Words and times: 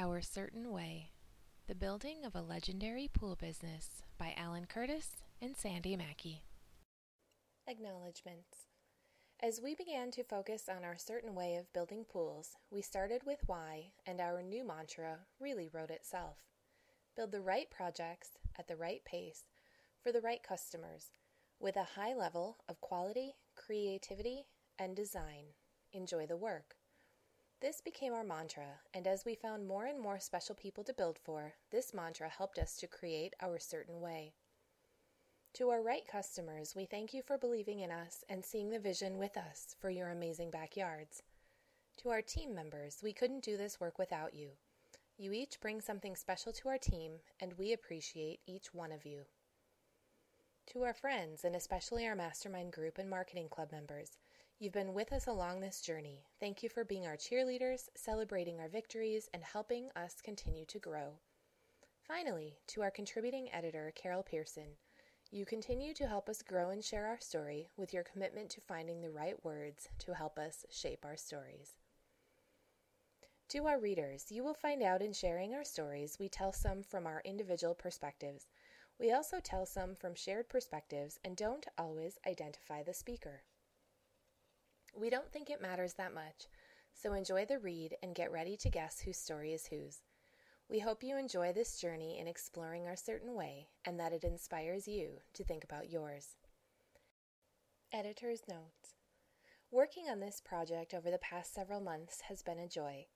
Our 0.00 0.20
Certain 0.20 0.70
Way 0.70 1.10
The 1.66 1.74
Building 1.74 2.24
of 2.24 2.36
a 2.36 2.40
Legendary 2.40 3.10
Pool 3.12 3.34
Business 3.34 4.04
by 4.16 4.32
Alan 4.36 4.66
Curtis 4.66 5.16
and 5.42 5.56
Sandy 5.56 5.96
Mackey. 5.96 6.44
Acknowledgements. 7.66 8.68
As 9.42 9.60
we 9.60 9.74
began 9.74 10.12
to 10.12 10.22
focus 10.22 10.68
on 10.68 10.84
our 10.84 10.96
certain 10.96 11.34
way 11.34 11.56
of 11.56 11.72
building 11.72 12.04
pools, 12.08 12.50
we 12.70 12.80
started 12.80 13.22
with 13.26 13.40
why, 13.46 13.90
and 14.06 14.20
our 14.20 14.40
new 14.40 14.64
mantra 14.64 15.16
really 15.40 15.68
wrote 15.72 15.90
itself. 15.90 16.36
Build 17.16 17.32
the 17.32 17.40
right 17.40 17.68
projects 17.68 18.38
at 18.56 18.68
the 18.68 18.76
right 18.76 19.04
pace 19.04 19.48
for 20.00 20.12
the 20.12 20.20
right 20.20 20.44
customers 20.44 21.10
with 21.58 21.74
a 21.74 21.98
high 22.00 22.14
level 22.14 22.58
of 22.68 22.80
quality, 22.80 23.32
creativity, 23.56 24.46
and 24.78 24.94
design. 24.94 25.46
Enjoy 25.92 26.24
the 26.24 26.36
work. 26.36 26.77
This 27.60 27.80
became 27.80 28.12
our 28.12 28.22
mantra, 28.22 28.78
and 28.94 29.04
as 29.08 29.24
we 29.24 29.34
found 29.34 29.66
more 29.66 29.86
and 29.86 29.98
more 30.00 30.20
special 30.20 30.54
people 30.54 30.84
to 30.84 30.94
build 30.94 31.18
for, 31.18 31.54
this 31.72 31.92
mantra 31.92 32.28
helped 32.28 32.56
us 32.56 32.76
to 32.76 32.86
create 32.86 33.34
our 33.40 33.58
certain 33.58 34.00
way. 34.00 34.34
To 35.54 35.70
our 35.70 35.82
right 35.82 36.06
customers, 36.06 36.76
we 36.76 36.84
thank 36.84 37.12
you 37.12 37.20
for 37.20 37.36
believing 37.36 37.80
in 37.80 37.90
us 37.90 38.22
and 38.28 38.44
seeing 38.44 38.70
the 38.70 38.78
vision 38.78 39.18
with 39.18 39.36
us 39.36 39.74
for 39.80 39.90
your 39.90 40.10
amazing 40.10 40.52
backyards. 40.52 41.24
To 42.02 42.10
our 42.10 42.22
team 42.22 42.54
members, 42.54 43.00
we 43.02 43.12
couldn't 43.12 43.42
do 43.42 43.56
this 43.56 43.80
work 43.80 43.98
without 43.98 44.34
you. 44.34 44.50
You 45.16 45.32
each 45.32 45.58
bring 45.60 45.80
something 45.80 46.14
special 46.14 46.52
to 46.52 46.68
our 46.68 46.78
team, 46.78 47.14
and 47.40 47.54
we 47.54 47.72
appreciate 47.72 48.38
each 48.46 48.72
one 48.72 48.92
of 48.92 49.04
you. 49.04 49.22
To 50.74 50.84
our 50.84 50.94
friends, 50.94 51.44
and 51.44 51.56
especially 51.56 52.06
our 52.06 52.14
mastermind 52.14 52.72
group 52.72 52.98
and 52.98 53.10
marketing 53.10 53.48
club 53.50 53.72
members, 53.72 54.16
You've 54.60 54.72
been 54.72 54.92
with 54.92 55.12
us 55.12 55.28
along 55.28 55.60
this 55.60 55.80
journey. 55.80 56.24
Thank 56.40 56.64
you 56.64 56.68
for 56.68 56.82
being 56.84 57.06
our 57.06 57.16
cheerleaders, 57.16 57.88
celebrating 57.94 58.58
our 58.58 58.68
victories, 58.68 59.30
and 59.32 59.44
helping 59.44 59.88
us 59.94 60.16
continue 60.20 60.64
to 60.64 60.80
grow. 60.80 61.12
Finally, 62.02 62.58
to 62.66 62.82
our 62.82 62.90
contributing 62.90 63.48
editor, 63.52 63.92
Carol 63.94 64.24
Pearson, 64.24 64.70
you 65.30 65.46
continue 65.46 65.94
to 65.94 66.08
help 66.08 66.28
us 66.28 66.42
grow 66.42 66.70
and 66.70 66.82
share 66.82 67.06
our 67.06 67.20
story 67.20 67.68
with 67.76 67.94
your 67.94 68.02
commitment 68.02 68.50
to 68.50 68.60
finding 68.60 69.00
the 69.00 69.12
right 69.12 69.36
words 69.44 69.90
to 70.00 70.14
help 70.14 70.36
us 70.40 70.66
shape 70.68 71.04
our 71.04 71.16
stories. 71.16 71.76
To 73.50 73.66
our 73.66 73.78
readers, 73.78 74.26
you 74.28 74.42
will 74.42 74.54
find 74.54 74.82
out 74.82 75.02
in 75.02 75.12
sharing 75.12 75.54
our 75.54 75.62
stories, 75.62 76.16
we 76.18 76.28
tell 76.28 76.52
some 76.52 76.82
from 76.82 77.06
our 77.06 77.22
individual 77.24 77.76
perspectives. 77.76 78.48
We 78.98 79.12
also 79.12 79.38
tell 79.38 79.66
some 79.66 79.94
from 79.94 80.16
shared 80.16 80.48
perspectives 80.48 81.20
and 81.24 81.36
don't 81.36 81.66
always 81.78 82.18
identify 82.26 82.82
the 82.82 82.92
speaker. 82.92 83.42
We 84.94 85.10
don't 85.10 85.30
think 85.32 85.50
it 85.50 85.62
matters 85.62 85.94
that 85.94 86.14
much, 86.14 86.48
so 86.92 87.12
enjoy 87.12 87.44
the 87.44 87.58
read 87.58 87.96
and 88.02 88.14
get 88.14 88.32
ready 88.32 88.56
to 88.58 88.70
guess 88.70 89.00
whose 89.00 89.16
story 89.16 89.52
is 89.52 89.66
whose. 89.66 89.98
We 90.68 90.80
hope 90.80 91.02
you 91.02 91.16
enjoy 91.16 91.52
this 91.52 91.80
journey 91.80 92.18
in 92.18 92.26
exploring 92.26 92.86
our 92.86 92.96
certain 92.96 93.34
way 93.34 93.68
and 93.84 93.98
that 93.98 94.12
it 94.12 94.24
inspires 94.24 94.86
you 94.86 95.20
to 95.34 95.44
think 95.44 95.64
about 95.64 95.90
yours. 95.90 96.36
Editor's 97.92 98.42
Notes 98.48 98.94
Working 99.70 100.08
on 100.10 100.20
this 100.20 100.42
project 100.44 100.94
over 100.94 101.10
the 101.10 101.18
past 101.18 101.54
several 101.54 101.80
months 101.80 102.22
has 102.22 102.42
been 102.42 102.58
a 102.58 102.68
joy. 102.68 103.06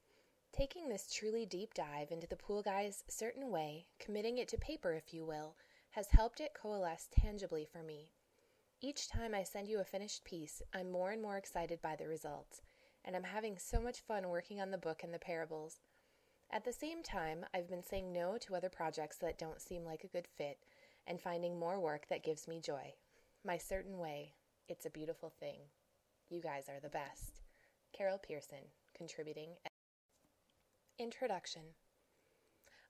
Taking 0.52 0.88
this 0.88 1.12
truly 1.12 1.46
deep 1.46 1.74
dive 1.74 2.10
into 2.10 2.26
the 2.26 2.36
pool 2.36 2.62
guy's 2.62 3.04
certain 3.08 3.50
way, 3.50 3.86
committing 3.98 4.38
it 4.38 4.48
to 4.48 4.58
paper, 4.58 4.92
if 4.92 5.12
you 5.12 5.24
will, 5.24 5.56
has 5.90 6.08
helped 6.10 6.40
it 6.40 6.54
coalesce 6.54 7.08
tangibly 7.10 7.64
for 7.64 7.82
me. 7.82 8.12
Each 8.84 9.06
time 9.06 9.33
I 9.33 9.44
send 9.44 9.69
you 9.69 9.78
a 9.78 9.84
finished 9.84 10.25
piece, 10.25 10.61
I'm 10.75 10.91
more 10.91 11.12
and 11.12 11.22
more 11.22 11.36
excited 11.36 11.80
by 11.80 11.94
the 11.94 12.08
results, 12.08 12.62
and 13.05 13.14
I'm 13.14 13.22
having 13.22 13.56
so 13.56 13.80
much 13.80 14.00
fun 14.00 14.28
working 14.28 14.61
on 14.61 14.72
the 14.72 14.77
book 14.77 15.05
and 15.05 15.14
the 15.14 15.20
parables. 15.20 15.78
At 16.50 16.64
the 16.64 16.72
same 16.72 17.05
time, 17.05 17.47
I've 17.55 17.70
been 17.70 17.84
saying 17.84 18.12
no 18.12 18.39
to 18.39 18.56
other 18.56 18.69
projects 18.69 19.19
that 19.19 19.39
don't 19.39 19.61
seem 19.61 19.84
like 19.84 20.02
a 20.02 20.08
good 20.08 20.27
fit 20.27 20.58
and 21.06 21.20
finding 21.20 21.61
more 21.61 21.78
work 21.78 22.08
that 22.11 22.24
gives 22.24 22.48
me 22.48 22.61
joy. 22.61 22.94
My 23.47 23.56
certain 23.56 23.98
way, 23.98 24.34
it's 24.68 24.85
a 24.85 24.90
beautiful 24.90 25.33
thing. 25.39 25.61
You 26.29 26.40
guys 26.40 26.68
are 26.68 26.80
the 26.80 26.89
best. 26.89 27.40
Carol 27.96 28.18
Pearson, 28.18 28.67
contributing. 28.96 29.51
Introduction 30.98 31.62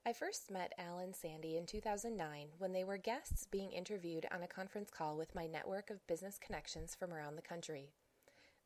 I 0.04 0.12
first 0.12 0.50
met 0.50 0.72
Al 0.78 0.98
and 0.98 1.14
Sandy 1.14 1.56
in 1.56 1.64
2009 1.64 2.48
when 2.58 2.72
they 2.72 2.82
were 2.82 2.96
guests 2.96 3.46
being 3.46 3.70
interviewed 3.70 4.26
on 4.32 4.42
a 4.42 4.48
conference 4.48 4.90
call 4.90 5.16
with 5.16 5.32
my 5.32 5.46
network 5.46 5.90
of 5.90 6.04
business 6.08 6.40
connections 6.44 6.92
from 6.92 7.14
around 7.14 7.36
the 7.36 7.42
country. 7.42 7.92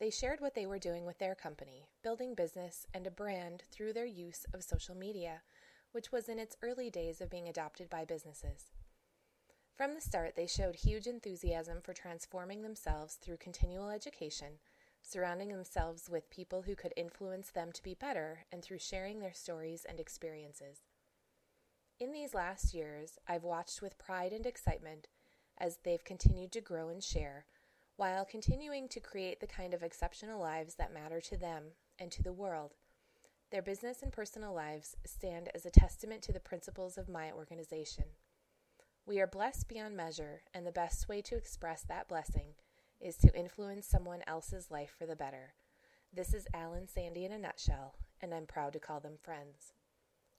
They 0.01 0.09
shared 0.09 0.41
what 0.41 0.55
they 0.55 0.65
were 0.65 0.79
doing 0.79 1.05
with 1.05 1.19
their 1.19 1.35
company, 1.35 1.89
building 2.03 2.35
business 2.35 2.87
and 2.95 3.07
a 3.07 3.11
brand 3.11 3.65
through 3.71 3.93
their 3.93 4.07
use 4.07 4.47
of 4.55 4.65
social 4.65 4.95
media, 4.95 5.43
which 5.93 6.11
was 6.11 6.31
in 6.31 6.39
its 6.39 6.57
early 6.63 6.89
days 6.89 7.21
of 7.21 7.29
being 7.29 7.49
adopted 7.49 7.91
by 7.91 8.07
businesses. 8.07 8.71
From 9.75 9.93
the 9.93 10.01
start, 10.01 10.37
they 10.37 10.47
showed 10.47 10.77
huge 10.77 11.07
enthusiasm 11.07 11.83
for 11.83 11.93
transforming 11.93 12.63
themselves 12.63 13.17
through 13.17 13.37
continual 13.37 13.91
education, 13.91 14.55
surrounding 15.03 15.51
themselves 15.51 16.09
with 16.09 16.31
people 16.31 16.63
who 16.63 16.75
could 16.75 16.95
influence 16.97 17.51
them 17.51 17.73
to 17.73 17.83
be 17.83 17.93
better, 17.93 18.47
and 18.51 18.63
through 18.63 18.79
sharing 18.79 19.21
their 19.21 19.35
stories 19.35 19.85
and 19.87 20.01
experiences. 20.01 20.81
In 21.99 22.13
these 22.13 22.35
last 22.35 22.75
years, 22.75 23.19
I've 23.27 23.45
watched 23.45 23.81
with 23.81 23.97
pride 23.97 24.35
and 24.35 24.45
excitement 24.45 25.09
as 25.57 25.79
they've 25.79 26.05
continued 26.05 26.53
to 26.53 26.61
grow 26.61 26.91
and 26.91 27.03
share, 27.03 27.47
while 27.97 28.27
continuing 28.27 28.87
to 28.89 29.01
create 29.01 29.41
the 29.41 29.47
kind 29.47 29.73
of 29.73 29.83
exceptional 29.83 30.39
lives 30.39 30.75
that 30.75 30.93
matter 30.93 31.23
to 31.23 31.39
them 31.39 31.73
and 31.99 32.13
to 32.13 32.23
the 32.23 32.35
world. 32.35 32.75
Their 33.51 33.63
business 33.63 34.03
and 34.03 34.13
personal 34.13 34.53
lives 34.53 34.95
stand 35.07 35.49
as 35.55 35.65
a 35.65 35.71
testament 35.71 36.21
to 36.25 36.33
the 36.33 36.41
principles 36.41 36.99
of 36.99 37.09
my 37.09 37.33
organization. 37.33 38.05
We 39.07 39.19
are 39.19 39.27
blessed 39.27 39.67
beyond 39.67 39.97
measure, 39.97 40.43
and 40.53 40.67
the 40.67 40.73
best 40.73 41.09
way 41.09 41.23
to 41.23 41.37
express 41.37 41.83
that 41.85 42.09
blessing 42.09 42.57
is 43.01 43.17
to 43.19 43.35
influence 43.35 43.87
someone 43.87 44.23
else's 44.27 44.71
life 44.71 44.95
for 44.99 45.07
the 45.07 45.17
better. 45.17 45.55
This 46.13 46.35
is 46.35 46.47
Alan 46.53 46.89
Sandy 46.89 47.25
in 47.25 47.33
a 47.33 47.39
nutshell, 47.39 47.95
and 48.21 48.35
I'm 48.35 48.45
proud 48.45 48.75
to 48.75 48.79
call 48.79 49.01
them 49.01 49.17
friends. 49.23 49.73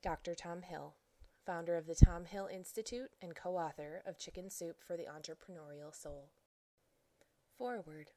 Dr. 0.04 0.36
Tom 0.36 0.62
Hill 0.62 0.94
founder 1.48 1.78
of 1.78 1.88
the 1.88 1.96
Tom 1.96 2.26
Hill 2.26 2.50
Institute 2.54 3.10
and 3.22 3.34
co 3.34 3.56
author 3.56 4.02
of 4.06 4.18
Chicken 4.18 4.50
Soup 4.50 4.76
for 4.86 4.98
the 4.98 5.06
Entrepreneurial 5.06 5.96
Soul. 5.96 6.28
Foreword. 7.58 8.12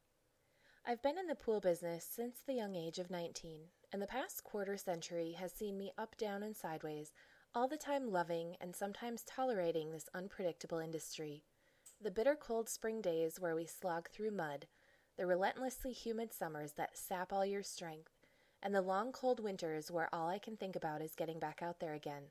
I've 0.84 1.00
been 1.00 1.16
in 1.16 1.28
the 1.28 1.36
pool 1.36 1.60
business 1.60 2.04
since 2.04 2.40
the 2.40 2.54
young 2.54 2.74
age 2.74 2.98
of 2.98 3.08
19, 3.08 3.60
and 3.92 4.02
the 4.02 4.08
past 4.08 4.42
quarter 4.42 4.76
century 4.76 5.36
has 5.38 5.52
seen 5.52 5.78
me 5.78 5.92
up, 5.96 6.16
down, 6.16 6.42
and 6.42 6.56
sideways, 6.56 7.12
all 7.54 7.68
the 7.68 7.76
time 7.76 8.10
loving 8.10 8.56
and 8.60 8.74
sometimes 8.74 9.22
tolerating 9.22 9.92
this 9.92 10.08
unpredictable 10.12 10.80
industry. 10.80 11.44
The 12.02 12.10
bitter 12.10 12.34
cold 12.34 12.68
spring 12.68 13.00
days 13.00 13.38
where 13.38 13.54
we 13.54 13.64
slog 13.64 14.10
through 14.10 14.32
mud, 14.32 14.66
the 15.16 15.26
relentlessly 15.26 15.92
humid 15.92 16.32
summers 16.32 16.72
that 16.72 16.98
sap 16.98 17.32
all 17.32 17.46
your 17.46 17.62
strength, 17.62 18.10
and 18.60 18.74
the 18.74 18.82
long 18.82 19.12
cold 19.12 19.38
winters 19.38 19.88
where 19.88 20.12
all 20.12 20.28
I 20.28 20.40
can 20.40 20.56
think 20.56 20.74
about 20.74 21.00
is 21.00 21.14
getting 21.14 21.38
back 21.38 21.62
out 21.62 21.78
there 21.78 21.94
again. 21.94 22.24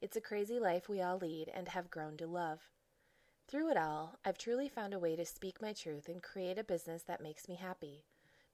It's 0.00 0.16
a 0.16 0.20
crazy 0.20 0.58
life 0.58 0.88
we 0.88 1.00
all 1.00 1.18
lead 1.18 1.50
and 1.54 1.68
have 1.68 1.90
grown 1.90 2.16
to 2.18 2.26
love. 2.26 2.60
Through 3.48 3.70
it 3.70 3.76
all, 3.76 4.18
I've 4.24 4.38
truly 4.38 4.68
found 4.68 4.94
a 4.94 4.98
way 4.98 5.16
to 5.16 5.24
speak 5.24 5.62
my 5.62 5.72
truth 5.72 6.08
and 6.08 6.22
create 6.22 6.58
a 6.58 6.64
business 6.64 7.02
that 7.04 7.22
makes 7.22 7.48
me 7.48 7.56
happy. 7.56 8.04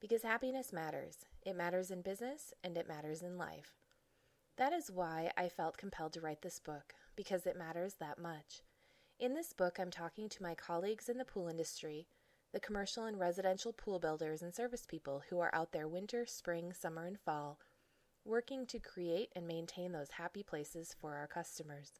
Because 0.01 0.23
happiness 0.23 0.73
matters. 0.73 1.27
It 1.43 1.57
matters 1.57 1.91
in 1.91 2.03
business 2.03 2.53
and 2.63 2.77
it 2.77 2.89
matters 2.89 3.23
in 3.23 3.37
life. 3.39 3.75
That 4.57 4.73
is 4.73 4.91
why 4.91 5.31
I 5.37 5.49
felt 5.49 5.77
compelled 5.77 6.13
to 6.15 6.21
write 6.21 6.43
this 6.43 6.59
book, 6.59 6.95
because 7.17 7.47
it 7.47 7.57
matters 7.57 7.95
that 7.95 8.19
much. 8.19 8.63
In 9.19 9.35
this 9.35 9.53
book, 9.53 9.79
I'm 9.79 9.91
talking 9.91 10.29
to 10.29 10.43
my 10.43 10.55
colleagues 10.55 11.09
in 11.09 11.19
the 11.19 11.25
pool 11.25 11.49
industry, 11.49 12.07
the 12.53 12.61
commercial 12.61 13.05
and 13.05 13.19
residential 13.19 13.73
pool 13.73 13.99
builders 13.99 14.43
and 14.43 14.55
service 14.55 14.87
people 14.87 15.23
who 15.31 15.39
are 15.41 15.55
out 15.55 15.73
there 15.73 15.89
winter, 15.89 16.27
spring, 16.27 16.73
summer, 16.73 17.07
and 17.07 17.19
fall 17.19 17.59
working 18.25 18.67
to 18.67 18.79
create 18.79 19.31
and 19.35 19.47
maintain 19.47 19.93
those 19.93 20.13
happy 20.13 20.43
places 20.43 20.95
for 21.01 21.15
our 21.15 21.27
customers. 21.27 21.93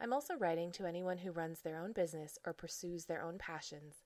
I'm 0.00 0.12
also 0.12 0.36
writing 0.36 0.72
to 0.72 0.86
anyone 0.86 1.18
who 1.18 1.32
runs 1.32 1.60
their 1.60 1.78
own 1.78 1.92
business 1.92 2.38
or 2.46 2.52
pursues 2.52 3.04
their 3.04 3.22
own 3.22 3.38
passions 3.38 4.02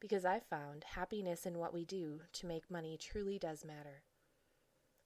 because 0.00 0.24
I've 0.24 0.44
found 0.44 0.84
happiness 0.84 1.46
in 1.46 1.58
what 1.58 1.72
we 1.72 1.84
do 1.84 2.20
to 2.34 2.46
make 2.46 2.70
money 2.70 2.98
truly 2.98 3.38
does 3.38 3.64
matter. 3.64 4.02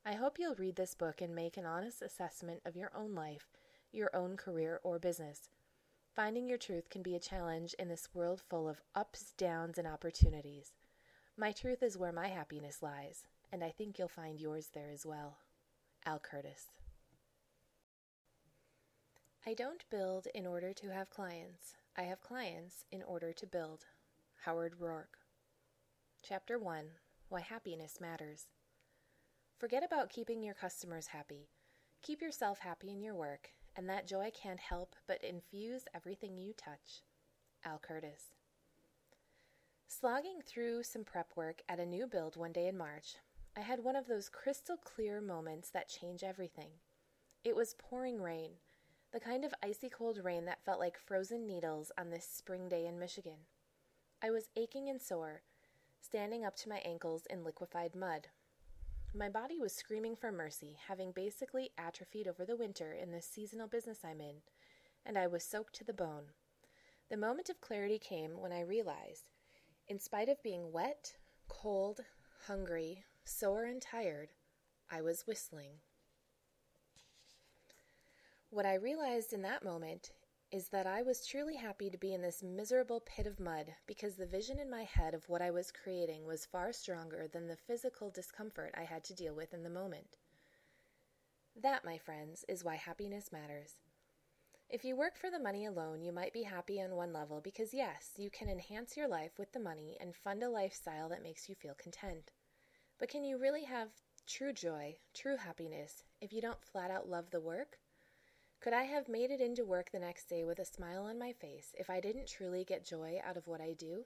I 0.04 0.14
hope 0.14 0.38
you'll 0.38 0.54
read 0.54 0.76
this 0.76 0.94
book 0.94 1.20
and 1.20 1.34
make 1.34 1.56
an 1.56 1.66
honest 1.66 2.02
assessment 2.02 2.62
of 2.64 2.76
your 2.76 2.90
own 2.96 3.14
life, 3.14 3.48
your 3.92 4.10
own 4.14 4.36
career, 4.36 4.80
or 4.82 4.98
business. 4.98 5.50
Finding 6.14 6.48
your 6.48 6.58
truth 6.58 6.88
can 6.90 7.02
be 7.02 7.14
a 7.14 7.20
challenge 7.20 7.74
in 7.78 7.88
this 7.88 8.08
world 8.12 8.42
full 8.48 8.68
of 8.68 8.80
ups, 8.94 9.34
downs, 9.36 9.78
and 9.78 9.86
opportunities. 9.86 10.72
My 11.36 11.52
truth 11.52 11.82
is 11.82 11.96
where 11.96 12.12
my 12.12 12.28
happiness 12.28 12.82
lies, 12.82 13.24
and 13.52 13.62
I 13.62 13.70
think 13.70 13.98
you'll 13.98 14.08
find 14.08 14.40
yours 14.40 14.70
there 14.74 14.90
as 14.90 15.06
well. 15.06 15.38
Al 16.08 16.18
Curtis. 16.18 16.68
I 19.44 19.52
don't 19.52 19.84
build 19.90 20.26
in 20.34 20.46
order 20.46 20.72
to 20.72 20.90
have 20.90 21.10
clients. 21.10 21.74
I 21.98 22.04
have 22.04 22.22
clients 22.22 22.86
in 22.90 23.02
order 23.02 23.34
to 23.34 23.46
build. 23.46 23.84
Howard 24.46 24.76
Roark. 24.80 25.20
Chapter 26.26 26.58
1 26.58 26.84
Why 27.28 27.40
Happiness 27.40 28.00
Matters. 28.00 28.46
Forget 29.58 29.84
about 29.84 30.08
keeping 30.08 30.42
your 30.42 30.54
customers 30.54 31.08
happy. 31.08 31.50
Keep 32.00 32.22
yourself 32.22 32.60
happy 32.60 32.90
in 32.90 33.02
your 33.02 33.14
work, 33.14 33.50
and 33.76 33.86
that 33.90 34.08
joy 34.08 34.30
can't 34.32 34.60
help 34.60 34.96
but 35.06 35.22
infuse 35.22 35.82
everything 35.94 36.38
you 36.38 36.54
touch. 36.54 37.02
Al 37.66 37.78
Curtis. 37.78 38.32
Slogging 39.88 40.40
through 40.46 40.84
some 40.84 41.04
prep 41.04 41.32
work 41.36 41.60
at 41.68 41.80
a 41.80 41.84
new 41.84 42.06
build 42.06 42.34
one 42.34 42.52
day 42.52 42.66
in 42.66 42.78
March, 42.78 43.16
I 43.58 43.62
had 43.62 43.82
one 43.82 43.96
of 43.96 44.06
those 44.06 44.28
crystal 44.28 44.76
clear 44.76 45.20
moments 45.20 45.70
that 45.70 45.88
change 45.88 46.22
everything. 46.22 46.70
It 47.42 47.56
was 47.56 47.74
pouring 47.76 48.22
rain, 48.22 48.50
the 49.12 49.18
kind 49.18 49.44
of 49.44 49.52
icy 49.60 49.88
cold 49.88 50.20
rain 50.22 50.44
that 50.44 50.64
felt 50.64 50.78
like 50.78 50.96
frozen 50.96 51.44
needles 51.44 51.90
on 51.98 52.08
this 52.08 52.24
spring 52.24 52.68
day 52.68 52.86
in 52.86 53.00
Michigan. 53.00 53.48
I 54.22 54.30
was 54.30 54.48
aching 54.54 54.88
and 54.88 55.02
sore, 55.02 55.42
standing 56.00 56.44
up 56.44 56.54
to 56.58 56.68
my 56.68 56.76
ankles 56.84 57.26
in 57.28 57.42
liquefied 57.42 57.96
mud. 57.96 58.28
My 59.12 59.28
body 59.28 59.58
was 59.58 59.72
screaming 59.72 60.14
for 60.14 60.30
mercy, 60.30 60.76
having 60.86 61.10
basically 61.10 61.70
atrophied 61.76 62.28
over 62.28 62.44
the 62.44 62.56
winter 62.56 62.92
in 62.92 63.10
this 63.10 63.26
seasonal 63.26 63.66
business 63.66 64.04
I'm 64.04 64.20
in, 64.20 64.36
and 65.04 65.18
I 65.18 65.26
was 65.26 65.42
soaked 65.42 65.74
to 65.76 65.84
the 65.84 65.92
bone. 65.92 66.26
The 67.10 67.16
moment 67.16 67.48
of 67.48 67.60
clarity 67.60 67.98
came 67.98 68.40
when 68.40 68.52
I 68.52 68.60
realized, 68.60 69.30
in 69.88 69.98
spite 69.98 70.28
of 70.28 70.40
being 70.44 70.70
wet, 70.70 71.16
cold, 71.48 72.02
hungry, 72.46 73.04
sore, 73.28 73.64
and 73.64 73.80
tired, 73.80 74.30
I 74.90 75.02
was 75.02 75.26
whistling. 75.26 75.80
What 78.50 78.66
I 78.66 78.74
realized 78.74 79.32
in 79.32 79.42
that 79.42 79.64
moment 79.64 80.12
is 80.50 80.70
that 80.70 80.86
I 80.86 81.02
was 81.02 81.26
truly 81.26 81.56
happy 81.56 81.90
to 81.90 81.98
be 81.98 82.14
in 82.14 82.22
this 82.22 82.42
miserable 82.42 83.00
pit 83.04 83.26
of 83.26 83.38
mud 83.38 83.74
because 83.86 84.16
the 84.16 84.24
vision 84.24 84.58
in 84.58 84.70
my 84.70 84.84
head 84.84 85.12
of 85.12 85.28
what 85.28 85.42
I 85.42 85.50
was 85.50 85.70
creating 85.70 86.24
was 86.24 86.46
far 86.46 86.72
stronger 86.72 87.28
than 87.30 87.46
the 87.46 87.56
physical 87.66 88.08
discomfort 88.08 88.74
I 88.74 88.84
had 88.84 89.04
to 89.04 89.14
deal 89.14 89.34
with 89.34 89.52
in 89.52 89.62
the 89.62 89.68
moment. 89.68 90.16
That, 91.60 91.84
my 91.84 91.98
friends, 91.98 92.46
is 92.48 92.64
why 92.64 92.76
happiness 92.76 93.30
matters. 93.30 93.74
If 94.70 94.84
you 94.84 94.96
work 94.96 95.18
for 95.18 95.30
the 95.30 95.38
money 95.38 95.66
alone, 95.66 96.02
you 96.02 96.12
might 96.12 96.32
be 96.32 96.44
happy 96.44 96.80
on 96.80 96.94
one 96.94 97.12
level 97.12 97.40
because, 97.42 97.74
yes, 97.74 98.12
you 98.16 98.30
can 98.30 98.48
enhance 98.48 98.96
your 98.96 99.08
life 99.08 99.32
with 99.38 99.52
the 99.52 99.60
money 99.60 99.98
and 100.00 100.14
fund 100.14 100.42
a 100.42 100.48
lifestyle 100.48 101.08
that 101.10 101.22
makes 101.22 101.48
you 101.48 101.54
feel 101.54 101.74
content. 101.74 102.32
But 102.98 103.08
can 103.08 103.24
you 103.24 103.38
really 103.38 103.64
have 103.64 103.88
true 104.26 104.52
joy, 104.52 104.96
true 105.14 105.36
happiness, 105.36 106.04
if 106.20 106.32
you 106.32 106.40
don't 106.40 106.62
flat 106.64 106.90
out 106.90 107.08
love 107.08 107.30
the 107.30 107.40
work? 107.40 107.78
Could 108.60 108.72
I 108.72 108.84
have 108.84 109.08
made 109.08 109.30
it 109.30 109.40
into 109.40 109.64
work 109.64 109.92
the 109.92 110.00
next 110.00 110.28
day 110.28 110.44
with 110.44 110.58
a 110.58 110.64
smile 110.64 111.04
on 111.04 111.18
my 111.18 111.32
face 111.32 111.74
if 111.78 111.88
I 111.88 112.00
didn't 112.00 112.26
truly 112.26 112.64
get 112.64 112.84
joy 112.84 113.20
out 113.24 113.36
of 113.36 113.46
what 113.46 113.60
I 113.60 113.72
do? 113.72 114.04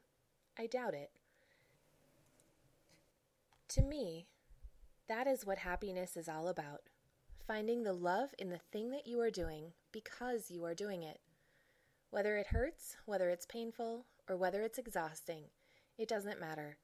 I 0.58 0.66
doubt 0.66 0.94
it. 0.94 1.10
To 3.68 3.82
me, 3.82 4.26
that 5.08 5.26
is 5.26 5.46
what 5.46 5.58
happiness 5.58 6.16
is 6.16 6.28
all 6.28 6.48
about 6.48 6.82
finding 7.46 7.82
the 7.82 7.92
love 7.92 8.30
in 8.38 8.50
the 8.50 8.60
thing 8.70 8.90
that 8.90 9.06
you 9.06 9.20
are 9.20 9.30
doing 9.30 9.72
because 9.90 10.50
you 10.50 10.64
are 10.64 10.74
doing 10.74 11.02
it. 11.02 11.20
Whether 12.10 12.36
it 12.36 12.48
hurts, 12.48 12.96
whether 13.04 13.30
it's 13.30 13.46
painful, 13.46 14.06
or 14.28 14.36
whether 14.36 14.62
it's 14.62 14.78
exhausting, 14.78 15.44
it 15.98 16.08
doesn't 16.08 16.40
matter. 16.40 16.76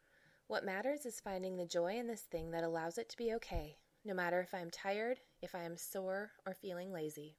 What 0.49 0.65
matters 0.65 1.05
is 1.05 1.21
finding 1.21 1.57
the 1.57 1.67
joy 1.67 1.99
in 1.99 2.07
this 2.07 2.23
thing 2.23 2.53
that 2.53 2.65
allows 2.65 2.97
it 2.97 3.11
to 3.11 3.19
be 3.19 3.35
okay, 3.35 3.77
no 4.03 4.15
matter 4.15 4.41
if 4.41 4.55
I'm 4.55 4.71
tired, 4.71 5.21
if 5.43 5.55
I 5.55 5.65
am 5.65 5.77
sore, 5.77 6.31
or 6.47 6.55
feeling 6.55 6.91
lazy. 6.91 7.37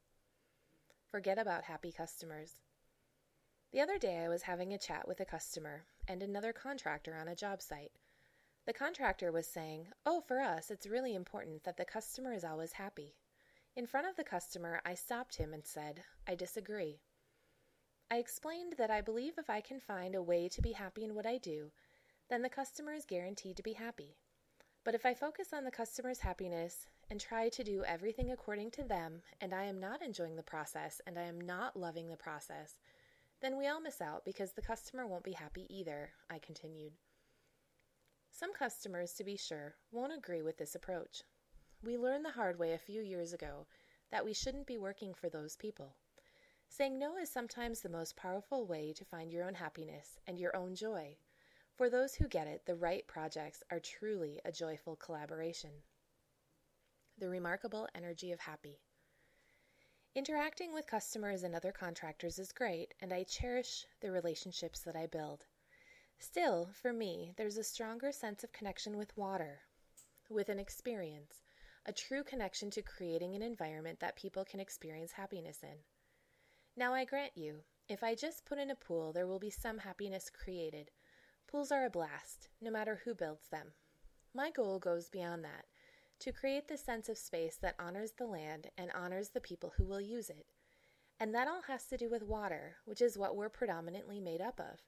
Forget 1.09 1.39
about 1.39 1.63
happy 1.63 1.91
customers. 1.91 2.59
The 3.73 3.81
other 3.81 3.97
day, 3.97 4.19
I 4.19 4.29
was 4.29 4.43
having 4.43 4.73
a 4.73 4.77
chat 4.77 5.07
with 5.07 5.19
a 5.19 5.25
customer 5.25 5.85
and 6.07 6.21
another 6.21 6.53
contractor 6.53 7.15
on 7.19 7.27
a 7.27 7.35
job 7.35 7.63
site. 7.63 7.93
The 8.67 8.73
contractor 8.73 9.31
was 9.31 9.47
saying, 9.47 9.87
Oh, 10.05 10.21
for 10.21 10.39
us, 10.39 10.69
it's 10.69 10.85
really 10.85 11.15
important 11.15 11.63
that 11.63 11.77
the 11.77 11.85
customer 11.85 12.31
is 12.31 12.45
always 12.45 12.73
happy. 12.73 13.15
In 13.75 13.87
front 13.87 14.05
of 14.05 14.17
the 14.17 14.23
customer, 14.23 14.81
I 14.85 14.93
stopped 14.93 15.37
him 15.37 15.51
and 15.51 15.65
said, 15.65 16.03
I 16.27 16.35
disagree. 16.35 17.01
I 18.11 18.17
explained 18.17 18.75
that 18.77 18.91
I 18.91 19.01
believe 19.01 19.39
if 19.39 19.49
I 19.49 19.61
can 19.61 19.79
find 19.79 20.13
a 20.13 20.21
way 20.21 20.47
to 20.49 20.61
be 20.61 20.73
happy 20.73 21.03
in 21.03 21.15
what 21.15 21.25
I 21.25 21.39
do, 21.39 21.71
then 22.29 22.41
the 22.41 22.49
customer 22.49 22.93
is 22.93 23.05
guaranteed 23.05 23.57
to 23.57 23.63
be 23.63 23.73
happy. 23.73 24.15
But 24.83 24.95
if 24.95 25.05
I 25.05 25.13
focus 25.13 25.51
on 25.51 25.65
the 25.65 25.71
customer's 25.71 26.19
happiness 26.19 26.87
and 27.09 27.19
try 27.19 27.49
to 27.49 27.63
do 27.63 27.83
everything 27.83 28.31
according 28.31 28.71
to 28.71 28.83
them, 28.83 29.21
and 29.41 29.53
I 29.53 29.63
am 29.63 29.79
not 29.79 30.01
enjoying 30.01 30.35
the 30.35 30.43
process 30.43 31.01
and 31.05 31.17
I 31.17 31.23
am 31.23 31.41
not 31.41 31.75
loving 31.75 32.07
the 32.07 32.15
process, 32.15 32.75
then 33.41 33.57
we 33.57 33.67
all 33.67 33.81
miss 33.81 34.01
out 34.01 34.25
because 34.25 34.53
the 34.53 34.61
customer 34.61 35.07
won't 35.07 35.23
be 35.23 35.33
happy 35.33 35.65
either, 35.69 36.11
I 36.29 36.39
continued. 36.39 36.93
Some 38.31 38.53
customers, 38.53 39.13
to 39.13 39.23
be 39.23 39.35
sure, 39.35 39.75
won't 39.91 40.13
agree 40.13 40.41
with 40.41 40.57
this 40.57 40.75
approach. 40.75 41.23
We 41.83 41.97
learned 41.97 42.25
the 42.25 42.31
hard 42.31 42.59
way 42.59 42.73
a 42.73 42.77
few 42.77 43.01
years 43.01 43.33
ago 43.33 43.65
that 44.11 44.23
we 44.23 44.33
shouldn't 44.33 44.67
be 44.67 44.77
working 44.77 45.13
for 45.13 45.29
those 45.29 45.55
people. 45.55 45.95
Saying 46.67 46.99
no 46.99 47.17
is 47.17 47.29
sometimes 47.29 47.81
the 47.81 47.89
most 47.89 48.15
powerful 48.15 48.65
way 48.65 48.93
to 48.93 49.05
find 49.05 49.31
your 49.31 49.45
own 49.45 49.55
happiness 49.55 50.19
and 50.27 50.39
your 50.39 50.55
own 50.55 50.75
joy. 50.75 51.17
For 51.79 51.89
those 51.89 52.13
who 52.13 52.27
get 52.27 52.45
it, 52.45 52.65
the 52.65 52.75
right 52.75 53.07
projects 53.07 53.63
are 53.71 53.79
truly 53.79 54.41
a 54.43 54.51
joyful 54.51 54.97
collaboration 54.97 55.71
the 57.17 57.29
remarkable 57.29 57.87
energy 57.95 58.33
of 58.33 58.41
happy. 58.41 58.81
Interacting 60.13 60.73
with 60.73 60.85
customers 60.85 61.43
and 61.43 61.55
other 61.55 61.71
contractors 61.71 62.37
is 62.37 62.51
great, 62.51 62.93
and 62.99 63.13
I 63.13 63.23
cherish 63.23 63.85
the 64.01 64.11
relationships 64.11 64.81
that 64.81 64.97
I 64.97 65.07
build. 65.07 65.45
Still, 66.17 66.69
for 66.73 66.91
me, 66.91 67.33
there's 67.37 67.55
a 67.55 67.63
stronger 67.63 68.11
sense 68.11 68.43
of 68.43 68.51
connection 68.51 68.97
with 68.97 69.15
water, 69.15 69.61
with 70.29 70.49
an 70.49 70.59
experience, 70.59 71.43
a 71.85 71.93
true 71.93 72.25
connection 72.25 72.69
to 72.71 72.81
creating 72.81 73.35
an 73.35 73.41
environment 73.41 74.01
that 74.01 74.17
people 74.17 74.43
can 74.43 74.59
experience 74.59 75.13
happiness 75.13 75.63
in. 75.63 75.77
Now, 76.75 76.93
I 76.93 77.05
grant 77.05 77.37
you, 77.37 77.63
if 77.87 78.03
I 78.03 78.15
just 78.15 78.43
put 78.43 78.57
in 78.57 78.69
a 78.69 78.75
pool, 78.75 79.13
there 79.13 79.27
will 79.27 79.39
be 79.39 79.49
some 79.49 79.77
happiness 79.77 80.29
created. 80.29 80.91
Pools 81.49 81.71
are 81.71 81.85
a 81.85 81.89
blast, 81.89 82.47
no 82.61 82.69
matter 82.69 83.01
who 83.03 83.15
builds 83.15 83.47
them. 83.49 83.73
My 84.35 84.51
goal 84.51 84.77
goes 84.77 85.09
beyond 85.09 85.43
that 85.43 85.65
to 86.19 86.31
create 86.31 86.67
the 86.67 86.77
sense 86.77 87.09
of 87.09 87.17
space 87.17 87.57
that 87.61 87.75
honors 87.79 88.11
the 88.11 88.27
land 88.27 88.67
and 88.77 88.91
honors 88.93 89.29
the 89.29 89.41
people 89.41 89.73
who 89.77 89.85
will 89.85 90.01
use 90.01 90.29
it. 90.29 90.45
And 91.19 91.33
that 91.33 91.47
all 91.47 91.63
has 91.63 91.85
to 91.87 91.97
do 91.97 92.09
with 92.09 92.23
water, 92.23 92.75
which 92.85 93.01
is 93.01 93.17
what 93.17 93.35
we're 93.35 93.49
predominantly 93.49 94.19
made 94.19 94.41
up 94.41 94.59
of. 94.59 94.81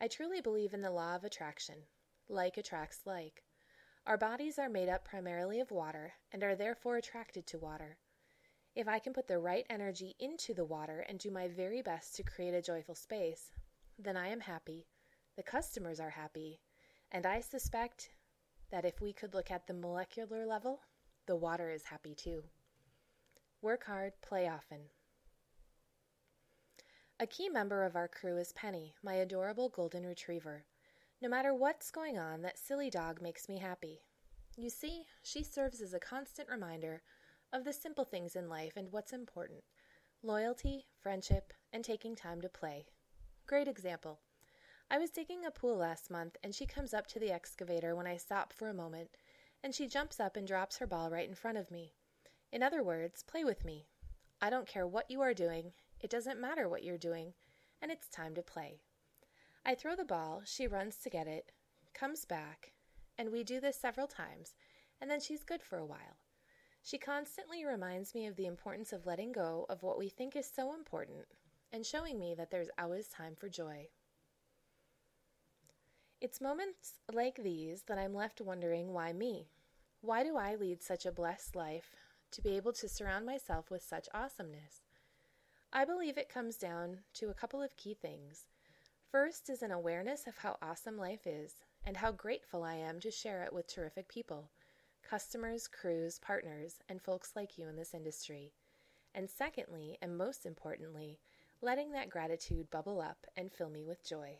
I 0.00 0.08
truly 0.08 0.40
believe 0.40 0.74
in 0.74 0.82
the 0.82 0.90
law 0.90 1.14
of 1.14 1.24
attraction 1.24 1.84
like 2.28 2.58
attracts 2.58 3.00
like. 3.06 3.44
Our 4.06 4.18
bodies 4.18 4.58
are 4.58 4.68
made 4.68 4.88
up 4.88 5.04
primarily 5.04 5.60
of 5.60 5.70
water 5.70 6.12
and 6.30 6.42
are 6.42 6.54
therefore 6.54 6.96
attracted 6.96 7.46
to 7.46 7.58
water. 7.58 7.96
If 8.74 8.86
I 8.86 8.98
can 8.98 9.12
put 9.12 9.26
the 9.26 9.38
right 9.38 9.64
energy 9.70 10.14
into 10.20 10.52
the 10.52 10.64
water 10.64 11.04
and 11.08 11.18
do 11.18 11.30
my 11.30 11.48
very 11.48 11.80
best 11.80 12.14
to 12.16 12.22
create 12.22 12.54
a 12.54 12.62
joyful 12.62 12.94
space, 12.94 13.52
then 13.98 14.16
I 14.16 14.28
am 14.28 14.40
happy, 14.40 14.86
the 15.38 15.42
customers 15.44 16.00
are 16.00 16.10
happy, 16.10 16.58
and 17.12 17.24
I 17.24 17.38
suspect 17.38 18.10
that 18.72 18.84
if 18.84 19.00
we 19.00 19.12
could 19.12 19.34
look 19.34 19.52
at 19.52 19.68
the 19.68 19.72
molecular 19.72 20.44
level, 20.44 20.80
the 21.28 21.36
water 21.36 21.70
is 21.70 21.84
happy 21.84 22.12
too. 22.12 22.42
Work 23.62 23.84
hard, 23.84 24.14
play 24.20 24.48
often. 24.48 24.80
A 27.20 27.26
key 27.28 27.48
member 27.48 27.84
of 27.84 27.94
our 27.94 28.08
crew 28.08 28.36
is 28.36 28.52
Penny, 28.52 28.94
my 29.00 29.14
adorable 29.14 29.68
golden 29.68 30.04
retriever. 30.04 30.64
No 31.22 31.28
matter 31.28 31.54
what's 31.54 31.92
going 31.92 32.18
on, 32.18 32.42
that 32.42 32.58
silly 32.58 32.90
dog 32.90 33.22
makes 33.22 33.48
me 33.48 33.58
happy. 33.58 34.00
You 34.56 34.70
see, 34.70 35.04
she 35.22 35.44
serves 35.44 35.80
as 35.80 35.94
a 35.94 36.00
constant 36.00 36.48
reminder 36.48 37.00
of 37.52 37.62
the 37.62 37.72
simple 37.72 38.04
things 38.04 38.34
in 38.34 38.48
life 38.48 38.72
and 38.76 38.90
what's 38.90 39.12
important 39.12 39.62
loyalty, 40.20 40.86
friendship, 41.00 41.52
and 41.72 41.84
taking 41.84 42.16
time 42.16 42.40
to 42.40 42.48
play. 42.48 42.86
Great 43.46 43.68
example. 43.68 44.18
I 44.90 44.96
was 44.96 45.10
digging 45.10 45.44
a 45.44 45.50
pool 45.50 45.76
last 45.76 46.10
month, 46.10 46.38
and 46.42 46.54
she 46.54 46.64
comes 46.64 46.94
up 46.94 47.06
to 47.08 47.18
the 47.18 47.30
excavator 47.30 47.94
when 47.94 48.06
I 48.06 48.16
stop 48.16 48.54
for 48.54 48.70
a 48.70 48.74
moment, 48.74 49.10
and 49.62 49.74
she 49.74 49.86
jumps 49.86 50.18
up 50.18 50.34
and 50.34 50.46
drops 50.46 50.78
her 50.78 50.86
ball 50.86 51.10
right 51.10 51.28
in 51.28 51.34
front 51.34 51.58
of 51.58 51.70
me. 51.70 51.92
In 52.52 52.62
other 52.62 52.82
words, 52.82 53.22
play 53.22 53.44
with 53.44 53.66
me. 53.66 53.86
I 54.40 54.48
don't 54.48 54.66
care 54.66 54.86
what 54.86 55.10
you 55.10 55.20
are 55.20 55.34
doing, 55.34 55.72
it 56.00 56.08
doesn't 56.08 56.40
matter 56.40 56.68
what 56.68 56.84
you're 56.84 56.96
doing, 56.96 57.34
and 57.82 57.92
it's 57.92 58.08
time 58.08 58.34
to 58.36 58.42
play. 58.42 58.80
I 59.62 59.74
throw 59.74 59.94
the 59.94 60.04
ball, 60.04 60.40
she 60.46 60.66
runs 60.66 60.96
to 60.98 61.10
get 61.10 61.26
it, 61.26 61.52
comes 61.92 62.24
back, 62.24 62.72
and 63.18 63.30
we 63.30 63.44
do 63.44 63.60
this 63.60 63.76
several 63.76 64.06
times, 64.06 64.54
and 65.02 65.10
then 65.10 65.20
she's 65.20 65.44
good 65.44 65.62
for 65.62 65.76
a 65.76 65.84
while. 65.84 66.16
She 66.82 66.96
constantly 66.96 67.62
reminds 67.62 68.14
me 68.14 68.26
of 68.26 68.36
the 68.36 68.46
importance 68.46 68.94
of 68.94 69.04
letting 69.04 69.32
go 69.32 69.66
of 69.68 69.82
what 69.82 69.98
we 69.98 70.08
think 70.08 70.34
is 70.34 70.50
so 70.50 70.72
important 70.72 71.26
and 71.70 71.84
showing 71.84 72.18
me 72.18 72.34
that 72.36 72.50
there's 72.50 72.70
always 72.78 73.08
time 73.08 73.34
for 73.36 73.50
joy. 73.50 73.88
It's 76.20 76.40
moments 76.40 76.94
like 77.12 77.36
these 77.36 77.82
that 77.82 77.96
I'm 77.96 78.12
left 78.12 78.40
wondering 78.40 78.92
why 78.92 79.12
me? 79.12 79.52
Why 80.00 80.24
do 80.24 80.36
I 80.36 80.56
lead 80.56 80.82
such 80.82 81.06
a 81.06 81.12
blessed 81.12 81.54
life 81.54 81.94
to 82.32 82.42
be 82.42 82.56
able 82.56 82.72
to 82.72 82.88
surround 82.88 83.24
myself 83.24 83.70
with 83.70 83.84
such 83.84 84.08
awesomeness? 84.12 84.82
I 85.72 85.84
believe 85.84 86.18
it 86.18 86.28
comes 86.28 86.56
down 86.56 87.02
to 87.14 87.30
a 87.30 87.34
couple 87.34 87.62
of 87.62 87.76
key 87.76 87.94
things. 87.94 88.46
First 89.12 89.48
is 89.48 89.62
an 89.62 89.70
awareness 89.70 90.26
of 90.26 90.38
how 90.38 90.56
awesome 90.60 90.98
life 90.98 91.24
is 91.24 91.54
and 91.84 91.96
how 91.96 92.10
grateful 92.10 92.64
I 92.64 92.74
am 92.74 92.98
to 92.98 93.12
share 93.12 93.44
it 93.44 93.52
with 93.52 93.68
terrific 93.68 94.08
people, 94.08 94.50
customers, 95.08 95.68
crews, 95.68 96.18
partners, 96.18 96.80
and 96.88 97.00
folks 97.00 97.36
like 97.36 97.56
you 97.56 97.68
in 97.68 97.76
this 97.76 97.94
industry. 97.94 98.54
And 99.14 99.30
secondly, 99.30 99.98
and 100.02 100.18
most 100.18 100.46
importantly, 100.46 101.20
letting 101.62 101.92
that 101.92 102.10
gratitude 102.10 102.72
bubble 102.72 103.00
up 103.00 103.24
and 103.36 103.52
fill 103.52 103.70
me 103.70 103.84
with 103.84 104.04
joy. 104.04 104.38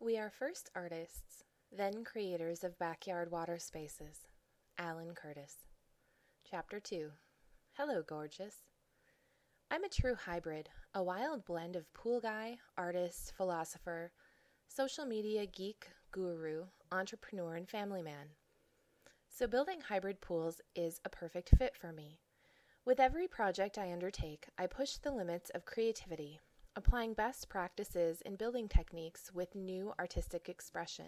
We 0.00 0.16
are 0.16 0.30
first 0.30 0.70
artists, 0.76 1.42
then 1.76 2.04
creators 2.04 2.62
of 2.62 2.78
backyard 2.78 3.32
water 3.32 3.58
spaces. 3.58 4.28
Alan 4.78 5.12
Curtis. 5.12 5.66
Chapter 6.48 6.78
2 6.78 7.10
Hello, 7.72 8.04
gorgeous. 8.06 8.54
I'm 9.72 9.82
a 9.82 9.88
true 9.88 10.14
hybrid, 10.14 10.68
a 10.94 11.02
wild 11.02 11.44
blend 11.44 11.74
of 11.74 11.92
pool 11.94 12.20
guy, 12.20 12.58
artist, 12.76 13.32
philosopher, 13.36 14.12
social 14.68 15.04
media 15.04 15.46
geek, 15.46 15.88
guru, 16.12 16.66
entrepreneur, 16.92 17.56
and 17.56 17.68
family 17.68 18.02
man. 18.02 18.28
So, 19.28 19.48
building 19.48 19.80
hybrid 19.80 20.20
pools 20.20 20.60
is 20.76 21.00
a 21.04 21.08
perfect 21.08 21.50
fit 21.58 21.76
for 21.76 21.92
me. 21.92 22.20
With 22.84 23.00
every 23.00 23.26
project 23.26 23.76
I 23.76 23.92
undertake, 23.92 24.46
I 24.56 24.68
push 24.68 24.98
the 24.98 25.10
limits 25.10 25.50
of 25.56 25.64
creativity, 25.64 26.38
applying 26.78 27.12
best 27.12 27.48
practices 27.48 28.20
in 28.20 28.36
building 28.36 28.68
techniques 28.68 29.32
with 29.34 29.56
new 29.56 29.92
artistic 29.98 30.48
expression. 30.48 31.06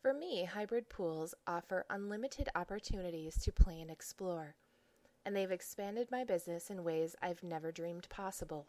For 0.00 0.14
me, 0.14 0.44
hybrid 0.44 0.88
pools 0.88 1.34
offer 1.48 1.84
unlimited 1.90 2.48
opportunities 2.54 3.36
to 3.38 3.50
play 3.50 3.80
and 3.80 3.90
explore, 3.90 4.54
and 5.26 5.34
they've 5.34 5.50
expanded 5.50 6.12
my 6.12 6.22
business 6.22 6.70
in 6.70 6.84
ways 6.84 7.16
I've 7.20 7.42
never 7.42 7.72
dreamed 7.72 8.08
possible. 8.08 8.66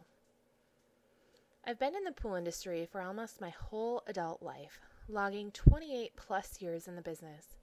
I've 1.64 1.78
been 1.78 1.94
in 1.94 2.02
the 2.02 2.10
pool 2.10 2.34
industry 2.34 2.88
for 2.90 3.00
almost 3.00 3.40
my 3.40 3.50
whole 3.50 4.02
adult 4.08 4.42
life, 4.42 4.80
logging 5.08 5.52
28 5.52 6.16
plus 6.16 6.60
years 6.60 6.88
in 6.88 6.96
the 6.96 7.02
business. 7.02 7.54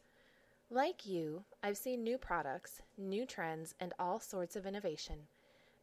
Like 0.70 1.06
you, 1.06 1.44
I've 1.62 1.78
seen 1.78 2.02
new 2.02 2.18
products, 2.18 2.82
new 2.98 3.26
trends, 3.26 3.76
and 3.78 3.94
all 4.00 4.22
sorts 4.22 4.56
of 4.56 4.66
innovation, 4.66 5.28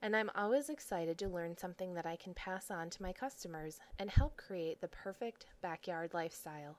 and 0.00 0.14
I'm 0.14 0.30
always 0.34 0.68
excited 0.68 1.18
to 1.18 1.28
learn 1.28 1.56
something 1.56 1.94
that 1.94 2.06
I 2.06 2.16
can 2.16 2.34
pass 2.34 2.70
on 2.70 2.90
to 2.90 3.02
my 3.02 3.12
customers 3.12 3.80
and 3.98 4.10
help 4.10 4.36
create 4.36 4.80
the 4.80 4.88
perfect 4.88 5.46
backyard 5.60 6.14
lifestyle. 6.14 6.76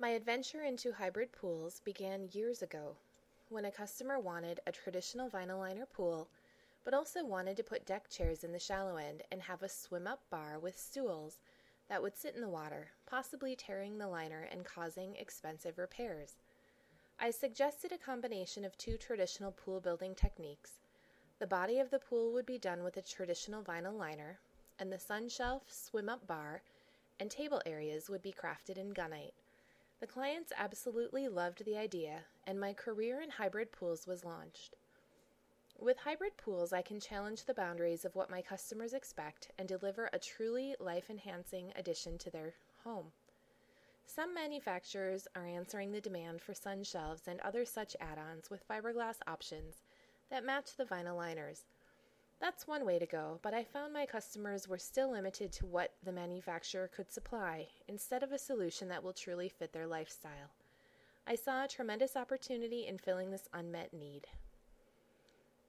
My 0.00 0.10
adventure 0.10 0.62
into 0.62 0.92
hybrid 0.92 1.30
pools 1.32 1.80
began 1.84 2.28
years 2.32 2.62
ago 2.62 2.96
when 3.48 3.64
a 3.64 3.70
customer 3.70 4.18
wanted 4.18 4.60
a 4.66 4.72
traditional 4.72 5.30
vinyl 5.30 5.58
liner 5.58 5.86
pool 5.86 6.28
but 6.84 6.94
also 6.94 7.24
wanted 7.24 7.56
to 7.56 7.62
put 7.62 7.86
deck 7.86 8.08
chairs 8.10 8.42
in 8.42 8.50
the 8.50 8.58
shallow 8.58 8.96
end 8.96 9.22
and 9.30 9.42
have 9.42 9.62
a 9.62 9.68
swim 9.68 10.06
up 10.08 10.20
bar 10.30 10.58
with 10.58 10.76
stools 10.76 11.38
that 11.88 12.02
would 12.02 12.16
sit 12.16 12.34
in 12.34 12.40
the 12.40 12.48
water, 12.48 12.88
possibly 13.06 13.54
tearing 13.54 13.98
the 13.98 14.08
liner 14.08 14.48
and 14.50 14.64
causing 14.64 15.14
expensive 15.14 15.78
repairs. 15.78 16.34
I 17.18 17.30
suggested 17.30 17.92
a 17.92 17.98
combination 17.98 18.64
of 18.64 18.76
two 18.76 18.96
traditional 18.96 19.52
pool 19.52 19.80
building 19.80 20.14
techniques. 20.14 20.80
The 21.38 21.46
body 21.46 21.78
of 21.78 21.90
the 21.90 21.98
pool 21.98 22.32
would 22.32 22.46
be 22.46 22.58
done 22.58 22.82
with 22.82 22.96
a 22.96 23.02
traditional 23.02 23.62
vinyl 23.62 23.96
liner, 23.96 24.38
and 24.78 24.92
the 24.92 24.98
sun 24.98 25.28
shelf, 25.28 25.62
swim 25.72 26.08
up 26.08 26.26
bar, 26.26 26.62
and 27.20 27.30
table 27.30 27.62
areas 27.64 28.08
would 28.08 28.22
be 28.22 28.32
crafted 28.32 28.76
in 28.76 28.92
gunite. 28.92 29.34
The 30.00 30.06
clients 30.08 30.52
absolutely 30.56 31.28
loved 31.28 31.64
the 31.64 31.76
idea, 31.76 32.24
and 32.44 32.58
my 32.58 32.72
career 32.72 33.20
in 33.20 33.30
hybrid 33.30 33.70
pools 33.70 34.06
was 34.06 34.24
launched. 34.24 34.74
With 35.78 35.98
hybrid 35.98 36.36
pools, 36.36 36.72
I 36.72 36.82
can 36.82 37.00
challenge 37.00 37.44
the 37.44 37.54
boundaries 37.54 38.04
of 38.04 38.14
what 38.14 38.30
my 38.30 38.42
customers 38.42 38.94
expect 38.94 39.50
and 39.58 39.68
deliver 39.68 40.10
a 40.12 40.18
truly 40.18 40.74
life 40.80 41.08
enhancing 41.08 41.72
addition 41.76 42.18
to 42.18 42.30
their 42.30 42.54
home. 42.84 43.12
Some 44.06 44.34
manufacturers 44.34 45.26
are 45.34 45.46
answering 45.46 45.92
the 45.92 46.00
demand 46.00 46.42
for 46.42 46.54
sun 46.54 46.84
shelves 46.84 47.26
and 47.26 47.40
other 47.40 47.64
such 47.64 47.96
add 48.00 48.18
ons 48.18 48.50
with 48.50 48.66
fiberglass 48.68 49.16
options 49.26 49.82
that 50.30 50.44
match 50.44 50.76
the 50.76 50.84
vinyl 50.84 51.16
liners. 51.16 51.64
That's 52.40 52.66
one 52.66 52.84
way 52.84 52.98
to 52.98 53.06
go, 53.06 53.38
but 53.42 53.54
I 53.54 53.62
found 53.62 53.92
my 53.92 54.04
customers 54.04 54.66
were 54.66 54.78
still 54.78 55.12
limited 55.12 55.52
to 55.52 55.66
what 55.66 55.92
the 56.02 56.10
manufacturer 56.10 56.88
could 56.88 57.12
supply 57.12 57.68
instead 57.86 58.22
of 58.22 58.32
a 58.32 58.38
solution 58.38 58.88
that 58.88 59.04
will 59.04 59.12
truly 59.12 59.48
fit 59.48 59.72
their 59.72 59.86
lifestyle. 59.86 60.50
I 61.26 61.36
saw 61.36 61.64
a 61.64 61.68
tremendous 61.68 62.16
opportunity 62.16 62.86
in 62.88 62.98
filling 62.98 63.30
this 63.30 63.48
unmet 63.54 63.92
need. 63.92 64.26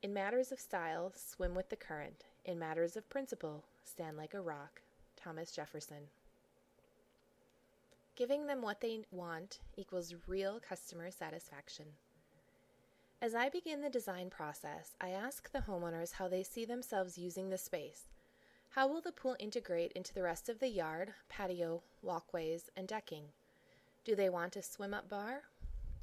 In 0.01 0.13
matters 0.13 0.51
of 0.51 0.59
style, 0.59 1.13
swim 1.15 1.53
with 1.53 1.69
the 1.69 1.75
current. 1.75 2.25
In 2.43 2.57
matters 2.57 2.97
of 2.97 3.07
principle, 3.09 3.63
stand 3.83 4.17
like 4.17 4.33
a 4.33 4.41
rock. 4.41 4.81
Thomas 5.15 5.51
Jefferson. 5.51 6.09
Giving 8.15 8.45
them 8.45 8.61
what 8.61 8.79
they 8.79 9.05
want 9.11 9.59
equals 9.75 10.13
real 10.27 10.59
customer 10.59 11.09
satisfaction. 11.09 11.85
As 13.19 13.33
I 13.33 13.49
begin 13.49 13.81
the 13.81 13.89
design 13.89 14.29
process, 14.29 14.91
I 15.01 15.09
ask 15.09 15.51
the 15.51 15.59
homeowners 15.59 16.13
how 16.13 16.27
they 16.27 16.43
see 16.43 16.63
themselves 16.63 17.17
using 17.17 17.49
the 17.49 17.57
space. 17.57 18.09
How 18.69 18.87
will 18.87 19.01
the 19.01 19.11
pool 19.11 19.35
integrate 19.39 19.93
into 19.93 20.13
the 20.13 20.21
rest 20.21 20.47
of 20.47 20.59
the 20.59 20.67
yard, 20.67 21.13
patio, 21.27 21.81
walkways, 22.03 22.69
and 22.77 22.87
decking? 22.87 23.25
Do 24.03 24.15
they 24.15 24.29
want 24.29 24.57
a 24.57 24.61
swim 24.61 24.93
up 24.93 25.09
bar? 25.09 25.43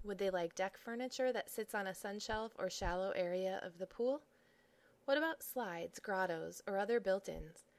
Would 0.03 0.19
they 0.19 0.31
like 0.31 0.57
deck 0.57 0.79
furniture 0.79 1.33
that 1.33 1.51
sits 1.51 1.75
on 1.75 1.87
a 1.87 1.95
sun 1.95 2.19
shelf 2.19 2.53
or 2.59 2.71
shallow 2.71 3.11
area 3.11 3.61
of 3.63 3.79
the 3.79 3.87
pool? 3.87 4.23
What 5.05 5.19
about 5.19 5.45
slides, 5.45 6.01
grottos, 6.01 6.61
or 6.67 6.77
other 6.77 6.99
built 6.99 7.29
ins? 7.29 7.70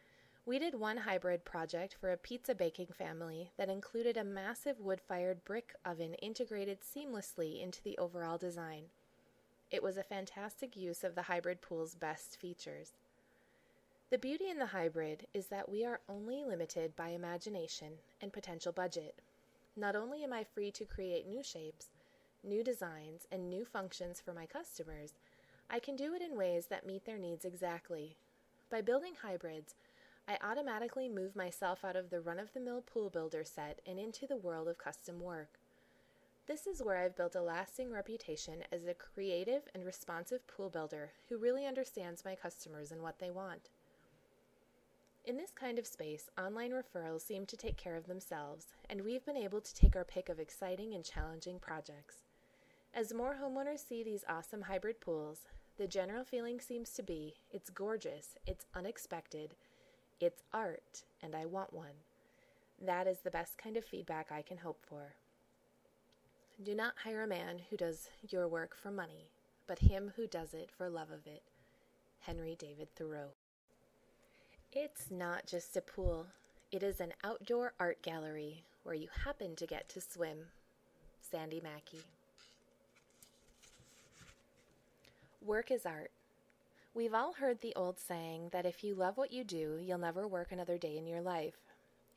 We 0.43 0.57
did 0.57 0.73
one 0.73 0.97
hybrid 0.97 1.45
project 1.45 1.95
for 1.99 2.11
a 2.11 2.17
pizza 2.17 2.55
baking 2.55 2.87
family 2.87 3.51
that 3.57 3.69
included 3.69 4.17
a 4.17 4.23
massive 4.23 4.79
wood 4.79 4.99
fired 4.99 5.45
brick 5.45 5.75
oven 5.85 6.15
integrated 6.15 6.79
seamlessly 6.81 7.61
into 7.61 7.81
the 7.83 7.97
overall 7.99 8.39
design. 8.39 8.85
It 9.69 9.83
was 9.83 9.97
a 9.97 10.03
fantastic 10.03 10.75
use 10.75 11.03
of 11.03 11.13
the 11.13 11.21
hybrid 11.23 11.61
pool's 11.61 11.93
best 11.93 12.37
features. 12.37 12.93
The 14.09 14.17
beauty 14.17 14.49
in 14.49 14.57
the 14.57 14.65
hybrid 14.65 15.27
is 15.31 15.47
that 15.47 15.69
we 15.69 15.85
are 15.85 16.01
only 16.09 16.43
limited 16.43 16.95
by 16.95 17.09
imagination 17.09 17.93
and 18.19 18.33
potential 18.33 18.71
budget. 18.71 19.21
Not 19.77 19.95
only 19.95 20.23
am 20.23 20.33
I 20.33 20.43
free 20.43 20.71
to 20.71 20.85
create 20.85 21.27
new 21.27 21.43
shapes, 21.43 21.91
new 22.43 22.63
designs, 22.63 23.27
and 23.31 23.47
new 23.47 23.63
functions 23.63 24.19
for 24.19 24.33
my 24.33 24.47
customers, 24.47 25.13
I 25.69 25.79
can 25.79 25.95
do 25.95 26.15
it 26.15 26.21
in 26.21 26.35
ways 26.35 26.65
that 26.65 26.85
meet 26.85 27.05
their 27.05 27.19
needs 27.19 27.45
exactly. 27.45 28.17
By 28.71 28.81
building 28.81 29.13
hybrids, 29.21 29.75
I 30.31 30.37
automatically 30.49 31.09
move 31.09 31.35
myself 31.35 31.83
out 31.83 31.97
of 31.97 32.09
the 32.09 32.21
run 32.21 32.39
of 32.39 32.53
the 32.53 32.61
mill 32.61 32.81
pool 32.81 33.09
builder 33.09 33.43
set 33.43 33.81
and 33.85 33.99
into 33.99 34.25
the 34.25 34.37
world 34.37 34.69
of 34.69 34.77
custom 34.77 35.19
work. 35.19 35.59
This 36.47 36.67
is 36.67 36.81
where 36.81 36.99
I've 36.99 37.17
built 37.17 37.35
a 37.35 37.41
lasting 37.41 37.91
reputation 37.91 38.63
as 38.71 38.85
a 38.85 38.93
creative 38.93 39.63
and 39.75 39.83
responsive 39.83 40.47
pool 40.47 40.69
builder 40.69 41.11
who 41.27 41.37
really 41.37 41.65
understands 41.65 42.23
my 42.23 42.35
customers 42.35 42.93
and 42.93 43.01
what 43.01 43.19
they 43.19 43.29
want. 43.29 43.71
In 45.25 45.35
this 45.35 45.51
kind 45.51 45.77
of 45.77 45.85
space, 45.85 46.29
online 46.37 46.71
referrals 46.71 47.21
seem 47.21 47.45
to 47.47 47.57
take 47.57 47.75
care 47.75 47.97
of 47.97 48.07
themselves, 48.07 48.67
and 48.89 49.01
we've 49.01 49.25
been 49.25 49.35
able 49.35 49.59
to 49.59 49.75
take 49.75 49.97
our 49.97 50.05
pick 50.05 50.29
of 50.29 50.39
exciting 50.39 50.93
and 50.93 51.03
challenging 51.03 51.59
projects. 51.59 52.19
As 52.93 53.13
more 53.13 53.37
homeowners 53.43 53.85
see 53.85 54.01
these 54.01 54.23
awesome 54.29 54.61
hybrid 54.61 55.01
pools, 55.01 55.39
the 55.77 55.87
general 55.87 56.23
feeling 56.23 56.61
seems 56.61 56.91
to 56.91 57.03
be 57.03 57.35
it's 57.51 57.69
gorgeous, 57.69 58.37
it's 58.47 58.65
unexpected, 58.73 59.55
it's 60.21 60.43
art, 60.53 61.03
and 61.21 61.35
I 61.35 61.45
want 61.45 61.73
one. 61.73 62.05
That 62.79 63.07
is 63.07 63.19
the 63.19 63.31
best 63.31 63.57
kind 63.57 63.77
of 63.77 63.85
feedback 63.85 64.31
I 64.31 64.41
can 64.41 64.57
hope 64.57 64.79
for. 64.81 65.13
Do 66.63 66.75
not 66.75 66.93
hire 67.03 67.23
a 67.23 67.27
man 67.27 67.61
who 67.69 67.77
does 67.77 68.09
your 68.27 68.47
work 68.47 68.75
for 68.75 68.91
money, 68.91 69.29
but 69.67 69.79
him 69.79 70.13
who 70.15 70.27
does 70.27 70.53
it 70.53 70.69
for 70.75 70.89
love 70.89 71.11
of 71.11 71.25
it. 71.25 71.43
Henry 72.21 72.55
David 72.57 72.89
Thoreau. 72.95 73.29
It's 74.71 75.09
not 75.09 75.47
just 75.47 75.75
a 75.75 75.81
pool, 75.81 76.27
it 76.71 76.83
is 76.83 76.99
an 76.99 77.13
outdoor 77.23 77.73
art 77.79 78.01
gallery 78.01 78.63
where 78.83 78.95
you 78.95 79.09
happen 79.25 79.55
to 79.57 79.67
get 79.67 79.89
to 79.89 80.01
swim. 80.01 80.37
Sandy 81.19 81.61
Mackey. 81.61 82.03
Work 85.43 85.71
is 85.71 85.85
art. 85.85 86.11
We've 86.93 87.13
all 87.13 87.31
heard 87.31 87.61
the 87.61 87.73
old 87.77 87.99
saying 87.99 88.49
that 88.51 88.65
if 88.65 88.83
you 88.83 88.95
love 88.95 89.15
what 89.15 89.31
you 89.31 89.45
do, 89.45 89.79
you'll 89.81 89.97
never 89.97 90.27
work 90.27 90.51
another 90.51 90.77
day 90.77 90.97
in 90.97 91.07
your 91.07 91.21
life. 91.21 91.55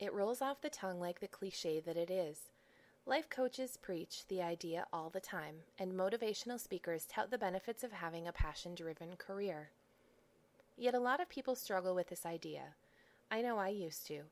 It 0.01 0.13
rolls 0.13 0.41
off 0.41 0.59
the 0.59 0.69
tongue 0.69 0.99
like 0.99 1.21
the 1.21 1.29
cliche 1.29 1.79
that 1.79 1.95
it 1.95 2.11
is. 2.11 2.49
Life 3.05 3.29
coaches 3.29 3.77
preach 3.81 4.27
the 4.27 4.41
idea 4.41 4.85
all 4.91 5.09
the 5.09 5.21
time, 5.21 5.55
and 5.79 5.93
motivational 5.93 6.59
speakers 6.59 7.05
tout 7.07 7.31
the 7.31 7.37
benefits 7.37 7.85
of 7.85 7.93
having 7.93 8.27
a 8.27 8.33
passion 8.33 8.75
driven 8.75 9.15
career. 9.15 9.69
Yet 10.75 10.93
a 10.93 10.99
lot 10.99 11.21
of 11.21 11.29
people 11.29 11.55
struggle 11.55 11.95
with 11.95 12.09
this 12.09 12.25
idea. 12.25 12.75
I 13.31 13.41
know 13.41 13.57
I 13.57 13.69
used 13.69 14.05
to. 14.07 14.23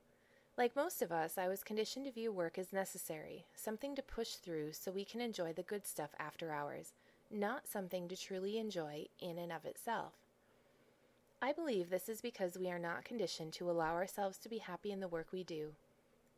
Like 0.58 0.76
most 0.76 1.02
of 1.02 1.10
us, 1.10 1.38
I 1.38 1.48
was 1.48 1.64
conditioned 1.64 2.06
to 2.06 2.12
view 2.12 2.34
work 2.34 2.58
as 2.58 2.74
necessary, 2.74 3.46
something 3.56 3.96
to 3.96 4.02
push 4.02 4.34
through 4.34 4.74
so 4.74 4.92
we 4.92 5.06
can 5.06 5.22
enjoy 5.22 5.54
the 5.54 5.64
good 5.64 5.88
stuff 5.88 6.10
after 6.20 6.52
hours, 6.52 6.92
not 7.32 7.66
something 7.66 8.10
to 8.10 8.18
truly 8.18 8.58
enjoy 8.58 9.06
in 9.22 9.38
and 9.38 9.54
of 9.54 9.64
itself. 9.66 10.12
I 11.44 11.52
believe 11.52 11.90
this 11.90 12.08
is 12.08 12.22
because 12.22 12.58
we 12.58 12.72
are 12.72 12.80
not 12.80 13.04
conditioned 13.04 13.52
to 13.54 13.70
allow 13.70 13.96
ourselves 13.96 14.38
to 14.38 14.50
be 14.50 14.60
happy 14.60 14.94
in 14.94 15.02
the 15.02 15.10
work 15.10 15.28
we 15.34 15.44
do. 15.44 15.72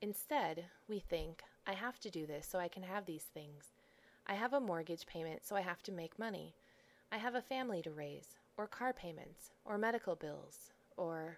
Instead, 0.02 0.66
we 0.90 0.98
think, 0.98 1.44
I 1.68 1.74
have 1.74 2.00
to 2.00 2.10
do 2.10 2.26
this 2.26 2.48
so 2.48 2.58
I 2.58 2.70
can 2.70 2.82
have 2.82 3.06
these 3.06 3.28
things. 3.32 3.66
I 4.26 4.34
have 4.34 4.52
a 4.52 4.60
mortgage 4.60 5.06
payment, 5.06 5.46
so 5.46 5.56
I 5.56 5.62
have 5.62 5.84
to 5.84 5.92
make 5.92 6.18
money. 6.18 6.56
I 7.12 7.18
have 7.18 7.36
a 7.36 7.42
family 7.42 7.84
to 7.84 7.92
raise, 7.92 8.30
or 8.58 8.66
car 8.66 8.94
payments, 8.94 9.52
or 9.64 9.78
medical 9.78 10.16
bills, 10.16 10.72
or. 10.98 11.38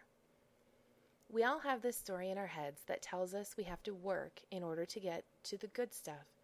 We 1.30 1.44
all 1.44 1.60
have 1.60 1.82
this 1.82 1.98
story 1.98 2.32
in 2.32 2.38
our 2.38 2.48
heads 2.48 2.84
that 2.88 3.02
tells 3.02 3.34
us 3.34 3.58
we 3.58 3.66
have 3.66 3.84
to 3.84 3.94
work 3.94 4.40
in 4.50 4.64
order 4.64 4.86
to 4.86 5.00
get 5.02 5.26
to 5.44 5.58
the 5.58 5.68
good 5.68 5.94
stuff. 5.94 6.40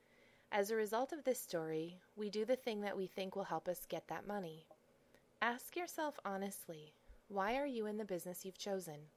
As 0.51 0.71
a 0.71 0.75
result 0.75 1.13
of 1.13 1.23
this 1.23 1.39
story, 1.39 2.01
we 2.17 2.29
do 2.29 2.43
the 2.43 2.57
thing 2.57 2.81
that 2.81 2.97
we 2.97 3.07
think 3.07 3.33
will 3.33 3.45
help 3.45 3.69
us 3.69 3.87
get 3.87 4.09
that 4.09 4.27
money. 4.27 4.65
Ask 5.41 5.77
yourself 5.77 6.19
honestly 6.25 6.91
why 7.33 7.57
are 7.57 7.65
you 7.65 7.87
in 7.87 7.97
the 7.97 8.05
business 8.05 8.45
you've 8.45 8.59
chosen? 8.59 9.09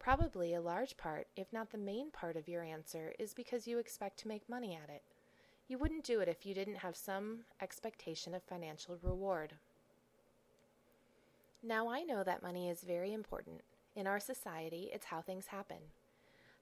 Probably 0.00 0.54
a 0.54 0.60
large 0.60 0.96
part, 0.96 1.28
if 1.36 1.52
not 1.52 1.70
the 1.70 1.78
main 1.78 2.10
part 2.10 2.36
of 2.36 2.48
your 2.48 2.64
answer, 2.64 3.14
is 3.18 3.32
because 3.32 3.68
you 3.68 3.78
expect 3.78 4.18
to 4.18 4.28
make 4.28 4.48
money 4.48 4.74
at 4.74 4.90
it. 4.90 5.02
You 5.68 5.78
wouldn't 5.78 6.04
do 6.04 6.20
it 6.20 6.28
if 6.28 6.44
you 6.44 6.52
didn't 6.52 6.78
have 6.78 6.96
some 6.96 7.44
expectation 7.62 8.34
of 8.34 8.42
financial 8.42 8.98
reward. 9.02 9.54
Now, 11.62 11.88
I 11.88 12.02
know 12.02 12.24
that 12.24 12.42
money 12.42 12.68
is 12.68 12.80
very 12.80 13.12
important. 13.12 13.62
In 13.94 14.06
our 14.08 14.20
society, 14.20 14.90
it's 14.92 15.06
how 15.06 15.22
things 15.22 15.46
happen. 15.46 15.78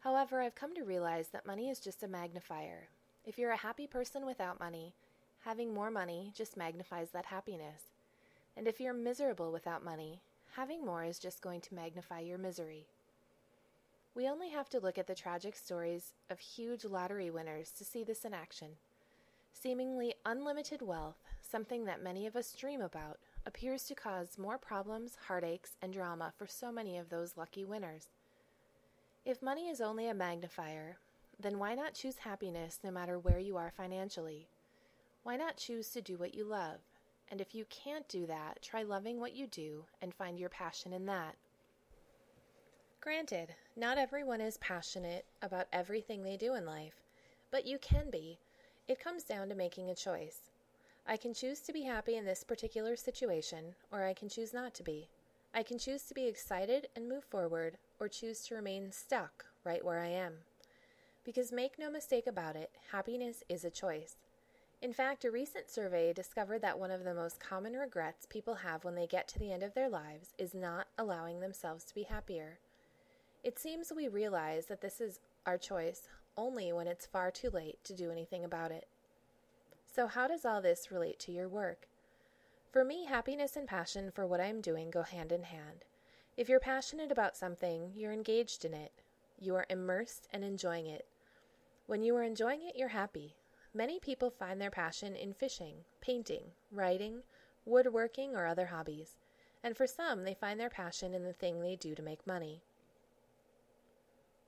However, 0.01 0.43
I've 0.43 0.55
come 0.55 0.75
to 0.75 0.85
realize 0.85 1.29
that 1.29 1.47
money 1.47 1.71
is 1.71 1.81
just 1.81 2.03
a 2.03 2.09
magnifier. 2.09 2.89
If 3.25 3.39
you're 3.39 3.53
a 3.53 3.57
happy 3.57 3.87
person 3.87 4.27
without 4.27 4.61
money, 4.61 4.95
having 5.41 5.73
more 5.73 5.91
money 5.91 6.33
just 6.37 6.57
magnifies 6.57 7.11
that 7.11 7.27
happiness. 7.27 7.85
And 8.57 8.69
if 8.69 8.79
you're 8.79 8.93
miserable 8.93 9.51
without 9.51 9.85
money, 9.85 10.21
having 10.53 10.85
more 10.85 11.03
is 11.03 11.19
just 11.19 11.41
going 11.41 11.61
to 11.63 11.75
magnify 11.75 12.21
your 12.21 12.39
misery. 12.39 12.87
We 14.15 14.29
only 14.29 14.51
have 14.51 14.69
to 14.71 14.81
look 14.81 14.99
at 14.99 15.07
the 15.07 15.15
tragic 15.15 15.57
stories 15.57 16.13
of 16.29 16.39
huge 16.39 16.85
lottery 16.85 17.31
winners 17.31 17.71
to 17.79 17.85
see 17.85 18.05
this 18.05 18.27
in 18.27 18.35
action. 18.35 18.69
Seemingly 19.55 20.15
unlimited 20.27 20.83
wealth, 20.83 21.17
something 21.41 21.87
that 21.87 22.03
many 22.03 22.27
of 22.27 22.37
us 22.37 22.53
dream 22.53 22.83
about, 22.83 23.19
appears 23.47 23.85
to 23.85 23.95
cause 23.95 24.39
more 24.39 24.59
problems, 24.59 25.17
heartaches, 25.27 25.77
and 25.81 25.93
drama 25.93 26.33
for 26.37 26.47
so 26.47 26.71
many 26.71 26.99
of 26.99 27.09
those 27.09 27.37
lucky 27.37 27.65
winners. 27.65 28.09
If 29.25 29.41
money 29.41 29.69
is 29.69 29.81
only 29.81 30.09
a 30.09 30.15
magnifier, 30.15 30.99
then 31.41 31.59
why 31.59 31.75
not 31.75 31.95
choose 31.95 32.19
happiness 32.19 32.81
no 32.85 32.91
matter 32.91 33.19
where 33.19 33.39
you 33.39 33.57
are 33.57 33.73
financially? 33.75 34.49
Why 35.23 35.37
not 35.37 35.57
choose 35.57 35.89
to 35.91 36.03
do 36.03 36.19
what 36.19 36.35
you 36.35 36.45
love? 36.45 36.81
And 37.33 37.41
if 37.41 37.55
you 37.55 37.65
can't 37.71 38.07
do 38.09 38.27
that, 38.27 38.61
try 38.61 38.83
loving 38.83 39.19
what 39.19 39.35
you 39.35 39.47
do 39.47 39.87
and 40.03 40.15
find 40.15 40.39
your 40.39 40.51
passion 40.51 40.93
in 40.93 41.07
that. 41.07 41.35
Granted, 43.01 43.55
not 43.75 43.97
everyone 43.97 44.43
is 44.43 44.59
passionate 44.59 45.25
about 45.41 45.67
everything 45.73 46.23
they 46.23 46.37
do 46.37 46.55
in 46.55 46.67
life, 46.67 47.03
but 47.51 47.65
you 47.67 47.79
can 47.79 48.11
be. 48.11 48.39
It 48.87 49.03
comes 49.03 49.25
down 49.25 49.49
to 49.49 49.55
making 49.55 49.89
a 49.89 49.95
choice. 49.95 50.51
I 51.07 51.17
can 51.17 51.33
choose 51.33 51.61
to 51.61 51.73
be 51.73 51.85
happy 51.85 52.17
in 52.17 52.27
this 52.27 52.45
particular 52.45 52.97
situation, 52.97 53.77
or 53.91 54.05
I 54.05 54.13
can 54.13 54.29
choose 54.29 54.53
not 54.53 54.75
to 54.75 54.83
be. 54.83 55.09
I 55.55 55.63
can 55.63 55.79
choose 55.79 56.03
to 56.03 56.15
be 56.15 56.27
excited 56.27 56.89
and 56.95 57.09
move 57.09 57.25
forward, 57.25 57.79
or 57.99 58.09
choose 58.09 58.43
to 58.43 58.57
remain 58.57 58.93
stuck 58.93 59.47
right 59.65 59.83
where 59.83 60.01
I 60.01 60.09
am. 60.09 60.35
Because 61.25 61.51
make 61.51 61.79
no 61.79 61.91
mistake 61.91 62.27
about 62.27 62.57
it, 62.57 62.73
happiness 62.93 63.43
is 63.49 63.65
a 63.65 63.71
choice. 63.71 64.17
In 64.83 64.93
fact, 64.93 65.25
a 65.25 65.31
recent 65.31 65.71
survey 65.71 66.13
discovered 66.13 66.61
that 66.63 66.77
one 66.77 66.91
of 66.91 67.05
the 67.05 67.15
most 67.15 67.39
common 67.39 67.75
regrets 67.75 68.27
people 68.27 68.57
have 68.57 68.83
when 68.83 68.97
they 68.97 69.07
get 69.07 69.29
to 69.29 69.39
the 69.39 69.53
end 69.53 69.63
of 69.63 69.75
their 69.75 69.89
lives 69.89 70.35
is 70.39 70.55
not 70.55 70.89
allowing 70.99 71.39
themselves 71.39 71.85
to 71.85 71.95
be 71.95 72.03
happier. 72.03 72.59
It 73.45 73.61
seems 73.61 73.93
we 73.93 74.09
realize 74.09 74.67
that 74.67 74.81
this 74.81 75.01
is 75.01 75.21
our 75.47 75.57
choice 75.57 76.09
only 76.37 76.73
when 76.73 76.89
it's 76.89 77.07
far 77.07 77.31
too 77.31 77.49
late 77.49 77.79
to 77.85 77.95
do 77.95 78.11
anything 78.11 78.43
about 78.43 78.73
it. 78.73 78.89
So, 79.87 80.09
how 80.09 80.27
does 80.27 80.45
all 80.45 80.61
this 80.61 80.91
relate 80.91 81.21
to 81.21 81.33
your 81.33 81.49
work? 81.49 81.87
For 82.73 82.85
me, 82.85 83.05
happiness 83.05 83.55
and 83.55 83.69
passion 83.69 84.11
for 84.11 84.27
what 84.27 84.41
I 84.41 84.47
am 84.47 84.61
doing 84.61 84.91
go 84.91 85.03
hand 85.03 85.31
in 85.31 85.45
hand. 85.45 85.85
If 86.37 86.49
you're 86.49 86.59
passionate 86.59 87.13
about 87.13 87.37
something, 87.37 87.93
you're 87.95 88.13
engaged 88.13 88.65
in 88.65 88.75
it. 88.75 88.91
You 89.39 89.55
are 89.55 89.67
immersed 89.71 90.27
and 90.33 90.43
enjoying 90.43 90.87
it. 90.87 91.07
When 91.87 92.03
you 92.03 92.17
are 92.17 92.25
enjoying 92.25 92.63
it, 92.63 92.75
you're 92.75 92.89
happy. 92.89 93.37
Many 93.75 93.99
people 93.99 94.31
find 94.31 94.61
their 94.61 94.71
passion 94.71 95.17
in 95.17 95.33
fishing, 95.33 95.77
painting, 96.01 96.45
writing, 96.71 97.23
woodworking, 97.65 98.35
or 98.37 98.47
other 98.47 98.67
hobbies. 98.67 99.17
And 99.65 99.77
for 99.77 99.87
some, 99.87 100.25
they 100.25 100.35
find 100.35 100.61
their 100.61 100.69
passion 100.69 101.15
in 101.15 101.25
the 101.25 101.33
thing 101.33 101.61
they 101.61 101.77
do 101.77 101.95
to 101.95 102.03
make 102.03 102.27
money. 102.27 102.63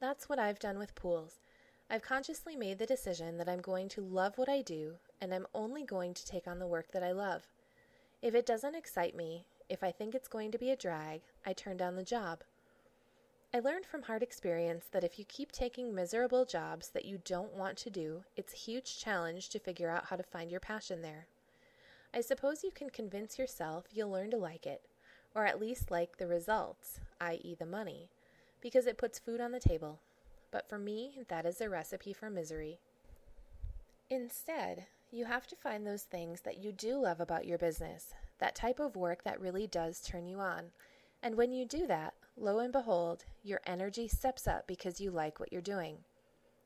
That's 0.01 0.29
what 0.29 0.39
I've 0.39 0.59
done 0.59 0.79
with 0.79 0.95
pools. 0.95 1.41
I've 1.89 2.03
consciously 2.03 2.57
made 2.57 2.79
the 2.79 2.87
decision 2.87 3.39
that 3.39 3.49
I'm 3.49 3.61
going 3.61 3.89
to 3.91 4.03
love 4.03 4.37
what 4.37 4.49
I 4.49 4.61
do 4.61 4.95
and 5.21 5.33
I'm 5.33 5.47
only 5.55 5.85
going 5.85 6.13
to 6.15 6.27
take 6.27 6.47
on 6.47 6.59
the 6.59 6.67
work 6.67 6.93
that 6.93 7.03
I 7.03 7.13
love. 7.13 7.47
If 8.21 8.35
it 8.35 8.47
doesn't 8.47 8.75
excite 8.75 9.17
me, 9.17 9.47
if 9.69 9.83
I 9.83 9.91
think 9.91 10.15
it's 10.15 10.29
going 10.29 10.51
to 10.51 10.59
be 10.59 10.71
a 10.71 10.77
drag, 10.77 11.23
I 11.47 11.53
turn 11.53 11.77
down 11.77 11.97
the 11.97 12.03
job. 12.03 12.43
I 13.55 13.61
learned 13.61 13.87
from 13.87 14.03
hard 14.03 14.25
experience 14.25 14.87
that 14.91 15.05
if 15.05 15.17
you 15.17 15.25
keep 15.25 15.53
taking 15.53 15.95
miserable 15.95 16.45
jobs 16.45 16.89
that 16.89 17.05
you 17.05 17.21
don't 17.25 17.55
want 17.55 17.77
to 17.79 17.89
do, 17.89 18.25
it's 18.37 18.53
a 18.53 18.57
huge 18.57 18.99
challenge 18.99 19.49
to 19.51 19.61
figure 19.61 19.89
out 19.89 20.07
how 20.07 20.17
to 20.17 20.25
find 20.25 20.51
your 20.51 20.59
passion 20.59 21.03
there. 21.03 21.29
I 22.13 22.21
suppose 22.21 22.65
you 22.65 22.73
can 22.73 22.91
convince 22.91 23.39
yourself 23.39 23.85
you'll 23.93 24.11
learn 24.11 24.33
to 24.33 24.39
like 24.39 24.67
it, 24.67 24.83
or 25.37 25.47
at 25.47 25.61
least 25.61 25.93
like 25.93 26.17
the 26.17 26.27
results, 26.27 26.99
i.e., 27.21 27.55
the 27.57 27.65
money 27.65 28.09
because 28.61 28.89
it 28.89 28.99
puts 28.99 29.21
food 29.21 29.41
on 29.41 29.53
the 29.53 29.61
table. 29.61 30.01
But 30.51 30.69
for 30.69 30.79
me, 30.79 31.21
that 31.29 31.47
is 31.47 31.61
a 31.61 31.71
recipe 31.71 32.13
for 32.13 32.31
misery. 32.31 32.81
Instead, 34.11 34.87
you 35.13 35.27
have 35.27 35.47
to 35.47 35.55
find 35.55 35.87
those 35.87 36.03
things 36.03 36.41
that 36.41 36.59
you 36.59 36.73
do 36.73 36.97
love 36.97 37.21
about 37.21 37.47
your 37.47 37.59
business, 37.59 38.15
that 38.41 38.57
type 38.57 38.81
of 38.81 38.97
work 38.97 39.23
that 39.23 39.41
really 39.41 39.69
does 39.69 40.01
turn 40.01 40.27
you 40.27 40.41
on. 40.41 40.73
And 41.23 41.37
when 41.37 41.53
you 41.53 41.65
do 41.65 41.87
that, 41.87 42.15
lo 42.37 42.59
and 42.59 42.73
behold, 42.73 43.25
your 43.43 43.61
energy 43.67 44.09
steps 44.09 44.47
up 44.47 44.67
because 44.67 45.01
you 45.01 45.11
like 45.11 45.39
what 45.39 45.53
you're 45.53 45.61
doing. 45.63 45.99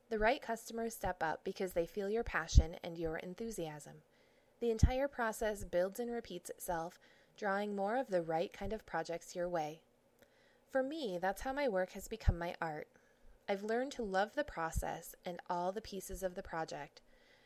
The 0.09 0.19
right 0.19 0.41
customers 0.41 0.95
step 0.95 1.21
up 1.21 1.41
because 1.43 1.73
they 1.73 1.85
feel 1.85 2.09
your 2.09 2.23
passion 2.23 2.75
and 2.83 2.97
your 2.97 3.17
enthusiasm. 3.17 3.95
The 4.59 4.71
entire 4.71 5.07
process 5.07 5.63
builds 5.63 5.99
and 5.99 6.11
repeats 6.11 6.49
itself, 6.49 6.99
drawing 7.37 7.75
more 7.75 7.97
of 7.97 8.07
the 8.07 8.21
right 8.21 8.51
kind 8.51 8.73
of 8.73 8.85
projects 8.85 9.35
your 9.35 9.47
way. 9.47 9.81
For 10.71 10.83
me, 10.83 11.17
that's 11.21 11.41
how 11.41 11.53
my 11.53 11.67
work 11.67 11.91
has 11.91 12.07
become 12.07 12.37
my 12.37 12.55
art. 12.61 12.87
I've 13.47 13.63
learned 13.63 13.91
to 13.93 14.03
love 14.03 14.35
the 14.35 14.43
process 14.43 15.15
and 15.25 15.39
all 15.49 15.71
the 15.71 15.81
pieces 15.81 16.23
of 16.23 16.35
the 16.35 16.43
project. 16.43 17.01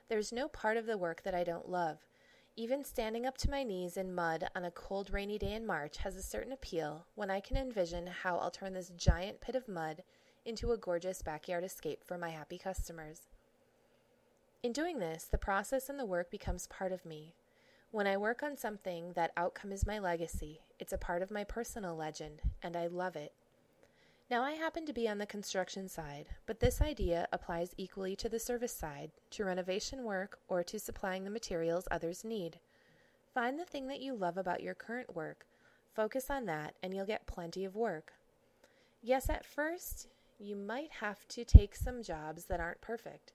There's 0.10 0.34
no 0.34 0.48
part 0.48 0.78
of 0.78 0.86
the 0.86 0.98
work 0.98 1.24
that 1.24 1.36
I 1.36 1.44
don't 1.44 1.70
love. 1.70 2.00
Even 2.56 2.84
standing 2.84 3.26
up 3.26 3.36
to 3.40 3.50
my 3.50 3.64
knees 3.64 3.98
in 3.98 4.14
mud 4.14 4.48
on 4.56 4.64
a 4.64 4.70
cold, 4.70 5.12
rainy 5.12 5.40
day 5.40 5.54
in 5.54 5.66
March 5.66 5.98
has 5.98 6.16
a 6.16 6.22
certain 6.22 6.52
appeal 6.52 7.08
when 7.16 7.32
I 7.32 7.40
can 7.40 7.58
envision 7.58 8.06
how 8.06 8.38
I'll 8.38 8.52
turn 8.52 8.74
this 8.74 8.92
giant 8.96 9.42
pit 9.42 9.56
of 9.56 9.68
mud 9.68 10.04
into 10.46 10.72
a 10.72 10.78
gorgeous 10.78 11.24
backyard 11.24 11.64
escape 11.64 12.04
for 12.06 12.16
my 12.16 12.30
happy 12.30 12.60
customers. 12.60 13.22
In 14.62 14.72
doing 14.72 15.00
this, 15.00 15.24
the 15.24 15.38
process 15.40 15.90
and 15.90 16.00
the 16.00 16.06
work 16.06 16.30
becomes 16.30 16.68
part 16.68 16.92
of 16.92 17.08
me. 17.08 17.34
When 17.90 18.06
I 18.06 18.18
work 18.18 18.44
on 18.44 18.56
something, 18.56 19.14
that 19.14 19.34
outcome 19.36 19.72
is 19.72 19.88
my 19.88 19.98
legacy. 19.98 20.62
It's 20.80 20.94
a 20.94 20.98
part 20.98 21.24
of 21.24 21.32
my 21.32 21.44
personal 21.44 21.96
legend, 21.96 22.42
and 22.62 22.76
I 22.76 22.86
love 22.86 23.16
it. 23.16 23.34
Now, 24.34 24.42
I 24.42 24.54
happen 24.54 24.88
to 24.88 24.94
be 24.94 25.08
on 25.08 25.20
the 25.20 25.28
construction 25.28 25.88
side, 25.88 26.26
but 26.48 26.60
this 26.60 26.82
idea 26.82 27.28
applies 27.32 27.76
equally 27.78 28.16
to 28.16 28.28
the 28.28 28.40
service 28.40 28.74
side, 28.74 29.12
to 29.30 29.46
renovation 29.46 30.04
work, 30.04 30.40
or 30.48 30.64
to 30.64 30.80
supplying 30.80 31.24
the 31.24 31.30
materials 31.30 31.88
others 31.92 32.24
need. 32.24 32.58
Find 33.32 33.60
the 33.60 33.64
thing 33.64 33.86
that 33.90 34.00
you 34.00 34.16
love 34.16 34.36
about 34.36 34.64
your 34.64 34.74
current 34.74 35.16
work, 35.16 35.46
focus 35.94 36.32
on 36.32 36.48
that, 36.48 36.74
and 36.82 36.96
you'll 36.96 37.06
get 37.06 37.28
plenty 37.28 37.64
of 37.64 37.76
work. 37.76 38.14
Yes, 39.04 39.30
at 39.30 39.46
first, 39.46 40.08
you 40.40 40.56
might 40.56 40.94
have 41.00 41.28
to 41.28 41.46
take 41.46 41.76
some 41.76 42.02
jobs 42.02 42.46
that 42.46 42.60
aren't 42.60 42.82
perfect. 42.82 43.34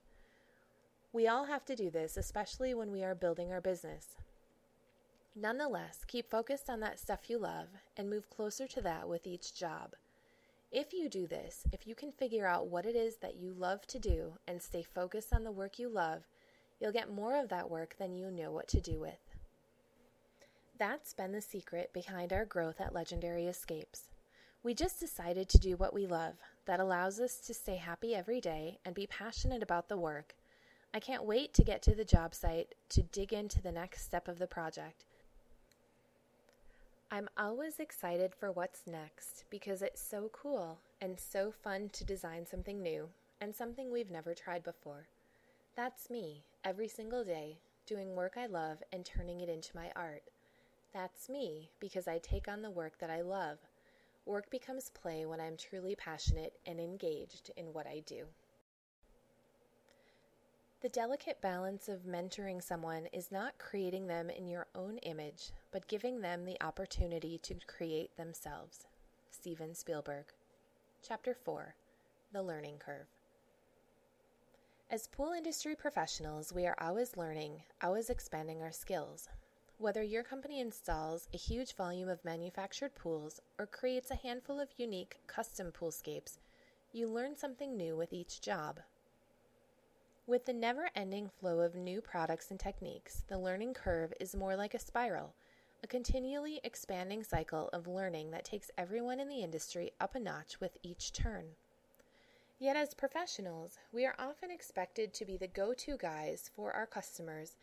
We 1.13 1.29
all 1.29 1.45
have 1.45 1.63
to 1.67 1.77
do 1.77 1.89
this, 1.89 2.17
especially 2.17 2.73
when 2.73 2.91
we 2.91 3.05
are 3.05 3.15
building 3.15 3.53
our 3.53 3.61
business. 3.61 4.17
Nonetheless, 5.33 6.03
keep 6.05 6.29
focused 6.29 6.69
on 6.69 6.81
that 6.81 6.99
stuff 6.99 7.29
you 7.29 7.37
love 7.37 7.67
and 7.95 8.09
move 8.09 8.29
closer 8.29 8.67
to 8.67 8.81
that 8.81 9.07
with 9.07 9.25
each 9.25 9.55
job. 9.55 9.93
If 10.71 10.93
you 10.93 11.09
do 11.09 11.25
this, 11.25 11.63
if 11.73 11.87
you 11.87 11.95
can 11.95 12.11
figure 12.11 12.45
out 12.45 12.67
what 12.67 12.85
it 12.85 12.95
is 12.95 13.15
that 13.17 13.37
you 13.37 13.53
love 13.57 13.87
to 13.87 13.97
do 13.97 14.33
and 14.47 14.61
stay 14.61 14.83
focused 14.83 15.33
on 15.33 15.43
the 15.43 15.51
work 15.51 15.79
you 15.79 15.89
love, 15.89 16.27
you'll 16.79 16.91
get 16.91 17.11
more 17.11 17.35
of 17.39 17.49
that 17.49 17.71
work 17.71 17.95
than 17.97 18.13
you 18.13 18.29
know 18.29 18.51
what 18.51 18.67
to 18.67 18.79
do 18.79 18.99
with. 18.99 19.19
That's 20.77 21.13
been 21.13 21.31
the 21.31 21.41
secret 21.41 21.91
behind 21.91 22.31
our 22.31 22.45
growth 22.45 22.79
at 22.79 22.93
Legendary 22.93 23.47
Escapes. 23.47 24.11
We 24.61 24.75
just 24.75 24.99
decided 24.99 25.49
to 25.49 25.57
do 25.57 25.75
what 25.75 25.93
we 25.93 26.05
love. 26.05 26.35
That 26.65 26.79
allows 26.79 27.19
us 27.19 27.39
to 27.47 27.53
stay 27.55 27.77
happy 27.77 28.13
every 28.13 28.39
day 28.39 28.77
and 28.85 28.93
be 28.93 29.07
passionate 29.07 29.63
about 29.63 29.89
the 29.89 29.97
work. 29.97 30.35
I 30.93 30.99
can't 30.99 31.25
wait 31.25 31.51
to 31.55 31.63
get 31.63 31.81
to 31.83 31.95
the 31.95 32.05
job 32.05 32.35
site 32.35 32.75
to 32.89 33.01
dig 33.01 33.33
into 33.33 33.59
the 33.59 33.71
next 33.71 34.03
step 34.03 34.27
of 34.27 34.37
the 34.37 34.45
project 34.45 35.03
I'm 37.11 37.27
always 37.39 37.79
excited 37.79 38.35
for 38.35 38.51
what's 38.51 38.85
next 38.85 39.45
because 39.49 39.81
it's 39.81 39.99
so 39.99 40.29
cool 40.31 40.77
and 41.01 41.19
so 41.19 41.51
fun 41.51 41.89
to 41.93 42.03
design 42.03 42.45
something 42.45 42.83
new 42.83 43.09
and 43.41 43.55
something 43.55 43.91
we've 43.91 44.11
never 44.11 44.35
tried 44.35 44.63
before. 44.63 45.07
That's 45.75 46.11
me, 46.11 46.43
every 46.63 46.87
single 46.87 47.23
day, 47.23 47.57
doing 47.87 48.15
work 48.15 48.35
I 48.37 48.45
love 48.45 48.83
and 48.93 49.03
turning 49.03 49.41
it 49.41 49.49
into 49.49 49.75
my 49.75 49.91
art. 49.95 50.21
That's 50.93 51.29
me 51.29 51.71
because 51.79 52.07
I 52.07 52.19
take 52.19 52.47
on 52.47 52.61
the 52.61 52.69
work 52.69 52.99
that 52.99 53.09
I 53.09 53.21
love. 53.21 53.57
Work 54.27 54.51
becomes 54.51 54.91
play 54.91 55.25
when 55.25 55.41
I'm 55.41 55.57
truly 55.57 55.95
passionate 55.95 56.53
and 56.67 56.79
engaged 56.79 57.49
in 57.57 57.73
what 57.73 57.87
I 57.87 58.03
do. 58.05 58.25
The 60.81 60.87
delicate 60.87 61.41
balance 61.41 61.89
of 61.89 62.05
mentoring 62.05 62.63
someone 62.63 63.07
is 63.11 63.33
not 63.33 63.57
creating 63.57 64.07
them 64.07 64.29
in 64.29 64.47
your 64.47 64.67
own 64.73 64.97
image, 64.99 65.51
but 65.71 65.89
giving 65.89 66.21
them 66.21 66.45
the 66.45 66.55
opportunity 66.61 67.37
to 67.39 67.55
create 67.67 68.15
themselves. 68.15 68.85
Steven 69.29 69.75
Spielberg. 69.75 70.27
Chapter 71.05 71.33
4 71.33 71.75
The 72.31 72.41
Learning 72.41 72.77
Curve. 72.79 73.07
As 74.89 75.07
pool 75.07 75.33
industry 75.33 75.75
professionals, 75.75 76.53
we 76.53 76.65
are 76.65 76.77
always 76.79 77.17
learning, 77.17 77.63
always 77.83 78.09
expanding 78.09 78.61
our 78.61 78.71
skills. 78.71 79.27
Whether 79.79 80.01
your 80.01 80.23
company 80.23 80.61
installs 80.61 81.27
a 81.33 81.37
huge 81.37 81.75
volume 81.75 82.07
of 82.07 82.23
manufactured 82.23 82.95
pools 82.95 83.41
or 83.59 83.65
creates 83.65 84.11
a 84.11 84.15
handful 84.15 84.61
of 84.61 84.69
unique 84.77 85.19
custom 85.27 85.73
poolscapes, 85.73 86.37
you 86.93 87.09
learn 87.09 87.35
something 87.35 87.75
new 87.75 87.97
with 87.97 88.13
each 88.13 88.39
job. 88.39 88.79
With 90.29 90.45
the 90.45 90.53
never 90.53 90.91
ending 90.95 91.27
flow 91.27 91.61
of 91.61 91.73
new 91.73 92.01
products 92.01 92.51
and 92.51 92.59
techniques, 92.59 93.23
the 93.29 93.39
learning 93.39 93.73
curve 93.73 94.13
is 94.19 94.35
more 94.35 94.55
like 94.55 94.75
a 94.75 94.79
spiral, 94.79 95.33
a 95.83 95.87
continually 95.87 96.61
expanding 96.63 97.23
cycle 97.23 97.67
of 97.73 97.87
learning 97.87 98.29
that 98.29 98.45
takes 98.45 98.69
everyone 98.77 99.19
in 99.19 99.27
the 99.27 99.41
industry 99.41 99.89
up 99.99 100.13
a 100.13 100.19
notch 100.19 100.59
with 100.59 100.77
each 100.83 101.13
turn. 101.13 101.45
Yet, 102.59 102.75
as 102.75 102.93
professionals, 102.93 103.79
we 103.91 104.05
are 104.05 104.13
often 104.19 104.51
expected 104.51 105.15
to 105.15 105.25
be 105.25 105.35
the 105.35 105.47
go 105.47 105.73
to 105.73 105.97
guys 105.97 106.51
for 106.55 106.73
our 106.73 106.85
customers 106.85 107.55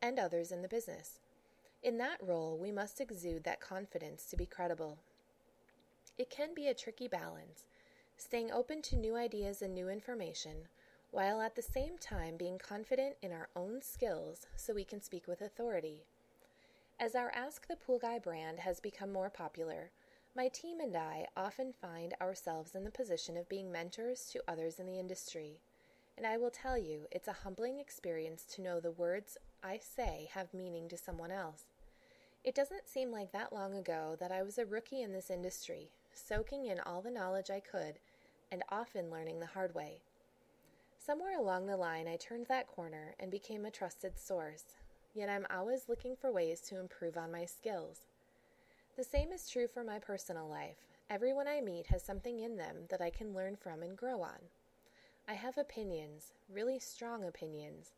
and 0.00 0.18
others 0.18 0.50
in 0.50 0.62
the 0.62 0.66
business. 0.66 1.18
In 1.82 1.98
that 1.98 2.22
role, 2.26 2.56
we 2.56 2.72
must 2.72 3.02
exude 3.02 3.44
that 3.44 3.60
confidence 3.60 4.24
to 4.30 4.36
be 4.38 4.46
credible. 4.46 4.96
It 6.16 6.30
can 6.30 6.54
be 6.54 6.68
a 6.68 6.74
tricky 6.74 7.06
balance, 7.06 7.66
staying 8.16 8.50
open 8.50 8.80
to 8.80 8.96
new 8.96 9.14
ideas 9.14 9.60
and 9.60 9.74
new 9.74 9.90
information 9.90 10.68
while 11.14 11.40
at 11.40 11.54
the 11.54 11.62
same 11.62 11.96
time 11.96 12.36
being 12.36 12.58
confident 12.58 13.14
in 13.22 13.30
our 13.30 13.48
own 13.54 13.80
skills 13.80 14.48
so 14.56 14.74
we 14.74 14.82
can 14.82 15.00
speak 15.00 15.28
with 15.28 15.40
authority. 15.40 16.02
As 16.98 17.14
our 17.14 17.30
Ask 17.32 17.68
the 17.68 17.76
Pool 17.76 18.00
Guy 18.00 18.18
brand 18.18 18.58
has 18.58 18.80
become 18.80 19.12
more 19.12 19.30
popular, 19.30 19.92
my 20.34 20.48
team 20.48 20.80
and 20.80 20.96
I 20.96 21.28
often 21.36 21.72
find 21.72 22.14
ourselves 22.20 22.74
in 22.74 22.82
the 22.82 22.90
position 22.90 23.36
of 23.36 23.48
being 23.48 23.70
mentors 23.70 24.28
to 24.32 24.42
others 24.48 24.80
in 24.80 24.86
the 24.86 24.98
industry. 24.98 25.60
And 26.18 26.26
I 26.26 26.36
will 26.36 26.50
tell 26.50 26.76
you, 26.76 27.06
it's 27.12 27.28
a 27.28 27.42
humbling 27.44 27.78
experience 27.78 28.44
to 28.46 28.62
know 28.62 28.80
the 28.80 28.90
words 28.90 29.38
I 29.62 29.78
say 29.78 30.28
have 30.32 30.52
meaning 30.52 30.88
to 30.88 30.96
someone 30.96 31.30
else. 31.30 31.66
It 32.42 32.56
doesn't 32.56 32.88
seem 32.88 33.12
like 33.12 33.30
that 33.30 33.52
long 33.52 33.76
ago 33.76 34.16
that 34.18 34.32
I 34.32 34.42
was 34.42 34.58
a 34.58 34.66
rookie 34.66 35.02
in 35.02 35.12
this 35.12 35.30
industry, 35.30 35.90
soaking 36.12 36.66
in 36.66 36.80
all 36.80 37.02
the 37.02 37.12
knowledge 37.12 37.50
I 37.50 37.60
could 37.60 38.00
and 38.50 38.64
often 38.68 39.12
learning 39.12 39.38
the 39.38 39.46
hard 39.46 39.76
way. 39.76 40.00
Somewhere 41.04 41.38
along 41.38 41.66
the 41.66 41.76
line, 41.76 42.08
I 42.08 42.16
turned 42.16 42.46
that 42.46 42.66
corner 42.66 43.14
and 43.20 43.30
became 43.30 43.66
a 43.66 43.70
trusted 43.70 44.18
source, 44.18 44.64
yet 45.12 45.28
I'm 45.28 45.46
always 45.54 45.86
looking 45.86 46.16
for 46.16 46.32
ways 46.32 46.62
to 46.62 46.80
improve 46.80 47.18
on 47.18 47.30
my 47.30 47.44
skills. 47.44 48.06
The 48.96 49.04
same 49.04 49.30
is 49.30 49.50
true 49.50 49.68
for 49.68 49.84
my 49.84 49.98
personal 49.98 50.48
life. 50.48 50.78
Everyone 51.10 51.46
I 51.46 51.60
meet 51.60 51.88
has 51.88 52.02
something 52.02 52.40
in 52.40 52.56
them 52.56 52.86
that 52.88 53.02
I 53.02 53.10
can 53.10 53.34
learn 53.34 53.54
from 53.54 53.82
and 53.82 53.98
grow 53.98 54.22
on. 54.22 54.48
I 55.28 55.34
have 55.34 55.58
opinions, 55.58 56.32
really 56.50 56.78
strong 56.78 57.22
opinions, 57.22 57.90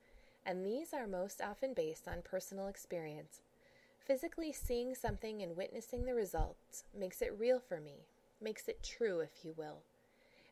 and 0.45 0.67
these 0.67 0.93
are 0.93 1.07
most 1.07 1.41
often 1.41 1.75
based 1.75 2.09
on 2.09 2.23
personal 2.23 2.67
experience. 2.67 3.41
Physically 4.05 4.51
seeing 4.51 4.97
something 4.97 5.43
and 5.43 5.57
witnessing 5.57 6.07
the 6.07 6.15
results 6.15 6.83
makes 6.93 7.23
it 7.23 7.39
real 7.39 7.61
for 7.61 7.81
me, 7.81 8.09
makes 8.41 8.67
it 8.67 8.83
true, 8.83 9.21
if 9.21 9.45
you 9.45 9.55
will. 9.57 9.83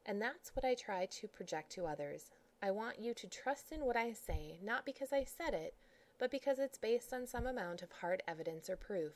And 0.06 0.22
that's 0.22 0.54
what 0.54 0.64
I 0.64 0.74
try 0.74 1.06
to 1.06 1.26
project 1.26 1.72
to 1.72 1.86
others 1.86 2.30
I 2.64 2.70
want 2.70 2.98
you 2.98 3.12
to 3.12 3.26
trust 3.26 3.72
in 3.72 3.84
what 3.84 3.94
I 3.94 4.14
say, 4.14 4.58
not 4.62 4.86
because 4.86 5.12
I 5.12 5.24
said 5.24 5.52
it, 5.52 5.74
but 6.18 6.30
because 6.30 6.58
it's 6.58 6.78
based 6.78 7.12
on 7.12 7.26
some 7.26 7.46
amount 7.46 7.82
of 7.82 7.92
hard 8.00 8.22
evidence 8.26 8.70
or 8.70 8.76
proof. 8.76 9.12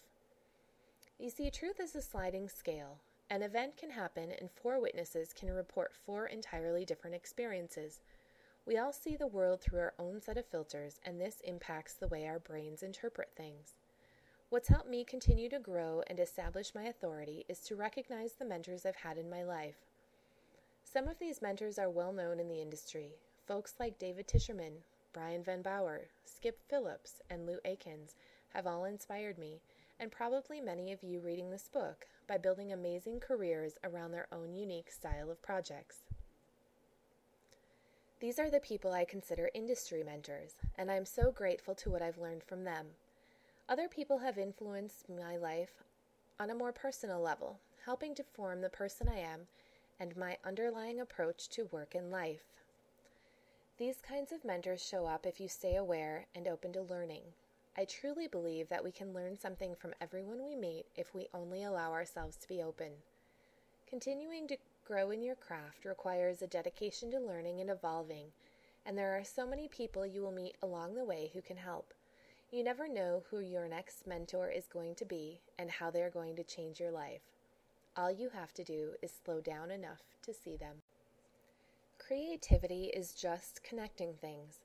You 1.18 1.30
see, 1.30 1.50
truth 1.50 1.80
is 1.80 1.96
a 1.96 2.02
sliding 2.02 2.50
scale. 2.50 2.98
An 3.30 3.40
event 3.40 3.78
can 3.78 3.88
happen, 3.88 4.30
and 4.38 4.50
four 4.50 4.78
witnesses 4.78 5.32
can 5.32 5.50
report 5.50 5.94
four 6.04 6.26
entirely 6.26 6.84
different 6.84 7.16
experiences. 7.16 8.00
We 8.66 8.76
all 8.76 8.92
see 8.92 9.16
the 9.16 9.26
world 9.26 9.62
through 9.62 9.80
our 9.80 9.94
own 9.98 10.20
set 10.20 10.37
of 10.37 10.44
filters, 10.44 11.00
and 11.02 11.18
this 11.18 11.40
impacts 11.42 11.94
the 11.94 12.08
way 12.08 12.26
our 12.26 12.38
brains 12.38 12.82
interpret 12.82 13.30
things. 13.34 13.76
What's 14.50 14.68
helped 14.68 14.90
me 14.90 15.04
continue 15.04 15.48
to 15.48 15.58
grow 15.58 16.02
and 16.06 16.20
establish 16.20 16.74
my 16.74 16.82
authority 16.82 17.46
is 17.48 17.61
to 17.61 17.76
recognize 17.76 18.32
the 18.32 18.44
mentors 18.44 18.84
I've 18.84 18.96
had 18.96 19.16
in 19.16 19.30
my 19.30 19.42
life. 19.42 19.87
Some 20.84 21.08
of 21.08 21.18
these 21.18 21.40
mentors 21.40 21.78
are 21.78 21.88
well 21.88 22.12
known 22.12 22.40
in 22.40 22.48
the 22.48 22.61
industry, 22.61 23.12
Folks 23.48 23.76
like 23.80 23.98
David 23.98 24.28
Tisherman, 24.28 24.82
Brian 25.14 25.42
Van 25.42 25.62
Bower, 25.62 26.08
Skip 26.26 26.61
Phillips, 26.68 27.22
and 27.30 27.46
Lou 27.46 27.56
Akins 27.64 28.14
have 28.52 28.66
all 28.66 28.84
inspired 28.84 29.38
me, 29.38 29.62
and 29.98 30.12
probably 30.12 30.61
many 30.61 30.92
of 30.92 31.02
you 31.02 31.18
reading 31.18 31.50
this 31.50 31.66
book, 31.66 32.06
by 32.26 32.37
building 32.37 32.70
amazing 32.70 33.20
careers 33.20 33.78
around 33.82 34.11
their 34.11 34.26
own 34.30 34.54
unique 34.54 34.90
style 34.90 35.30
of 35.30 35.40
projects. 35.40 36.00
These 38.20 38.38
are 38.38 38.50
the 38.50 38.61
people 38.61 38.92
I 38.92 39.06
consider 39.06 39.48
industry 39.54 40.02
mentors, 40.02 40.56
and 40.76 40.90
I'm 40.90 41.06
so 41.06 41.32
grateful 41.32 41.74
to 41.76 41.90
what 41.90 42.02
I've 42.02 42.18
learned 42.18 42.44
from 42.44 42.64
them. 42.64 42.88
Other 43.66 43.88
people 43.88 44.18
have 44.18 44.37
influenced 44.37 45.08
my 45.08 45.38
life 45.38 45.82
on 46.38 46.50
a 46.50 46.54
more 46.54 46.72
personal 46.72 47.22
level, 47.22 47.61
helping 47.87 48.14
to 48.16 48.22
form 48.22 48.61
the 48.61 48.68
person 48.68 49.08
I 49.08 49.20
am 49.20 49.46
and 49.98 50.14
my 50.18 50.37
underlying 50.44 51.00
approach 51.00 51.48
to 51.48 51.70
work 51.72 51.94
and 51.94 52.11
life. 52.11 52.58
These 53.79 53.99
kinds 54.03 54.33
of 54.33 54.45
mentors 54.45 54.85
show 54.85 55.07
up 55.07 55.25
if 55.25 55.38
you 55.38 55.49
stay 55.49 55.77
aware 55.77 56.27
and 56.35 56.49
open 56.49 56.73
to 56.73 56.83
learning. 56.83 57.23
I 57.77 57.85
truly 57.85 58.27
believe 58.27 58.69
that 58.71 58.83
we 58.83 58.91
can 58.91 59.14
learn 59.14 59.38
something 59.38 59.77
from 59.77 59.95
everyone 60.01 60.45
we 60.45 60.57
meet 60.57 60.87
if 60.97 61.14
we 61.14 61.29
only 61.33 61.62
allow 61.62 61.93
ourselves 61.93 62.37
to 62.38 62.49
be 62.49 62.61
open. 62.61 62.91
Continuing 63.88 64.49
to 64.49 64.57
grow 64.85 65.12
in 65.12 65.23
your 65.23 65.37
craft 65.37 65.85
requires 65.85 66.43
a 66.43 66.49
dedication 66.49 67.12
to 67.12 67.21
learning 67.21 67.61
and 67.61 67.71
evolving, 67.71 68.33
and 68.85 68.99
there 68.99 69.17
are 69.17 69.23
so 69.23 69.47
many 69.47 69.69
people 69.69 70.05
you 70.05 70.23
will 70.23 70.33
meet 70.33 70.57
along 70.61 70.97
the 70.97 71.05
way 71.05 71.31
who 71.33 71.41
can 71.41 71.59
help. 71.59 71.95
You 72.51 72.64
never 72.64 72.88
know 72.88 73.23
who 73.31 73.38
your 73.38 73.69
next 73.69 74.09
mentor 74.09 74.51
is 74.51 74.67
going 74.67 74.97
to 74.97 75.05
be 75.05 75.38
and 75.57 75.71
how 75.71 75.93
they 75.93 76.03
are 76.03 76.11
going 76.11 76.35
to 76.35 76.43
change 76.43 76.81
your 76.81 76.91
life. 76.91 77.23
All 77.97 78.11
you 78.11 78.31
have 78.31 78.53
to 78.55 78.64
do 78.64 78.95
is 79.03 79.12
slow 79.25 79.41
down 79.41 79.71
enough 79.71 80.03
to 80.25 80.35
see 80.35 80.57
them. 80.57 80.79
Creativity 82.09 82.85
is 82.85 83.12
just 83.12 83.62
connecting 83.62 84.14
things. 84.14 84.61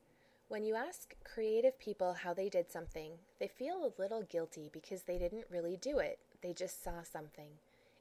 When 0.47 0.63
you 0.63 0.75
ask 0.75 1.13
creative 1.25 1.77
people 1.77 2.13
how 2.13 2.34
they 2.34 2.47
did 2.47 2.71
something, 2.71 3.12
they 3.38 3.49
feel 3.49 3.84
a 3.84 4.01
little 4.01 4.21
guilty 4.21 4.69
because 4.71 5.03
they 5.03 5.17
didn't 5.17 5.51
really 5.51 5.75
do 5.75 5.99
it, 5.99 6.19
they 6.41 6.53
just 6.53 6.82
saw 6.82 7.03
something. 7.03 7.49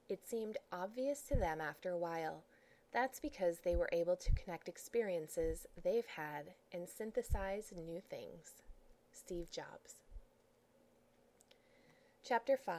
It 0.07 0.25
seemed 0.25 0.55
obvious 0.71 1.23
to 1.23 1.35
them 1.35 1.59
after 1.59 1.89
a 1.89 1.97
while. 1.97 2.45
That's 2.93 3.19
because 3.19 3.57
they 3.59 3.75
were 3.75 3.89
able 3.91 4.15
to 4.15 4.31
connect 4.31 4.69
experiences 4.69 5.67
they've 5.83 6.07
had 6.15 6.53
and 6.71 6.87
synthesize 6.87 7.73
new 7.75 7.99
things. 7.99 8.61
Steve 9.11 9.51
Jobs. 9.51 9.95
Chapter 12.23 12.55
5 12.55 12.77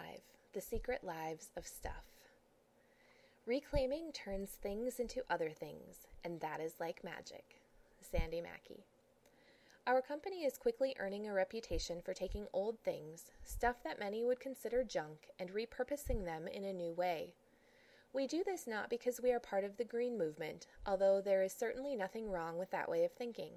The 0.55 0.63
Secret 0.63 1.05
Lives 1.05 1.51
of 1.59 1.67
Stuff. 1.67 2.14
Reclaiming 3.47 4.11
turns 4.13 4.53
things 4.53 4.99
into 4.99 5.23
other 5.29 5.51
things, 5.51 6.07
and 6.25 6.41
that 6.41 6.61
is 6.61 6.81
like 6.81 7.05
magic. 7.05 7.61
Sandy 8.01 8.41
Mackey. 8.41 8.87
Our 9.87 10.01
company 10.01 10.45
is 10.45 10.57
quickly 10.57 10.97
earning 10.99 11.27
a 11.27 11.33
reputation 11.35 12.01
for 12.01 12.15
taking 12.15 12.47
old 12.55 12.79
things, 12.79 13.33
stuff 13.43 13.77
that 13.85 14.01
many 14.01 14.25
would 14.25 14.41
consider 14.41 14.83
junk, 14.83 15.29
and 15.39 15.51
repurposing 15.51 16.25
them 16.25 16.49
in 16.49 16.65
a 16.65 16.73
new 16.73 16.95
way. 16.95 17.35
We 18.15 18.27
do 18.27 18.43
this 18.47 18.67
not 18.67 18.89
because 18.89 19.21
we 19.21 19.31
are 19.31 19.41
part 19.41 19.65
of 19.65 19.77
the 19.77 19.85
green 19.85 20.17
movement, 20.17 20.67
although 20.87 21.21
there 21.21 21.43
is 21.43 21.53
certainly 21.53 21.95
nothing 21.95 22.31
wrong 22.31 22.57
with 22.57 22.71
that 22.71 22.89
way 22.89 23.05
of 23.05 23.13
thinking. 23.13 23.53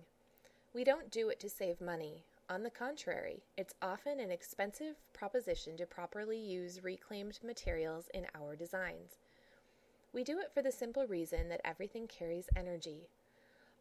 We 0.73 0.83
don't 0.83 1.09
do 1.09 1.29
it 1.29 1.39
to 1.39 1.49
save 1.49 1.79
money. 1.79 2.25
On 2.49 2.63
the 2.63 2.69
contrary, 2.69 3.43
it's 3.57 3.75
often 3.81 4.19
an 4.19 4.31
expensive 4.31 4.97
proposition 5.13 5.77
to 5.77 5.85
properly 5.85 6.39
use 6.39 6.83
reclaimed 6.83 7.39
materials 7.41 8.09
in 8.13 8.27
our 8.35 8.57
designs. 8.57 9.17
We 10.17 10.23
do 10.23 10.39
it 10.39 10.51
for 10.51 10.63
the 10.63 10.71
simple 10.71 11.05
reason 11.05 11.47
that 11.49 11.61
everything 11.63 12.07
carries 12.07 12.49
energy. 12.55 13.07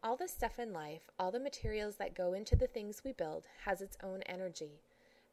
All 0.03 0.16
the 0.16 0.29
stuff 0.29 0.59
in 0.59 0.70
life, 0.70 1.09
all 1.18 1.31
the 1.31 1.40
materials 1.40 1.96
that 1.96 2.14
go 2.14 2.35
into 2.35 2.55
the 2.55 2.66
things 2.66 3.01
we 3.03 3.12
build, 3.12 3.46
has 3.64 3.81
its 3.81 3.96
own 4.03 4.20
energy. 4.27 4.83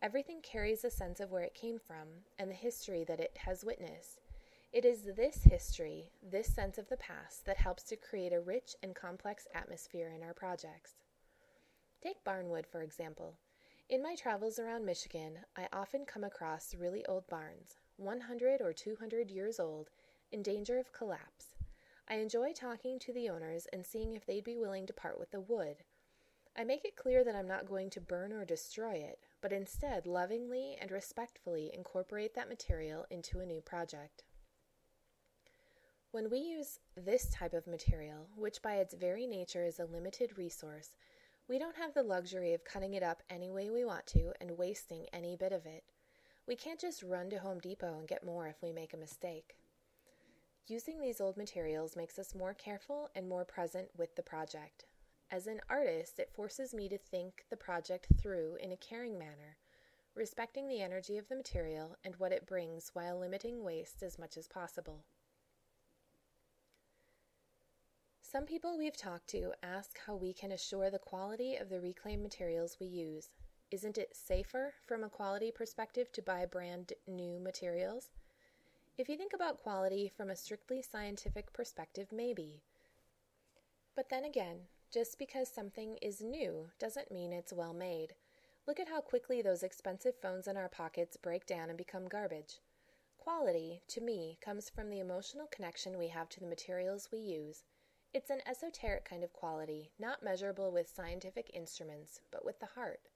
Everything 0.01 0.39
carries 0.41 0.85
a 0.85 0.89
sense 0.89 1.19
of 1.19 1.29
where 1.29 1.43
it 1.43 1.53
came 1.55 1.77
from 1.77 2.07
and 2.39 2.49
the 2.49 2.55
history 2.55 3.03
that 3.03 3.19
it 3.19 3.37
has 3.39 3.65
witnessed. 3.65 4.21
It 4.71 4.85
is 4.85 5.01
this 5.17 5.43
history, 5.43 6.09
this 6.31 6.47
sense 6.47 6.77
of 6.77 6.87
the 6.87 6.95
past, 6.95 7.45
that 7.47 7.57
helps 7.57 7.83
to 7.83 7.97
create 7.97 8.31
a 8.31 8.39
rich 8.39 8.73
and 8.81 8.95
complex 8.95 9.45
atmosphere 9.53 10.09
in 10.15 10.23
our 10.23 10.33
projects. 10.33 10.93
Take 12.01 12.23
barnwood, 12.23 12.65
for 12.65 12.81
example. 12.81 13.33
In 13.89 14.01
my 14.01 14.15
travels 14.15 14.57
around 14.57 14.85
Michigan, 14.85 15.39
I 15.57 15.67
often 15.73 16.05
come 16.05 16.23
across 16.23 16.73
really 16.73 17.05
old 17.07 17.27
barns, 17.27 17.75
100 17.97 18.61
or 18.61 18.71
200 18.71 19.29
years 19.29 19.59
old, 19.59 19.89
in 20.33 20.41
danger 20.41 20.79
of 20.79 20.91
collapse. 20.91 21.53
I 22.09 22.15
enjoy 22.15 22.51
talking 22.51 22.99
to 22.99 23.13
the 23.13 23.29
owners 23.29 23.67
and 23.71 23.85
seeing 23.85 24.13
if 24.13 24.25
they'd 24.25 24.43
be 24.43 24.57
willing 24.57 24.87
to 24.87 24.93
part 24.93 25.19
with 25.19 25.31
the 25.31 25.39
wood. 25.39 25.77
I 26.57 26.63
make 26.63 26.83
it 26.83 26.95
clear 26.95 27.23
that 27.23 27.35
I'm 27.35 27.47
not 27.47 27.69
going 27.69 27.89
to 27.91 28.01
burn 28.01 28.33
or 28.33 28.43
destroy 28.43 28.95
it, 28.95 29.19
but 29.41 29.53
instead 29.53 30.05
lovingly 30.05 30.75
and 30.81 30.91
respectfully 30.91 31.71
incorporate 31.73 32.35
that 32.35 32.49
material 32.49 33.05
into 33.09 33.39
a 33.39 33.45
new 33.45 33.61
project. 33.61 34.23
When 36.11 36.29
we 36.29 36.39
use 36.39 36.79
this 36.95 37.29
type 37.29 37.53
of 37.53 37.65
material, 37.65 38.27
which 38.35 38.61
by 38.61 38.75
its 38.75 38.93
very 38.93 39.25
nature 39.25 39.63
is 39.63 39.79
a 39.79 39.85
limited 39.85 40.37
resource, 40.37 40.95
we 41.47 41.57
don't 41.57 41.77
have 41.77 41.93
the 41.93 42.03
luxury 42.03 42.53
of 42.53 42.65
cutting 42.65 42.93
it 42.93 43.03
up 43.03 43.23
any 43.29 43.49
way 43.49 43.69
we 43.69 43.85
want 43.85 44.07
to 44.07 44.31
and 44.41 44.57
wasting 44.57 45.05
any 45.13 45.35
bit 45.35 45.51
of 45.51 45.65
it. 45.65 45.83
We 46.47 46.55
can't 46.55 46.79
just 46.79 47.03
run 47.03 47.29
to 47.29 47.39
Home 47.39 47.59
Depot 47.59 47.97
and 47.97 48.07
get 48.07 48.25
more 48.25 48.47
if 48.47 48.61
we 48.61 48.71
make 48.71 48.93
a 48.93 48.97
mistake. 48.97 49.55
Using 50.67 51.01
these 51.01 51.19
old 51.19 51.35
materials 51.35 51.97
makes 51.97 52.17
us 52.17 52.33
more 52.33 52.53
careful 52.53 53.09
and 53.15 53.27
more 53.27 53.43
present 53.43 53.89
with 53.97 54.15
the 54.15 54.23
project. 54.23 54.85
As 55.29 55.45
an 55.45 55.59
artist, 55.69 56.19
it 56.19 56.31
forces 56.33 56.73
me 56.73 56.87
to 56.87 56.97
think 56.97 57.43
the 57.49 57.57
project 57.57 58.07
through 58.17 58.57
in 58.61 58.71
a 58.71 58.77
caring 58.77 59.19
manner, 59.19 59.57
respecting 60.15 60.69
the 60.69 60.81
energy 60.81 61.17
of 61.17 61.27
the 61.27 61.35
material 61.35 61.97
and 62.05 62.15
what 62.15 62.31
it 62.31 62.45
brings 62.45 62.91
while 62.93 63.19
limiting 63.19 63.61
waste 63.61 64.01
as 64.03 64.17
much 64.17 64.37
as 64.37 64.47
possible. 64.47 65.03
Some 68.21 68.45
people 68.45 68.77
we've 68.77 68.95
talked 68.95 69.27
to 69.31 69.53
ask 69.61 69.99
how 70.07 70.15
we 70.15 70.31
can 70.31 70.53
assure 70.53 70.89
the 70.89 70.97
quality 70.97 71.57
of 71.57 71.69
the 71.69 71.81
reclaimed 71.81 72.23
materials 72.23 72.77
we 72.79 72.87
use. 72.87 73.29
Isn't 73.69 73.97
it 73.97 74.15
safer 74.15 74.73
from 74.87 75.03
a 75.03 75.09
quality 75.09 75.51
perspective 75.51 76.11
to 76.13 76.21
buy 76.21 76.45
brand 76.45 76.93
new 77.05 77.37
materials? 77.39 78.11
If 78.97 79.09
you 79.09 79.17
think 79.17 79.33
about 79.33 79.61
quality 79.61 80.11
from 80.15 80.29
a 80.29 80.35
strictly 80.35 80.81
scientific 80.81 81.51
perspective, 81.51 82.07
maybe. 82.11 82.61
But 83.95 84.09
then 84.09 84.23
again, 84.23 84.67
just 84.91 85.17
because 85.17 85.49
something 85.49 85.97
is 86.01 86.21
new 86.21 86.69
doesn't 86.79 87.11
mean 87.11 87.33
it's 87.33 87.51
well 87.51 87.73
made. 87.73 88.15
Look 88.67 88.79
at 88.79 88.87
how 88.87 89.01
quickly 89.01 89.41
those 89.41 89.63
expensive 89.63 90.15
phones 90.21 90.47
in 90.47 90.57
our 90.57 90.69
pockets 90.69 91.17
break 91.17 91.45
down 91.45 91.69
and 91.69 91.77
become 91.77 92.07
garbage. 92.07 92.59
Quality, 93.17 93.81
to 93.87 94.01
me, 94.01 94.37
comes 94.41 94.69
from 94.69 94.89
the 94.89 94.99
emotional 94.99 95.47
connection 95.47 95.97
we 95.97 96.09
have 96.09 96.29
to 96.29 96.39
the 96.39 96.45
materials 96.45 97.09
we 97.11 97.19
use 97.19 97.63
it's 98.13 98.29
an 98.29 98.41
esoteric 98.45 99.05
kind 99.05 99.23
of 99.23 99.33
quality, 99.33 99.89
not 99.97 100.21
measurable 100.21 100.71
with 100.71 100.87
scientific 100.87 101.49
instruments, 101.51 102.21
but 102.31 102.45
with 102.45 102.59
the 102.59 102.67
heart. 102.67 103.09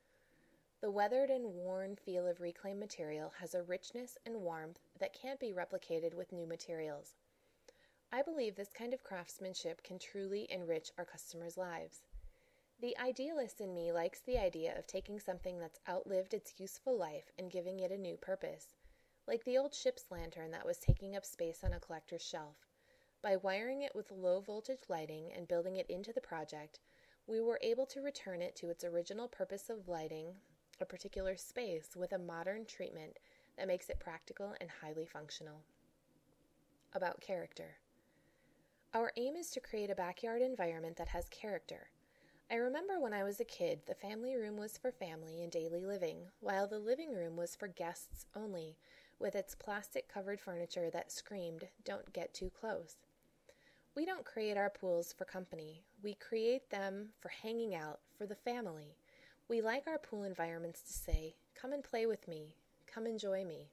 The 0.80 0.92
weathered 0.92 1.32
and 1.32 1.56
worn 1.56 1.96
feel 1.96 2.28
of 2.28 2.40
reclaimed 2.40 2.80
material 2.80 3.34
has 3.40 3.56
a 3.56 3.63
richness 3.63 4.16
and 4.28 4.42
warmth 4.42 4.80
that 5.00 5.12
can't 5.12 5.40
be 5.40 5.52
replicated 5.52 6.13
with 6.13 6.32
new 6.32 6.46
materials. 6.46 7.16
I 8.12 8.22
believe 8.22 8.56
this 8.56 8.72
kind 8.74 8.94
of 8.94 9.04
craftsmanship 9.04 9.82
can 9.82 9.98
truly 9.98 10.46
enrich 10.52 10.92
our 10.96 11.04
customers' 11.04 11.58
lives. 11.58 12.02
The 12.80 12.96
idealist 13.00 13.60
in 13.60 13.74
me 13.74 13.92
likes 13.92 14.20
the 14.20 14.38
idea 14.38 14.78
of 14.78 14.86
taking 14.86 15.20
something 15.20 15.58
that's 15.58 15.80
outlived 15.90 16.36
its 16.36 16.60
useful 16.60 16.96
life 16.96 17.32
and 17.40 17.50
giving 17.50 17.80
it 17.80 17.92
a 17.92 17.98
new 17.98 18.16
purpose, 18.16 18.76
like 19.26 19.46
the 19.46 19.58
old 19.58 19.74
ship's 19.74 20.12
lantern 20.12 20.52
that 20.52 20.66
was 20.66 20.78
taking 20.78 21.16
up 21.16 21.26
space 21.26 21.63
on 21.63 21.74
a 21.74 21.80
collector's 21.80 22.22
shelf. 22.22 22.68
By 23.24 23.36
wiring 23.36 23.82
it 23.82 23.96
with 23.96 24.12
low 24.12 24.42
voltage 24.42 24.84
lighting 24.90 25.34
and 25.34 25.48
building 25.48 25.78
it 25.78 25.90
into 25.90 26.13
the 26.13 26.22
project, 26.22 26.80
we 27.26 27.42
were 27.42 27.60
able 27.63 27.88
to 27.88 28.02
return 28.02 28.44
it 28.44 28.56
to 28.58 28.70
its 28.70 28.84
original 28.84 29.28
purpose 29.28 29.72
of 29.72 29.88
lighting 29.88 30.36
a 30.82 30.86
particular 30.86 31.36
space 31.36 31.96
with 31.96 32.12
a 32.12 32.20
modern 32.20 32.66
treatment 32.66 33.20
that 33.58 33.68
makes 33.68 33.90
it 33.90 34.00
practical 34.00 34.54
and 34.62 34.70
highly 34.82 35.06
functional. 35.06 35.62
About 36.94 37.22
character. 37.22 37.78
Our 38.94 39.12
aim 39.18 39.36
is 39.36 39.50
to 39.52 39.60
create 39.60 39.90
a 39.90 39.96
backyard 39.96 40.42
environment 40.42 40.98
that 40.98 41.10
has 41.10 41.30
character. 41.30 41.90
I 42.50 42.56
remember 42.56 43.00
when 43.00 43.13
I 43.13 43.24
was 43.24 43.40
a 43.40 43.46
kid, 43.46 43.82
the 43.86 43.94
family 43.94 44.36
room 44.36 44.56
was 44.56 44.78
for 44.78 44.92
family 44.92 45.42
and 45.42 45.52
daily 45.52 45.86
living, 45.86 46.20
while 46.40 46.68
the 46.68 46.80
living 46.80 47.13
room 47.13 47.36
was 47.36 47.56
for 47.56 47.68
guests 47.68 48.26
only, 48.36 48.78
with 49.20 49.36
its 49.36 49.56
plastic 49.56 50.08
covered 50.08 50.40
furniture 50.40 50.90
that 50.92 51.12
screamed, 51.12 51.68
Don't 51.84 52.13
get 52.13 52.34
too 52.34 52.50
close. 52.50 52.96
We 53.96 54.06
don't 54.06 54.26
create 54.26 54.58
our 54.58 54.70
pools 54.70 55.12
for 55.12 55.26
company. 55.26 55.84
We 56.02 56.13
create 56.13 56.70
them 56.70 57.10
for 57.20 57.30
hanging 57.30 57.76
out, 57.76 58.00
for 58.18 58.26
the 58.26 58.36
family. 58.36 58.96
We 59.50 59.62
like 59.62 59.88
our 59.88 59.98
pool 59.98 60.24
environments 60.24 60.82
to 60.82 60.92
say, 60.92 61.36
Come 61.56 61.72
and 61.72 61.82
play 61.82 62.06
with 62.06 62.28
me. 62.28 62.56
Come 62.86 63.08
enjoy 63.08 63.46
me. 63.46 63.70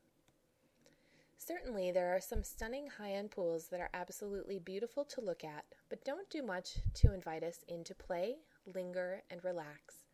Certainly, 1.36 1.90
there 1.90 2.14
are 2.14 2.20
some 2.20 2.44
stunning 2.44 2.86
high 2.86 3.10
end 3.14 3.32
pools 3.32 3.66
that 3.68 3.80
are 3.80 3.90
absolutely 3.92 4.60
beautiful 4.60 5.04
to 5.06 5.20
look 5.20 5.42
at, 5.42 5.64
but 5.90 6.04
don't 6.04 6.30
do 6.30 6.44
much 6.44 6.76
to 6.94 7.12
invite 7.12 7.42
us 7.42 7.64
in 7.66 7.82
to 7.84 7.94
play, 7.94 8.36
linger, 8.72 9.24
and 9.30 9.42
relax. 9.42 10.04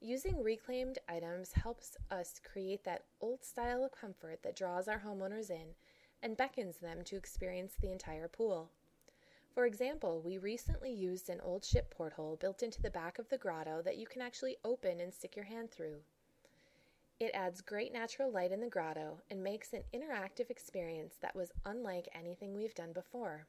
Using 0.00 0.42
reclaimed 0.42 0.98
items 1.10 1.52
helps 1.52 1.98
us 2.10 2.40
create 2.42 2.82
that 2.84 3.04
old 3.20 3.44
style 3.44 3.84
of 3.84 3.92
comfort 3.92 4.42
that 4.44 4.56
draws 4.56 4.88
our 4.88 5.02
homeowners 5.06 5.50
in 5.50 5.74
and 6.22 6.38
beckons 6.38 6.78
them 6.78 7.02
to 7.04 7.16
experience 7.16 7.74
the 7.78 7.92
entire 7.92 8.28
pool. 8.28 8.70
For 9.56 9.64
example, 9.64 10.20
we 10.22 10.36
recently 10.36 10.92
used 10.92 11.30
an 11.30 11.40
old 11.40 11.64
ship 11.64 11.88
porthole 11.88 12.36
built 12.36 12.62
into 12.62 12.82
the 12.82 12.90
back 12.90 13.18
of 13.18 13.30
the 13.30 13.38
grotto 13.38 13.80
that 13.80 13.96
you 13.96 14.06
can 14.06 14.20
actually 14.20 14.58
open 14.62 15.00
and 15.00 15.14
stick 15.14 15.34
your 15.34 15.46
hand 15.46 15.70
through. 15.70 16.00
It 17.18 17.30
adds 17.32 17.62
great 17.62 17.90
natural 17.90 18.30
light 18.30 18.52
in 18.52 18.60
the 18.60 18.68
grotto 18.68 19.22
and 19.30 19.42
makes 19.42 19.72
an 19.72 19.84
interactive 19.94 20.50
experience 20.50 21.14
that 21.22 21.34
was 21.34 21.52
unlike 21.64 22.06
anything 22.14 22.52
we've 22.52 22.74
done 22.74 22.92
before. 22.92 23.46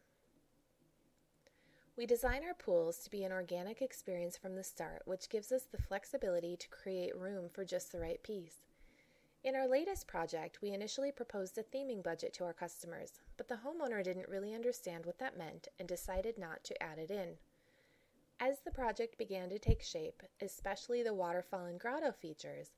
We 1.97 2.05
design 2.05 2.41
our 2.45 2.53
pools 2.53 2.99
to 2.99 3.11
be 3.11 3.25
an 3.25 3.33
organic 3.33 3.81
experience 3.81 4.37
from 4.37 4.55
the 4.55 4.63
start, 4.63 5.01
which 5.03 5.27
gives 5.27 5.51
us 5.51 5.63
the 5.63 5.77
flexibility 5.77 6.55
to 6.55 6.69
create 6.69 7.17
room 7.17 7.49
for 7.49 7.65
just 7.65 7.91
the 7.91 7.99
right 7.99 8.23
piece. 8.23 8.61
In 9.43 9.55
our 9.55 9.67
latest 9.67 10.07
project, 10.07 10.61
we 10.61 10.71
initially 10.71 11.11
proposed 11.11 11.57
a 11.57 11.63
theming 11.63 12.03
budget 12.03 12.33
to 12.33 12.43
our 12.43 12.53
customers, 12.53 13.21
but 13.37 13.47
the 13.47 13.59
homeowner 13.65 14.03
didn't 14.03 14.27
really 14.27 14.53
understand 14.53 15.05
what 15.05 15.19
that 15.19 15.37
meant 15.37 15.67
and 15.79 15.87
decided 15.87 16.37
not 16.37 16.63
to 16.65 16.83
add 16.83 16.97
it 16.97 17.11
in. 17.11 17.37
As 18.39 18.59
the 18.59 18.71
project 18.71 19.17
began 19.17 19.49
to 19.49 19.59
take 19.59 19.81
shape, 19.81 20.21
especially 20.41 21.01
the 21.01 21.13
waterfall 21.13 21.65
and 21.65 21.79
grotto 21.79 22.11
features, 22.11 22.71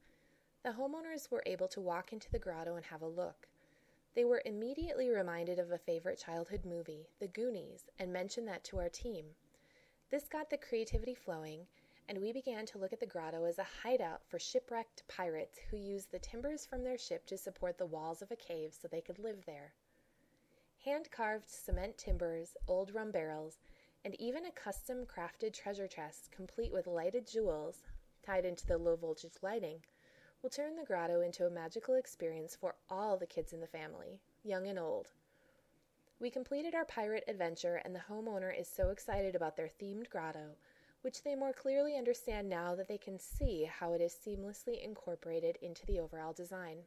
the 0.63 0.71
homeowners 0.71 1.31
were 1.31 1.43
able 1.45 1.67
to 1.69 1.81
walk 1.81 2.11
into 2.13 2.29
the 2.29 2.39
grotto 2.39 2.75
and 2.75 2.85
have 2.85 3.01
a 3.01 3.07
look. 3.07 3.47
They 4.13 4.25
were 4.25 4.41
immediately 4.45 5.09
reminded 5.09 5.59
of 5.59 5.71
a 5.71 5.77
favorite 5.77 6.19
childhood 6.19 6.65
movie, 6.65 7.07
The 7.19 7.27
Goonies, 7.27 7.89
and 7.97 8.11
mentioned 8.11 8.47
that 8.49 8.63
to 8.65 8.79
our 8.79 8.89
team. 8.89 9.25
This 10.11 10.27
got 10.27 10.49
the 10.49 10.57
creativity 10.57 11.15
flowing, 11.15 11.67
and 12.09 12.17
we 12.17 12.33
began 12.33 12.65
to 12.65 12.79
look 12.79 12.91
at 12.91 12.99
the 12.99 13.05
grotto 13.05 13.45
as 13.45 13.59
a 13.59 13.67
hideout 13.83 14.21
for 14.27 14.39
shipwrecked 14.39 15.03
pirates 15.07 15.59
who 15.69 15.77
used 15.77 16.11
the 16.11 16.17
timbers 16.17 16.65
from 16.65 16.83
their 16.83 16.97
ship 16.97 17.23
to 17.27 17.37
support 17.37 17.77
the 17.77 17.85
walls 17.85 18.23
of 18.23 18.31
a 18.31 18.35
cave 18.35 18.73
so 18.73 18.87
they 18.87 18.99
could 18.99 19.19
live 19.19 19.45
there. 19.45 19.73
Hand 20.83 21.11
carved 21.11 21.47
cement 21.47 21.99
timbers, 21.99 22.57
old 22.67 22.95
rum 22.95 23.11
barrels, 23.11 23.59
and 24.03 24.19
even 24.19 24.43
a 24.43 24.51
custom 24.51 25.05
crafted 25.05 25.53
treasure 25.53 25.87
chest 25.87 26.31
complete 26.31 26.73
with 26.73 26.87
lighted 26.87 27.27
jewels 27.27 27.83
tied 28.25 28.43
into 28.43 28.65
the 28.65 28.79
low 28.79 28.95
voltage 28.95 29.33
lighting 29.43 29.79
will 30.41 30.49
turn 30.49 30.77
the 30.77 30.85
grotto 30.85 31.21
into 31.21 31.45
a 31.45 31.49
magical 31.51 31.93
experience 31.93 32.55
for 32.55 32.73
all 32.89 33.17
the 33.17 33.27
kids 33.27 33.53
in 33.53 33.59
the 33.59 33.67
family, 33.67 34.19
young 34.43 34.65
and 34.67 34.79
old. 34.79 35.09
We 36.19 36.31
completed 36.31 36.73
our 36.73 36.85
pirate 36.85 37.25
adventure, 37.27 37.75
and 37.75 37.93
the 37.93 38.03
homeowner 38.09 38.57
is 38.57 38.67
so 38.67 38.89
excited 38.89 39.35
about 39.35 39.57
their 39.57 39.69
themed 39.69 40.09
grotto 40.09 40.55
which 41.01 41.23
they 41.23 41.35
more 41.35 41.53
clearly 41.53 41.95
understand 41.95 42.49
now 42.49 42.75
that 42.75 42.87
they 42.87 42.97
can 42.97 43.17
see 43.17 43.63
how 43.63 43.93
it 43.93 44.01
is 44.01 44.13
seamlessly 44.13 44.83
incorporated 44.83 45.57
into 45.61 45.85
the 45.85 45.99
overall 45.99 46.33
design. 46.33 46.77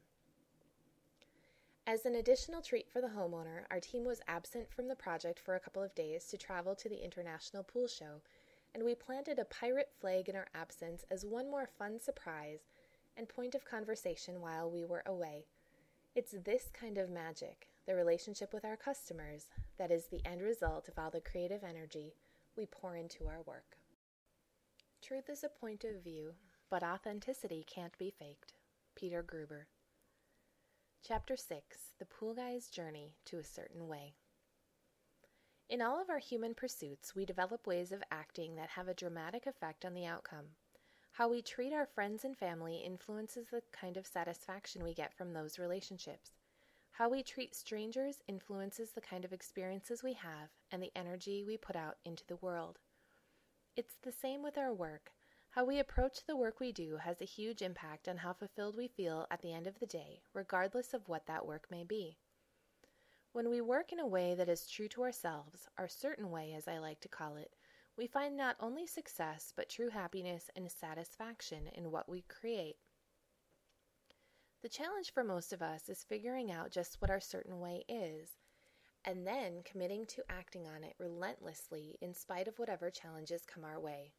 As 1.87 2.07
an 2.07 2.14
additional 2.14 2.62
treat 2.62 2.88
for 2.88 3.01
the 3.01 3.09
homeowner, 3.09 3.64
our 3.70 3.81
team 3.81 4.05
was 4.05 4.20
absent 4.29 4.70
from 4.70 4.87
the 4.87 4.94
project 4.94 5.40
for 5.40 5.57
a 5.57 5.61
couple 5.61 5.83
of 5.83 5.94
days 5.94 6.27
to 6.27 6.37
travel 6.37 6.77
to 6.77 6.88
the 6.88 7.05
International 7.05 7.64
Pool 7.64 7.88
Show, 7.88 8.20
and 8.75 8.85
we 8.85 8.94
planted 8.94 9.38
a 9.38 9.44
pirate 9.44 9.90
flag 10.01 10.29
in 10.29 10.37
our 10.37 10.46
absence 10.55 11.05
as 11.11 11.27
one 11.27 11.51
more 11.51 11.66
fun 11.66 11.98
surprise 11.98 12.61
and 13.16 13.29
point 13.29 13.55
of 13.55 13.64
conversation 13.64 14.40
while 14.40 14.70
we 14.70 14.85
were 14.85 15.03
away. 15.07 15.46
It's 16.14 16.35
this 16.44 16.68
kind 16.72 16.98
of 16.98 17.11
magic, 17.11 17.68
the 17.87 17.94
relationship 17.94 18.53
with 18.55 18.64
our 18.64 18.77
customers, 18.77 19.48
that 19.79 19.90
is 19.90 20.07
the 20.07 20.25
end 20.25 20.42
result 20.42 20.87
of 20.88 20.98
all 20.98 21.11
the 21.11 21.20
creative 21.20 21.64
energy 21.64 22.14
we 22.57 22.66
pour 22.66 22.96
into 22.96 23.27
our 23.27 23.42
work. 23.44 23.77
Truth 25.02 25.30
is 25.30 25.42
a 25.42 25.48
point 25.48 25.82
of 25.82 26.04
view, 26.04 26.34
but 26.70 26.84
authenticity 26.84 27.66
can't 27.68 27.98
be 27.98 28.14
faked. 28.16 28.52
Peter 28.94 29.20
Guber. 29.20 29.64
Chapter 31.04 31.36
6 31.36 31.78
The 31.98 32.04
Pool 32.04 32.34
Guy's 32.34 32.68
Journey 32.68 33.16
to 33.24 33.38
a 33.38 33.44
Certain 33.44 33.88
Way. 33.88 34.14
In 35.68 35.82
all 35.82 36.00
of 36.00 36.08
our 36.08 36.20
human 36.20 36.54
pursuits, 36.54 37.16
we 37.16 37.26
develop 37.26 37.66
ways 37.66 37.90
of 37.90 38.04
acting 38.12 38.54
that 38.54 38.68
have 38.68 38.86
a 38.86 38.94
dramatic 38.94 39.48
effect 39.48 39.84
on 39.84 39.94
the 39.94 40.06
outcome. 40.06 40.46
How 41.10 41.28
we 41.28 41.42
treat 41.42 41.72
our 41.72 41.86
friends 41.86 42.24
and 42.24 42.36
family 42.36 42.76
influences 42.76 43.48
the 43.50 43.62
kind 43.72 43.96
of 43.96 44.06
satisfaction 44.06 44.84
we 44.84 44.94
get 44.94 45.12
from 45.12 45.32
those 45.32 45.58
relationships. 45.58 46.30
How 46.92 47.08
we 47.08 47.24
treat 47.24 47.56
strangers 47.56 48.22
influences 48.28 48.92
the 48.92 49.00
kind 49.00 49.24
of 49.24 49.32
experiences 49.32 50.04
we 50.04 50.12
have 50.12 50.50
and 50.70 50.80
the 50.80 50.92
energy 50.94 51.42
we 51.44 51.56
put 51.56 51.74
out 51.74 51.96
into 52.04 52.24
the 52.28 52.36
world. 52.36 52.78
It's 53.74 53.96
the 54.02 54.12
same 54.12 54.42
with 54.42 54.58
our 54.58 54.74
work. 54.74 55.12
How 55.52 55.64
we 55.64 55.78
approach 55.78 56.26
the 56.26 56.37
work 56.37 56.61
we 56.61 56.72
do 56.72 56.98
has 56.98 57.22
a 57.22 57.26
huge 57.26 57.62
impact 57.62 58.06
on 58.06 58.18
how 58.18 58.35
fulfilled 58.35 58.76
we 58.76 58.87
feel 58.87 59.26
at 59.30 59.40
the 59.40 59.54
end 59.54 59.66
of 59.66 59.78
the 59.80 59.87
day, 59.87 60.20
regardless 60.35 60.92
of 60.92 61.08
what 61.08 61.24
that 61.26 61.46
work 61.46 61.70
may 61.70 61.82
be. 61.82 62.18
When 63.32 63.48
we 63.48 63.62
work 63.62 63.90
in 63.90 63.98
a 63.98 64.06
way 64.06 64.35
that 64.35 64.50
is 64.50 64.68
true 64.68 64.88
to 64.88 65.02
ourselves, 65.02 65.68
our 65.78 65.88
certain 65.88 66.30
way, 66.30 66.52
as 66.52 66.68
I 66.68 66.76
like 66.76 67.00
to 67.00 67.08
call 67.08 67.37
it, 67.37 67.50
we 67.96 68.06
find 68.06 68.37
not 68.37 68.56
only 68.61 68.87
success, 68.87 69.54
but 69.56 69.70
true 69.70 69.88
happiness 69.88 70.50
and 70.54 70.70
satisfaction 70.70 71.68
in 71.68 71.90
what 71.90 72.11
we 72.11 72.26
create. 72.28 72.76
The 74.61 74.68
challenge 74.68 75.14
for 75.14 75.24
most 75.24 75.54
of 75.54 75.62
us 75.62 75.88
is 75.88 76.04
figuring 76.04 76.52
out 76.52 76.70
just 76.70 77.00
what 77.00 77.11
our 77.11 77.20
certain 77.20 77.58
way 77.58 77.85
is, 77.88 78.37
and 79.04 79.26
then 79.26 79.62
committing 79.64 80.06
to 80.06 80.22
acting 80.28 80.66
on 80.66 80.84
it 80.84 80.94
relentlessly 80.98 81.96
in 82.00 82.14
spite 82.14 82.48
of 82.48 82.58
whatever 82.58 82.90
challenges 82.90 83.44
come 83.44 83.64
our 83.64 83.80
way. 83.80 84.12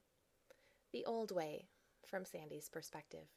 The 0.92 1.06
old 1.06 1.32
way, 1.32 1.68
from 2.06 2.26
Sandy's 2.26 2.70
perspective. 2.70 3.28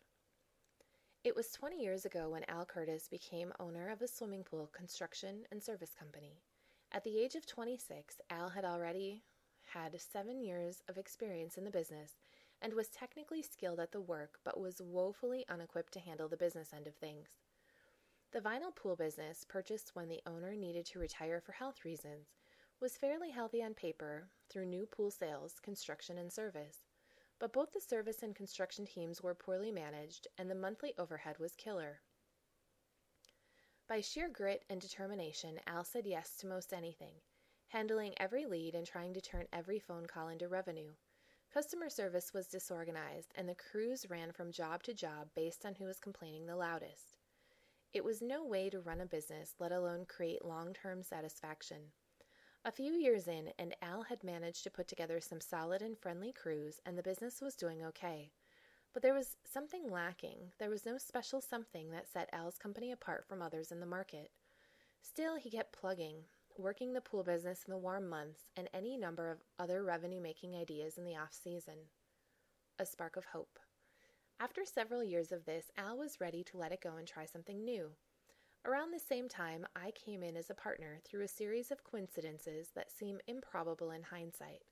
It 1.24 1.35
was 1.35 1.50
20 1.50 1.82
years 1.82 2.04
ago 2.04 2.30
when 2.30 2.44
Al 2.48 2.64
Curtis 2.64 3.09
became 3.09 3.52
owner 3.59 3.88
of 3.90 4.02
a 4.02 4.09
swimming 4.09 4.44
pool 4.44 4.70
construction 4.76 5.44
and 5.50 5.62
service 5.62 5.92
company. 5.98 6.40
At 6.92 7.04
the 7.04 7.18
age 7.18 7.35
of 7.35 7.46
26, 7.46 8.20
Al 8.30 8.50
had 8.50 8.64
already 8.64 9.22
had 9.72 10.00
seven 10.00 10.40
years 10.40 10.82
of 10.88 10.98
experience 10.98 11.56
in 11.56 11.64
the 11.64 11.70
business 11.70 12.12
and 12.62 12.72
was 12.74 12.88
technically 12.88 13.42
skilled 13.42 13.80
at 13.80 13.92
the 13.92 14.00
work 14.00 14.38
but 14.44 14.61
was 14.61 14.80
woefully 14.80 15.44
unequipped 15.48 15.92
to 15.94 16.00
handle 16.00 16.28
the 16.28 16.37
business 16.37 16.72
end 16.72 16.87
of 16.87 16.94
things. 16.94 17.28
The 18.37 18.42
vinyl 18.42 18.77
pool 18.77 18.96
business, 18.96 19.46
purchased 19.49 19.92
when 19.94 20.11
the 20.11 20.20
owner 20.27 20.55
needed 20.55 20.85
to 20.88 20.99
retire 20.99 21.40
for 21.40 21.53
health 21.53 21.87
reasons, 21.87 22.35
was 22.81 22.99
fairly 22.99 23.31
healthy 23.31 23.62
on 23.64 23.72
paper 23.72 24.29
through 24.51 24.66
new 24.66 24.85
pool 24.85 25.11
sales, 25.11 25.55
construction, 25.59 26.18
and 26.18 26.31
service. 26.31 26.81
But 27.38 27.55
both 27.55 27.72
the 27.72 27.81
service 27.81 28.22
and 28.22 28.37
construction 28.37 28.85
teams 28.85 29.22
were 29.22 29.35
poorly 29.35 29.72
managed, 29.72 30.27
and 30.37 30.51
the 30.51 30.55
monthly 30.55 30.92
overhead 30.99 31.38
was 31.38 31.57
killer. 31.57 32.03
By 33.88 34.03
sheer 34.03 34.29
grit 34.29 34.66
and 34.68 34.83
determination, 34.83 35.59
Al 35.66 35.85
said 35.85 36.05
yes 36.05 36.37
to 36.37 36.46
most 36.46 36.75
anything, 36.75 37.14
handling 37.68 38.12
every 38.18 38.44
lead 38.44 38.75
and 38.75 38.87
trying 38.87 39.14
to 39.14 39.22
turn 39.22 39.46
every 39.51 39.79
phone 39.79 40.05
call 40.05 40.29
into 40.29 40.46
revenue. 40.46 40.92
Customer 41.55 41.88
service 41.88 42.35
was 42.35 42.49
disorganized, 42.49 43.33
and 43.35 43.49
the 43.49 43.55
crews 43.55 44.11
ran 44.11 44.31
from 44.31 44.53
job 44.53 44.83
to 44.83 44.92
job 44.92 45.29
based 45.35 45.64
on 45.64 45.77
who 45.77 45.87
was 45.87 45.99
complaining 45.99 46.44
the 46.44 46.57
loudest. 46.57 47.15
It 47.96 48.04
was 48.04 48.20
no 48.20 48.44
way 48.44 48.68
to 48.68 48.78
run 48.78 49.00
a 49.00 49.06
business, 49.06 49.54
let 49.59 49.72
alone 49.72 50.04
create 50.06 50.44
long 50.44 50.74
term 50.74 51.02
satisfaction. 51.02 51.78
A 52.62 52.70
few 52.70 52.92
years 52.92 53.26
in, 53.26 53.48
and 53.59 53.74
Al 53.80 54.02
had 54.02 54.22
managed 54.22 54.64
to 54.64 54.70
put 54.70 54.87
together 54.87 55.18
some 55.18 55.40
solid 55.40 55.80
and 55.80 55.96
friendly 55.96 56.30
crews, 56.30 56.78
and 56.85 56.98
the 56.98 57.02
business 57.02 57.40
was 57.40 57.56
doing 57.56 57.82
okay. 57.82 58.32
But 58.92 59.02
there 59.02 59.14
was 59.14 59.38
something 59.50 59.90
lacking. 59.90 60.52
There 60.59 60.68
was 60.68 60.85
no 60.85 60.98
special 60.98 61.40
something 61.40 61.90
that 61.92 62.06
set 62.06 62.28
Al's 62.35 62.59
company 62.59 62.92
apart 62.92 63.24
from 63.26 63.40
others 63.40 63.72
in 63.72 63.80
the 63.80 63.87
market. 63.87 64.30
Still, 65.00 65.37
he 65.37 65.50
kept 65.50 65.72
plugging, 65.72 66.16
working 66.59 66.92
the 66.92 67.00
pool 67.00 67.22
business 67.22 67.64
in 67.66 67.70
the 67.70 67.78
warm 67.78 68.11
months, 68.11 68.50
and 68.59 68.68
any 68.74 68.98
number 68.98 69.30
of 69.30 69.38
other 69.59 69.82
revenue 69.82 70.20
making 70.20 70.54
ideas 70.54 70.98
in 70.98 71.06
the 71.06 71.16
off 71.16 71.32
season. 71.32 71.78
A 72.78 72.85
spark 72.85 73.16
of 73.16 73.24
hope. 73.24 73.59
After 74.38 74.66
several 74.66 75.03
years 75.03 75.33
of 75.33 75.46
this, 75.46 75.70
Al 75.79 75.96
was 75.96 76.20
ready 76.20 76.44
to 76.44 76.59
let 76.59 76.70
it 76.70 76.83
go 76.83 76.96
and 76.96 77.09
try 77.09 77.25
something 77.25 77.64
new. 77.64 77.92
Around 78.66 78.90
the 78.90 78.99
same 78.99 79.29
time, 79.29 79.66
I 79.75 79.92
came 79.92 80.22
in 80.22 80.37
as 80.37 80.51
a 80.51 80.55
partner 80.55 80.99
through 81.05 81.22
a 81.22 81.29
series 81.29 81.70
of 81.70 81.85
coincidences 81.85 82.68
that 82.75 82.92
seem 82.92 83.18
improbable 83.27 83.90
in 83.90 84.03
hindsight. 84.03 84.62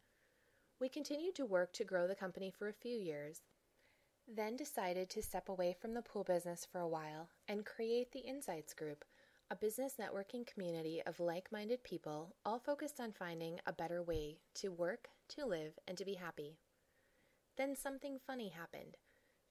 We 0.81 0.91
continued 0.91 1.35
to 1.37 1.47
work 1.47 1.73
to 1.75 1.85
grow 1.85 2.07
the 2.07 2.15
company 2.15 2.51
for 2.51 2.69
a 2.69 2.75
few 2.75 2.99
years, 2.99 3.41
then 4.29 4.57
decided 4.57 5.09
to 5.11 5.23
step 5.23 5.49
away 5.49 5.75
from 5.81 5.95
the 5.95 6.03
pool 6.03 6.25
business 6.25 6.67
for 6.71 6.81
a 6.81 6.89
while 6.89 7.31
and 7.49 7.65
create 7.65 8.13
the 8.13 8.21
Insights 8.21 8.75
Group, 8.75 9.05
a 9.51 9.57
business 9.57 9.95
networking 9.99 10.47
community 10.47 11.01
of 11.07 11.21
like 11.21 11.53
minded 11.53 11.83
people, 11.85 12.35
all 12.45 12.59
focused 12.59 13.01
on 13.01 13.13
finding 13.13 13.61
a 13.67 13.73
better 13.73 14.03
way 14.03 14.41
to 14.57 14.69
work, 14.69 15.09
to 15.29 15.47
live, 15.47 15.79
and 15.89 15.97
to 15.97 16.05
be 16.05 16.15
happy. 16.15 16.59
Then 17.57 17.77
something 17.77 18.19
funny 18.27 18.49
happened. 18.49 18.97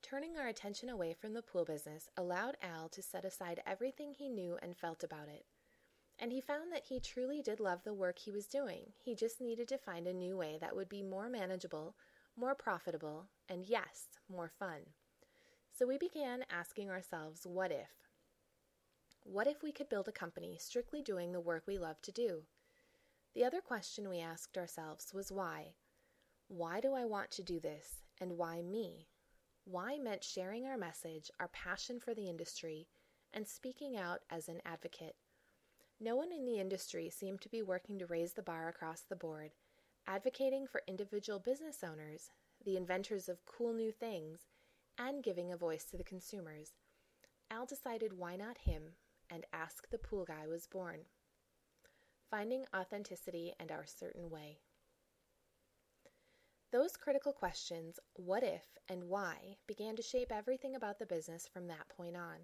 Turning 0.04 0.38
our 0.38 0.48
attention 0.48 0.90
away 0.90 1.14
from 1.14 1.34
the 1.34 1.42
pool 1.42 1.64
business 1.64 2.10
allowed 2.18 2.58
Al 2.62 2.90
to 2.90 3.02
set 3.02 3.24
aside 3.24 3.64
everything 3.66 4.14
he 4.14 4.28
knew 4.28 4.58
and 4.62 4.76
felt 4.76 5.02
about 5.02 5.30
it. 5.30 5.46
And 6.20 6.32
he 6.32 6.42
found 6.42 6.74
that 6.74 6.84
he 6.90 7.00
truly 7.00 7.42
did 7.42 7.62
love 7.62 7.84
the 7.84 7.94
work 7.94 8.20
he 8.20 8.30
was 8.30 8.46
doing. 8.46 8.92
He 9.02 9.16
just 9.16 9.40
needed 9.40 9.70
to 9.70 9.78
find 9.78 10.06
a 10.06 10.14
new 10.14 10.36
way 10.38 10.58
that 10.60 10.76
would 10.76 10.90
be 10.90 11.02
more 11.02 11.30
manageable, 11.30 11.96
more 12.36 12.54
profitable, 12.54 13.30
and 13.48 13.66
yes, 13.66 14.08
more 14.30 14.52
fun. 14.60 14.82
So 15.72 15.88
we 15.88 15.98
began 15.98 16.44
asking 16.52 16.90
ourselves, 16.90 17.48
what 17.48 17.72
if? 17.72 17.90
What 19.24 19.48
if 19.48 19.64
we 19.64 19.72
could 19.72 19.90
build 19.90 20.10
a 20.10 20.12
company 20.12 20.58
strictly 20.60 21.02
doing 21.02 21.32
the 21.32 21.40
work 21.40 21.64
we 21.66 21.78
love 21.78 22.02
to 22.02 22.12
do? 22.12 22.44
The 23.34 23.46
other 23.46 23.62
question 23.62 24.10
we 24.10 24.20
asked 24.20 24.58
ourselves 24.58 25.14
was 25.14 25.32
why? 25.32 25.76
Why 26.50 26.82
do 26.82 26.94
I 26.94 27.06
want 27.06 27.32
to 27.32 27.42
do 27.42 27.62
this, 27.62 28.04
and 28.20 28.38
why 28.38 28.62
me? 28.62 29.08
Why 29.66 29.98
meant 29.98 30.24
sharing 30.24 30.66
our 30.66 30.78
message, 30.78 31.32
our 31.40 31.48
passion 31.48 32.00
for 32.00 32.14
the 32.14 32.30
industry, 32.30 32.88
and 33.34 33.48
speaking 33.48 33.98
out 33.98 34.20
as 34.30 34.48
an 34.48 34.62
advocate. 34.66 35.16
No 36.00 36.16
one 36.16 36.32
in 36.32 36.46
the 36.46 36.60
industry 36.60 37.10
seemed 37.10 37.42
to 37.42 37.50
be 37.50 37.62
working 37.62 37.98
to 38.00 38.06
raise 38.06 38.34
the 38.34 38.42
bar 38.42 38.68
across 38.68 39.02
the 39.02 39.16
board, 39.16 39.52
advocating 40.06 40.68
for 40.68 40.84
individual 40.86 41.40
business 41.40 41.84
owners, 41.84 42.30
the 42.66 42.76
inventors 42.76 43.30
of 43.30 43.46
cool 43.46 43.74
new 43.74 43.92
things, 43.92 44.42
and 44.98 45.24
giving 45.24 45.52
a 45.52 45.58
voice 45.58 45.86
to 45.86 45.98
the 45.98 46.04
consumers. 46.04 46.72
Al 47.50 47.66
decided 47.66 48.18
why 48.18 48.36
not 48.36 48.58
him, 48.60 48.84
and 49.30 49.46
Ask 49.54 49.90
the 49.90 49.98
Pool 49.98 50.26
Guy 50.26 50.46
was 50.48 50.68
born. 50.68 51.00
Finding 52.30 52.66
authenticity 52.76 53.54
and 53.60 53.72
our 53.72 53.86
certain 53.86 54.30
way. 54.30 54.60
Those 56.74 56.98
critical 56.98 57.34
questions, 57.34 58.00
what 58.16 58.42
if 58.42 58.64
and 58.90 59.04
why, 59.04 59.58
began 59.68 59.96
to 59.96 60.02
shape 60.02 60.32
everything 60.32 60.76
about 60.76 60.98
the 60.98 61.06
business 61.06 61.48
from 61.48 61.68
that 61.68 61.88
point 61.88 62.18
on. 62.18 62.38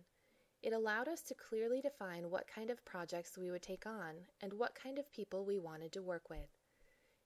It 0.62 0.72
allowed 0.72 1.08
us 1.08 1.24
to 1.24 1.34
clearly 1.34 1.82
define 1.82 2.30
what 2.30 2.46
kind 2.46 2.70
of 2.70 2.86
projects 2.86 3.40
we 3.40 3.50
would 3.50 3.64
take 3.64 3.88
on 3.88 4.14
and 4.40 4.54
what 4.54 4.76
kind 4.76 5.00
of 5.00 5.12
people 5.12 5.46
we 5.46 5.58
wanted 5.58 5.92
to 5.94 6.04
work 6.04 6.30
with. 6.30 6.48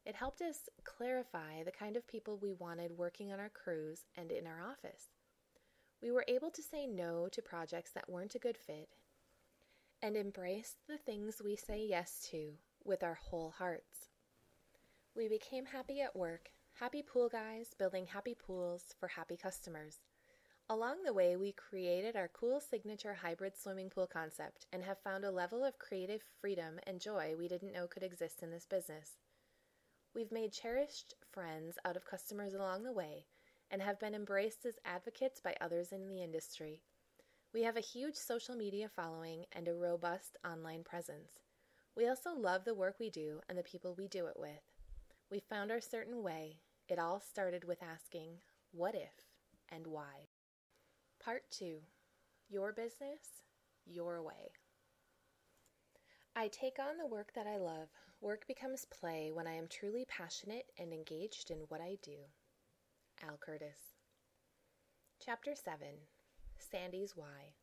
It 0.05 0.15
helped 0.15 0.41
us 0.41 0.69
clarify 0.85 1.63
the 1.65 1.73
kind 1.73 1.97
of 1.97 2.07
people 2.07 2.37
we 2.37 2.53
wanted 2.53 2.97
working 2.97 3.33
on 3.33 3.39
our 3.41 3.49
crews 3.49 4.05
and 4.15 4.31
in 4.31 4.47
our 4.47 4.61
office. 4.61 5.09
We 6.01 6.09
were 6.09 6.23
able 6.29 6.51
to 6.51 6.63
say 6.63 6.87
no 6.87 7.27
to 7.33 7.41
projects 7.41 7.91
that 7.95 8.09
weren't 8.09 8.35
a 8.35 8.39
good 8.39 8.57
fit 8.57 8.87
and 10.01 10.15
embrace 10.15 10.77
the 10.87 10.97
things 10.97 11.41
we 11.43 11.57
say 11.57 11.85
yes 11.85 12.25
to 12.31 12.53
with 12.85 13.03
our 13.03 13.15
whole 13.15 13.53
hearts. 13.57 14.07
We 15.17 15.27
became 15.27 15.65
happy 15.65 15.99
at 15.99 16.15
work 16.15 16.51
Happy 16.79 17.03
Pool 17.03 17.29
Guys 17.29 17.75
building 17.77 18.07
happy 18.07 18.33
pools 18.33 18.95
for 18.99 19.07
happy 19.07 19.38
customers. 19.38 19.99
Along 20.67 21.03
the 21.03 21.13
way, 21.13 21.36
we 21.36 21.51
created 21.51 22.15
our 22.15 22.27
cool 22.27 22.59
signature 22.59 23.13
hybrid 23.13 23.55
swimming 23.55 23.91
pool 23.91 24.07
concept 24.07 24.65
and 24.73 24.83
have 24.83 24.97
found 25.03 25.23
a 25.23 25.29
level 25.29 25.63
of 25.63 25.77
creative 25.77 26.23
freedom 26.41 26.79
and 26.88 26.99
joy 26.99 27.36
we 27.38 27.47
didn't 27.47 27.73
know 27.73 27.86
could 27.86 28.01
exist 28.01 28.41
in 28.41 28.49
this 28.49 28.65
business. 28.65 29.19
We've 30.15 30.31
made 30.31 30.52
cherished 30.52 31.13
friends 31.31 31.77
out 31.85 31.95
of 31.95 32.08
customers 32.08 32.56
along 32.56 32.83
the 32.83 32.91
way 32.91 33.27
and 33.69 33.79
have 33.79 34.00
been 34.00 34.15
embraced 34.15 34.65
as 34.65 34.79
advocates 34.83 35.39
by 35.39 35.56
others 35.62 35.91
in 35.91 36.08
the 36.08 36.23
industry. 36.23 36.81
We 37.54 37.62
have 37.62 37.77
a 37.77 37.81
huge 37.81 38.15
social 38.15 38.56
media 38.56 38.89
following 38.89 39.45
and 39.52 39.67
a 39.67 39.75
robust 39.75 40.37
online 40.43 40.83
presence. 40.83 41.39
We 41.95 42.10
also 42.10 42.31
love 42.33 42.65
the 42.65 42.73
work 42.73 42.95
we 43.00 43.12
do 43.12 43.41
and 43.48 43.60
the 43.60 43.63
people 43.63 43.93
we 43.95 44.08
do 44.08 44.25
it 44.25 44.39
with. 44.39 44.73
We 45.32 45.40
found 45.40 45.71
our 45.71 45.82
certain 45.82 46.21
way. 46.24 46.60
It 46.88 47.00
all 47.00 47.19
started 47.19 47.63
with 47.63 47.82
asking, 47.82 48.40
what 48.71 48.96
if 48.96 49.13
and 49.71 49.88
why? 49.88 50.28
Part 51.24 51.44
2 51.52 51.78
Your 52.50 52.74
Business, 52.74 53.44
Your 53.86 54.21
Way. 54.21 54.52
I 56.36 56.48
take 56.48 56.78
on 56.80 56.98
the 56.98 57.08
work 57.08 57.32
that 57.36 57.48
I 57.48 57.58
love. 57.58 57.90
Work 58.21 58.48
becomes 58.48 58.86
play 58.86 59.32
when 59.34 59.48
I 59.48 59.54
am 59.54 59.67
truly 59.67 60.06
passionate 60.08 60.71
and 60.78 60.92
engaged 60.92 61.52
in 61.52 61.60
what 61.69 61.82
I 61.82 61.98
do. 62.04 62.17
Al 63.21 63.38
Curtis. 63.38 63.96
Chapter 65.24 65.56
7 65.56 65.88
Sandy's 66.58 67.15
Why. 67.15 67.54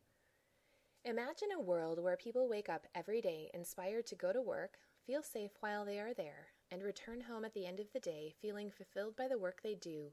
Imagine 1.05 1.49
a 1.57 1.61
world 1.61 2.03
where 2.03 2.17
people 2.17 2.49
wake 2.49 2.69
up 2.69 2.87
every 2.95 3.21
day 3.21 3.51
inspired 3.55 4.07
to 4.07 4.17
go 4.17 4.33
to 4.33 4.41
work, 4.41 4.75
feel 5.07 5.23
safe 5.23 5.53
while 5.61 5.85
they 5.85 5.99
are 5.99 6.15
there, 6.15 6.49
and 6.71 6.83
return 6.83 7.23
home 7.23 7.45
at 7.45 7.55
the 7.55 7.66
end 7.66 7.81
of 7.81 7.93
the 7.93 8.01
day 8.01 8.35
feeling 8.41 8.71
fulfilled 8.71 9.16
by 9.16 9.29
the 9.29 9.39
work 9.39 9.61
they 9.62 9.75
do, 9.75 10.12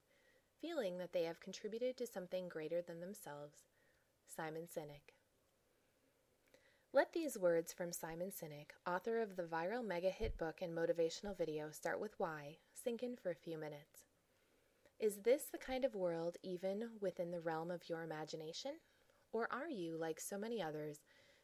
feeling 0.62 0.98
that 0.98 1.14
they 1.14 1.24
have 1.24 1.40
contributed 1.40 1.98
to 1.98 2.08
something 2.08 2.50
greater 2.50 2.82
than 2.82 3.00
themselves. 3.00 3.66
Simon 4.28 4.64
Sinek. 4.64 5.14
Let 6.94 7.14
these 7.14 7.38
words 7.38 7.74
from 7.74 7.92
Simon 7.92 8.32
Sinek, 8.32 8.72
author 8.86 9.22
of 9.22 9.36
the 9.36 9.44
viral 9.44 9.86
mega 9.86 10.10
hit 10.10 10.38
book 10.38 10.62
and 10.62 10.76
motivational 10.76 11.38
video 11.38 11.70
Start 11.72 12.00
With 12.00 12.14
Why, 12.18 12.58
sink 12.74 13.04
in 13.04 13.16
for 13.16 13.30
a 13.30 13.36
few 13.36 13.58
minutes. 13.58 14.06
Is 15.00 15.18
this 15.18 15.44
the 15.52 15.60
kind 15.60 15.86
of 15.86 15.94
world 15.94 16.38
even 16.42 16.90
within 17.00 17.30
the 17.30 17.40
realm 17.40 17.70
of 17.70 17.88
your 17.88 18.02
imagination? 18.02 18.72
Or 19.32 19.48
are 19.52 19.70
you, 19.70 19.98
like 19.98 20.20
so 20.20 20.40
many 20.40 20.62
others, 20.62 21.00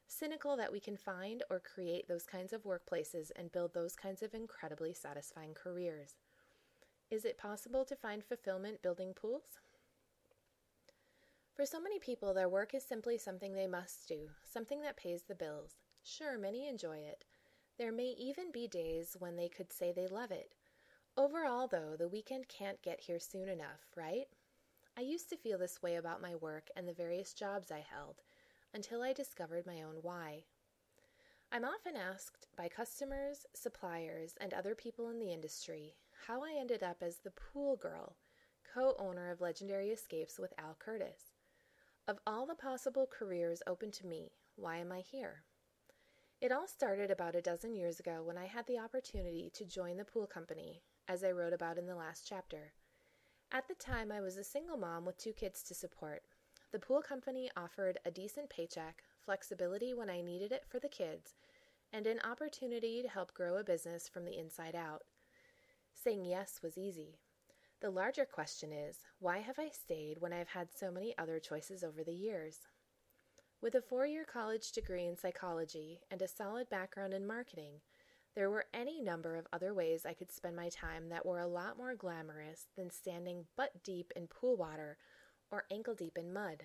cynical 0.07 0.55
that 0.57 0.71
we 0.71 0.79
can 0.79 0.97
find 0.97 1.43
or 1.49 1.59
create 1.59 2.07
those 2.07 2.25
kinds 2.25 2.53
of 2.53 2.63
workplaces 2.63 3.31
and 3.35 3.51
build 3.51 3.73
those 3.73 3.95
kinds 3.95 4.21
of 4.21 4.33
incredibly 4.33 4.93
satisfying 4.93 5.53
careers? 5.53 6.15
Is 7.09 7.25
it 7.25 7.37
possible 7.37 7.85
to 7.85 7.95
find 7.95 8.23
fulfillment 8.23 8.81
building 8.81 9.13
pools? 9.13 9.59
For 11.55 11.65
so 11.65 11.79
many 11.79 11.99
people, 11.99 12.33
their 12.33 12.49
work 12.49 12.73
is 12.73 12.83
simply 12.83 13.17
something 13.17 13.53
they 13.53 13.67
must 13.67 14.07
do, 14.07 14.29
something 14.43 14.81
that 14.81 14.97
pays 14.97 15.23
the 15.23 15.35
bills. 15.35 15.75
Sure, 16.01 16.37
many 16.37 16.67
enjoy 16.67 16.97
it. 16.97 17.23
There 17.77 17.91
may 17.91 18.15
even 18.17 18.51
be 18.51 18.67
days 18.67 19.15
when 19.19 19.35
they 19.35 19.49
could 19.49 19.71
say 19.71 19.91
they 19.91 20.07
love 20.07 20.31
it. 20.31 20.53
Overall, 21.15 21.67
though, 21.67 21.95
the 21.95 22.07
weekend 22.07 22.47
can't 22.47 22.81
get 22.81 23.01
here 23.01 23.19
soon 23.19 23.47
enough, 23.47 23.81
right? 23.95 24.25
I 24.97 25.01
used 25.01 25.29
to 25.29 25.37
feel 25.37 25.59
this 25.59 25.81
way 25.81 25.95
about 25.95 26.21
my 26.21 26.35
work 26.35 26.69
and 26.75 26.87
the 26.87 26.93
various 26.93 27.33
jobs 27.33 27.71
I 27.71 27.85
held 27.87 28.21
until 28.73 29.01
I 29.01 29.13
discovered 29.13 29.65
my 29.65 29.83
own 29.83 29.97
why. 30.01 30.45
I'm 31.51 31.63
often 31.63 31.95
asked 31.95 32.47
by 32.57 32.67
customers, 32.67 33.45
suppliers, 33.53 34.33
and 34.41 34.53
other 34.53 34.73
people 34.73 35.09
in 35.09 35.19
the 35.19 35.31
industry 35.31 35.93
how 36.27 36.43
I 36.43 36.57
ended 36.59 36.81
up 36.81 36.97
as 37.01 37.17
the 37.17 37.31
pool 37.31 37.75
girl, 37.75 38.15
co 38.73 38.95
owner 38.97 39.29
of 39.29 39.41
Legendary 39.41 39.89
Escapes 39.89 40.39
with 40.39 40.53
Al 40.57 40.75
Curtis. 40.79 41.33
Of 42.07 42.19
all 42.25 42.47
the 42.47 42.55
possible 42.55 43.07
careers 43.07 43.61
open 43.67 43.91
to 43.91 44.07
me, 44.07 44.31
why 44.55 44.77
am 44.77 44.91
I 44.91 44.99
here? 44.99 45.43
It 46.41 46.51
all 46.51 46.67
started 46.67 47.11
about 47.11 47.35
a 47.35 47.41
dozen 47.41 47.75
years 47.75 47.99
ago 47.99 48.23
when 48.23 48.37
I 48.37 48.45
had 48.45 48.65
the 48.67 48.79
opportunity 48.79 49.51
to 49.53 49.63
join 49.63 49.97
the 49.97 50.05
pool 50.05 50.27
company, 50.27 50.81
as 51.07 51.23
I 51.23 51.31
wrote 51.31 51.53
about 51.53 51.77
in 51.77 51.85
the 51.85 51.95
last 51.95 52.27
chapter. 52.27 52.73
At 53.51 53.67
the 53.67 53.75
time, 53.75 54.11
I 54.11 54.19
was 54.19 54.35
a 54.35 54.43
single 54.43 54.77
mom 54.77 55.05
with 55.05 55.17
two 55.17 55.31
kids 55.31 55.61
to 55.63 55.75
support. 55.75 56.23
The 56.73 56.79
pool 56.79 57.03
company 57.03 57.51
offered 57.55 57.99
a 58.03 58.09
decent 58.09 58.49
paycheck, 58.49 59.03
flexibility 59.23 59.93
when 59.93 60.09
I 60.09 60.21
needed 60.21 60.51
it 60.51 60.65
for 60.67 60.79
the 60.79 60.89
kids, 60.89 61.35
and 61.93 62.07
an 62.07 62.19
opportunity 62.21 63.03
to 63.03 63.07
help 63.07 63.35
grow 63.35 63.57
a 63.57 63.63
business 63.63 64.09
from 64.09 64.25
the 64.25 64.39
inside 64.39 64.73
out. 64.73 65.03
Saying 65.93 66.25
yes 66.25 66.61
was 66.63 66.75
easy. 66.75 67.19
The 67.79 67.91
larger 67.91 68.25
question 68.25 68.73
is 68.73 68.97
why 69.19 69.37
have 69.37 69.59
I 69.59 69.69
stayed 69.69 70.19
when 70.19 70.33
I've 70.33 70.47
had 70.47 70.69
so 70.73 70.89
many 70.89 71.15
other 71.15 71.39
choices 71.39 71.83
over 71.83 72.03
the 72.03 72.11
years? 72.11 72.61
With 73.61 73.75
a 73.75 73.81
four 73.81 74.07
year 74.07 74.25
college 74.25 74.71
degree 74.71 75.05
in 75.05 75.15
psychology 75.15 75.99
and 76.09 76.23
a 76.23 76.27
solid 76.27 76.71
background 76.71 77.13
in 77.13 77.27
marketing, 77.27 77.81
there 78.33 78.49
were 78.49 78.65
any 78.73 78.99
number 78.99 79.35
of 79.35 79.45
other 79.53 79.75
ways 79.75 80.07
I 80.07 80.15
could 80.15 80.31
spend 80.31 80.55
my 80.55 80.69
time 80.69 81.09
that 81.09 81.23
were 81.23 81.39
a 81.39 81.45
lot 81.45 81.77
more 81.77 81.93
glamorous 81.93 82.65
than 82.75 82.89
standing 82.89 83.45
butt 83.55 83.83
deep 83.83 84.11
in 84.15 84.25
pool 84.25 84.57
water 84.57 84.97
or 85.53 85.65
ankle 85.69 85.93
deep 85.93 86.17
in 86.17 86.33
mud. 86.33 86.63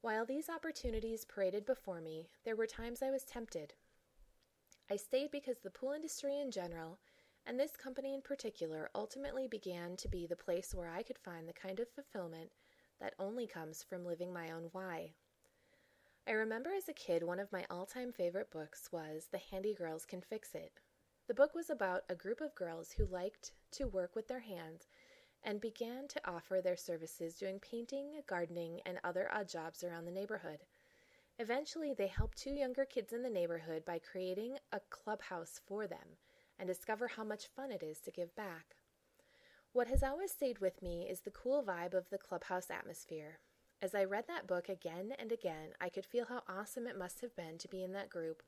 While 0.00 0.26
these 0.26 0.48
opportunities 0.48 1.24
paraded 1.24 1.64
before 1.64 2.00
me, 2.00 2.28
there 2.44 2.56
were 2.56 2.66
times 2.66 3.02
I 3.02 3.12
was 3.12 3.22
tempted. 3.22 3.74
I 4.90 4.96
stayed 4.96 5.30
because 5.30 5.58
the 5.62 5.70
pool 5.70 5.92
industry 5.92 6.40
in 6.40 6.50
general 6.50 6.98
and 7.46 7.58
this 7.58 7.76
company 7.76 8.14
in 8.14 8.20
particular 8.20 8.90
ultimately 8.96 9.46
began 9.46 9.96
to 9.98 10.08
be 10.08 10.26
the 10.26 10.34
place 10.34 10.74
where 10.74 10.90
I 10.90 11.04
could 11.04 11.18
find 11.18 11.48
the 11.48 11.52
kind 11.52 11.78
of 11.78 11.88
fulfillment 11.88 12.50
that 13.00 13.14
only 13.20 13.46
comes 13.46 13.84
from 13.84 14.04
living 14.04 14.32
my 14.32 14.50
own 14.50 14.68
why. 14.72 15.12
I 16.26 16.32
remember 16.32 16.70
as 16.76 16.88
a 16.88 16.92
kid, 16.92 17.22
one 17.22 17.38
of 17.38 17.52
my 17.52 17.64
all 17.70 17.86
time 17.86 18.12
favorite 18.12 18.50
books 18.50 18.88
was 18.90 19.28
The 19.30 19.40
Handy 19.52 19.72
Girls 19.72 20.04
Can 20.04 20.20
Fix 20.20 20.56
It. 20.56 20.72
The 21.28 21.34
book 21.34 21.54
was 21.54 21.70
about 21.70 22.02
a 22.08 22.16
group 22.16 22.40
of 22.40 22.56
girls 22.56 22.90
who 22.90 23.06
liked 23.06 23.52
to 23.72 23.86
work 23.86 24.16
with 24.16 24.26
their 24.26 24.40
hands 24.40 24.88
and 25.44 25.60
began 25.60 26.08
to 26.08 26.20
offer 26.30 26.60
their 26.60 26.76
services 26.76 27.34
doing 27.34 27.58
painting, 27.58 28.20
gardening, 28.28 28.80
and 28.86 28.98
other 29.02 29.28
odd 29.32 29.48
jobs 29.48 29.82
around 29.82 30.04
the 30.04 30.12
neighborhood. 30.12 30.60
Eventually, 31.38 31.94
they 31.94 32.06
helped 32.06 32.38
two 32.38 32.52
younger 32.52 32.84
kids 32.84 33.12
in 33.12 33.22
the 33.22 33.30
neighborhood 33.30 33.84
by 33.84 33.98
creating 33.98 34.58
a 34.72 34.80
clubhouse 34.90 35.60
for 35.66 35.86
them 35.86 36.18
and 36.58 36.68
discover 36.68 37.08
how 37.08 37.24
much 37.24 37.48
fun 37.56 37.72
it 37.72 37.82
is 37.82 37.98
to 38.00 38.10
give 38.10 38.34
back. 38.36 38.76
What 39.72 39.88
has 39.88 40.02
always 40.02 40.30
stayed 40.30 40.58
with 40.58 40.82
me 40.82 41.08
is 41.10 41.20
the 41.20 41.30
cool 41.30 41.62
vibe 41.62 41.94
of 41.94 42.10
the 42.10 42.18
clubhouse 42.18 42.70
atmosphere. 42.70 43.38
As 43.80 43.94
I 43.94 44.04
read 44.04 44.26
that 44.28 44.46
book 44.46 44.68
again 44.68 45.12
and 45.18 45.32
again, 45.32 45.70
I 45.80 45.88
could 45.88 46.04
feel 46.04 46.26
how 46.26 46.42
awesome 46.48 46.86
it 46.86 46.98
must 46.98 47.20
have 47.22 47.34
been 47.34 47.58
to 47.58 47.68
be 47.68 47.82
in 47.82 47.92
that 47.92 48.10
group, 48.10 48.42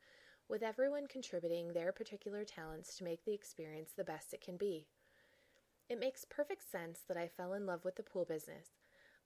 with 0.47 0.61
everyone 0.61 1.07
contributing 1.07 1.73
their 1.73 1.91
particular 1.91 2.45
talents 2.45 2.95
to 2.95 3.03
make 3.03 3.25
the 3.25 3.33
experience 3.33 3.91
the 3.91 4.03
best 4.03 4.33
it 4.33 4.39
can 4.39 4.55
be. 4.55 4.87
It 5.87 5.99
makes 5.99 6.25
perfect 6.25 6.69
sense 6.69 7.01
that 7.07 7.17
I 7.17 7.27
fell 7.27 7.53
in 7.53 7.67
love 7.67 7.85
with 7.85 7.95
the 7.95 8.03
pool 8.03 8.25
business. 8.25 8.69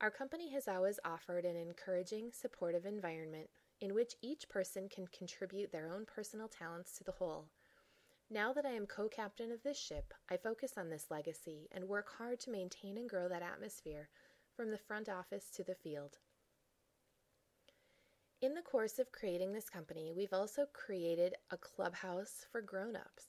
Our 0.01 0.11
company 0.11 0.51
has 0.51 0.67
always 0.67 0.99
offered 1.05 1.45
an 1.45 1.55
encouraging, 1.55 2.31
supportive 2.33 2.85
environment 2.85 3.49
in 3.79 3.93
which 3.93 4.15
each 4.21 4.49
person 4.49 4.89
can 4.89 5.07
contribute 5.07 5.71
their 5.71 5.89
own 5.89 6.05
personal 6.05 6.49
talents 6.49 6.97
to 6.97 7.03
the 7.05 7.13
whole. 7.13 7.45
Now 8.29 8.51
that 8.53 8.65
I 8.65 8.71
am 8.71 8.85
co 8.85 9.07
captain 9.07 9.51
of 9.51 9.63
this 9.63 9.79
ship, 9.79 10.13
I 10.29 10.35
focus 10.35 10.73
on 10.77 10.89
this 10.89 11.09
legacy 11.09 11.69
and 11.71 11.85
work 11.85 12.09
hard 12.17 12.39
to 12.41 12.51
maintain 12.51 12.97
and 12.97 13.09
grow 13.09 13.29
that 13.29 13.41
atmosphere 13.41 14.09
from 14.55 14.69
the 14.69 14.77
front 14.77 15.07
office 15.07 15.49
to 15.51 15.63
the 15.63 15.75
field. 15.75 16.17
In 18.41 18.53
the 18.53 18.61
course 18.61 18.99
of 18.99 19.11
creating 19.11 19.53
this 19.53 19.69
company, 19.69 20.11
we've 20.15 20.33
also 20.33 20.65
created 20.71 21.35
a 21.51 21.57
clubhouse 21.57 22.45
for 22.51 22.61
grown 22.61 22.95
ups. 22.95 23.27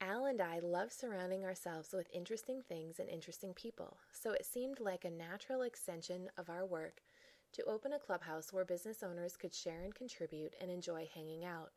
Al 0.00 0.26
and 0.26 0.40
I 0.40 0.60
love 0.60 0.92
surrounding 0.92 1.44
ourselves 1.44 1.92
with 1.92 2.08
interesting 2.14 2.62
things 2.62 3.00
and 3.00 3.08
interesting 3.08 3.52
people, 3.52 3.96
so 4.12 4.30
it 4.30 4.46
seemed 4.46 4.78
like 4.78 5.04
a 5.04 5.10
natural 5.10 5.62
extension 5.62 6.30
of 6.38 6.48
our 6.48 6.64
work 6.64 7.02
to 7.54 7.64
open 7.64 7.92
a 7.92 7.98
clubhouse 7.98 8.52
where 8.52 8.64
business 8.64 9.02
owners 9.02 9.36
could 9.36 9.52
share 9.52 9.82
and 9.82 9.92
contribute 9.96 10.54
and 10.60 10.70
enjoy 10.70 11.08
hanging 11.12 11.44
out. 11.44 11.72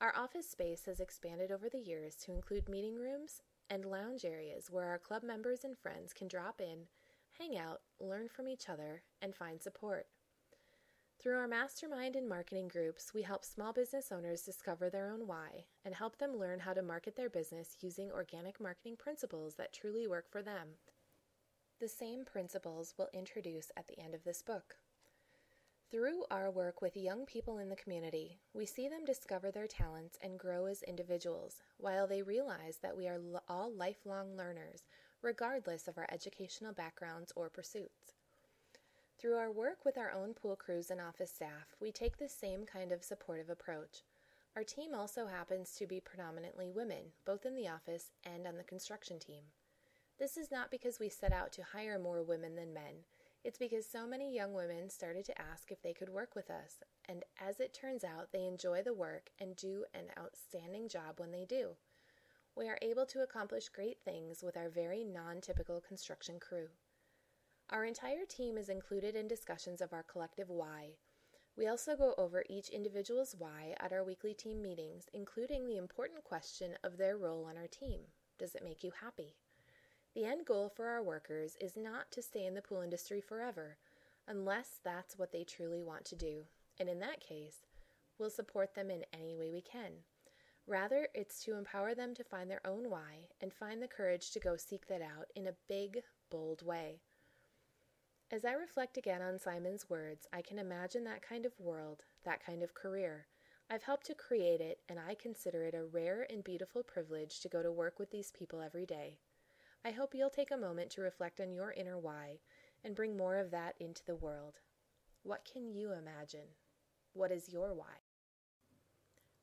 Our 0.00 0.14
office 0.16 0.48
space 0.48 0.84
has 0.86 1.00
expanded 1.00 1.50
over 1.50 1.68
the 1.68 1.78
years 1.78 2.14
to 2.24 2.32
include 2.32 2.68
meeting 2.68 2.94
rooms 2.94 3.42
and 3.68 3.84
lounge 3.84 4.24
areas 4.24 4.70
where 4.70 4.86
our 4.86 4.98
club 4.98 5.24
members 5.24 5.64
and 5.64 5.76
friends 5.76 6.12
can 6.12 6.28
drop 6.28 6.60
in, 6.60 6.86
hang 7.36 7.58
out, 7.58 7.80
learn 7.98 8.28
from 8.28 8.46
each 8.46 8.68
other, 8.68 9.02
and 9.20 9.34
find 9.34 9.60
support. 9.60 10.06
Through 11.22 11.36
our 11.36 11.46
mastermind 11.46 12.16
and 12.16 12.26
marketing 12.26 12.68
groups, 12.68 13.12
we 13.12 13.20
help 13.20 13.44
small 13.44 13.74
business 13.74 14.10
owners 14.10 14.40
discover 14.40 14.88
their 14.88 15.10
own 15.10 15.26
why 15.26 15.66
and 15.84 15.94
help 15.94 16.16
them 16.16 16.34
learn 16.34 16.60
how 16.60 16.72
to 16.72 16.80
market 16.80 17.14
their 17.14 17.28
business 17.28 17.76
using 17.82 18.10
organic 18.10 18.58
marketing 18.58 18.96
principles 18.96 19.56
that 19.56 19.74
truly 19.74 20.06
work 20.06 20.30
for 20.30 20.40
them. 20.40 20.68
The 21.78 21.88
same 21.88 22.24
principles 22.24 22.94
we'll 22.96 23.10
introduce 23.12 23.70
at 23.76 23.86
the 23.86 24.00
end 24.00 24.14
of 24.14 24.24
this 24.24 24.40
book. 24.40 24.76
Through 25.90 26.24
our 26.30 26.50
work 26.50 26.80
with 26.80 26.96
young 26.96 27.26
people 27.26 27.58
in 27.58 27.68
the 27.68 27.76
community, 27.76 28.38
we 28.54 28.64
see 28.64 28.88
them 28.88 29.04
discover 29.04 29.50
their 29.50 29.66
talents 29.66 30.16
and 30.22 30.38
grow 30.38 30.64
as 30.64 30.82
individuals, 30.84 31.56
while 31.76 32.06
they 32.06 32.22
realize 32.22 32.78
that 32.82 32.96
we 32.96 33.06
are 33.08 33.20
all 33.46 33.70
lifelong 33.70 34.38
learners, 34.38 34.84
regardless 35.20 35.86
of 35.86 35.98
our 35.98 36.06
educational 36.10 36.72
backgrounds 36.72 37.30
or 37.36 37.50
pursuits. 37.50 38.14
Through 39.20 39.36
our 39.36 39.52
work 39.52 39.84
with 39.84 39.98
our 39.98 40.10
own 40.10 40.34
pool 40.34 40.56
crews 40.56 40.90
and 40.90 41.00
office 41.00 41.30
staff, 41.30 41.76
we 41.80 41.92
take 41.92 42.16
the 42.16 42.28
same 42.28 42.64
kind 42.64 42.90
of 42.90 43.04
supportive 43.04 43.50
approach. 43.50 44.02
Our 44.56 44.64
team 44.64 44.94
also 44.94 45.26
happens 45.26 45.72
to 45.76 45.86
be 45.86 46.00
predominantly 46.00 46.70
women, 46.70 47.12
both 47.24 47.44
in 47.44 47.54
the 47.54 47.68
office 47.68 48.10
and 48.24 48.46
on 48.46 48.56
the 48.56 48.64
construction 48.64 49.18
team. 49.18 49.44
This 50.18 50.36
is 50.36 50.50
not 50.50 50.70
because 50.70 50.98
we 50.98 51.08
set 51.08 51.32
out 51.32 51.52
to 51.52 51.62
hire 51.62 51.98
more 51.98 52.22
women 52.22 52.56
than 52.56 52.72
men 52.72 53.04
it's 53.42 53.58
because 53.58 53.86
so 53.86 54.06
many 54.06 54.34
young 54.34 54.52
women 54.52 54.90
started 54.90 55.24
to 55.24 55.40
ask 55.40 55.70
if 55.70 55.80
they 55.80 55.94
could 55.94 56.10
work 56.10 56.34
with 56.34 56.50
us, 56.50 56.82
and 57.08 57.24
as 57.40 57.58
it 57.58 57.72
turns 57.72 58.04
out, 58.04 58.32
they 58.32 58.44
enjoy 58.44 58.82
the 58.82 58.92
work 58.92 59.30
and 59.40 59.56
do 59.56 59.86
an 59.94 60.08
outstanding 60.18 60.90
job 60.90 61.18
when 61.18 61.30
they 61.30 61.46
do. 61.46 61.70
We 62.54 62.68
are 62.68 62.78
able 62.82 63.06
to 63.06 63.22
accomplish 63.22 63.70
great 63.70 63.96
things 64.04 64.42
with 64.42 64.58
our 64.58 64.68
very 64.68 65.04
non 65.04 65.40
typical 65.40 65.80
construction 65.80 66.38
crew. 66.38 66.68
Our 67.72 67.84
entire 67.84 68.24
team 68.28 68.58
is 68.58 68.68
included 68.68 69.14
in 69.14 69.28
discussions 69.28 69.80
of 69.80 69.92
our 69.92 70.02
collective 70.02 70.50
why. 70.50 70.96
We 71.56 71.68
also 71.68 71.94
go 71.94 72.14
over 72.18 72.42
each 72.50 72.68
individual's 72.68 73.36
why 73.38 73.76
at 73.78 73.92
our 73.92 74.02
weekly 74.02 74.34
team 74.34 74.60
meetings, 74.60 75.04
including 75.14 75.68
the 75.68 75.76
important 75.76 76.24
question 76.24 76.72
of 76.82 76.96
their 76.96 77.16
role 77.16 77.44
on 77.48 77.56
our 77.56 77.68
team. 77.68 78.00
Does 78.40 78.56
it 78.56 78.64
make 78.64 78.82
you 78.82 78.90
happy? 79.00 79.36
The 80.16 80.24
end 80.24 80.46
goal 80.46 80.68
for 80.68 80.88
our 80.88 81.00
workers 81.00 81.56
is 81.60 81.76
not 81.76 82.10
to 82.10 82.22
stay 82.22 82.44
in 82.44 82.54
the 82.54 82.62
pool 82.62 82.80
industry 82.80 83.20
forever, 83.20 83.76
unless 84.26 84.80
that's 84.82 85.16
what 85.16 85.30
they 85.30 85.44
truly 85.44 85.84
want 85.84 86.04
to 86.06 86.16
do. 86.16 86.42
And 86.80 86.88
in 86.88 86.98
that 86.98 87.20
case, 87.20 87.66
we'll 88.18 88.30
support 88.30 88.74
them 88.74 88.90
in 88.90 89.04
any 89.12 89.36
way 89.36 89.52
we 89.52 89.60
can. 89.60 89.92
Rather, 90.66 91.06
it's 91.14 91.44
to 91.44 91.56
empower 91.56 91.94
them 91.94 92.14
to 92.14 92.24
find 92.24 92.50
their 92.50 92.66
own 92.66 92.90
why 92.90 93.28
and 93.40 93.52
find 93.52 93.80
the 93.80 93.86
courage 93.86 94.32
to 94.32 94.40
go 94.40 94.56
seek 94.56 94.88
that 94.88 95.02
out 95.02 95.26
in 95.36 95.46
a 95.46 95.54
big, 95.68 96.02
bold 96.30 96.66
way. 96.66 97.00
As 98.32 98.44
I 98.44 98.52
reflect 98.52 98.96
again 98.96 99.22
on 99.22 99.40
Simon's 99.40 99.90
words, 99.90 100.28
I 100.32 100.40
can 100.40 100.60
imagine 100.60 101.02
that 101.02 101.20
kind 101.20 101.44
of 101.44 101.58
world, 101.58 102.04
that 102.24 102.44
kind 102.44 102.62
of 102.62 102.74
career. 102.74 103.26
I've 103.68 103.82
helped 103.82 104.06
to 104.06 104.14
create 104.14 104.60
it, 104.60 104.78
and 104.88 105.00
I 105.00 105.16
consider 105.16 105.64
it 105.64 105.74
a 105.74 105.82
rare 105.82 106.28
and 106.30 106.44
beautiful 106.44 106.84
privilege 106.84 107.40
to 107.40 107.48
go 107.48 107.60
to 107.60 107.72
work 107.72 107.98
with 107.98 108.12
these 108.12 108.30
people 108.30 108.62
every 108.62 108.86
day. 108.86 109.18
I 109.84 109.90
hope 109.90 110.14
you'll 110.14 110.30
take 110.30 110.52
a 110.52 110.56
moment 110.56 110.90
to 110.90 111.00
reflect 111.00 111.40
on 111.40 111.52
your 111.52 111.72
inner 111.72 111.98
why 111.98 112.38
and 112.84 112.94
bring 112.94 113.16
more 113.16 113.36
of 113.36 113.50
that 113.50 113.74
into 113.80 114.04
the 114.06 114.14
world. 114.14 114.60
What 115.24 115.48
can 115.52 115.66
you 115.66 115.90
imagine? 115.92 116.54
What 117.14 117.32
is 117.32 117.52
your 117.52 117.74
why? 117.74 117.98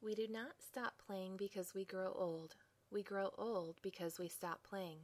We 0.02 0.16
do 0.16 0.28
not 0.30 0.62
stop 0.66 0.94
playing 1.06 1.36
because 1.36 1.74
we 1.76 1.84
grow 1.84 2.14
old. 2.14 2.56
We 2.90 3.04
grow 3.04 3.32
old 3.38 3.80
because 3.84 4.18
we 4.18 4.30
stop 4.30 4.64
playing. 4.64 5.00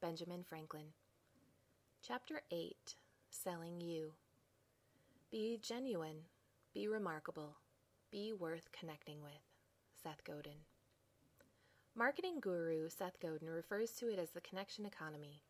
Benjamin 0.00 0.42
Franklin. 0.42 0.86
Chapter 2.02 2.40
8 2.50 2.96
Selling 3.30 3.80
You. 3.80 4.12
Be 5.30 5.58
genuine. 5.62 6.22
Be 6.74 6.88
remarkable. 6.88 7.56
Be 8.10 8.32
worth 8.32 8.72
connecting 8.72 9.22
with. 9.22 9.32
Seth 10.02 10.24
Godin. 10.24 10.64
Marketing 11.94 12.40
guru 12.40 12.88
Seth 12.88 13.20
Godin 13.20 13.50
refers 13.50 13.92
to 13.92 14.08
it 14.08 14.18
as 14.18 14.30
the 14.30 14.40
connection 14.40 14.86
economy, 14.86 15.42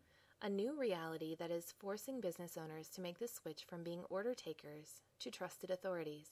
a 0.42 0.48
new 0.48 0.78
reality 0.78 1.36
that 1.38 1.50
is 1.50 1.74
forcing 1.78 2.20
business 2.20 2.56
owners 2.56 2.88
to 2.88 3.00
make 3.00 3.18
the 3.18 3.28
switch 3.28 3.64
from 3.64 3.84
being 3.84 4.02
order 4.10 4.34
takers 4.34 5.00
to 5.20 5.30
trusted 5.30 5.70
authorities. 5.70 6.30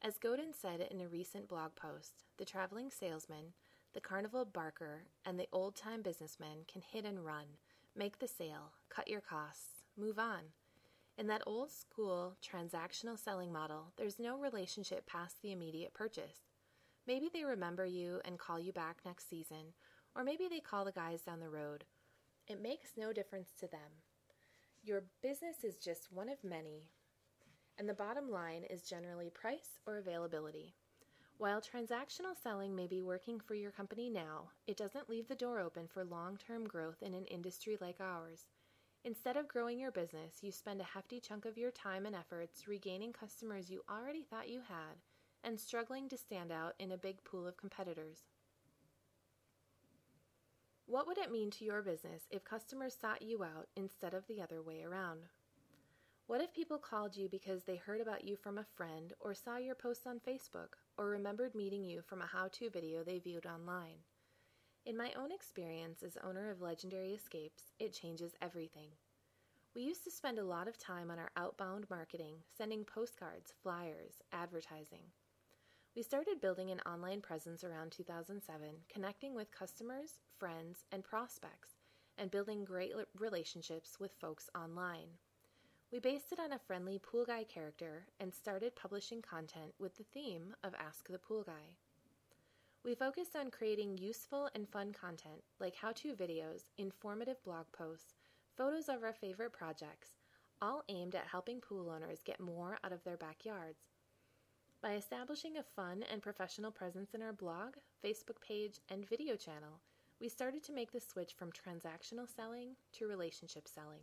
As 0.00 0.18
Godin 0.18 0.52
said 0.52 0.80
in 0.90 1.00
a 1.00 1.08
recent 1.08 1.48
blog 1.48 1.74
post, 1.74 2.24
the 2.38 2.44
traveling 2.44 2.90
salesman, 2.90 3.52
the 3.94 4.00
carnival 4.00 4.44
barker, 4.44 5.02
and 5.24 5.38
the 5.38 5.48
old 5.52 5.74
time 5.74 6.02
businessman 6.02 6.58
can 6.70 6.82
hit 6.82 7.04
and 7.04 7.24
run, 7.24 7.58
make 7.96 8.18
the 8.18 8.28
sale, 8.28 8.72
cut 8.88 9.08
your 9.08 9.20
costs, 9.20 9.81
move 9.96 10.18
on. 10.18 10.40
In 11.18 11.26
that 11.26 11.42
old 11.46 11.70
school 11.70 12.36
transactional 12.42 13.18
selling 13.18 13.52
model, 13.52 13.92
there's 13.96 14.18
no 14.18 14.38
relationship 14.38 15.06
past 15.06 15.36
the 15.42 15.52
immediate 15.52 15.94
purchase. 15.94 16.38
Maybe 17.06 17.28
they 17.32 17.44
remember 17.44 17.84
you 17.84 18.20
and 18.24 18.38
call 18.38 18.58
you 18.58 18.72
back 18.72 18.98
next 19.04 19.28
season, 19.28 19.74
or 20.16 20.24
maybe 20.24 20.48
they 20.48 20.60
call 20.60 20.84
the 20.84 20.92
guys 20.92 21.22
down 21.22 21.40
the 21.40 21.48
road. 21.48 21.84
It 22.48 22.62
makes 22.62 22.96
no 22.96 23.12
difference 23.12 23.50
to 23.60 23.66
them. 23.66 24.02
Your 24.82 25.04
business 25.22 25.64
is 25.64 25.76
just 25.76 26.10
one 26.10 26.28
of 26.28 26.42
many, 26.42 26.88
and 27.78 27.88
the 27.88 27.94
bottom 27.94 28.30
line 28.30 28.64
is 28.64 28.82
generally 28.82 29.30
price 29.30 29.78
or 29.86 29.98
availability. 29.98 30.74
While 31.38 31.60
transactional 31.60 32.40
selling 32.40 32.74
may 32.74 32.86
be 32.86 33.02
working 33.02 33.40
for 33.40 33.54
your 33.54 33.70
company 33.70 34.08
now, 34.08 34.50
it 34.66 34.76
doesn't 34.76 35.10
leave 35.10 35.28
the 35.28 35.34
door 35.34 35.60
open 35.60 35.88
for 35.88 36.04
long 36.04 36.36
term 36.36 36.66
growth 36.66 37.02
in 37.02 37.14
an 37.14 37.26
industry 37.26 37.76
like 37.80 38.00
ours. 38.00 38.46
Instead 39.04 39.36
of 39.36 39.48
growing 39.48 39.80
your 39.80 39.90
business, 39.90 40.42
you 40.42 40.52
spend 40.52 40.80
a 40.80 40.84
hefty 40.84 41.18
chunk 41.18 41.44
of 41.44 41.58
your 41.58 41.72
time 41.72 42.06
and 42.06 42.14
efforts 42.14 42.68
regaining 42.68 43.12
customers 43.12 43.68
you 43.68 43.82
already 43.90 44.22
thought 44.22 44.48
you 44.48 44.60
had 44.60 44.96
and 45.42 45.58
struggling 45.58 46.08
to 46.08 46.16
stand 46.16 46.52
out 46.52 46.74
in 46.78 46.92
a 46.92 46.96
big 46.96 47.22
pool 47.24 47.44
of 47.46 47.56
competitors. 47.56 48.20
What 50.86 51.08
would 51.08 51.18
it 51.18 51.32
mean 51.32 51.50
to 51.52 51.64
your 51.64 51.82
business 51.82 52.28
if 52.30 52.44
customers 52.44 52.96
sought 53.00 53.22
you 53.22 53.42
out 53.42 53.66
instead 53.74 54.14
of 54.14 54.26
the 54.28 54.40
other 54.40 54.62
way 54.62 54.82
around? 54.82 55.22
What 56.28 56.40
if 56.40 56.54
people 56.54 56.78
called 56.78 57.16
you 57.16 57.28
because 57.28 57.64
they 57.64 57.76
heard 57.76 58.00
about 58.00 58.24
you 58.24 58.36
from 58.36 58.56
a 58.56 58.66
friend 58.76 59.12
or 59.18 59.34
saw 59.34 59.56
your 59.56 59.74
post 59.74 60.06
on 60.06 60.20
Facebook 60.20 60.74
or 60.96 61.08
remembered 61.08 61.56
meeting 61.56 61.84
you 61.84 62.02
from 62.02 62.22
a 62.22 62.26
how 62.26 62.48
to 62.52 62.70
video 62.70 63.02
they 63.02 63.18
viewed 63.18 63.46
online? 63.46 63.98
In 64.84 64.96
my 64.96 65.12
own 65.16 65.30
experience 65.30 66.02
as 66.02 66.16
owner 66.24 66.50
of 66.50 66.60
Legendary 66.60 67.12
Escapes, 67.12 67.70
it 67.78 67.92
changes 67.92 68.34
everything. 68.42 68.88
We 69.76 69.82
used 69.82 70.02
to 70.04 70.10
spend 70.10 70.40
a 70.40 70.44
lot 70.44 70.66
of 70.66 70.76
time 70.76 71.08
on 71.08 71.20
our 71.20 71.30
outbound 71.36 71.88
marketing, 71.88 72.34
sending 72.58 72.84
postcards, 72.84 73.52
flyers, 73.62 74.14
advertising. 74.32 75.12
We 75.94 76.02
started 76.02 76.40
building 76.40 76.72
an 76.72 76.80
online 76.80 77.20
presence 77.20 77.62
around 77.62 77.92
2007, 77.92 78.70
connecting 78.92 79.36
with 79.36 79.52
customers, 79.52 80.18
friends, 80.36 80.84
and 80.90 81.04
prospects, 81.04 81.78
and 82.18 82.32
building 82.32 82.64
great 82.64 82.92
relationships 83.16 84.00
with 84.00 84.12
folks 84.20 84.50
online. 84.52 85.10
We 85.92 86.00
based 86.00 86.32
it 86.32 86.40
on 86.40 86.52
a 86.52 86.58
friendly 86.58 86.98
pool 86.98 87.24
guy 87.24 87.44
character 87.44 88.08
and 88.18 88.34
started 88.34 88.74
publishing 88.74 89.22
content 89.22 89.74
with 89.78 89.96
the 89.96 90.04
theme 90.12 90.56
of 90.64 90.74
Ask 90.74 91.06
the 91.08 91.20
Pool 91.20 91.44
Guy. 91.44 91.76
We 92.84 92.96
focused 92.96 93.36
on 93.36 93.52
creating 93.52 93.98
useful 93.98 94.48
and 94.56 94.68
fun 94.68 94.92
content 94.92 95.44
like 95.60 95.76
how 95.76 95.92
to 95.92 96.14
videos, 96.14 96.62
informative 96.78 97.42
blog 97.44 97.66
posts, 97.72 98.14
photos 98.56 98.88
of 98.88 99.04
our 99.04 99.12
favorite 99.12 99.52
projects, 99.52 100.16
all 100.60 100.82
aimed 100.88 101.14
at 101.14 101.28
helping 101.30 101.60
pool 101.60 101.90
owners 101.90 102.22
get 102.24 102.40
more 102.40 102.78
out 102.82 102.92
of 102.92 103.04
their 103.04 103.16
backyards. 103.16 103.78
By 104.82 104.94
establishing 104.94 105.58
a 105.58 105.62
fun 105.62 106.04
and 106.10 106.20
professional 106.20 106.72
presence 106.72 107.14
in 107.14 107.22
our 107.22 107.32
blog, 107.32 107.74
Facebook 108.04 108.40
page, 108.40 108.80
and 108.88 109.08
video 109.08 109.36
channel, 109.36 109.80
we 110.20 110.28
started 110.28 110.64
to 110.64 110.72
make 110.72 110.90
the 110.90 111.00
switch 111.00 111.34
from 111.34 111.52
transactional 111.52 112.26
selling 112.34 112.70
to 112.94 113.06
relationship 113.06 113.68
selling. 113.68 114.02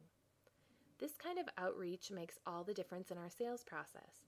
This 1.00 1.18
kind 1.18 1.38
of 1.38 1.50
outreach 1.58 2.12
makes 2.12 2.40
all 2.48 2.64
the 2.64 2.74
difference 2.74 3.12
in 3.12 3.18
our 3.18 3.30
sales 3.30 3.64
process. 3.64 4.24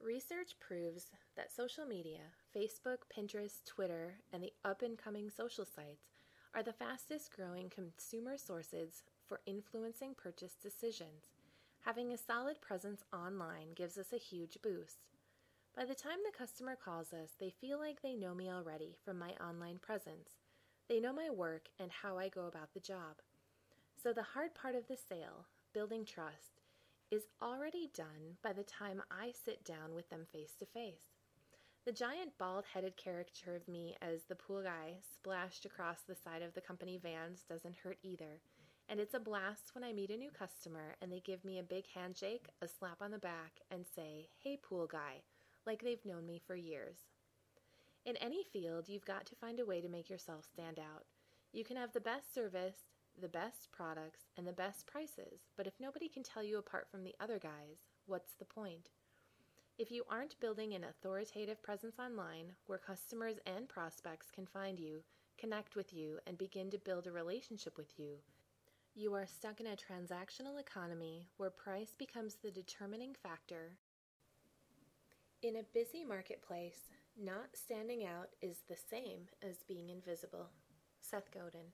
Research 0.00 0.58
proves 0.60 1.10
that 1.36 1.54
social 1.54 1.84
media, 1.84 2.20
Facebook, 2.56 3.00
Pinterest, 3.14 3.62
Twitter, 3.66 4.14
and 4.32 4.42
the 4.42 4.52
up 4.64 4.80
and 4.80 4.96
coming 4.96 5.28
social 5.28 5.66
sites 5.66 6.06
are 6.54 6.62
the 6.62 6.72
fastest 6.72 7.30
growing 7.36 7.68
consumer 7.68 8.38
sources 8.38 9.02
for 9.28 9.42
influencing 9.44 10.14
purchase 10.14 10.54
decisions. 10.54 11.26
Having 11.84 12.12
a 12.12 12.16
solid 12.16 12.62
presence 12.62 13.04
online 13.12 13.74
gives 13.74 13.98
us 13.98 14.10
a 14.14 14.16
huge 14.16 14.56
boost. 14.62 15.04
By 15.76 15.84
the 15.84 15.94
time 15.94 16.16
the 16.24 16.36
customer 16.36 16.76
calls 16.82 17.12
us, 17.12 17.32
they 17.38 17.50
feel 17.50 17.78
like 17.78 18.00
they 18.00 18.16
know 18.16 18.34
me 18.34 18.50
already 18.50 18.96
from 19.04 19.18
my 19.18 19.32
online 19.32 19.78
presence. 19.78 20.30
They 20.88 20.98
know 20.98 21.12
my 21.12 21.28
work 21.28 21.68
and 21.78 21.90
how 21.92 22.16
I 22.16 22.30
go 22.30 22.46
about 22.46 22.72
the 22.72 22.80
job. 22.80 23.20
So 24.02 24.14
the 24.14 24.22
hard 24.22 24.54
part 24.54 24.74
of 24.74 24.88
the 24.88 24.96
sale, 24.96 25.44
building 25.74 26.06
trust, 26.06 26.62
is 27.10 27.24
already 27.42 27.90
done 27.92 28.38
by 28.42 28.54
the 28.54 28.64
time 28.64 29.02
I 29.10 29.32
sit 29.44 29.62
down 29.62 29.94
with 29.94 30.08
them 30.08 30.24
face 30.32 30.54
to 30.58 30.64
face. 30.64 31.15
The 31.86 31.92
giant 31.92 32.36
bald 32.36 32.64
headed 32.74 32.96
caricature 32.96 33.54
of 33.54 33.68
me 33.68 33.96
as 34.02 34.24
the 34.24 34.34
pool 34.34 34.60
guy 34.60 34.94
splashed 35.14 35.64
across 35.64 36.00
the 36.00 36.16
side 36.16 36.42
of 36.42 36.52
the 36.52 36.60
company 36.60 36.98
vans 37.00 37.44
doesn't 37.48 37.76
hurt 37.76 37.98
either, 38.02 38.40
and 38.88 38.98
it's 38.98 39.14
a 39.14 39.20
blast 39.20 39.72
when 39.72 39.84
I 39.84 39.92
meet 39.92 40.10
a 40.10 40.16
new 40.16 40.32
customer 40.32 40.96
and 41.00 41.12
they 41.12 41.20
give 41.20 41.44
me 41.44 41.60
a 41.60 41.62
big 41.62 41.84
handshake, 41.94 42.48
a 42.60 42.66
slap 42.66 43.00
on 43.00 43.12
the 43.12 43.20
back, 43.20 43.60
and 43.70 43.86
say, 43.86 44.30
Hey, 44.42 44.58
pool 44.60 44.88
guy, 44.88 45.22
like 45.64 45.80
they've 45.80 46.04
known 46.04 46.26
me 46.26 46.42
for 46.44 46.56
years. 46.56 46.98
In 48.04 48.16
any 48.16 48.42
field, 48.52 48.88
you've 48.88 49.06
got 49.06 49.24
to 49.26 49.36
find 49.36 49.60
a 49.60 49.64
way 49.64 49.80
to 49.80 49.88
make 49.88 50.10
yourself 50.10 50.44
stand 50.44 50.80
out. 50.80 51.04
You 51.52 51.62
can 51.62 51.76
have 51.76 51.92
the 51.92 52.00
best 52.00 52.34
service, 52.34 52.90
the 53.16 53.28
best 53.28 53.70
products, 53.70 54.24
and 54.36 54.44
the 54.44 54.52
best 54.52 54.88
prices, 54.88 55.38
but 55.56 55.68
if 55.68 55.78
nobody 55.78 56.08
can 56.08 56.24
tell 56.24 56.42
you 56.42 56.58
apart 56.58 56.88
from 56.90 57.04
the 57.04 57.14
other 57.20 57.38
guys, 57.38 57.78
what's 58.06 58.34
the 58.34 58.44
point? 58.44 58.88
If 59.78 59.90
you 59.90 60.04
aren't 60.08 60.40
building 60.40 60.72
an 60.72 60.84
authoritative 60.84 61.62
presence 61.62 61.98
online 61.98 62.54
where 62.66 62.78
customers 62.78 63.36
and 63.44 63.68
prospects 63.68 64.30
can 64.30 64.46
find 64.46 64.80
you, 64.80 65.02
connect 65.36 65.76
with 65.76 65.92
you, 65.92 66.18
and 66.26 66.38
begin 66.38 66.70
to 66.70 66.78
build 66.78 67.06
a 67.06 67.12
relationship 67.12 67.76
with 67.76 67.92
you, 67.98 68.14
you 68.94 69.12
are 69.12 69.26
stuck 69.26 69.60
in 69.60 69.66
a 69.66 69.76
transactional 69.76 70.58
economy 70.58 71.28
where 71.36 71.50
price 71.50 71.94
becomes 71.98 72.36
the 72.36 72.50
determining 72.50 73.14
factor. 73.22 73.76
In 75.42 75.56
a 75.56 75.68
busy 75.74 76.04
marketplace, 76.04 76.80
not 77.22 77.48
standing 77.52 78.06
out 78.06 78.30
is 78.40 78.62
the 78.70 78.76
same 78.76 79.28
as 79.42 79.56
being 79.68 79.90
invisible. 79.90 80.48
Seth 81.02 81.30
Godin. 81.30 81.72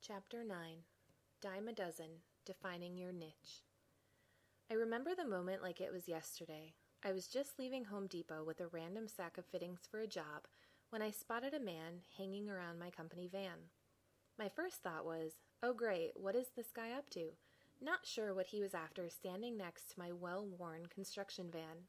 Chapter 0.00 0.44
9 0.44 0.56
Dime 1.42 1.66
a 1.66 1.72
Dozen 1.72 2.22
Defining 2.44 2.96
Your 2.96 3.10
Niche. 3.10 3.64
I 4.68 4.74
remember 4.74 5.14
the 5.14 5.24
moment 5.24 5.62
like 5.62 5.80
it 5.80 5.92
was 5.92 6.08
yesterday. 6.08 6.74
I 7.04 7.12
was 7.12 7.28
just 7.28 7.56
leaving 7.56 7.84
Home 7.84 8.08
Depot 8.08 8.42
with 8.42 8.60
a 8.60 8.66
random 8.66 9.06
sack 9.06 9.38
of 9.38 9.46
fittings 9.46 9.86
for 9.88 10.00
a 10.00 10.08
job 10.08 10.48
when 10.90 11.02
I 11.02 11.12
spotted 11.12 11.54
a 11.54 11.60
man 11.60 12.00
hanging 12.18 12.50
around 12.50 12.80
my 12.80 12.90
company 12.90 13.28
van. 13.30 13.70
My 14.36 14.48
first 14.48 14.82
thought 14.82 15.04
was, 15.04 15.34
oh 15.62 15.72
great, 15.72 16.14
what 16.16 16.34
is 16.34 16.48
this 16.56 16.72
guy 16.74 16.90
up 16.90 17.08
to? 17.10 17.28
Not 17.80 18.06
sure 18.06 18.34
what 18.34 18.48
he 18.48 18.60
was 18.60 18.74
after 18.74 19.08
standing 19.08 19.56
next 19.56 19.90
to 19.90 20.00
my 20.00 20.10
well 20.10 20.44
worn 20.44 20.86
construction 20.86 21.46
van. 21.52 21.86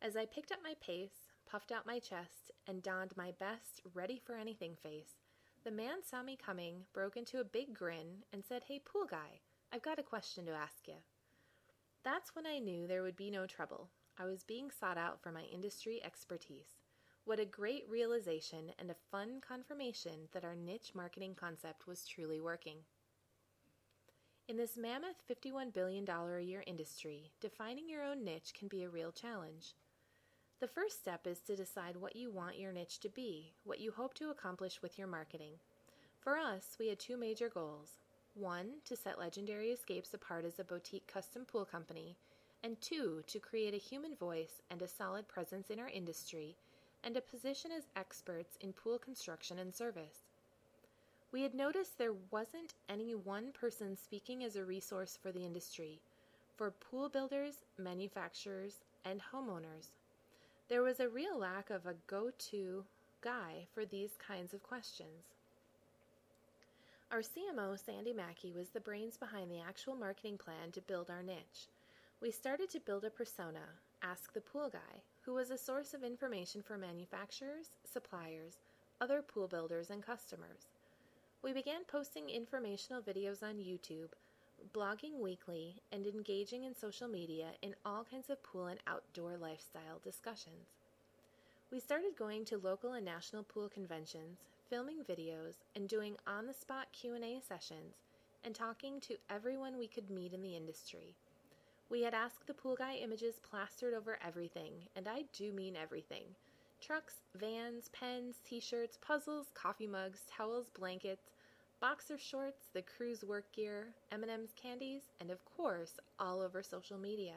As 0.00 0.16
I 0.16 0.24
picked 0.24 0.52
up 0.52 0.60
my 0.64 0.74
pace, 0.80 1.34
puffed 1.46 1.70
out 1.70 1.84
my 1.84 1.98
chest, 1.98 2.50
and 2.66 2.82
donned 2.82 3.14
my 3.14 3.32
best 3.38 3.82
ready 3.92 4.18
for 4.24 4.36
anything 4.36 4.74
face, 4.74 5.16
the 5.64 5.70
man 5.70 6.02
saw 6.02 6.22
me 6.22 6.34
coming, 6.34 6.86
broke 6.94 7.18
into 7.18 7.40
a 7.40 7.44
big 7.44 7.74
grin, 7.74 8.24
and 8.32 8.42
said, 8.42 8.62
Hey, 8.66 8.80
pool 8.82 9.04
guy, 9.04 9.40
I've 9.70 9.82
got 9.82 9.98
a 9.98 10.02
question 10.02 10.46
to 10.46 10.52
ask 10.52 10.88
you. 10.88 10.94
That's 12.06 12.36
when 12.36 12.46
I 12.46 12.60
knew 12.60 12.86
there 12.86 13.02
would 13.02 13.16
be 13.16 13.32
no 13.32 13.48
trouble. 13.48 13.88
I 14.16 14.26
was 14.26 14.44
being 14.44 14.70
sought 14.70 14.96
out 14.96 15.20
for 15.20 15.32
my 15.32 15.42
industry 15.52 16.00
expertise. 16.04 16.76
What 17.24 17.40
a 17.40 17.44
great 17.44 17.82
realization 17.90 18.70
and 18.78 18.92
a 18.92 19.10
fun 19.10 19.40
confirmation 19.40 20.28
that 20.32 20.44
our 20.44 20.54
niche 20.54 20.92
marketing 20.94 21.34
concept 21.34 21.88
was 21.88 22.06
truly 22.06 22.40
working. 22.40 22.76
In 24.46 24.56
this 24.56 24.76
mammoth 24.76 25.16
$51 25.28 25.74
billion 25.74 26.08
a 26.08 26.40
year 26.40 26.62
industry, 26.64 27.32
defining 27.40 27.88
your 27.88 28.04
own 28.04 28.22
niche 28.22 28.52
can 28.56 28.68
be 28.68 28.84
a 28.84 28.88
real 28.88 29.10
challenge. 29.10 29.74
The 30.60 30.68
first 30.68 31.00
step 31.00 31.26
is 31.26 31.40
to 31.40 31.56
decide 31.56 31.96
what 31.96 32.14
you 32.14 32.30
want 32.30 32.56
your 32.56 32.70
niche 32.70 33.00
to 33.00 33.08
be, 33.08 33.54
what 33.64 33.80
you 33.80 33.90
hope 33.90 34.14
to 34.14 34.30
accomplish 34.30 34.80
with 34.80 34.96
your 34.96 35.08
marketing. 35.08 35.54
For 36.20 36.38
us, 36.38 36.76
we 36.78 36.86
had 36.86 37.00
two 37.00 37.16
major 37.16 37.48
goals 37.48 37.98
one, 38.36 38.74
to 38.84 38.96
set 38.96 39.18
Legendary 39.18 39.70
Escapes 39.70 40.14
apart 40.14 40.44
as 40.44 40.58
a 40.58 40.64
boutique 40.64 41.06
custom 41.06 41.44
pool 41.44 41.64
company, 41.64 42.16
and 42.62 42.80
two, 42.80 43.22
to 43.26 43.38
create 43.38 43.74
a 43.74 43.78
human 43.78 44.14
voice 44.16 44.62
and 44.70 44.82
a 44.82 44.88
solid 44.88 45.28
presence 45.28 45.70
in 45.70 45.78
our 45.78 45.88
industry 45.88 46.56
and 47.04 47.16
a 47.16 47.20
position 47.20 47.70
as 47.70 47.84
experts 47.94 48.56
in 48.60 48.72
pool 48.72 48.98
construction 48.98 49.58
and 49.58 49.74
service. 49.74 50.24
We 51.32 51.42
had 51.42 51.54
noticed 51.54 51.98
there 51.98 52.14
wasn't 52.30 52.74
any 52.88 53.14
one 53.14 53.52
person 53.52 53.96
speaking 53.96 54.42
as 54.42 54.56
a 54.56 54.64
resource 54.64 55.18
for 55.20 55.30
the 55.30 55.44
industry, 55.44 56.00
for 56.56 56.70
pool 56.70 57.08
builders, 57.08 57.64
manufacturers, 57.78 58.80
and 59.04 59.20
homeowners. 59.32 59.90
There 60.68 60.82
was 60.82 60.98
a 60.98 61.08
real 61.08 61.38
lack 61.38 61.70
of 61.70 61.86
a 61.86 61.94
go 62.06 62.30
to 62.50 62.84
guy 63.20 63.66
for 63.72 63.84
these 63.84 64.16
kinds 64.18 64.52
of 64.54 64.62
questions. 64.62 65.35
Our 67.16 67.22
CMO, 67.22 67.82
Sandy 67.82 68.12
Mackey, 68.12 68.52
was 68.52 68.68
the 68.68 68.80
brains 68.80 69.16
behind 69.16 69.50
the 69.50 69.62
actual 69.66 69.96
marketing 69.96 70.36
plan 70.36 70.70
to 70.72 70.82
build 70.82 71.08
our 71.08 71.22
niche. 71.22 71.70
We 72.20 72.30
started 72.30 72.68
to 72.68 72.80
build 72.80 73.06
a 73.06 73.10
persona, 73.10 73.62
Ask 74.02 74.34
the 74.34 74.42
Pool 74.42 74.68
Guy, 74.68 75.00
who 75.22 75.32
was 75.32 75.48
a 75.48 75.56
source 75.56 75.94
of 75.94 76.04
information 76.04 76.60
for 76.60 76.76
manufacturers, 76.76 77.68
suppliers, 77.90 78.58
other 79.00 79.22
pool 79.22 79.48
builders, 79.48 79.88
and 79.88 80.04
customers. 80.04 80.68
We 81.42 81.54
began 81.54 81.84
posting 81.90 82.28
informational 82.28 83.00
videos 83.00 83.42
on 83.42 83.54
YouTube, 83.54 84.10
blogging 84.74 85.18
weekly, 85.18 85.76
and 85.90 86.06
engaging 86.06 86.64
in 86.64 86.76
social 86.76 87.08
media 87.08 87.52
in 87.62 87.74
all 87.86 88.04
kinds 88.04 88.28
of 88.28 88.42
pool 88.42 88.66
and 88.66 88.80
outdoor 88.86 89.38
lifestyle 89.38 90.02
discussions. 90.04 90.68
We 91.72 91.80
started 91.80 92.14
going 92.18 92.44
to 92.44 92.58
local 92.58 92.92
and 92.92 93.06
national 93.06 93.44
pool 93.44 93.70
conventions, 93.70 94.36
filming 94.68 95.04
videos, 95.08 95.54
and 95.74 95.88
doing 95.88 96.16
on-the-spot 96.26 96.88
Q&A 96.92 97.40
sessions 97.46 97.94
and 98.44 98.54
talking 98.54 99.00
to 99.00 99.16
everyone 99.30 99.78
we 99.78 99.88
could 99.88 100.10
meet 100.10 100.32
in 100.32 100.42
the 100.42 100.56
industry. 100.56 101.16
We 101.88 102.02
had 102.02 102.14
asked 102.14 102.46
the 102.46 102.54
pool 102.54 102.76
guy 102.76 102.94
images 102.94 103.40
plastered 103.48 103.94
over 103.94 104.18
everything, 104.26 104.72
and 104.96 105.06
I 105.08 105.24
do 105.32 105.52
mean 105.52 105.76
everything. 105.76 106.24
Trucks, 106.80 107.14
vans, 107.34 107.88
pens, 107.92 108.36
t-shirts, 108.44 108.98
puzzles, 109.00 109.46
coffee 109.54 109.86
mugs, 109.86 110.20
towels, 110.28 110.70
blankets, 110.78 111.30
boxer 111.80 112.18
shorts, 112.18 112.68
the 112.72 112.82
crew's 112.82 113.24
work 113.24 113.50
gear, 113.52 113.94
M&M's 114.12 114.52
candies, 114.60 115.02
and 115.20 115.30
of 115.30 115.44
course, 115.44 115.98
all 116.18 116.40
over 116.40 116.62
social 116.62 116.98
media. 116.98 117.34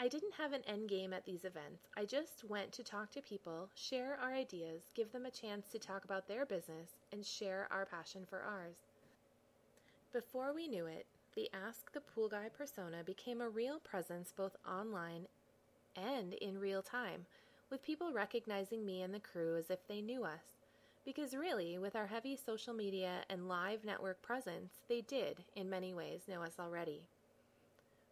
I 0.00 0.06
didn't 0.06 0.34
have 0.38 0.52
an 0.52 0.62
end 0.68 0.88
game 0.88 1.12
at 1.12 1.24
these 1.24 1.44
events. 1.44 1.88
I 1.96 2.04
just 2.04 2.44
went 2.44 2.70
to 2.72 2.84
talk 2.84 3.10
to 3.10 3.20
people, 3.20 3.68
share 3.74 4.16
our 4.22 4.32
ideas, 4.32 4.92
give 4.94 5.10
them 5.10 5.26
a 5.26 5.30
chance 5.30 5.66
to 5.70 5.78
talk 5.80 6.04
about 6.04 6.28
their 6.28 6.46
business, 6.46 6.90
and 7.10 7.26
share 7.26 7.66
our 7.72 7.84
passion 7.84 8.24
for 8.24 8.40
ours. 8.40 8.76
Before 10.12 10.54
we 10.54 10.68
knew 10.68 10.86
it, 10.86 11.06
the 11.34 11.50
Ask 11.52 11.92
the 11.92 12.00
Pool 12.00 12.28
Guy 12.28 12.48
persona 12.48 13.02
became 13.04 13.40
a 13.40 13.48
real 13.48 13.80
presence 13.80 14.32
both 14.36 14.54
online 14.64 15.26
and 15.96 16.34
in 16.34 16.60
real 16.60 16.80
time, 16.80 17.26
with 17.68 17.82
people 17.82 18.12
recognizing 18.12 18.86
me 18.86 19.02
and 19.02 19.12
the 19.12 19.18
crew 19.18 19.56
as 19.56 19.68
if 19.68 19.84
they 19.88 20.00
knew 20.00 20.22
us. 20.22 20.62
Because 21.04 21.34
really, 21.34 21.76
with 21.76 21.96
our 21.96 22.06
heavy 22.06 22.36
social 22.36 22.72
media 22.72 23.24
and 23.28 23.48
live 23.48 23.84
network 23.84 24.22
presence, 24.22 24.74
they 24.88 25.00
did, 25.00 25.42
in 25.56 25.68
many 25.68 25.92
ways, 25.92 26.28
know 26.28 26.42
us 26.42 26.54
already. 26.60 27.02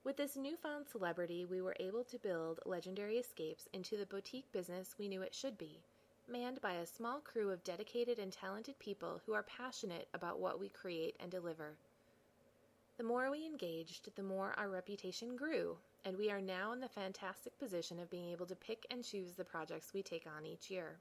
With 0.07 0.18
this 0.18 0.36
newfound 0.36 0.86
celebrity, 0.86 1.44
we 1.44 1.61
were 1.61 1.74
able 1.80 2.04
to 2.04 2.18
build 2.20 2.61
Legendary 2.64 3.18
Escapes 3.18 3.68
into 3.72 3.96
the 3.96 4.07
boutique 4.07 4.52
business 4.52 4.94
we 4.96 5.09
knew 5.09 5.22
it 5.22 5.34
should 5.34 5.59
be, 5.59 5.80
manned 6.28 6.61
by 6.61 6.74
a 6.74 6.86
small 6.86 7.18
crew 7.18 7.50
of 7.50 7.64
dedicated 7.64 8.20
and 8.20 8.32
talented 8.32 8.78
people 8.78 9.20
who 9.26 9.32
are 9.32 9.42
passionate 9.42 10.07
about 10.14 10.38
what 10.38 10.61
we 10.61 10.68
create 10.68 11.16
and 11.18 11.28
deliver. 11.28 11.74
The 12.98 13.02
more 13.02 13.32
we 13.32 13.46
engaged, 13.46 14.11
the 14.14 14.22
more 14.22 14.54
our 14.57 14.68
reputation 14.68 15.34
grew, 15.34 15.76
and 16.04 16.16
we 16.16 16.30
are 16.30 16.40
now 16.40 16.70
in 16.70 16.78
the 16.78 16.88
fantastic 16.88 17.59
position 17.59 17.98
of 17.98 18.09
being 18.09 18.30
able 18.30 18.46
to 18.46 18.54
pick 18.54 18.86
and 18.92 19.02
choose 19.02 19.32
the 19.32 19.44
projects 19.44 19.92
we 19.92 20.04
take 20.04 20.28
on 20.38 20.46
each 20.46 20.70
year. 20.70 20.98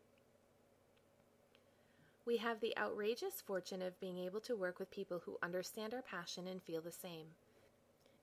We 2.25 2.37
have 2.37 2.59
the 2.59 2.75
outrageous 2.75 3.39
fortune 3.39 3.83
of 3.83 3.99
being 3.99 4.17
able 4.17 4.39
to 4.39 4.55
work 4.55 4.79
with 4.79 4.89
people 4.89 5.21
who 5.23 5.37
understand 5.43 5.93
our 5.93 6.01
passion 6.01 6.47
and 6.47 6.59
feel 6.63 6.81
the 6.81 6.91
same. 6.91 7.27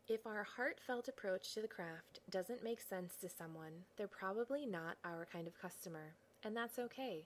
If 0.09 0.26
our 0.26 0.42
heartfelt 0.42 1.07
approach 1.07 1.55
to 1.55 1.61
the 1.61 1.68
craft 1.68 2.18
doesn't 2.28 2.64
make 2.64 2.80
sense 2.80 3.14
to 3.20 3.28
someone, 3.28 3.84
they're 3.96 4.09
probably 4.09 4.66
not 4.66 4.96
our 5.05 5.28
kind 5.32 5.46
of 5.46 5.61
customer, 5.61 6.14
and 6.42 6.57
that's 6.57 6.78
okay. 6.78 7.24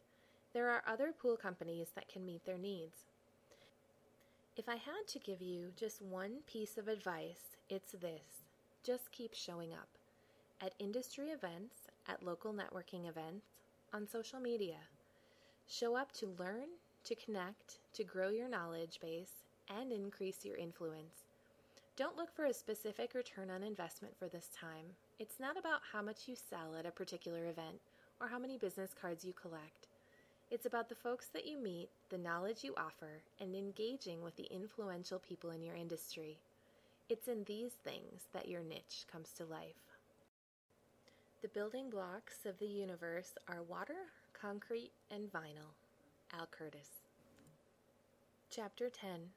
There 0.53 0.69
are 0.69 0.83
other 0.87 1.13
pool 1.13 1.37
companies 1.37 1.89
that 1.95 2.09
can 2.09 2.27
meet 2.27 2.45
their 2.45 2.59
needs. 2.59 2.99
If 4.57 4.69
I 4.69 4.77
had 4.77 5.07
to 5.09 5.19
give 5.19 5.41
you 5.41 5.73
just 5.75 6.03
one 6.03 6.39
piece 6.47 6.77
of 6.77 6.87
advice, 6.87 7.57
it's 7.71 7.93
this 7.93 8.45
just 8.85 9.11
keep 9.11 9.35
showing 9.35 9.73
up 9.73 9.89
at 10.61 10.75
industry 10.79 11.29
events, 11.29 11.89
at 12.09 12.23
local 12.23 12.53
networking 12.53 13.09
events, 13.09 13.47
on 13.93 14.07
social 14.07 14.39
media. 14.39 14.79
Show 15.67 15.97
up 15.97 16.13
to 16.13 16.35
learn, 16.39 16.69
to 17.05 17.15
connect, 17.15 17.79
to 17.95 18.05
grow 18.05 18.29
your 18.29 18.49
knowledge 18.49 19.01
base, 19.01 19.43
and 19.69 19.93
increase 19.93 20.45
your 20.45 20.57
influence. 20.57 21.26
Don't 21.97 22.17
look 22.19 22.31
for 22.31 22.45
a 22.45 22.53
specific 22.53 23.15
return 23.15 23.49
on 23.49 23.63
investment 23.63 24.15
for 24.19 24.29
this 24.29 24.51
time. 24.55 24.85
It's 25.19 25.41
not 25.41 25.57
about 25.57 25.81
how 25.95 26.03
much 26.03 26.29
you 26.29 26.37
sell 26.37 26.77
at 26.79 26.85
a 26.85 26.91
particular 26.91 27.47
event 27.47 27.81
or 28.21 28.29
how 28.29 28.39
many 28.39 28.59
business 28.59 28.91
cards 29.01 29.25
you 29.25 29.33
collect. 29.33 29.89
It's 30.51 30.67
about 30.67 30.91
the 30.91 30.95
folks 30.95 31.29
that 31.33 31.47
you 31.47 31.57
meet, 31.57 31.89
the 32.11 32.19
knowledge 32.19 32.63
you 32.63 32.75
offer, 32.77 33.23
and 33.41 33.57
engaging 33.57 34.23
with 34.23 34.37
the 34.37 34.47
influential 34.51 35.19
people 35.19 35.53
in 35.53 35.63
your 35.63 35.75
industry. 35.75 36.39
It's 37.09 37.29
in 37.29 37.45
these 37.45 37.73
things 37.83 38.25
that 38.35 38.47
your 38.47 38.63
niche 38.63 39.07
comes 39.11 39.33
to 39.39 39.47
life. 39.47 39.97
The 41.41 41.49
building 41.49 41.89
blocks 41.89 42.45
of 42.45 42.59
the 42.59 42.67
universe 42.67 43.39
are 43.49 43.63
water, 43.63 44.13
concrete, 44.39 44.91
and 45.11 45.33
vinyl. 45.33 45.73
Al 46.39 46.47
Curtis. 46.51 46.91
Chapter 48.51 48.91
10 48.91 49.31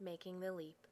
Making 0.00 0.40
the 0.40 0.52
Leap. 0.52 0.88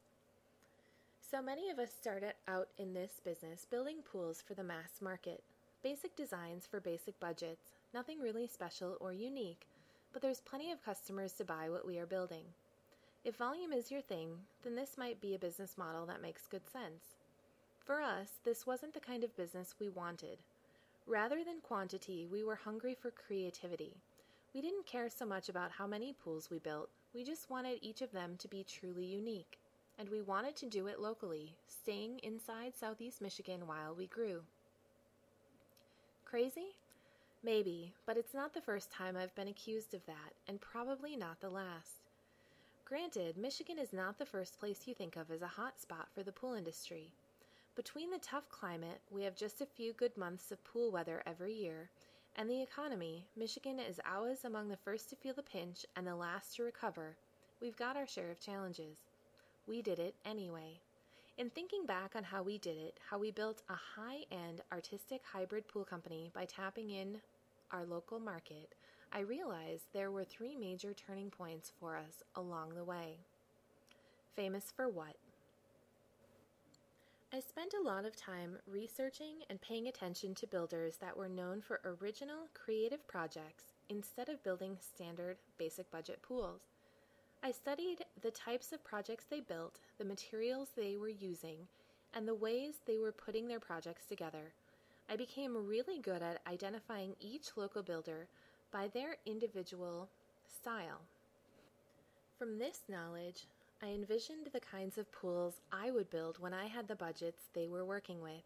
So 1.31 1.41
many 1.41 1.71
of 1.71 1.79
us 1.79 1.93
started 1.93 2.35
out 2.49 2.71
in 2.77 2.93
this 2.93 3.21
business 3.25 3.65
building 3.71 3.99
pools 4.03 4.43
for 4.43 4.55
the 4.55 4.65
mass 4.65 5.01
market. 5.01 5.45
Basic 5.81 6.17
designs 6.17 6.67
for 6.67 6.81
basic 6.81 7.21
budgets, 7.21 7.71
nothing 7.95 8.19
really 8.19 8.49
special 8.49 8.97
or 9.01 9.13
unique, 9.13 9.69
but 10.13 10.23
there's 10.23 10.41
plenty 10.41 10.73
of 10.73 10.85
customers 10.85 11.33
to 11.35 11.45
buy 11.45 11.71
what 11.71 11.87
we 11.87 12.01
are 12.01 12.07
building. 12.07 12.47
If 13.25 13.37
volume 13.37 13.73
is 13.73 13.93
your 13.93 14.01
thing, 14.01 14.39
then 14.65 14.75
this 14.75 14.99
might 14.99 15.21
be 15.21 15.37
a 15.37 15.39
business 15.39 15.79
model 15.79 16.05
that 16.07 16.21
makes 16.21 16.49
good 16.49 16.69
sense. 16.69 17.15
For 17.85 18.01
us, 18.01 18.41
this 18.45 18.67
wasn't 18.67 18.93
the 18.93 18.99
kind 18.99 19.23
of 19.23 19.37
business 19.37 19.77
we 19.79 19.89
wanted. 19.89 20.39
Rather 21.07 21.45
than 21.45 21.61
quantity, 21.63 22.27
we 22.27 22.43
were 22.43 22.57
hungry 22.57 22.97
for 23.01 23.13
creativity. 23.13 23.95
We 24.53 24.63
didn't 24.63 24.87
care 24.87 25.09
so 25.09 25.27
much 25.27 25.49
about 25.49 25.71
how 25.71 25.87
many 25.87 26.13
pools 26.13 26.51
we 26.51 26.59
built, 26.59 26.91
we 27.15 27.23
just 27.23 27.51
wanted 27.51 27.79
each 27.83 28.03
of 28.03 28.11
them 28.11 28.35
to 28.39 28.49
be 28.49 28.65
truly 28.65 29.05
unique. 29.05 29.60
And 30.01 30.09
we 30.09 30.23
wanted 30.23 30.57
to 30.57 30.67
do 30.67 30.87
it 30.87 30.99
locally, 30.99 31.59
staying 31.67 32.21
inside 32.23 32.73
Southeast 32.75 33.21
Michigan 33.21 33.67
while 33.67 33.95
we 33.95 34.07
grew. 34.07 34.41
Crazy? 36.25 36.69
Maybe, 37.45 37.93
but 38.07 38.17
it's 38.17 38.33
not 38.33 38.55
the 38.55 38.63
first 38.63 38.91
time 38.91 39.15
I've 39.15 39.35
been 39.35 39.49
accused 39.49 39.93
of 39.93 40.07
that, 40.07 40.33
and 40.49 40.59
probably 40.59 41.17
not 41.17 41.43
the 41.43 41.51
last. 41.51 42.09
Granted, 42.87 43.37
Michigan 43.37 43.79
is 43.79 43.93
not 43.93 44.19
the 44.19 44.25
first 44.25 44.59
place 44.59 44.87
you 44.87 44.95
think 44.95 45.17
of 45.17 45.31
as 45.31 45.43
a 45.43 45.47
hot 45.47 45.79
spot 45.79 46.09
for 46.15 46.23
the 46.23 46.33
pool 46.33 46.55
industry. 46.55 47.13
Between 47.77 48.11
the 48.11 48.19
tough 48.21 48.49
climate, 48.49 49.03
we 49.11 49.23
have 49.25 49.37
just 49.37 49.61
a 49.61 49.67
few 49.67 49.93
good 49.93 50.17
months 50.17 50.51
of 50.51 50.65
pool 50.65 50.91
weather 50.91 51.23
every 51.27 51.53
year, 51.53 51.91
and 52.37 52.49
the 52.49 52.63
economy, 52.63 53.27
Michigan 53.37 53.79
is 53.79 54.01
always 54.11 54.47
among 54.47 54.69
the 54.69 54.79
first 54.79 55.11
to 55.11 55.17
feel 55.17 55.35
the 55.35 55.43
pinch 55.43 55.85
and 55.95 56.07
the 56.07 56.17
last 56.17 56.57
to 56.57 56.63
recover. 56.63 57.19
We've 57.61 57.77
got 57.77 57.99
our 57.99 58.07
share 58.07 58.31
of 58.31 58.41
challenges. 58.41 59.10
We 59.71 59.83
did 59.83 60.01
it 60.01 60.17
anyway. 60.25 60.81
In 61.39 61.49
thinking 61.49 61.87
back 61.87 62.17
on 62.17 62.25
how 62.25 62.43
we 62.43 62.59
did 62.59 62.77
it, 62.77 62.99
how 63.09 63.21
we 63.21 63.31
built 63.31 63.63
a 63.69 63.75
high 63.75 64.25
end 64.33 64.63
artistic 64.73 65.23
hybrid 65.25 65.69
pool 65.69 65.85
company 65.85 66.29
by 66.35 66.45
tapping 66.45 66.91
in 66.91 67.19
our 67.71 67.85
local 67.85 68.19
market, 68.19 68.75
I 69.13 69.21
realized 69.21 69.85
there 69.93 70.11
were 70.11 70.25
three 70.25 70.57
major 70.57 70.93
turning 70.93 71.31
points 71.31 71.71
for 71.79 71.97
us 71.97 72.25
along 72.35 72.75
the 72.75 72.83
way. 72.83 73.19
Famous 74.35 74.73
for 74.75 74.89
what? 74.89 75.15
I 77.33 77.39
spent 77.39 77.73
a 77.73 77.89
lot 77.89 78.05
of 78.05 78.17
time 78.17 78.57
researching 78.67 79.37
and 79.49 79.61
paying 79.61 79.87
attention 79.87 80.35
to 80.35 80.49
builders 80.49 80.97
that 80.97 81.17
were 81.17 81.29
known 81.29 81.61
for 81.61 81.81
original, 81.85 82.49
creative 82.55 83.07
projects 83.07 83.67
instead 83.89 84.29
of 84.29 84.43
building 84.43 84.79
standard, 84.81 85.37
basic 85.59 85.89
budget 85.93 86.23
pools. 86.23 86.63
I 87.43 87.53
studied 87.53 88.05
the 88.21 88.31
types 88.31 88.71
of 88.71 88.85
projects 88.85 89.25
they 89.25 89.41
built, 89.41 89.79
the 89.97 90.05
materials 90.05 90.69
they 90.77 90.99
were 90.99 91.09
using, 91.09 91.69
and 92.13 92.29
the 92.29 92.35
ways 92.35 92.75
they 92.85 92.99
were 92.99 93.13
putting 93.13 93.49
their 93.49 93.59
projects 93.59 94.05
together. 94.05 94.53
I 95.09 95.17
became 95.17 95.67
really 95.67 95.99
good 95.99 96.21
at 96.21 96.43
identifying 96.47 97.17
each 97.19 97.57
local 97.57 97.83
builder 97.83 98.29
by 98.71 98.89
their 98.89 99.17
individual 99.25 100.11
style. 100.47 101.01
From 102.39 102.59
this 102.59 102.83
knowledge, 102.91 103.47
I 103.83 103.87
envisioned 103.87 104.49
the 104.53 104.61
kinds 104.61 104.99
of 104.99 105.11
pools 105.11 105.63
I 105.73 105.91
would 105.91 106.11
build 106.11 106.39
when 106.39 106.53
I 106.53 106.67
had 106.67 106.89
the 106.89 106.95
budgets 106.95 107.45
they 107.55 107.69
were 107.69 107.87
working 107.87 108.21
with. 108.21 108.45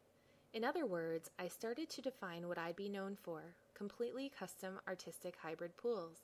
In 0.53 0.65
other 0.65 0.87
words, 0.87 1.31
I 1.37 1.49
started 1.49 1.91
to 1.91 2.03
define 2.03 2.47
what 2.47 2.59
I'd 2.59 2.77
be 2.77 2.89
known 2.89 3.17
for 3.21 3.43
completely 3.75 4.31
custom 4.39 4.79
artistic 4.87 5.35
hybrid 5.43 5.77
pools. 5.77 6.21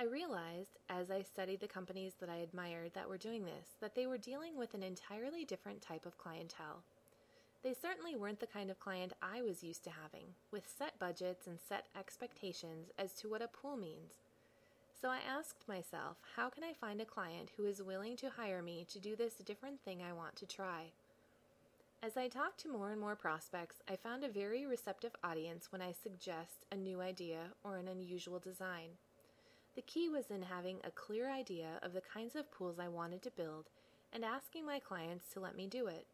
I 0.00 0.04
realized, 0.04 0.78
as 0.88 1.10
I 1.10 1.20
studied 1.20 1.60
the 1.60 1.68
companies 1.68 2.14
that 2.20 2.30
I 2.30 2.36
admired 2.36 2.92
that 2.94 3.06
were 3.06 3.18
doing 3.18 3.44
this, 3.44 3.74
that 3.82 3.94
they 3.94 4.06
were 4.06 4.16
dealing 4.16 4.56
with 4.56 4.72
an 4.72 4.82
entirely 4.82 5.44
different 5.44 5.82
type 5.82 6.06
of 6.06 6.16
clientele. 6.16 6.84
They 7.62 7.74
certainly 7.74 8.16
weren't 8.16 8.40
the 8.40 8.46
kind 8.46 8.70
of 8.70 8.80
client 8.80 9.12
I 9.20 9.42
was 9.42 9.62
used 9.62 9.84
to 9.84 9.90
having, 9.90 10.28
with 10.50 10.66
set 10.66 10.98
budgets 10.98 11.46
and 11.46 11.58
set 11.60 11.84
expectations 11.98 12.88
as 12.98 13.12
to 13.16 13.28
what 13.28 13.42
a 13.42 13.48
pool 13.48 13.76
means. 13.76 14.14
So 15.02 15.10
I 15.10 15.18
asked 15.28 15.68
myself, 15.68 16.16
how 16.34 16.48
can 16.48 16.64
I 16.64 16.72
find 16.72 17.02
a 17.02 17.04
client 17.04 17.50
who 17.58 17.66
is 17.66 17.82
willing 17.82 18.16
to 18.18 18.30
hire 18.30 18.62
me 18.62 18.86
to 18.92 18.98
do 18.98 19.14
this 19.14 19.34
different 19.34 19.82
thing 19.82 20.00
I 20.00 20.14
want 20.14 20.34
to 20.36 20.46
try? 20.46 20.92
As 22.02 22.16
I 22.16 22.28
talked 22.28 22.60
to 22.60 22.72
more 22.72 22.90
and 22.90 23.00
more 23.02 23.16
prospects, 23.16 23.82
I 23.86 23.96
found 23.96 24.24
a 24.24 24.30
very 24.30 24.64
receptive 24.64 25.14
audience 25.22 25.70
when 25.70 25.82
I 25.82 25.92
suggest 25.92 26.64
a 26.72 26.76
new 26.76 27.02
idea 27.02 27.48
or 27.62 27.76
an 27.76 27.86
unusual 27.86 28.38
design. 28.38 28.96
The 29.76 29.82
key 29.82 30.08
was 30.08 30.30
in 30.30 30.42
having 30.42 30.78
a 30.82 30.90
clear 30.90 31.30
idea 31.30 31.78
of 31.82 31.92
the 31.92 32.00
kinds 32.00 32.34
of 32.34 32.50
pools 32.50 32.78
I 32.78 32.88
wanted 32.88 33.22
to 33.22 33.30
build 33.30 33.70
and 34.12 34.24
asking 34.24 34.66
my 34.66 34.80
clients 34.80 35.32
to 35.32 35.40
let 35.40 35.56
me 35.56 35.66
do 35.66 35.86
it. 35.86 36.06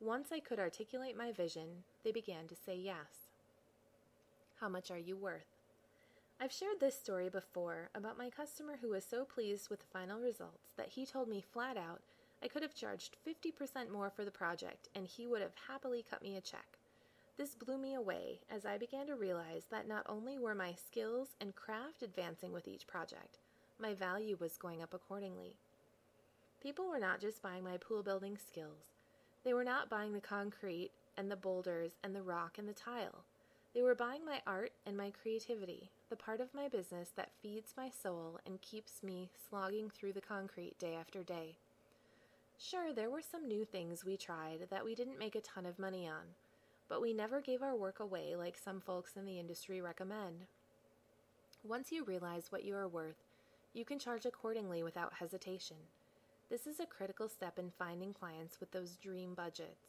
Once 0.00 0.28
I 0.32 0.38
could 0.40 0.60
articulate 0.60 1.16
my 1.16 1.32
vision, 1.32 1.84
they 2.04 2.12
began 2.12 2.46
to 2.48 2.54
say 2.54 2.76
yes. 2.76 3.30
How 4.60 4.68
much 4.68 4.90
are 4.90 4.98
you 4.98 5.16
worth? 5.16 5.58
I've 6.40 6.52
shared 6.52 6.80
this 6.80 6.98
story 6.98 7.28
before 7.28 7.90
about 7.94 8.18
my 8.18 8.30
customer 8.30 8.78
who 8.80 8.90
was 8.90 9.04
so 9.04 9.24
pleased 9.24 9.68
with 9.68 9.80
the 9.80 9.86
final 9.92 10.20
results 10.20 10.72
that 10.76 10.90
he 10.90 11.06
told 11.06 11.28
me 11.28 11.40
flat 11.40 11.76
out 11.76 12.00
I 12.42 12.48
could 12.48 12.62
have 12.62 12.74
charged 12.74 13.16
50% 13.26 13.90
more 13.90 14.10
for 14.10 14.24
the 14.24 14.30
project 14.30 14.88
and 14.94 15.06
he 15.06 15.26
would 15.26 15.42
have 15.42 15.54
happily 15.68 16.04
cut 16.08 16.22
me 16.22 16.36
a 16.36 16.40
check. 16.40 16.78
This 17.42 17.56
blew 17.56 17.76
me 17.76 17.94
away 17.94 18.38
as 18.48 18.64
I 18.64 18.78
began 18.78 19.08
to 19.08 19.16
realize 19.16 19.64
that 19.68 19.88
not 19.88 20.06
only 20.08 20.38
were 20.38 20.54
my 20.54 20.74
skills 20.74 21.30
and 21.40 21.56
craft 21.56 22.04
advancing 22.04 22.52
with 22.52 22.68
each 22.68 22.86
project, 22.86 23.40
my 23.80 23.94
value 23.94 24.36
was 24.38 24.56
going 24.56 24.80
up 24.80 24.94
accordingly. 24.94 25.56
People 26.62 26.86
were 26.86 27.00
not 27.00 27.20
just 27.20 27.42
buying 27.42 27.64
my 27.64 27.78
pool 27.78 28.04
building 28.04 28.38
skills, 28.38 28.94
they 29.42 29.52
were 29.54 29.64
not 29.64 29.90
buying 29.90 30.12
the 30.12 30.20
concrete 30.20 30.92
and 31.16 31.28
the 31.28 31.34
boulders 31.34 31.90
and 32.04 32.14
the 32.14 32.22
rock 32.22 32.58
and 32.58 32.68
the 32.68 32.72
tile. 32.72 33.24
They 33.74 33.82
were 33.82 33.96
buying 33.96 34.24
my 34.24 34.40
art 34.46 34.70
and 34.86 34.96
my 34.96 35.10
creativity, 35.10 35.90
the 36.10 36.16
part 36.16 36.40
of 36.40 36.54
my 36.54 36.68
business 36.68 37.10
that 37.16 37.34
feeds 37.42 37.74
my 37.76 37.90
soul 37.90 38.38
and 38.46 38.62
keeps 38.62 39.02
me 39.02 39.30
slogging 39.50 39.90
through 39.90 40.12
the 40.12 40.20
concrete 40.20 40.78
day 40.78 40.94
after 40.94 41.24
day. 41.24 41.56
Sure, 42.56 42.92
there 42.92 43.10
were 43.10 43.20
some 43.20 43.48
new 43.48 43.64
things 43.64 44.04
we 44.04 44.16
tried 44.16 44.68
that 44.70 44.84
we 44.84 44.94
didn't 44.94 45.18
make 45.18 45.34
a 45.34 45.40
ton 45.40 45.66
of 45.66 45.80
money 45.80 46.06
on, 46.06 46.36
but 46.92 47.00
we 47.00 47.14
never 47.14 47.40
gave 47.40 47.62
our 47.62 47.74
work 47.74 48.00
away 48.00 48.36
like 48.36 48.58
some 48.62 48.78
folks 48.78 49.16
in 49.16 49.24
the 49.24 49.40
industry 49.40 49.80
recommend. 49.80 50.44
Once 51.64 51.90
you 51.90 52.04
realize 52.04 52.48
what 52.52 52.64
you 52.64 52.76
are 52.76 52.86
worth, 52.86 53.24
you 53.72 53.82
can 53.82 53.98
charge 53.98 54.26
accordingly 54.26 54.82
without 54.82 55.14
hesitation. 55.14 55.78
This 56.50 56.66
is 56.66 56.80
a 56.80 56.84
critical 56.84 57.30
step 57.30 57.58
in 57.58 57.72
finding 57.78 58.12
clients 58.12 58.60
with 58.60 58.72
those 58.72 58.96
dream 58.96 59.32
budgets. 59.32 59.88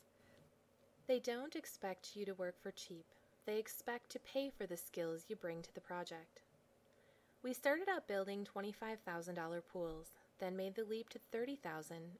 They 1.05 1.19
don't 1.19 1.57
expect 1.57 2.15
you 2.15 2.23
to 2.23 2.33
work 2.35 2.55
for 2.63 2.71
cheap, 2.71 3.03
they 3.45 3.59
expect 3.59 4.09
to 4.11 4.19
pay 4.19 4.49
for 4.49 4.65
the 4.65 4.77
skills 4.77 5.25
you 5.27 5.35
bring 5.35 5.61
to 5.61 5.75
the 5.75 5.81
project. 5.81 6.39
We 7.43 7.51
started 7.51 7.89
out 7.89 8.07
building 8.07 8.47
$25,000 8.55 9.61
pools, 9.73 10.11
then 10.39 10.55
made 10.55 10.75
the 10.75 10.85
leap 10.85 11.09
to 11.09 11.19
$30,000 11.37 11.57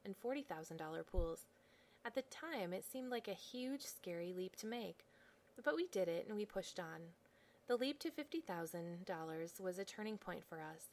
and 0.04 0.14
$40,000 0.22 1.06
pools. 1.10 1.46
At 2.04 2.14
the 2.14 2.22
time, 2.22 2.72
it 2.74 2.84
seemed 2.84 3.10
like 3.10 3.28
a 3.28 3.32
huge, 3.32 3.82
scary 3.82 4.34
leap 4.36 4.56
to 4.56 4.66
make, 4.66 5.06
but 5.64 5.74
we 5.74 5.86
did 5.86 6.06
it 6.06 6.26
and 6.28 6.36
we 6.36 6.44
pushed 6.44 6.78
on. 6.78 7.00
The 7.66 7.76
leap 7.76 7.98
to 8.00 8.10
$50,000 8.10 9.60
was 9.60 9.78
a 9.78 9.84
turning 9.84 10.18
point 10.18 10.44
for 10.46 10.56
us. 10.56 10.88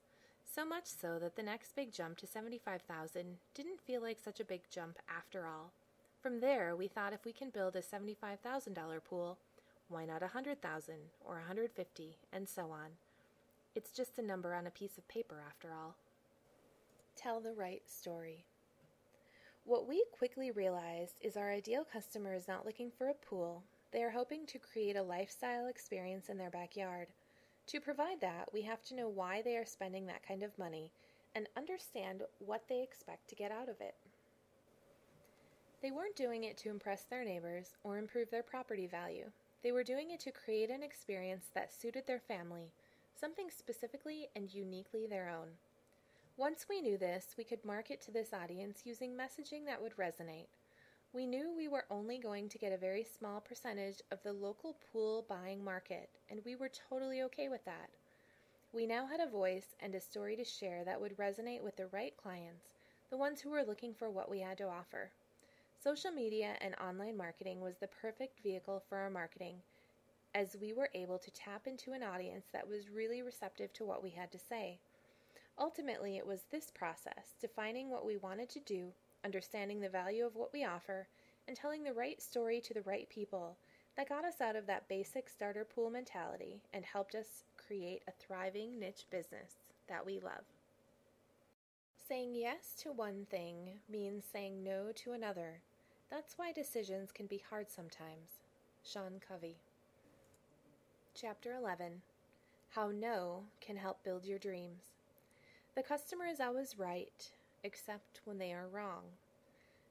So 0.45 0.63
much 0.65 0.85
so 0.85 1.19
that 1.19 1.35
the 1.35 1.43
next 1.43 1.75
big 1.75 1.91
jump 1.91 2.17
to 2.17 2.27
75,000 2.27 3.37
didn't 3.53 3.81
feel 3.81 4.01
like 4.01 4.19
such 4.23 4.39
a 4.39 4.45
big 4.45 4.61
jump 4.69 4.99
after 5.09 5.45
all. 5.45 5.71
From 6.21 6.39
there, 6.39 6.75
we 6.75 6.87
thought 6.87 7.13
if 7.13 7.25
we 7.25 7.33
can 7.33 7.49
build 7.49 7.75
a 7.75 7.81
$75,000 7.81 9.03
pool, 9.03 9.37
why 9.89 10.05
not 10.05 10.21
a 10.21 10.31
100,000 10.31 10.95
or 11.25 11.33
a 11.33 11.39
150 11.39 12.17
and 12.31 12.47
so 12.47 12.71
on. 12.71 12.91
It's 13.75 13.91
just 13.91 14.17
a 14.17 14.21
number 14.21 14.53
on 14.53 14.65
a 14.65 14.71
piece 14.71 14.97
of 14.97 15.07
paper 15.09 15.43
after 15.45 15.73
all. 15.73 15.95
Tell 17.17 17.41
the 17.41 17.53
right 17.53 17.81
story. 17.85 18.45
What 19.63 19.87
we 19.87 20.03
quickly 20.11 20.49
realized 20.49 21.15
is 21.21 21.37
our 21.37 21.51
ideal 21.51 21.85
customer 21.85 22.33
is 22.33 22.47
not 22.47 22.65
looking 22.65 22.89
for 22.89 23.09
a 23.09 23.13
pool. 23.13 23.63
They 23.91 24.03
are 24.03 24.09
hoping 24.09 24.45
to 24.47 24.59
create 24.59 24.95
a 24.95 25.03
lifestyle 25.03 25.67
experience 25.67 26.29
in 26.29 26.37
their 26.37 26.49
backyard. 26.49 27.07
To 27.67 27.79
provide 27.79 28.19
that, 28.21 28.51
we 28.51 28.63
have 28.63 28.83
to 28.85 28.95
know 28.95 29.07
why 29.07 29.43
they 29.43 29.57
are 29.57 29.65
spending 29.65 30.07
that 30.07 30.27
kind 30.27 30.41
of 30.41 30.57
money 30.57 30.91
and 31.35 31.47
understand 31.55 32.23
what 32.39 32.67
they 32.67 32.81
expect 32.81 33.29
to 33.29 33.35
get 33.35 33.51
out 33.51 33.69
of 33.69 33.79
it. 33.79 33.95
They 35.81 35.91
weren't 35.91 36.15
doing 36.15 36.43
it 36.43 36.57
to 36.57 36.69
impress 36.69 37.03
their 37.03 37.23
neighbors 37.23 37.75
or 37.83 37.97
improve 37.97 38.31
their 38.31 38.43
property 38.43 38.87
value. 38.87 39.31
They 39.63 39.71
were 39.71 39.83
doing 39.83 40.09
it 40.09 40.19
to 40.21 40.31
create 40.31 40.71
an 40.71 40.83
experience 40.83 41.45
that 41.53 41.71
suited 41.71 42.07
their 42.07 42.19
family, 42.19 42.71
something 43.19 43.49
specifically 43.51 44.27
and 44.35 44.51
uniquely 44.51 45.05
their 45.05 45.29
own. 45.29 45.49
Once 46.41 46.65
we 46.67 46.81
knew 46.81 46.97
this, 46.97 47.35
we 47.37 47.43
could 47.43 47.63
market 47.63 48.01
to 48.01 48.09
this 48.09 48.33
audience 48.33 48.81
using 48.83 49.11
messaging 49.15 49.63
that 49.63 49.79
would 49.79 49.95
resonate. 49.95 50.47
We 51.13 51.27
knew 51.27 51.53
we 51.55 51.67
were 51.67 51.85
only 51.91 52.17
going 52.17 52.49
to 52.49 52.57
get 52.57 52.73
a 52.73 52.77
very 52.79 53.03
small 53.03 53.39
percentage 53.39 54.01
of 54.11 54.23
the 54.23 54.33
local 54.33 54.75
pool 54.91 55.23
buying 55.29 55.63
market, 55.63 56.09
and 56.31 56.39
we 56.43 56.55
were 56.55 56.71
totally 56.89 57.21
okay 57.21 57.47
with 57.47 57.63
that. 57.65 57.91
We 58.73 58.87
now 58.87 59.05
had 59.05 59.19
a 59.19 59.29
voice 59.29 59.75
and 59.81 59.93
a 59.93 60.01
story 60.01 60.35
to 60.35 60.43
share 60.43 60.83
that 60.83 60.99
would 60.99 61.15
resonate 61.15 61.61
with 61.61 61.75
the 61.75 61.85
right 61.93 62.17
clients, 62.17 62.69
the 63.11 63.17
ones 63.17 63.39
who 63.39 63.51
were 63.51 63.61
looking 63.63 63.93
for 63.93 64.09
what 64.09 64.27
we 64.27 64.39
had 64.39 64.57
to 64.57 64.67
offer. 64.67 65.11
Social 65.83 66.09
media 66.09 66.55
and 66.59 66.73
online 66.81 67.17
marketing 67.17 67.61
was 67.61 67.75
the 67.79 67.87
perfect 68.01 68.41
vehicle 68.41 68.81
for 68.89 68.97
our 68.97 69.11
marketing, 69.11 69.57
as 70.33 70.57
we 70.59 70.73
were 70.73 70.89
able 70.95 71.19
to 71.19 71.29
tap 71.29 71.67
into 71.67 71.91
an 71.91 72.01
audience 72.01 72.47
that 72.51 72.67
was 72.67 72.89
really 72.89 73.21
receptive 73.21 73.71
to 73.73 73.85
what 73.85 74.01
we 74.01 74.09
had 74.09 74.31
to 74.31 74.39
say. 74.39 74.79
Ultimately, 75.59 76.17
it 76.17 76.25
was 76.25 76.45
this 76.51 76.71
process, 76.71 77.35
defining 77.39 77.89
what 77.89 78.05
we 78.05 78.17
wanted 78.17 78.49
to 78.49 78.59
do 78.59 78.93
understanding 79.23 79.79
the 79.79 79.89
value 79.89 80.25
of 80.25 80.35
what 80.35 80.53
we 80.53 80.65
offer, 80.65 81.07
and 81.47 81.57
telling 81.57 81.83
the 81.83 81.93
right 81.93 82.21
story 82.21 82.61
to 82.61 82.73
the 82.73 82.81
right 82.81 83.09
people 83.09 83.57
that 83.97 84.09
got 84.09 84.23
us 84.25 84.39
out 84.41 84.55
of 84.55 84.67
that 84.67 84.87
basic 84.87 85.27
starter 85.27 85.65
pool 85.65 85.89
mentality 85.89 86.61
and 86.73 86.85
helped 86.85 87.15
us 87.15 87.43
create 87.57 88.01
a 88.07 88.11
thriving 88.11 88.79
niche 88.79 89.05
business 89.09 89.55
that 89.87 90.05
we 90.05 90.19
love. 90.19 90.45
Saying 92.07 92.35
yes 92.35 92.75
to 92.83 92.91
one 92.91 93.25
thing 93.29 93.79
means 93.89 94.23
saying 94.31 94.63
no 94.63 94.91
to 94.95 95.11
another. 95.11 95.61
That's 96.09 96.37
why 96.37 96.51
decisions 96.51 97.11
can 97.11 97.25
be 97.25 97.41
hard 97.49 97.69
sometimes. 97.69 98.39
Sean 98.83 99.19
Covey. 99.25 99.57
Chapter 101.13 101.53
11 101.53 102.01
How 102.69 102.91
No 102.91 103.43
Can 103.59 103.77
Help 103.77 104.03
Build 104.03 104.25
Your 104.25 104.39
Dreams. 104.39 104.90
The 105.73 105.83
customer 105.83 106.25
is 106.25 106.41
always 106.41 106.77
right, 106.77 107.31
except 107.63 108.19
when 108.25 108.37
they 108.37 108.51
are 108.51 108.67
wrong. 108.67 109.03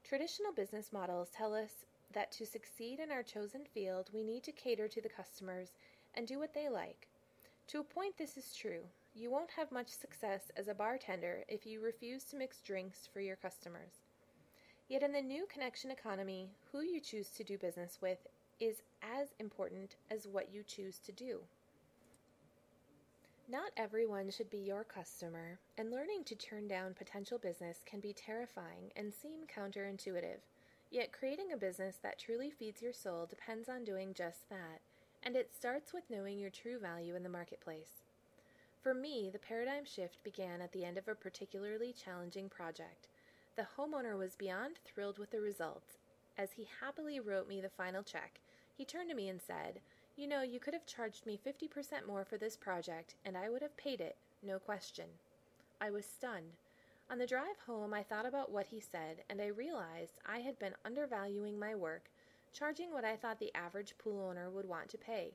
Traditional 0.04 0.52
business 0.52 0.92
models 0.92 1.30
tell 1.30 1.54
us 1.54 1.86
that 2.12 2.30
to 2.32 2.44
succeed 2.44 3.00
in 3.00 3.10
our 3.10 3.22
chosen 3.22 3.64
field, 3.64 4.10
we 4.12 4.22
need 4.22 4.42
to 4.42 4.52
cater 4.52 4.88
to 4.88 5.00
the 5.00 5.08
customers 5.08 5.70
and 6.14 6.26
do 6.26 6.38
what 6.38 6.52
they 6.52 6.68
like. 6.68 7.08
To 7.68 7.78
a 7.80 7.84
point, 7.84 8.18
this 8.18 8.36
is 8.36 8.54
true. 8.54 8.82
You 9.14 9.30
won't 9.30 9.52
have 9.52 9.72
much 9.72 9.88
success 9.88 10.50
as 10.54 10.68
a 10.68 10.74
bartender 10.74 11.44
if 11.48 11.64
you 11.64 11.80
refuse 11.80 12.24
to 12.24 12.36
mix 12.36 12.60
drinks 12.60 13.08
for 13.10 13.20
your 13.20 13.36
customers. 13.36 14.02
Yet, 14.88 15.02
in 15.02 15.12
the 15.12 15.22
new 15.22 15.46
connection 15.46 15.90
economy, 15.90 16.50
who 16.72 16.80
you 16.82 17.00
choose 17.00 17.30
to 17.30 17.44
do 17.44 17.56
business 17.56 17.98
with 18.02 18.18
is 18.58 18.82
as 19.02 19.28
important 19.38 19.96
as 20.10 20.28
what 20.28 20.52
you 20.52 20.62
choose 20.62 20.98
to 20.98 21.12
do. 21.12 21.40
Not 23.50 23.72
everyone 23.76 24.30
should 24.30 24.48
be 24.48 24.58
your 24.58 24.84
customer, 24.84 25.58
and 25.76 25.90
learning 25.90 26.22
to 26.26 26.36
turn 26.36 26.68
down 26.68 26.94
potential 26.94 27.36
business 27.36 27.78
can 27.84 27.98
be 27.98 28.12
terrifying 28.12 28.92
and 28.94 29.12
seem 29.12 29.40
counterintuitive. 29.52 30.38
Yet, 30.88 31.10
creating 31.10 31.52
a 31.52 31.56
business 31.56 31.96
that 32.00 32.20
truly 32.20 32.52
feeds 32.52 32.80
your 32.80 32.92
soul 32.92 33.26
depends 33.26 33.68
on 33.68 33.82
doing 33.82 34.14
just 34.14 34.48
that, 34.50 34.80
and 35.24 35.34
it 35.34 35.52
starts 35.52 35.92
with 35.92 36.08
knowing 36.08 36.38
your 36.38 36.50
true 36.50 36.78
value 36.78 37.16
in 37.16 37.24
the 37.24 37.28
marketplace. 37.28 38.04
For 38.80 38.94
me, 38.94 39.30
the 39.32 39.40
paradigm 39.40 39.84
shift 39.84 40.22
began 40.22 40.60
at 40.62 40.70
the 40.70 40.84
end 40.84 40.96
of 40.96 41.08
a 41.08 41.16
particularly 41.16 41.92
challenging 41.92 42.48
project. 42.48 43.08
The 43.56 43.66
homeowner 43.76 44.16
was 44.16 44.36
beyond 44.36 44.78
thrilled 44.84 45.18
with 45.18 45.32
the 45.32 45.40
results. 45.40 45.98
As 46.38 46.52
he 46.52 46.68
happily 46.80 47.18
wrote 47.18 47.48
me 47.48 47.60
the 47.60 47.68
final 47.68 48.04
check, 48.04 48.38
he 48.76 48.84
turned 48.84 49.10
to 49.10 49.16
me 49.16 49.28
and 49.28 49.40
said, 49.44 49.80
You 50.16 50.26
know, 50.26 50.42
you 50.42 50.60
could 50.60 50.74
have 50.74 50.86
charged 50.86 51.26
me 51.26 51.38
50% 51.38 52.06
more 52.06 52.24
for 52.24 52.36
this 52.36 52.56
project, 52.56 53.14
and 53.24 53.36
I 53.36 53.48
would 53.48 53.62
have 53.62 53.76
paid 53.76 54.00
it, 54.00 54.16
no 54.42 54.58
question. 54.58 55.06
I 55.80 55.90
was 55.90 56.04
stunned. 56.04 56.56
On 57.10 57.18
the 57.18 57.26
drive 57.26 57.58
home, 57.66 57.94
I 57.94 58.02
thought 58.02 58.26
about 58.26 58.52
what 58.52 58.66
he 58.66 58.80
said, 58.80 59.24
and 59.28 59.40
I 59.40 59.46
realized 59.46 60.20
I 60.26 60.38
had 60.40 60.58
been 60.58 60.74
undervaluing 60.84 61.58
my 61.58 61.74
work, 61.74 62.10
charging 62.52 62.92
what 62.92 63.04
I 63.04 63.16
thought 63.16 63.38
the 63.38 63.54
average 63.54 63.94
pool 63.98 64.20
owner 64.20 64.50
would 64.50 64.66
want 64.66 64.88
to 64.90 64.98
pay. 64.98 65.32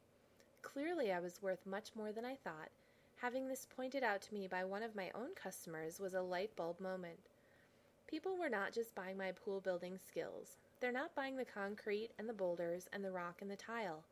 Clearly, 0.62 1.12
I 1.12 1.20
was 1.20 1.42
worth 1.42 1.66
much 1.66 1.90
more 1.96 2.12
than 2.12 2.26
I 2.26 2.36
thought. 2.36 2.70
Having 3.18 3.48
this 3.48 3.68
pointed 3.76 4.04
out 4.04 4.22
to 4.24 4.34
me 4.34 4.48
by 4.48 4.64
one 4.64 4.84
of 4.84 4.96
my 4.96 5.10
own 5.16 5.34
customers 5.36 6.00
was 6.00 6.14
a 6.14 6.22
light 6.22 6.56
bulb 6.56 6.80
moment. 6.80 7.20
People 8.08 8.38
were 8.38 8.50
not 8.50 8.72
just 8.72 8.94
buying 8.94 9.18
my 9.18 9.32
pool 9.32 9.60
building 9.62 9.98
skills. 9.98 10.58
They're 10.80 10.92
not 10.92 11.16
buying 11.16 11.38
the 11.38 11.46
concrete 11.46 12.12
and 12.20 12.30
the 12.30 12.34
boulders 12.34 12.88
and 12.94 13.04
the 13.04 13.12
rock 13.12 13.38
and 13.42 13.50
the 13.50 13.56
tile. 13.56 14.04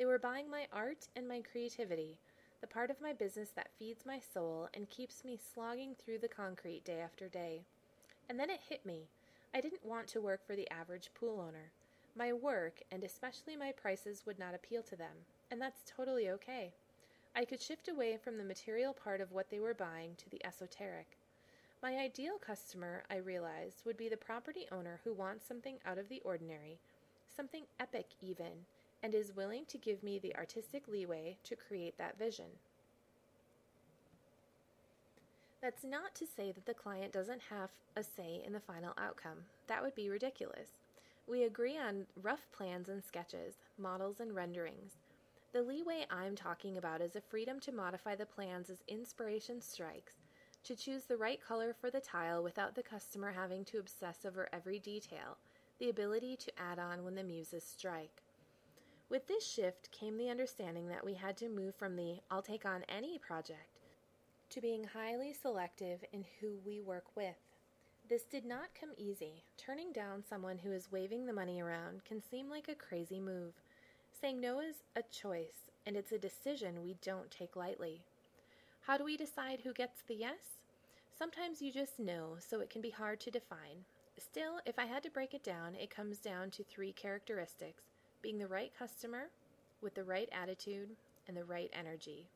They 0.00 0.06
were 0.06 0.18
buying 0.18 0.50
my 0.50 0.66
art 0.72 1.08
and 1.14 1.28
my 1.28 1.42
creativity, 1.42 2.16
the 2.62 2.66
part 2.66 2.90
of 2.90 3.02
my 3.02 3.12
business 3.12 3.50
that 3.50 3.68
feeds 3.78 4.06
my 4.06 4.18
soul 4.18 4.70
and 4.72 4.88
keeps 4.88 5.26
me 5.26 5.36
slogging 5.36 5.94
through 5.94 6.20
the 6.20 6.26
concrete 6.26 6.86
day 6.86 7.00
after 7.00 7.28
day. 7.28 7.64
And 8.30 8.40
then 8.40 8.48
it 8.48 8.60
hit 8.66 8.86
me. 8.86 9.10
I 9.52 9.60
didn't 9.60 9.84
want 9.84 10.06
to 10.08 10.22
work 10.22 10.46
for 10.46 10.56
the 10.56 10.70
average 10.70 11.10
pool 11.12 11.38
owner. 11.38 11.70
My 12.16 12.32
work, 12.32 12.80
and 12.90 13.04
especially 13.04 13.56
my 13.56 13.72
prices, 13.72 14.22
would 14.24 14.38
not 14.38 14.54
appeal 14.54 14.82
to 14.84 14.96
them, 14.96 15.12
and 15.50 15.60
that's 15.60 15.82
totally 15.84 16.30
okay. 16.30 16.72
I 17.36 17.44
could 17.44 17.60
shift 17.60 17.86
away 17.86 18.16
from 18.16 18.38
the 18.38 18.42
material 18.42 18.94
part 18.94 19.20
of 19.20 19.32
what 19.32 19.50
they 19.50 19.60
were 19.60 19.74
buying 19.74 20.14
to 20.16 20.30
the 20.30 20.42
esoteric. 20.46 21.18
My 21.82 21.98
ideal 21.98 22.38
customer, 22.38 23.02
I 23.10 23.16
realized, 23.16 23.82
would 23.84 23.98
be 23.98 24.08
the 24.08 24.16
property 24.16 24.66
owner 24.72 25.00
who 25.04 25.12
wants 25.12 25.46
something 25.46 25.76
out 25.84 25.98
of 25.98 26.08
the 26.08 26.22
ordinary, 26.24 26.78
something 27.36 27.64
epic 27.78 28.06
even, 28.22 28.64
and 29.02 29.14
is 29.14 29.34
willing 29.34 29.64
to 29.66 29.78
give 29.78 30.02
me 30.02 30.18
the 30.18 30.34
artistic 30.36 30.88
leeway 30.88 31.36
to 31.44 31.56
create 31.56 31.96
that 31.98 32.18
vision. 32.18 32.46
That's 35.62 35.84
not 35.84 36.14
to 36.14 36.26
say 36.26 36.52
that 36.52 36.64
the 36.66 36.74
client 36.74 37.12
doesn't 37.12 37.42
have 37.50 37.70
a 37.96 38.02
say 38.02 38.42
in 38.46 38.52
the 38.52 38.60
final 38.60 38.94
outcome. 38.96 39.38
That 39.66 39.82
would 39.82 39.94
be 39.94 40.08
ridiculous. 40.08 40.68
We 41.26 41.44
agree 41.44 41.76
on 41.76 42.06
rough 42.22 42.46
plans 42.52 42.88
and 42.88 43.04
sketches, 43.04 43.56
models 43.78 44.20
and 44.20 44.34
renderings. 44.34 44.92
The 45.52 45.62
leeway 45.62 46.06
I'm 46.10 46.34
talking 46.34 46.78
about 46.78 47.02
is 47.02 47.14
a 47.14 47.20
freedom 47.20 47.60
to 47.60 47.72
modify 47.72 48.14
the 48.14 48.24
plans 48.24 48.70
as 48.70 48.82
inspiration 48.88 49.60
strikes 49.60 50.14
to 50.64 50.76
choose 50.76 51.04
the 51.04 51.16
right 51.16 51.40
color 51.42 51.74
for 51.78 51.90
the 51.90 52.00
tile 52.00 52.42
without 52.42 52.74
the 52.74 52.82
customer 52.82 53.32
having 53.32 53.64
to 53.66 53.78
obsess 53.78 54.24
over 54.26 54.48
every 54.52 54.78
detail, 54.78 55.38
the 55.78 55.88
ability 55.88 56.36
to 56.36 56.52
add 56.58 56.78
on 56.78 57.04
when 57.04 57.14
the 57.14 57.22
muses 57.22 57.64
strike. 57.64 58.22
With 59.10 59.26
this 59.26 59.44
shift 59.44 59.90
came 59.90 60.16
the 60.16 60.30
understanding 60.30 60.86
that 60.86 61.04
we 61.04 61.14
had 61.14 61.36
to 61.38 61.48
move 61.48 61.74
from 61.74 61.96
the 61.96 62.20
I'll 62.30 62.42
take 62.42 62.64
on 62.64 62.84
any 62.88 63.18
project 63.18 63.80
to 64.50 64.60
being 64.60 64.84
highly 64.84 65.32
selective 65.32 66.04
in 66.12 66.24
who 66.40 66.60
we 66.64 66.80
work 66.80 67.16
with. 67.16 67.34
This 68.08 68.22
did 68.22 68.44
not 68.44 68.68
come 68.78 68.90
easy. 68.96 69.42
Turning 69.56 69.92
down 69.92 70.22
someone 70.22 70.58
who 70.58 70.70
is 70.70 70.92
waving 70.92 71.26
the 71.26 71.32
money 71.32 71.60
around 71.60 72.04
can 72.04 72.22
seem 72.22 72.48
like 72.48 72.68
a 72.68 72.74
crazy 72.76 73.18
move. 73.18 73.54
Saying 74.20 74.40
no 74.40 74.60
is 74.60 74.76
a 74.94 75.02
choice, 75.02 75.72
and 75.84 75.96
it's 75.96 76.12
a 76.12 76.18
decision 76.18 76.80
we 76.80 76.94
don't 77.02 77.32
take 77.32 77.56
lightly. 77.56 78.02
How 78.82 78.96
do 78.96 79.04
we 79.04 79.16
decide 79.16 79.60
who 79.64 79.72
gets 79.72 80.02
the 80.02 80.14
yes? 80.14 80.62
Sometimes 81.18 81.60
you 81.60 81.72
just 81.72 81.98
know, 81.98 82.36
so 82.38 82.60
it 82.60 82.70
can 82.70 82.80
be 82.80 82.90
hard 82.90 83.18
to 83.20 83.30
define. 83.32 83.84
Still, 84.18 84.60
if 84.66 84.78
I 84.78 84.84
had 84.84 85.02
to 85.02 85.10
break 85.10 85.34
it 85.34 85.42
down, 85.42 85.74
it 85.74 85.90
comes 85.90 86.18
down 86.18 86.50
to 86.50 86.62
three 86.62 86.92
characteristics 86.92 87.89
being 88.22 88.38
the 88.38 88.46
right 88.46 88.72
customer, 88.78 89.28
with 89.80 89.94
the 89.94 90.04
right 90.04 90.28
attitude, 90.32 90.90
and 91.26 91.36
the 91.36 91.44
right 91.44 91.70
energy. 91.72 92.26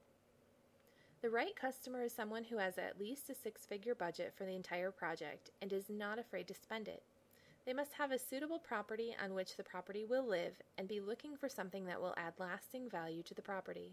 The 1.22 1.30
right 1.30 1.57
customer 1.57 2.03
is 2.03 2.12
someone 2.12 2.45
who 2.45 2.59
has 2.59 2.76
at 2.76 3.01
least 3.01 3.30
a 3.30 3.35
six 3.35 3.64
figure 3.64 3.95
budget 3.95 4.35
for 4.37 4.45
the 4.45 4.55
entire 4.55 4.91
project 4.91 5.51
and 5.62 5.72
is 5.72 5.89
not 5.89 6.18
afraid 6.18 6.47
to 6.49 6.55
spend 6.55 6.87
it. 6.87 7.03
They 7.64 7.72
must 7.72 7.95
have 7.95 8.12
a 8.12 8.18
suitable 8.18 8.59
property 8.59 9.16
on 9.22 9.32
which 9.32 9.57
the 9.57 9.64
property 9.64 10.05
will 10.05 10.26
live 10.26 10.53
and 10.76 10.87
be 10.87 11.01
looking 11.01 11.35
for 11.35 11.49
something 11.49 11.87
that 11.87 12.01
will 12.01 12.14
add 12.18 12.35
lasting 12.39 12.91
value 12.91 13.22
to 13.22 13.32
the 13.32 13.41
property. 13.41 13.93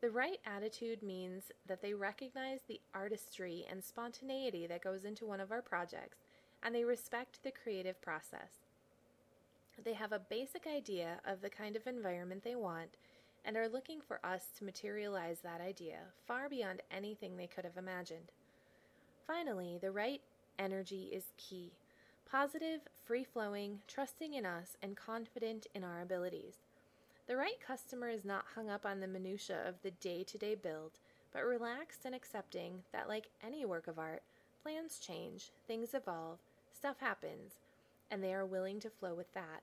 The 0.00 0.10
right 0.10 0.38
attitude 0.46 1.02
means 1.02 1.50
that 1.66 1.82
they 1.82 1.92
recognize 1.92 2.60
the 2.68 2.80
artistry 2.94 3.66
and 3.68 3.82
spontaneity 3.82 4.68
that 4.68 4.84
goes 4.84 5.04
into 5.04 5.26
one 5.26 5.40
of 5.40 5.50
our 5.50 5.62
projects 5.62 6.18
and 6.62 6.72
they 6.72 6.84
respect 6.84 7.42
the 7.42 7.50
creative 7.50 8.00
process. 8.00 8.67
They 9.84 9.94
have 9.94 10.12
a 10.12 10.18
basic 10.18 10.66
idea 10.66 11.20
of 11.24 11.40
the 11.40 11.50
kind 11.50 11.76
of 11.76 11.86
environment 11.86 12.42
they 12.42 12.56
want 12.56 12.96
and 13.44 13.56
are 13.56 13.68
looking 13.68 14.00
for 14.00 14.24
us 14.24 14.46
to 14.58 14.64
materialize 14.64 15.40
that 15.40 15.60
idea 15.60 15.98
far 16.26 16.48
beyond 16.48 16.82
anything 16.90 17.36
they 17.36 17.46
could 17.46 17.64
have 17.64 17.76
imagined. 17.76 18.32
Finally, 19.26 19.78
the 19.80 19.92
right 19.92 20.20
energy 20.58 21.10
is 21.12 21.32
key 21.36 21.72
positive, 22.30 22.82
free 23.06 23.24
flowing, 23.24 23.80
trusting 23.88 24.34
in 24.34 24.44
us, 24.44 24.76
and 24.82 24.96
confident 24.96 25.66
in 25.74 25.82
our 25.82 26.02
abilities. 26.02 26.56
The 27.26 27.36
right 27.36 27.58
customer 27.66 28.08
is 28.08 28.24
not 28.24 28.44
hung 28.54 28.68
up 28.68 28.84
on 28.84 29.00
the 29.00 29.06
minutiae 29.06 29.66
of 29.66 29.76
the 29.82 29.92
day 29.92 30.24
to 30.24 30.38
day 30.38 30.54
build, 30.54 30.92
but 31.32 31.44
relaxed 31.44 32.04
and 32.04 32.14
accepting 32.14 32.82
that, 32.92 33.08
like 33.08 33.28
any 33.42 33.64
work 33.64 33.86
of 33.86 33.98
art, 33.98 34.22
plans 34.62 34.98
change, 34.98 35.52
things 35.66 35.94
evolve, 35.94 36.38
stuff 36.72 36.96
happens, 37.00 37.54
and 38.10 38.22
they 38.22 38.34
are 38.34 38.46
willing 38.46 38.80
to 38.80 38.90
flow 38.90 39.14
with 39.14 39.32
that. 39.34 39.62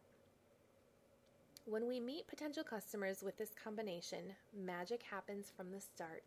When 1.68 1.88
we 1.88 2.00
meet 2.00 2.28
potential 2.28 2.64
customers 2.64 3.24
with 3.24 3.40
this 3.40 3.56
combination, 3.56 4.36
magic 4.56 5.02
happens 5.02 5.52
from 5.58 5.72
the 5.72 5.82
start, 5.82 6.22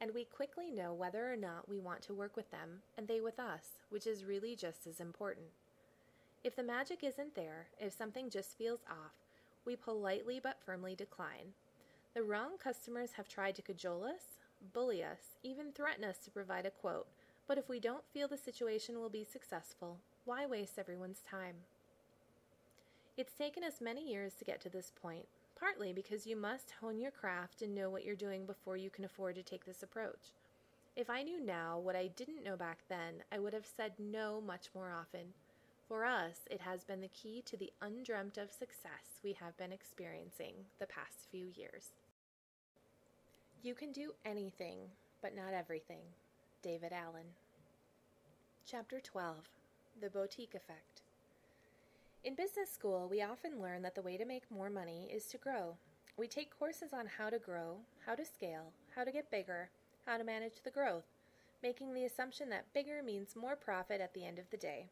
and 0.00 0.12
we 0.12 0.24
quickly 0.24 0.72
know 0.72 0.92
whether 0.92 1.32
or 1.32 1.36
not 1.36 1.68
we 1.68 1.78
want 1.78 2.02
to 2.02 2.14
work 2.14 2.36
with 2.36 2.50
them 2.50 2.82
and 2.98 3.06
they 3.06 3.20
with 3.20 3.38
us, 3.38 3.78
which 3.90 4.08
is 4.08 4.24
really 4.24 4.56
just 4.56 4.88
as 4.88 4.98
important. 4.98 5.46
If 6.42 6.56
the 6.56 6.64
magic 6.64 7.04
isn't 7.04 7.36
there, 7.36 7.68
if 7.78 7.92
something 7.92 8.28
just 8.28 8.58
feels 8.58 8.80
off, 8.90 9.14
we 9.64 9.76
politely 9.76 10.40
but 10.42 10.58
firmly 10.66 10.96
decline. 10.96 11.54
The 12.14 12.24
wrong 12.24 12.58
customers 12.58 13.12
have 13.12 13.28
tried 13.28 13.54
to 13.54 13.62
cajole 13.62 14.02
us, 14.02 14.40
bully 14.72 15.04
us, 15.04 15.38
even 15.44 15.70
threaten 15.70 16.02
us 16.02 16.18
to 16.24 16.30
provide 16.32 16.66
a 16.66 16.70
quote, 16.70 17.06
but 17.46 17.56
if 17.56 17.68
we 17.68 17.78
don't 17.78 18.10
feel 18.12 18.26
the 18.26 18.36
situation 18.36 18.98
will 18.98 19.10
be 19.10 19.22
successful, 19.22 19.98
why 20.24 20.44
waste 20.44 20.76
everyone's 20.76 21.20
time? 21.20 21.54
It's 23.18 23.34
taken 23.34 23.62
us 23.62 23.80
many 23.80 24.10
years 24.10 24.32
to 24.34 24.44
get 24.44 24.62
to 24.62 24.70
this 24.70 24.90
point, 25.02 25.26
partly 25.58 25.92
because 25.92 26.26
you 26.26 26.34
must 26.34 26.72
hone 26.80 26.98
your 26.98 27.10
craft 27.10 27.60
and 27.60 27.74
know 27.74 27.90
what 27.90 28.04
you're 28.04 28.16
doing 28.16 28.46
before 28.46 28.78
you 28.78 28.88
can 28.88 29.04
afford 29.04 29.34
to 29.34 29.42
take 29.42 29.66
this 29.66 29.82
approach. 29.82 30.32
If 30.96 31.10
I 31.10 31.22
knew 31.22 31.44
now 31.44 31.78
what 31.78 31.96
I 31.96 32.08
didn't 32.08 32.42
know 32.42 32.56
back 32.56 32.78
then, 32.88 33.22
I 33.30 33.38
would 33.38 33.52
have 33.52 33.66
said 33.66 33.92
no 33.98 34.40
much 34.40 34.68
more 34.74 34.90
often. 34.90 35.34
For 35.88 36.04
us, 36.04 36.40
it 36.50 36.60
has 36.60 36.84
been 36.84 37.00
the 37.00 37.08
key 37.08 37.42
to 37.46 37.56
the 37.56 37.72
undreamt 37.82 38.38
of 38.38 38.50
success 38.50 39.20
we 39.22 39.34
have 39.34 39.56
been 39.56 39.72
experiencing 39.72 40.54
the 40.78 40.86
past 40.86 41.28
few 41.30 41.46
years. 41.54 41.88
You 43.62 43.74
can 43.74 43.92
do 43.92 44.12
anything, 44.24 44.78
but 45.22 45.34
not 45.34 45.54
everything. 45.54 46.04
David 46.62 46.92
Allen. 46.92 47.26
Chapter 48.66 49.00
12 49.00 49.36
The 50.00 50.10
Boutique 50.10 50.54
Effect. 50.54 50.91
In 52.24 52.36
business 52.36 52.70
school, 52.70 53.08
we 53.10 53.20
often 53.20 53.60
learn 53.60 53.82
that 53.82 53.96
the 53.96 54.02
way 54.02 54.16
to 54.16 54.24
make 54.24 54.48
more 54.48 54.70
money 54.70 55.10
is 55.12 55.24
to 55.26 55.38
grow. 55.38 55.74
We 56.16 56.28
take 56.28 56.56
courses 56.56 56.92
on 56.92 57.06
how 57.18 57.30
to 57.30 57.38
grow, 57.40 57.78
how 58.06 58.14
to 58.14 58.24
scale, 58.24 58.70
how 58.94 59.02
to 59.02 59.10
get 59.10 59.28
bigger, 59.32 59.70
how 60.06 60.18
to 60.18 60.24
manage 60.24 60.62
the 60.62 60.70
growth, 60.70 61.06
making 61.64 61.92
the 61.92 62.04
assumption 62.04 62.48
that 62.50 62.72
bigger 62.72 63.02
means 63.02 63.34
more 63.34 63.56
profit 63.56 64.00
at 64.00 64.14
the 64.14 64.24
end 64.24 64.38
of 64.38 64.48
the 64.52 64.56
day. 64.56 64.86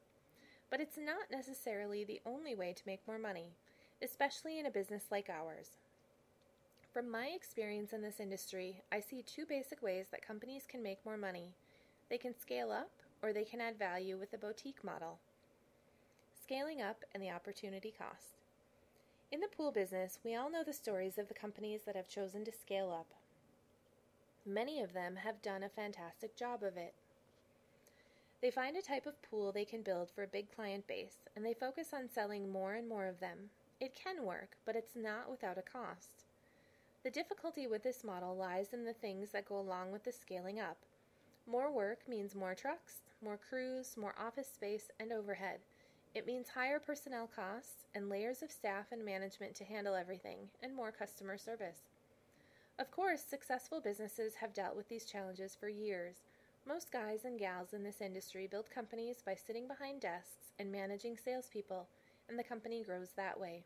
But 0.71 0.81
it's 0.81 0.99
not 0.99 1.31
necessarily 1.31 2.03
the 2.03 2.21
only 2.27 2.57
way 2.57 2.73
to 2.73 2.83
make 2.85 3.07
more 3.07 3.19
money, 3.19 3.53
especially 4.03 4.59
in 4.59 4.67
a 4.67 4.71
business 4.71 5.05
like 5.13 5.31
ours. 5.31 5.79
From 6.93 7.09
my 7.09 7.29
experience 7.29 7.93
in 7.93 8.03
this 8.03 8.19
industry, 8.19 8.83
I 8.91 8.99
see 8.99 9.23
two 9.23 9.47
basic 9.47 9.83
ways 9.83 10.07
that 10.11 10.27
companies 10.27 10.65
can 10.69 10.83
make 10.83 11.07
more 11.07 11.17
money. 11.17 11.55
They 12.09 12.19
can 12.19 12.37
scale 12.37 12.73
up, 12.73 12.91
or 13.23 13.33
they 13.33 13.45
can 13.45 13.61
add 13.61 13.79
value 13.79 14.19
with 14.19 14.33
the 14.33 14.39
boutique 14.39 14.83
model. 14.83 15.21
Scaling 16.51 16.83
up 16.83 17.05
and 17.15 17.23
the 17.23 17.31
opportunity 17.31 17.95
cost. 17.97 18.41
In 19.31 19.39
the 19.39 19.47
pool 19.57 19.71
business, 19.71 20.19
we 20.25 20.35
all 20.35 20.51
know 20.51 20.65
the 20.67 20.73
stories 20.73 21.17
of 21.17 21.29
the 21.29 21.35
companies 21.35 21.83
that 21.87 21.95
have 21.95 22.09
chosen 22.09 22.45
to 22.45 22.51
scale 22.51 22.91
up. 22.91 23.07
Many 24.45 24.81
of 24.81 24.93
them 24.93 25.15
have 25.15 25.43
done 25.43 25.63
a 25.63 25.69
fantastic 25.69 26.35
job 26.37 26.65
of 26.65 26.77
it. 26.77 26.93
They 28.43 28.51
find 28.51 28.77
a 28.77 28.83
type 28.83 29.07
of 29.07 29.23
pool 29.23 29.53
they 29.53 29.65
can 29.65 29.83
build 29.83 30.11
for 30.11 30.25
a 30.25 30.27
big 30.27 30.53
client 30.53 30.89
base, 30.89 31.19
and 31.37 31.47
they 31.47 31.55
focus 31.55 31.91
on 31.95 32.09
selling 32.09 32.51
more 32.51 32.75
and 32.75 32.89
more 32.89 33.07
of 33.07 33.21
them. 33.21 33.51
It 33.81 33.95
can 33.95 34.25
work, 34.25 34.57
but 34.67 34.75
it's 34.75 34.97
not 34.97 35.31
without 35.31 35.57
a 35.57 35.63
cost. 35.63 36.25
The 37.05 37.13
difficulty 37.13 37.69
with 37.69 37.85
this 37.85 38.03
model 38.03 38.37
lies 38.37 38.73
in 38.73 38.85
the 38.85 38.93
things 38.93 39.31
that 39.31 39.49
go 39.49 39.61
along 39.61 39.93
with 39.93 40.03
the 40.03 40.11
scaling 40.11 40.59
up. 40.59 40.79
More 41.47 41.71
work 41.73 42.01
means 42.09 42.35
more 42.35 42.57
trucks, 42.57 43.03
more 43.23 43.39
crews, 43.39 43.95
more 43.97 44.17
office 44.19 44.49
space, 44.49 44.91
and 44.99 45.13
overhead. 45.13 45.61
It 46.15 46.27
means 46.27 46.49
higher 46.49 46.81
personnel 46.81 47.29
costs 47.35 47.87
and 47.95 48.09
layers 48.09 48.43
of 48.43 48.51
staff 48.51 48.87
and 48.91 49.05
management 49.05 49.55
to 49.57 49.65
handle 49.65 49.95
everything, 49.95 50.39
and 50.63 50.75
more 50.75 50.91
customer 50.91 51.39
service. 51.39 51.83
Of 52.81 52.91
course, 52.91 53.23
successful 53.23 53.81
businesses 53.81 54.35
have 54.35 54.55
dealt 54.55 54.75
with 54.75 54.89
these 54.89 55.05
challenges 55.05 55.55
for 55.55 55.69
years. 55.69 56.17
Most 56.67 56.91
guys 56.91 57.25
and 57.25 57.39
gals 57.39 57.73
in 57.73 57.85
this 57.85 58.01
industry 58.01 58.47
build 58.47 58.71
companies 58.71 59.23
by 59.25 59.35
sitting 59.35 59.69
behind 59.69 60.01
desks 60.01 60.53
and 60.59 60.73
managing 60.73 61.17
salespeople, 61.17 61.87
and 62.29 62.39
the 62.39 62.45
company 62.45 62.83
grows 62.83 63.11
that 63.17 63.39
way. 63.39 63.63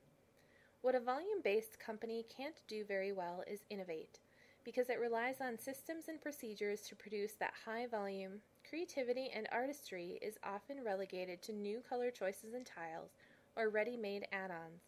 What 0.83 0.95
a 0.95 1.01
volume 1.01 1.41
based 1.43 1.81
company 1.81 2.27
can't 2.37 2.61
do 2.69 2.85
very 2.85 3.13
well 3.13 3.43
is 3.51 3.65
innovate, 3.71 4.19
because 4.65 4.91
it 4.91 5.01
relies 5.01 5.41
on 5.41 5.59
systems 5.59 6.09
and 6.09 6.21
procedures 6.21 6.83
to 6.83 6.95
produce 6.95 7.33
that 7.41 7.55
high 7.65 7.87
volume. 7.87 8.41
Creativity 8.75 9.31
and 9.33 9.47
artistry 9.53 10.18
is 10.20 10.35
often 10.43 10.83
relegated 10.83 11.41
to 11.41 11.53
new 11.53 11.81
color 11.89 12.11
choices 12.11 12.55
and 12.55 12.66
tiles 12.66 13.11
or 13.55 13.68
ready 13.68 13.97
made 13.97 14.27
add 14.33 14.51
ons. 14.51 14.83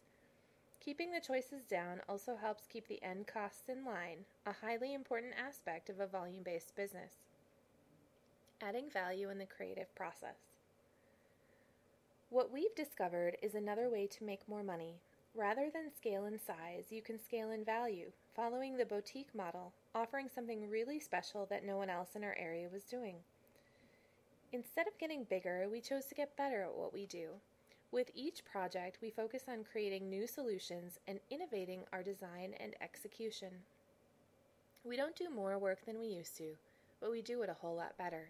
Keeping 0.81 1.09
the 1.09 1.21
choices 1.21 1.63
down 1.63 2.01
also 2.09 2.35
helps 2.35 2.67
keep 2.67 2.85
the 2.89 3.01
end 3.01 3.27
costs 3.27 3.69
in 3.69 3.85
line, 3.85 4.25
a 4.45 4.51
highly 4.51 4.93
important 4.93 5.31
aspect 5.41 5.89
of 5.89 6.01
a 6.01 6.05
volume 6.05 6.43
based 6.43 6.75
business. 6.75 7.13
Adding 8.61 8.89
value 8.89 9.29
in 9.29 9.37
the 9.37 9.45
creative 9.45 9.95
process. 9.95 10.35
What 12.29 12.51
we've 12.51 12.75
discovered 12.75 13.37
is 13.41 13.55
another 13.55 13.89
way 13.89 14.05
to 14.07 14.25
make 14.25 14.49
more 14.49 14.63
money 14.63 14.95
Rather 15.33 15.69
than 15.71 15.95
scale 15.95 16.25
in 16.25 16.37
size, 16.37 16.85
you 16.89 17.01
can 17.01 17.23
scale 17.23 17.51
in 17.51 17.63
value, 17.63 18.11
following 18.35 18.75
the 18.75 18.85
boutique 18.85 19.33
model, 19.33 19.71
offering 19.95 20.27
something 20.27 20.69
really 20.69 20.99
special 20.99 21.45
that 21.45 21.63
no 21.63 21.77
one 21.77 21.89
else 21.89 22.15
in 22.15 22.23
our 22.25 22.35
area 22.37 22.67
was 22.69 22.83
doing. 22.83 23.17
Instead 24.53 24.87
of 24.87 24.97
getting 24.97 25.23
bigger, 25.25 25.67
we 25.69 25.81
chose 25.81 26.05
to 26.05 26.15
get 26.15 26.37
better 26.37 26.63
at 26.63 26.75
what 26.75 26.93
we 26.93 27.05
do. 27.05 27.29
With 27.91 28.11
each 28.13 28.45
project, 28.45 28.99
we 29.01 29.09
focus 29.09 29.43
on 29.47 29.63
creating 29.63 30.09
new 30.09 30.27
solutions 30.27 30.99
and 31.07 31.19
innovating 31.29 31.83
our 31.91 32.03
design 32.03 32.53
and 32.59 32.75
execution. 32.81 33.51
We 34.83 34.95
don't 34.95 35.15
do 35.15 35.29
more 35.29 35.57
work 35.57 35.85
than 35.85 35.99
we 35.99 36.07
used 36.07 36.37
to, 36.37 36.55
but 37.01 37.11
we 37.11 37.21
do 37.21 37.41
it 37.41 37.49
a 37.49 37.53
whole 37.53 37.75
lot 37.75 37.97
better. 37.97 38.29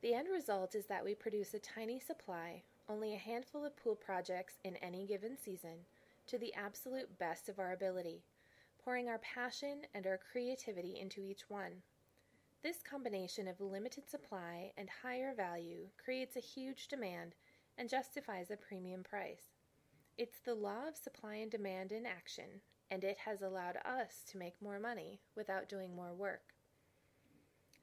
The 0.00 0.14
end 0.14 0.28
result 0.32 0.74
is 0.74 0.86
that 0.86 1.04
we 1.04 1.14
produce 1.14 1.54
a 1.54 1.58
tiny 1.58 1.98
supply 2.00 2.62
only 2.88 3.14
a 3.14 3.18
handful 3.18 3.64
of 3.64 3.76
pool 3.76 3.94
projects 3.94 4.54
in 4.64 4.76
any 4.76 5.04
given 5.04 5.36
season 5.36 5.84
to 6.26 6.38
the 6.38 6.54
absolute 6.54 7.18
best 7.18 7.48
of 7.48 7.58
our 7.58 7.72
ability, 7.72 8.22
pouring 8.82 9.08
our 9.08 9.18
passion 9.18 9.82
and 9.94 10.06
our 10.06 10.18
creativity 10.32 10.98
into 10.98 11.20
each 11.20 11.50
one. 11.50 11.82
This 12.60 12.82
combination 12.82 13.46
of 13.46 13.60
limited 13.60 14.10
supply 14.10 14.72
and 14.76 14.88
higher 15.02 15.32
value 15.32 15.86
creates 15.96 16.34
a 16.36 16.40
huge 16.40 16.88
demand 16.88 17.36
and 17.76 17.88
justifies 17.88 18.50
a 18.50 18.56
premium 18.56 19.04
price. 19.04 19.54
It's 20.16 20.40
the 20.40 20.56
law 20.56 20.88
of 20.88 20.96
supply 20.96 21.36
and 21.36 21.50
demand 21.50 21.92
in 21.92 22.04
action, 22.04 22.60
and 22.90 23.04
it 23.04 23.18
has 23.18 23.42
allowed 23.42 23.76
us 23.84 24.24
to 24.32 24.38
make 24.38 24.60
more 24.60 24.80
money 24.80 25.20
without 25.36 25.68
doing 25.68 25.94
more 25.94 26.12
work. 26.12 26.54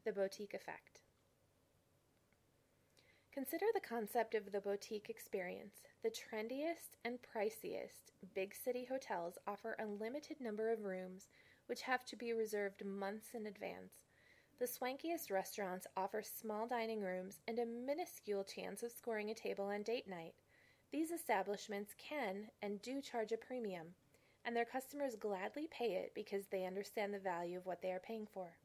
The 0.03 0.11
boutique 0.11 0.53
effect. 0.53 0.99
Consider 3.33 3.65
the 3.73 3.79
concept 3.79 4.35
of 4.35 4.51
the 4.51 4.59
boutique 4.59 5.09
experience. 5.09 5.75
The 6.03 6.09
trendiest 6.09 6.97
and 7.05 7.19
priciest 7.21 8.11
big 8.33 8.53
city 8.53 8.85
hotels 8.89 9.37
offer 9.47 9.77
a 9.79 9.85
limited 9.85 10.41
number 10.41 10.71
of 10.71 10.83
rooms, 10.83 11.29
which 11.67 11.81
have 11.83 12.05
to 12.05 12.17
be 12.17 12.33
reserved 12.33 12.85
months 12.85 13.29
in 13.33 13.45
advance. 13.45 14.04
The 14.57 14.65
swankiest 14.65 15.31
restaurants 15.31 15.85
offer 15.97 16.21
small 16.21 16.65
dining 16.65 17.01
rooms 17.01 17.41
and 17.45 17.59
a 17.59 17.65
minuscule 17.65 18.45
chance 18.45 18.83
of 18.83 18.91
scoring 18.93 19.29
a 19.29 19.33
table 19.33 19.65
on 19.65 19.83
date 19.83 20.07
night. 20.07 20.33
These 20.93 21.11
establishments 21.11 21.93
can 21.97 22.47
and 22.61 22.81
do 22.81 23.01
charge 23.01 23.33
a 23.33 23.37
premium, 23.37 23.95
and 24.45 24.55
their 24.55 24.63
customers 24.63 25.17
gladly 25.17 25.67
pay 25.69 25.95
it 25.95 26.13
because 26.15 26.45
they 26.45 26.65
understand 26.65 27.13
the 27.13 27.19
value 27.19 27.57
of 27.57 27.65
what 27.65 27.81
they 27.81 27.91
are 27.91 27.99
paying 27.99 28.27
for. 28.33 28.55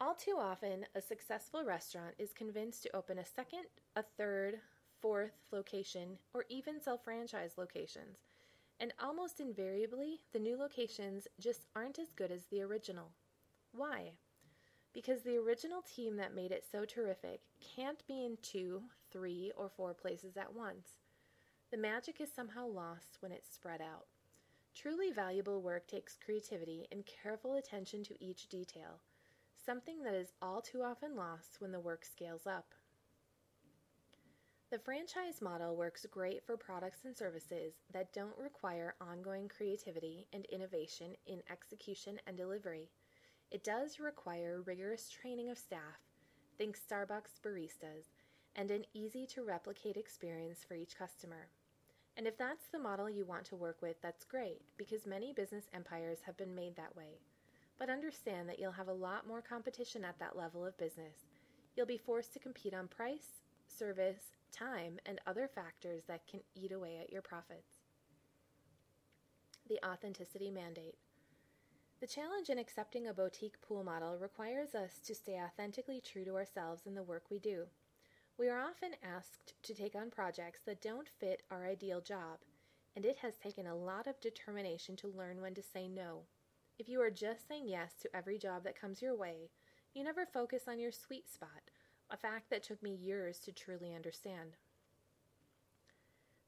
All 0.00 0.14
too 0.14 0.36
often, 0.40 0.86
a 0.94 1.02
successful 1.02 1.64
restaurant 1.64 2.14
is 2.18 2.32
convinced 2.32 2.82
to 2.84 2.96
open 2.96 3.18
a 3.18 3.26
second, 3.26 3.64
a 3.94 4.02
third, 4.16 4.58
fourth 5.02 5.32
location, 5.52 6.16
or 6.32 6.46
even 6.48 6.80
sell 6.80 6.96
franchise 6.96 7.58
locations. 7.58 8.16
And 8.80 8.94
almost 9.02 9.38
invariably, 9.38 10.20
the 10.32 10.38
new 10.38 10.56
locations 10.56 11.28
just 11.38 11.66
aren't 11.76 11.98
as 11.98 12.12
good 12.16 12.30
as 12.30 12.44
the 12.46 12.62
original. 12.62 13.10
Why? 13.72 14.12
Because 14.98 15.22
the 15.22 15.36
original 15.36 15.80
team 15.82 16.16
that 16.16 16.34
made 16.34 16.50
it 16.50 16.64
so 16.72 16.84
terrific 16.84 17.38
can't 17.76 18.04
be 18.08 18.24
in 18.24 18.36
two, 18.42 18.82
three, 19.12 19.52
or 19.56 19.68
four 19.68 19.94
places 19.94 20.36
at 20.36 20.52
once. 20.52 20.88
The 21.70 21.76
magic 21.76 22.20
is 22.20 22.32
somehow 22.34 22.66
lost 22.66 23.18
when 23.20 23.30
it's 23.30 23.54
spread 23.54 23.80
out. 23.80 24.06
Truly 24.74 25.12
valuable 25.12 25.62
work 25.62 25.86
takes 25.86 26.16
creativity 26.16 26.88
and 26.90 27.06
careful 27.06 27.54
attention 27.54 28.02
to 28.04 28.24
each 28.24 28.48
detail 28.48 28.98
something 29.64 30.02
that 30.02 30.14
is 30.14 30.32
all 30.42 30.60
too 30.60 30.82
often 30.82 31.14
lost 31.14 31.60
when 31.60 31.70
the 31.70 31.78
work 31.78 32.04
scales 32.04 32.46
up. 32.46 32.74
The 34.72 34.80
franchise 34.80 35.40
model 35.40 35.76
works 35.76 36.06
great 36.10 36.44
for 36.44 36.56
products 36.56 37.04
and 37.04 37.16
services 37.16 37.74
that 37.92 38.12
don't 38.12 38.36
require 38.36 38.96
ongoing 39.00 39.46
creativity 39.48 40.26
and 40.32 40.44
innovation 40.46 41.14
in 41.26 41.42
execution 41.52 42.18
and 42.26 42.36
delivery. 42.36 42.90
It 43.50 43.64
does 43.64 43.98
require 43.98 44.62
rigorous 44.64 45.08
training 45.08 45.50
of 45.50 45.58
staff, 45.58 46.00
think 46.56 46.78
Starbucks 46.78 47.40
baristas, 47.44 48.10
and 48.56 48.70
an 48.70 48.84
easy 48.94 49.26
to 49.26 49.44
replicate 49.44 49.96
experience 49.96 50.64
for 50.66 50.74
each 50.74 50.98
customer. 50.98 51.48
And 52.16 52.26
if 52.26 52.36
that's 52.36 52.66
the 52.66 52.78
model 52.78 53.08
you 53.08 53.24
want 53.24 53.44
to 53.46 53.56
work 53.56 53.80
with, 53.80 53.96
that's 54.02 54.24
great, 54.24 54.62
because 54.76 55.06
many 55.06 55.32
business 55.32 55.64
empires 55.72 56.18
have 56.26 56.36
been 56.36 56.54
made 56.54 56.76
that 56.76 56.96
way 56.96 57.20
but 57.78 57.88
understand 57.88 58.48
that 58.48 58.58
you'll 58.58 58.72
have 58.72 58.88
a 58.88 58.92
lot 58.92 59.26
more 59.26 59.40
competition 59.40 60.04
at 60.04 60.18
that 60.18 60.36
level 60.36 60.66
of 60.66 60.76
business. 60.78 61.26
You'll 61.76 61.86
be 61.86 61.96
forced 61.96 62.32
to 62.32 62.40
compete 62.40 62.74
on 62.74 62.88
price, 62.88 63.42
service, 63.68 64.32
time, 64.52 64.98
and 65.06 65.20
other 65.26 65.48
factors 65.48 66.02
that 66.08 66.26
can 66.26 66.40
eat 66.56 66.72
away 66.72 66.98
at 67.00 67.12
your 67.12 67.22
profits. 67.22 67.78
The 69.68 69.78
Authenticity 69.86 70.50
Mandate 70.50 70.96
The 72.00 72.06
challenge 72.06 72.48
in 72.48 72.58
accepting 72.58 73.06
a 73.06 73.12
boutique 73.12 73.60
pool 73.60 73.82
model 73.82 74.16
requires 74.18 74.74
us 74.74 75.00
to 75.04 75.14
stay 75.14 75.40
authentically 75.40 76.00
true 76.00 76.24
to 76.24 76.36
ourselves 76.36 76.86
in 76.86 76.94
the 76.94 77.02
work 77.02 77.24
we 77.30 77.38
do. 77.38 77.64
We 78.38 78.48
are 78.48 78.60
often 78.60 78.92
asked 79.02 79.54
to 79.64 79.74
take 79.74 79.94
on 79.94 80.10
projects 80.10 80.60
that 80.66 80.80
don't 80.80 81.08
fit 81.08 81.42
our 81.50 81.66
ideal 81.66 82.00
job, 82.00 82.38
and 82.94 83.04
it 83.04 83.18
has 83.18 83.36
taken 83.36 83.66
a 83.66 83.76
lot 83.76 84.06
of 84.06 84.20
determination 84.20 84.96
to 84.96 85.08
learn 85.08 85.40
when 85.40 85.54
to 85.54 85.62
say 85.62 85.88
no 85.88 86.22
if 86.78 86.88
you 86.88 87.00
are 87.02 87.10
just 87.10 87.48
saying 87.48 87.66
yes 87.66 87.94
to 88.00 88.16
every 88.16 88.38
job 88.38 88.62
that 88.62 88.80
comes 88.80 89.02
your 89.02 89.16
way, 89.16 89.50
you 89.94 90.04
never 90.04 90.24
focus 90.24 90.62
on 90.68 90.78
your 90.78 90.92
sweet 90.92 91.28
spot, 91.28 91.70
a 92.08 92.16
fact 92.16 92.50
that 92.50 92.62
took 92.62 92.82
me 92.82 92.94
years 92.94 93.40
to 93.40 93.52
truly 93.52 93.92
understand. 93.94 94.56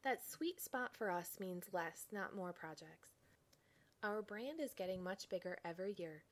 That 0.04 0.24
sweet 0.24 0.60
spot 0.60 0.96
for 0.96 1.10
us 1.10 1.38
means 1.40 1.64
less, 1.72 2.06
not 2.12 2.36
more 2.36 2.52
projects. 2.52 3.19
Our 4.02 4.22
brand 4.22 4.60
is 4.60 4.74
getting 4.74 5.02
much 5.02 5.28
bigger 5.28 5.58
every 5.64 5.94
year, 5.98 6.24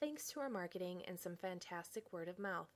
thanks 0.00 0.28
to 0.28 0.40
our 0.40 0.50
marketing 0.50 1.02
and 1.08 1.18
some 1.18 1.36
fantastic 1.36 2.12
word 2.12 2.28
of 2.28 2.38
mouth. 2.38 2.68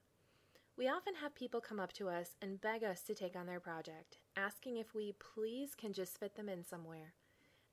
We 0.76 0.88
often 0.88 1.14
have 1.16 1.34
people 1.34 1.60
come 1.60 1.80
up 1.80 1.92
to 1.94 2.08
us 2.08 2.36
and 2.40 2.60
beg 2.60 2.82
us 2.84 3.02
to 3.02 3.14
take 3.14 3.36
on 3.36 3.46
their 3.46 3.60
project, 3.60 4.18
asking 4.36 4.76
if 4.76 4.94
we 4.94 5.14
please 5.34 5.74
can 5.74 5.92
just 5.92 6.18
fit 6.18 6.36
them 6.36 6.48
in 6.48 6.64
somewhere 6.64 7.14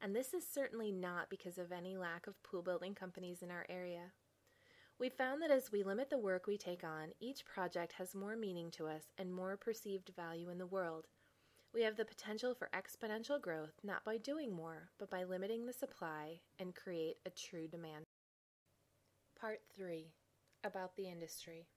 and 0.02 0.16
this 0.16 0.34
is 0.34 0.46
certainly 0.48 0.92
not 0.92 1.30
because 1.30 1.58
of 1.58 1.72
any 1.72 1.98
lack 1.98 2.28
of 2.28 2.42
pool 2.44 2.62
building 2.62 2.94
companies 2.94 3.42
in 3.42 3.52
our 3.52 3.66
area. 3.70 4.12
We 5.00 5.10
found 5.10 5.42
that 5.42 5.52
as 5.52 5.72
we 5.72 5.84
limit 5.84 6.10
the 6.10 6.18
work 6.18 6.48
we 6.48 6.58
take 6.58 6.84
on, 6.84 7.10
each 7.20 7.46
project 7.46 7.94
has 7.94 8.16
more 8.16 8.36
meaning 8.36 8.72
to 8.72 8.88
us 8.88 9.04
and 9.18 9.34
more 9.34 9.58
perceived 9.58 10.12
value 10.16 10.50
in 10.50 10.58
the 10.58 10.68
world. 10.68 11.08
We 11.76 11.84
have 11.84 11.98
the 11.98 12.06
potential 12.06 12.56
for 12.56 12.70
exponential 12.74 13.42
growth 13.42 13.74
not 13.84 14.06
by 14.06 14.16
doing 14.16 14.56
more, 14.56 14.88
but 14.98 15.10
by 15.10 15.26
limiting 15.26 15.66
the 15.66 15.74
supply 15.74 16.40
and 16.58 16.74
create 16.74 17.18
a 17.26 17.30
true 17.30 17.68
demand. 17.68 18.06
Part 19.38 19.60
3 19.76 20.06
About 20.64 20.96
the 20.96 21.10
Industry 21.10 21.68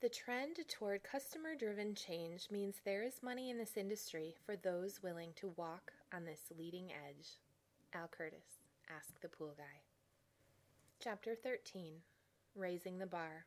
the 0.00 0.08
trend 0.08 0.58
toward 0.68 1.02
customer 1.02 1.56
driven 1.56 1.92
change 1.92 2.52
means 2.52 2.76
there 2.84 3.02
is 3.02 3.20
money 3.20 3.50
in 3.50 3.58
this 3.58 3.76
industry 3.76 4.36
for 4.46 4.54
those 4.54 5.02
willing 5.02 5.32
to 5.36 5.52
walk 5.56 5.90
on 6.14 6.24
this 6.24 6.52
leading 6.56 6.92
edge. 6.92 7.40
Al 7.92 8.06
Curtis, 8.06 8.60
Ask 8.96 9.20
the 9.20 9.28
Pool 9.28 9.54
Guy. 9.58 9.82
Chapter 11.02 11.34
13 11.34 11.94
Raising 12.54 12.98
the 12.98 13.06
Bar. 13.06 13.46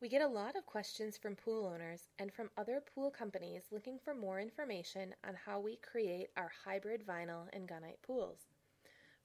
We 0.00 0.08
get 0.08 0.22
a 0.22 0.28
lot 0.28 0.54
of 0.54 0.64
questions 0.64 1.18
from 1.18 1.34
pool 1.34 1.66
owners 1.66 2.06
and 2.20 2.32
from 2.32 2.50
other 2.56 2.80
pool 2.80 3.10
companies 3.10 3.64
looking 3.72 3.98
for 3.98 4.14
more 4.14 4.38
information 4.38 5.12
on 5.26 5.34
how 5.34 5.58
we 5.58 5.74
create 5.74 6.28
our 6.36 6.52
hybrid 6.64 7.04
vinyl 7.04 7.48
and 7.52 7.68
gunite 7.68 8.00
pools. 8.06 8.46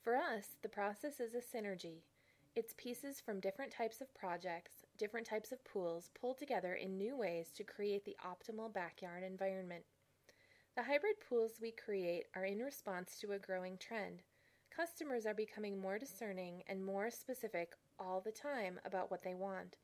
For 0.01 0.15
us, 0.15 0.57
the 0.63 0.69
process 0.69 1.19
is 1.19 1.35
a 1.35 1.57
synergy. 1.57 2.01
It's 2.55 2.73
pieces 2.75 3.21
from 3.21 3.39
different 3.39 3.71
types 3.71 4.01
of 4.01 4.11
projects, 4.15 4.83
different 4.97 5.27
types 5.27 5.51
of 5.51 5.63
pools 5.63 6.09
pulled 6.19 6.39
together 6.39 6.73
in 6.73 6.97
new 6.97 7.15
ways 7.15 7.51
to 7.51 7.63
create 7.63 8.03
the 8.03 8.17
optimal 8.25 8.73
backyard 8.73 9.21
environment. 9.21 9.83
The 10.75 10.81
hybrid 10.81 11.19
pools 11.29 11.59
we 11.61 11.69
create 11.69 12.25
are 12.35 12.45
in 12.45 12.57
response 12.57 13.19
to 13.19 13.33
a 13.33 13.39
growing 13.39 13.77
trend. 13.77 14.23
Customers 14.75 15.27
are 15.27 15.35
becoming 15.35 15.79
more 15.79 15.99
discerning 15.99 16.63
and 16.67 16.83
more 16.83 17.11
specific 17.11 17.73
all 17.99 18.21
the 18.21 18.31
time 18.31 18.79
about 18.83 19.11
what 19.11 19.21
they 19.21 19.35
want. 19.35 19.77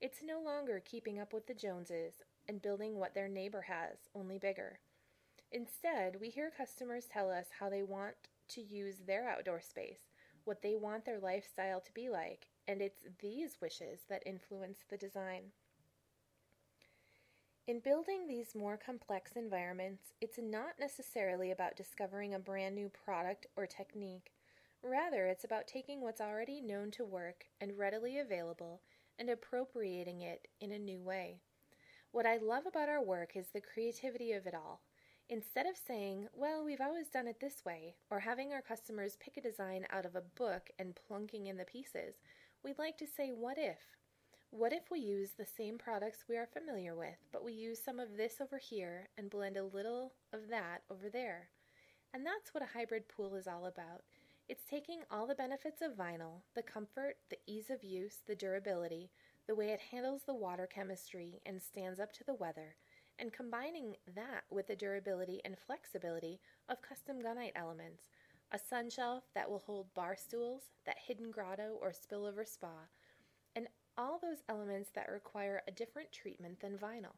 It's 0.00 0.18
no 0.22 0.40
longer 0.40 0.82
keeping 0.84 1.18
up 1.18 1.32
with 1.32 1.46
the 1.46 1.54
Joneses 1.54 2.14
and 2.48 2.60
building 2.60 2.98
what 2.98 3.14
their 3.14 3.28
neighbor 3.28 3.62
has, 3.62 3.96
only 4.14 4.38
bigger. 4.38 4.78
Instead, 5.50 6.20
we 6.20 6.28
hear 6.28 6.50
customers 6.54 7.06
tell 7.10 7.30
us 7.30 7.46
how 7.58 7.70
they 7.70 7.82
want 7.82 8.14
to 8.48 8.60
use 8.60 8.96
their 9.06 9.28
outdoor 9.28 9.60
space, 9.62 10.00
what 10.44 10.60
they 10.60 10.76
want 10.76 11.06
their 11.06 11.18
lifestyle 11.18 11.80
to 11.80 11.92
be 11.94 12.10
like, 12.10 12.48
and 12.68 12.82
it's 12.82 13.04
these 13.20 13.56
wishes 13.60 14.00
that 14.10 14.22
influence 14.26 14.80
the 14.90 14.98
design. 14.98 15.44
In 17.66 17.80
building 17.80 18.28
these 18.28 18.54
more 18.54 18.76
complex 18.76 19.32
environments, 19.34 20.12
it's 20.20 20.38
not 20.38 20.78
necessarily 20.78 21.50
about 21.50 21.74
discovering 21.74 22.34
a 22.34 22.38
brand 22.38 22.74
new 22.74 22.90
product 22.90 23.46
or 23.56 23.66
technique. 23.66 24.32
Rather, 24.82 25.26
it's 25.26 25.42
about 25.42 25.66
taking 25.66 26.02
what's 26.02 26.20
already 26.20 26.60
known 26.60 26.90
to 26.92 27.04
work 27.04 27.46
and 27.60 27.78
readily 27.78 28.18
available 28.18 28.82
and 29.18 29.30
appropriating 29.30 30.22
it 30.22 30.48
in 30.60 30.72
a 30.72 30.78
new 30.78 31.00
way. 31.00 31.40
What 32.12 32.26
I 32.26 32.36
love 32.36 32.64
about 32.66 32.88
our 32.88 33.02
work 33.02 33.36
is 33.36 33.48
the 33.48 33.60
creativity 33.60 34.32
of 34.32 34.46
it 34.46 34.54
all. 34.54 34.80
Instead 35.28 35.66
of 35.66 35.76
saying, 35.76 36.28
well, 36.32 36.64
we've 36.64 36.80
always 36.80 37.08
done 37.08 37.26
it 37.26 37.40
this 37.40 37.64
way, 37.64 37.96
or 38.10 38.20
having 38.20 38.52
our 38.52 38.62
customers 38.62 39.18
pick 39.20 39.36
a 39.36 39.40
design 39.40 39.84
out 39.90 40.06
of 40.06 40.14
a 40.14 40.22
book 40.36 40.70
and 40.78 40.98
plunking 41.08 41.48
in 41.48 41.56
the 41.56 41.64
pieces, 41.64 42.14
we'd 42.62 42.78
like 42.78 42.96
to 42.98 43.06
say, 43.06 43.30
what 43.30 43.58
if? 43.58 43.78
What 44.50 44.72
if 44.72 44.90
we 44.90 45.00
use 45.00 45.30
the 45.32 45.44
same 45.44 45.78
products 45.78 46.24
we 46.28 46.36
are 46.36 46.46
familiar 46.46 46.94
with, 46.94 47.18
but 47.32 47.44
we 47.44 47.52
use 47.52 47.82
some 47.84 47.98
of 47.98 48.16
this 48.16 48.40
over 48.40 48.58
here 48.58 49.08
and 49.18 49.28
blend 49.28 49.56
a 49.56 49.64
little 49.64 50.12
of 50.32 50.48
that 50.48 50.82
over 50.90 51.10
there? 51.10 51.48
And 52.14 52.24
that's 52.24 52.54
what 52.54 52.62
a 52.62 52.78
hybrid 52.78 53.08
pool 53.08 53.34
is 53.34 53.48
all 53.48 53.66
about. 53.66 54.04
It's 54.48 54.64
taking 54.64 55.00
all 55.10 55.26
the 55.26 55.34
benefits 55.34 55.82
of 55.82 55.96
vinyl 55.96 56.42
the 56.54 56.62
comfort, 56.62 57.16
the 57.30 57.38
ease 57.46 57.68
of 57.68 57.82
use, 57.82 58.18
the 58.26 58.36
durability, 58.36 59.10
the 59.48 59.56
way 59.56 59.70
it 59.70 59.80
handles 59.80 60.22
the 60.24 60.34
water 60.34 60.68
chemistry 60.72 61.40
and 61.44 61.60
stands 61.60 61.98
up 61.98 62.12
to 62.12 62.24
the 62.24 62.34
weather 62.34 62.76
and 63.18 63.32
combining 63.32 63.96
that 64.14 64.44
with 64.50 64.68
the 64.68 64.76
durability 64.76 65.40
and 65.44 65.56
flexibility 65.58 66.38
of 66.68 66.82
custom 66.82 67.20
gunite 67.20 67.52
elements 67.56 68.08
a 68.52 68.58
sun 68.58 68.88
shelf 68.88 69.24
that 69.34 69.50
will 69.50 69.64
hold 69.66 69.92
bar 69.94 70.14
stools, 70.16 70.62
that 70.84 70.96
hidden 71.04 71.32
grotto 71.32 71.76
or 71.80 71.90
spillover 71.90 72.46
spa, 72.46 72.86
and 73.56 73.66
all 73.98 74.20
those 74.22 74.44
elements 74.48 74.90
that 74.94 75.10
require 75.10 75.62
a 75.66 75.72
different 75.72 76.12
treatment 76.12 76.60
than 76.60 76.78
vinyl. 76.78 77.16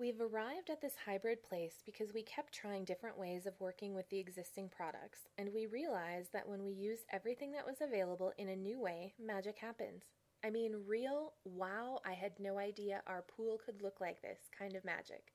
We've 0.00 0.22
arrived 0.22 0.70
at 0.70 0.80
this 0.80 0.94
hybrid 1.04 1.42
place 1.42 1.82
because 1.84 2.14
we 2.14 2.22
kept 2.22 2.54
trying 2.54 2.86
different 2.86 3.18
ways 3.18 3.44
of 3.44 3.60
working 3.60 3.94
with 3.94 4.08
the 4.08 4.18
existing 4.18 4.70
products, 4.74 5.28
and 5.36 5.50
we 5.52 5.66
realized 5.66 6.32
that 6.32 6.48
when 6.48 6.64
we 6.64 6.72
used 6.72 7.04
everything 7.12 7.52
that 7.52 7.66
was 7.66 7.82
available 7.82 8.32
in 8.38 8.48
a 8.48 8.56
new 8.56 8.80
way, 8.80 9.12
magic 9.22 9.58
happens. 9.58 10.04
I 10.42 10.48
mean, 10.48 10.84
real, 10.86 11.34
wow, 11.44 12.00
I 12.06 12.14
had 12.14 12.32
no 12.40 12.58
idea 12.58 13.02
our 13.06 13.20
pool 13.20 13.58
could 13.62 13.82
look 13.82 14.00
like 14.00 14.22
this 14.22 14.38
kind 14.58 14.74
of 14.74 14.86
magic. 14.86 15.34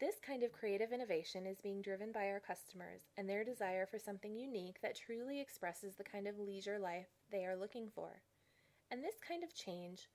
This 0.00 0.14
kind 0.26 0.42
of 0.42 0.50
creative 0.50 0.90
innovation 0.90 1.44
is 1.44 1.60
being 1.60 1.82
driven 1.82 2.12
by 2.12 2.28
our 2.28 2.40
customers 2.40 3.02
and 3.18 3.28
their 3.28 3.44
desire 3.44 3.84
for 3.84 3.98
something 3.98 4.34
unique 4.34 4.80
that 4.80 4.96
truly 4.96 5.38
expresses 5.38 5.96
the 5.96 6.02
kind 6.02 6.26
of 6.26 6.38
leisure 6.38 6.78
life 6.78 7.08
they 7.30 7.44
are 7.44 7.58
looking 7.58 7.90
for. 7.94 8.22
And 8.90 9.04
this 9.04 9.16
kind 9.28 9.44
of 9.44 9.54
change, 9.54 10.08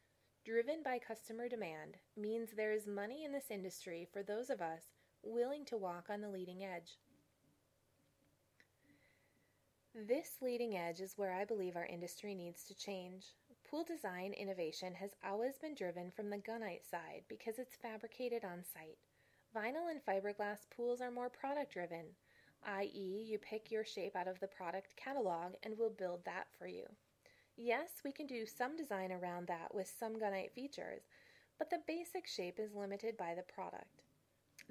driven 0.50 0.82
by 0.84 0.98
customer 0.98 1.48
demand, 1.48 1.96
means 2.18 2.50
there 2.50 2.74
is 2.74 2.88
money 2.88 3.24
in 3.24 3.32
this 3.32 3.52
industry 3.52 4.08
for 4.12 4.24
those 4.24 4.50
of 4.50 4.62
us 4.62 4.82
willing 5.22 5.64
to 5.64 5.78
walk 5.78 6.08
on 6.10 6.22
the 6.22 6.30
leading 6.30 6.64
edge. 6.64 6.98
This 9.94 10.38
leading 10.42 10.76
edge 10.76 11.02
is 11.02 11.14
where 11.18 11.36
I 11.36 11.46
believe 11.46 11.76
our 11.76 11.86
industry 11.86 12.34
needs 12.34 12.64
to 12.64 12.74
change. 12.74 13.28
Pool 13.70 13.84
design 13.84 14.34
innovation 14.34 14.96
has 14.96 15.12
always 15.24 15.60
been 15.60 15.76
driven 15.76 16.10
from 16.10 16.32
the 16.32 16.38
gunite 16.38 16.90
side 16.90 17.22
because 17.28 17.60
it's 17.60 17.76
fabricated 17.76 18.44
on 18.44 18.64
site. 18.74 18.98
Vinyl 19.56 19.92
and 19.92 20.04
fiberglass 20.04 20.62
pools 20.76 21.00
are 21.00 21.12
more 21.12 21.30
product 21.30 21.74
driven, 21.74 22.06
i.e., 22.66 23.24
you 23.24 23.38
pick 23.38 23.70
your 23.70 23.86
shape 23.86 24.16
out 24.16 24.28
of 24.28 24.40
the 24.40 24.48
product 24.48 24.96
catalog 24.96 25.54
and 25.62 25.76
we'll 25.78 25.92
build 25.92 26.26
that 26.26 26.48
for 26.58 26.66
you. 26.66 26.86
Yes, 27.62 27.90
we 28.06 28.14
can 28.14 28.26
do 28.26 28.46
some 28.46 28.78
design 28.78 29.12
around 29.12 29.48
that 29.48 29.76
with 29.76 29.92
some 30.00 30.16
gunite 30.16 30.54
features, 30.54 31.02
but 31.58 31.70
the 31.70 31.84
basic 31.86 32.26
shape 32.26 32.58
is 32.58 32.74
limited 32.74 33.18
by 33.18 33.36
the 33.36 33.44
product. 33.54 34.06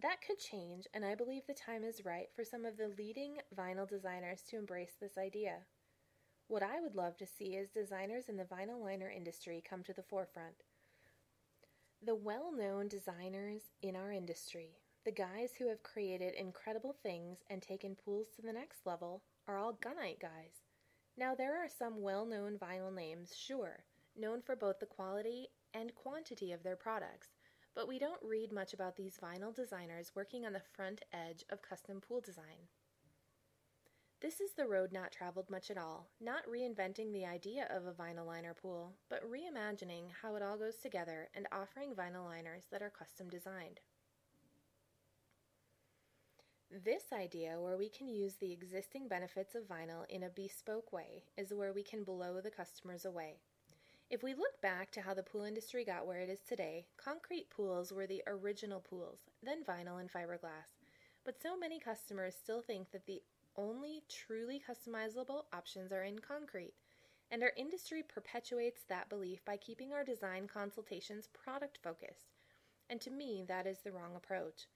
That 0.00 0.22
could 0.26 0.38
change, 0.38 0.86
and 0.94 1.04
I 1.04 1.14
believe 1.14 1.42
the 1.46 1.52
time 1.52 1.84
is 1.84 2.06
right 2.06 2.28
for 2.34 2.44
some 2.44 2.64
of 2.64 2.78
the 2.78 2.90
leading 2.96 3.40
vinyl 3.54 3.86
designers 3.86 4.40
to 4.48 4.56
embrace 4.56 4.94
this 4.98 5.18
idea. 5.18 5.56
What 6.46 6.62
I 6.62 6.80
would 6.80 6.94
love 6.94 7.18
to 7.18 7.26
see 7.26 7.56
is 7.56 7.68
designers 7.68 8.24
in 8.26 8.38
the 8.38 8.44
vinyl 8.44 8.82
liner 8.82 9.10
industry 9.14 9.62
come 9.68 9.82
to 9.82 9.92
the 9.92 10.02
forefront. 10.02 10.64
The 12.02 12.14
well 12.14 12.50
known 12.56 12.88
designers 12.88 13.64
in 13.82 13.96
our 13.96 14.12
industry, 14.12 14.78
the 15.04 15.12
guys 15.12 15.50
who 15.58 15.68
have 15.68 15.82
created 15.82 16.32
incredible 16.32 16.96
things 17.02 17.40
and 17.50 17.60
taken 17.60 17.96
pools 18.02 18.28
to 18.36 18.40
the 18.40 18.54
next 18.54 18.86
level, 18.86 19.24
are 19.46 19.58
all 19.58 19.74
gunite 19.74 20.22
guys. 20.22 20.67
Now, 21.18 21.34
there 21.34 21.56
are 21.56 21.68
some 21.68 22.00
well 22.00 22.24
known 22.24 22.58
vinyl 22.58 22.94
names, 22.94 23.34
sure, 23.36 23.82
known 24.16 24.40
for 24.40 24.54
both 24.54 24.78
the 24.78 24.86
quality 24.86 25.48
and 25.74 25.92
quantity 25.96 26.52
of 26.52 26.62
their 26.62 26.76
products, 26.76 27.30
but 27.74 27.88
we 27.88 27.98
don't 27.98 28.22
read 28.22 28.52
much 28.52 28.72
about 28.72 28.94
these 28.94 29.18
vinyl 29.20 29.52
designers 29.52 30.12
working 30.14 30.46
on 30.46 30.52
the 30.52 30.62
front 30.76 31.02
edge 31.12 31.42
of 31.50 31.60
custom 31.60 32.00
pool 32.00 32.20
design. 32.20 32.68
This 34.20 34.40
is 34.40 34.52
the 34.52 34.68
road 34.68 34.92
not 34.92 35.10
traveled 35.10 35.50
much 35.50 35.72
at 35.72 35.78
all, 35.78 36.06
not 36.20 36.46
reinventing 36.46 37.12
the 37.12 37.26
idea 37.26 37.66
of 37.68 37.86
a 37.86 37.92
vinyl 37.92 38.26
liner 38.26 38.54
pool, 38.54 38.92
but 39.10 39.28
reimagining 39.28 40.10
how 40.22 40.36
it 40.36 40.42
all 40.42 40.56
goes 40.56 40.76
together 40.76 41.30
and 41.34 41.48
offering 41.50 41.94
vinyl 41.94 42.26
liners 42.26 42.66
that 42.70 42.82
are 42.82 42.90
custom 42.90 43.28
designed. 43.28 43.80
This 46.70 47.04
idea, 47.14 47.58
where 47.58 47.78
we 47.78 47.88
can 47.88 48.08
use 48.08 48.34
the 48.34 48.52
existing 48.52 49.08
benefits 49.08 49.54
of 49.54 49.66
vinyl 49.66 50.04
in 50.10 50.22
a 50.22 50.28
bespoke 50.28 50.92
way, 50.92 51.24
is 51.38 51.54
where 51.54 51.72
we 51.72 51.82
can 51.82 52.04
blow 52.04 52.42
the 52.42 52.50
customers 52.50 53.06
away. 53.06 53.36
If 54.10 54.22
we 54.22 54.34
look 54.34 54.60
back 54.60 54.90
to 54.92 55.00
how 55.00 55.14
the 55.14 55.22
pool 55.22 55.44
industry 55.44 55.82
got 55.82 56.06
where 56.06 56.20
it 56.20 56.28
is 56.28 56.40
today, 56.46 56.84
concrete 57.02 57.48
pools 57.48 57.90
were 57.90 58.06
the 58.06 58.22
original 58.26 58.80
pools, 58.80 59.20
then 59.42 59.64
vinyl 59.64 59.98
and 59.98 60.12
fiberglass. 60.12 60.76
But 61.24 61.40
so 61.40 61.56
many 61.56 61.80
customers 61.80 62.34
still 62.34 62.60
think 62.60 62.90
that 62.92 63.06
the 63.06 63.22
only 63.56 64.02
truly 64.10 64.60
customizable 64.60 65.44
options 65.54 65.90
are 65.90 66.04
in 66.04 66.18
concrete, 66.18 66.74
and 67.30 67.42
our 67.42 67.52
industry 67.56 68.02
perpetuates 68.06 68.82
that 68.90 69.08
belief 69.08 69.42
by 69.46 69.56
keeping 69.56 69.94
our 69.94 70.04
design 70.04 70.46
consultations 70.46 71.28
product 71.28 71.78
focused. 71.82 72.34
And 72.90 73.00
to 73.00 73.10
me, 73.10 73.42
that 73.48 73.66
is 73.66 73.78
the 73.78 73.92
wrong 73.92 74.14
approach. 74.14 74.66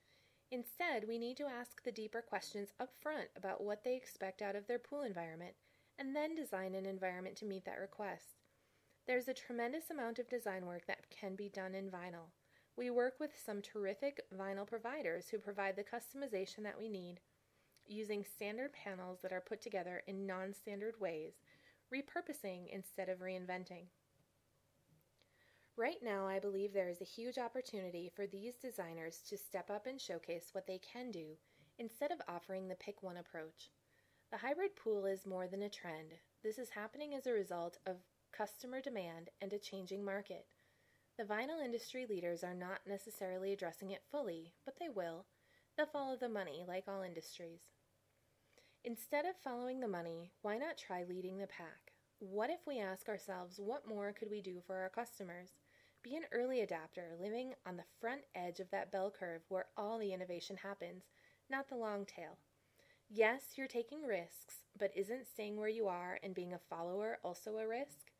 Instead, 0.53 1.09
we 1.09 1.17
need 1.19 1.39
to 1.39 1.47
ask 1.47 1.83
the 1.83 1.91
deeper 1.91 2.21
questions 2.21 2.75
up 2.79 2.91
front 3.01 3.27
about 3.37 3.65
what 3.65 3.83
they 3.83 3.97
expect 3.97 4.43
out 4.43 4.55
of 4.55 4.67
their 4.67 4.79
pool 4.79 5.01
environment, 5.01 5.55
and 5.99 6.15
then 6.15 6.35
design 6.35 6.75
an 6.75 6.85
environment 6.85 7.35
to 7.35 7.47
meet 7.47 7.65
that 7.65 7.81
request. 7.81 8.37
There's 9.07 9.29
a 9.29 9.35
tremendous 9.35 9.89
amount 9.91 10.19
of 10.19 10.29
design 10.29 10.67
work 10.67 10.87
that 10.87 11.09
can 11.09 11.37
be 11.37 11.49
done 11.49 11.75
in 11.75 11.91
vinyl. 11.91 12.29
We 12.77 12.91
work 12.91 13.15
with 13.19 13.31
some 13.43 13.63
terrific 13.63 14.21
vinyl 14.39 14.67
providers 14.67 15.31
who 15.31 15.39
provide 15.39 15.75
the 15.75 15.85
customization 15.85 16.63
that 16.65 16.79
we 16.79 16.91
need 16.91 17.21
using 17.87 18.23
standard 18.23 18.75
panels 18.75 19.21
that 19.23 19.33
are 19.33 19.41
put 19.41 19.63
together 19.63 20.03
in 20.07 20.27
non 20.27 20.53
standard 20.53 21.01
ways, 21.01 21.33
repurposing 21.93 22.69
instead 22.71 23.09
of 23.09 23.21
reinventing. 23.21 23.87
Right 25.79 26.03
now, 26.03 26.27
I 26.27 26.39
believe 26.39 26.75
there 26.75 26.91
is 26.91 27.01
a 27.01 27.05
huge 27.05 27.39
opportunity 27.39 28.11
for 28.15 28.27
these 28.27 28.57
designers 28.57 29.23
to 29.29 29.39
step 29.39 29.71
up 29.71 29.87
and 29.87 29.99
showcase 29.99 30.51
what 30.53 30.67
they 30.67 30.79
can 30.79 31.11
do 31.11 31.39
instead 31.79 32.13
of 32.13 32.21
offering 32.29 32.69
the 32.69 32.75
pick 32.75 33.03
one 33.03 33.17
approach. 33.17 33.71
The 34.31 34.37
hybrid 34.37 34.77
pool 34.77 35.07
is 35.07 35.25
more 35.25 35.49
than 35.49 35.63
a 35.63 35.71
trend. 35.71 36.13
This 36.43 36.59
is 36.59 36.69
happening 36.69 37.15
as 37.15 37.27
a 37.27 37.33
result 37.33 37.79
of 37.87 37.97
customer 38.37 38.83
demand 38.83 39.31
and 39.41 39.51
a 39.55 39.59
changing 39.59 40.05
market. 40.05 40.45
The 41.17 41.25
vinyl 41.25 41.65
industry 41.65 42.05
leaders 42.07 42.45
are 42.45 42.55
not 42.55 42.81
necessarily 42.87 43.53
addressing 43.55 43.91
it 43.93 44.03
fully, 44.11 44.53
but 44.67 44.75
they 44.79 44.91
will. 44.91 45.25
They'll 45.77 45.87
follow 45.87 46.17
the 46.17 46.29
money, 46.29 46.65
like 46.69 46.85
all 46.87 47.03
industries. 47.03 47.63
Instead 48.85 49.25
of 49.25 49.37
following 49.43 49.81
the 49.81 49.89
money, 49.89 50.33
why 50.43 50.59
not 50.59 50.77
try 50.77 51.05
leading 51.05 51.39
the 51.39 51.47
pack? 51.47 51.93
What 52.19 52.51
if 52.51 52.61
we 52.67 52.79
ask 52.79 53.09
ourselves 53.09 53.59
what 53.59 53.89
more 53.89 54.13
could 54.13 54.31
we 54.31 54.43
do 54.43 54.61
for 54.67 54.77
our 54.77 54.91
customers? 54.91 55.62
Be 56.03 56.17
an 56.17 56.25
early 56.33 56.61
adapter, 56.61 57.13
living 57.21 57.55
on 57.65 57.77
the 57.77 57.85
front 58.01 58.23
edge 58.35 58.59
of 58.59 58.71
that 58.71 58.91
bell 58.91 59.13
curve 59.17 59.43
where 59.49 59.67
all 59.77 59.99
the 59.99 60.13
innovation 60.13 60.57
happens, 60.57 61.05
not 61.49 61.69
the 61.69 61.77
long 61.77 62.05
tail. 62.05 62.39
Yes, 63.09 63.53
you're 63.57 63.69
taking 63.69 64.03
risks, 64.03 64.65
but 64.77 64.91
isn't 64.97 65.29
staying 65.29 65.59
where 65.59 65.69
you 65.69 65.87
are 65.87 66.19
and 66.25 66.35
being 66.35 66.55
a 66.55 66.59
follower 66.59 67.19
also 67.23 67.59
a 67.59 67.69
risk? 67.69 68.11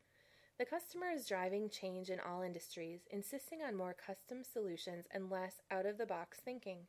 The 0.57 0.65
customer 0.65 1.07
is 1.09 1.27
driving 1.27 1.69
change 1.69 2.09
in 2.09 2.21
all 2.21 2.41
industries, 2.41 3.01
insisting 3.11 3.61
on 3.61 3.75
more 3.75 3.93
custom 3.93 4.43
solutions 4.45 5.05
and 5.11 5.29
less 5.29 5.61
out 5.69 5.85
of 5.85 5.97
the 5.97 6.05
box 6.05 6.39
thinking. 6.39 6.87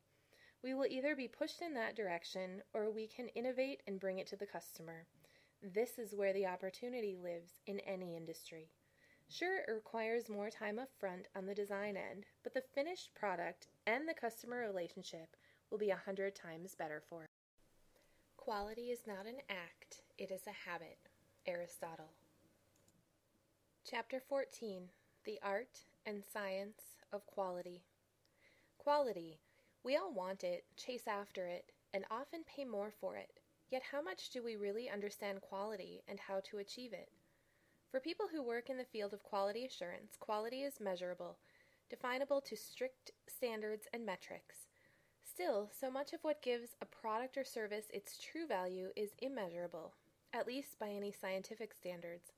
We 0.63 0.75
will 0.75 0.87
either 0.87 1.17
be 1.17 1.27
pushed 1.27 1.61
in 1.61 1.75
that 1.75 1.97
direction 1.97 2.63
or 2.73 2.89
we 2.89 3.09
can 3.09 3.29
innovate 3.29 3.83
and 3.89 3.99
bring 3.99 4.21
it 4.21 4.29
to 4.29 4.37
the 4.37 4.47
customer. 4.47 5.07
This 5.61 5.99
is 5.99 6.15
where 6.15 6.33
the 6.33 6.47
opportunity 6.47 7.17
lives 7.17 7.61
in 7.67 7.81
any 7.81 8.17
industry. 8.17 8.71
Sure, 9.29 9.59
it 9.59 9.73
requires 9.73 10.29
more 10.29 10.51
time 10.51 10.79
up 10.79 10.91
front 10.99 11.27
on 11.35 11.47
the 11.47 11.55
design 11.55 11.97
end, 11.97 12.27
but 12.43 12.55
the 12.55 12.63
finished 12.75 13.15
product 13.15 13.67
and 13.87 14.09
the 14.09 14.15
customer 14.15 14.59
relationship 14.59 15.37
will 15.71 15.79
be 15.79 15.91
a 15.91 15.97
hundred 15.97 16.35
times 16.35 16.75
better 16.75 17.03
for 17.09 17.25
it. 17.25 17.31
Quality 18.37 18.91
is 18.91 19.07
not 19.07 19.27
an 19.27 19.39
act, 19.49 20.03
it 20.19 20.31
is 20.31 20.47
a 20.47 20.69
habit. 20.69 20.99
Aristotle. 21.47 22.13
Chapter 23.85 24.19
14 24.19 24.89
The 25.25 25.39
Art 25.43 25.81
and 26.07 26.25
Science 26.25 26.97
of 27.13 27.27
Quality. 27.27 27.83
Quality. 28.79 29.41
We 29.83 29.97
all 29.97 30.13
want 30.15 30.43
it, 30.43 30.65
chase 30.77 31.07
after 31.07 31.47
it, 31.47 31.73
and 31.93 32.07
often 32.11 32.45
pay 32.45 32.65
more 32.65 32.91
for 32.99 33.17
it. 33.17 33.41
Yet, 33.71 33.83
how 33.93 34.01
much 34.01 34.31
do 34.31 34.43
we 34.43 34.57
really 34.57 34.89
understand 34.89 35.43
quality 35.43 36.03
and 36.09 36.19
how 36.19 36.41
to 36.51 36.59
achieve 36.59 36.93
it? 36.95 37.11
For 37.95 38.01
people 38.01 38.27
who 38.27 38.43
work 38.43 38.71
in 38.71 38.77
the 38.77 38.85
field 38.85 39.13
of 39.13 39.23
quality 39.23 39.65
assurance, 39.65 40.17
quality 40.19 40.65
is 40.65 40.81
measurable, 40.81 41.37
definable 41.89 42.41
to 42.41 42.57
strict 42.57 43.13
standards 43.29 43.87
and 43.95 44.05
metrics. 44.05 44.67
Still, 45.23 45.71
so 45.71 45.93
much 45.93 46.13
of 46.13 46.19
what 46.25 46.43
gives 46.43 46.71
a 46.83 46.87
product 46.87 47.37
or 47.37 47.45
service 47.45 47.85
its 47.95 48.19
true 48.19 48.49
value 48.49 48.89
is 48.97 49.15
immeasurable, 49.23 49.95
at 50.33 50.49
least 50.49 50.77
by 50.81 50.89
any 50.89 51.13
scientific 51.13 51.73
standards. 51.73 52.33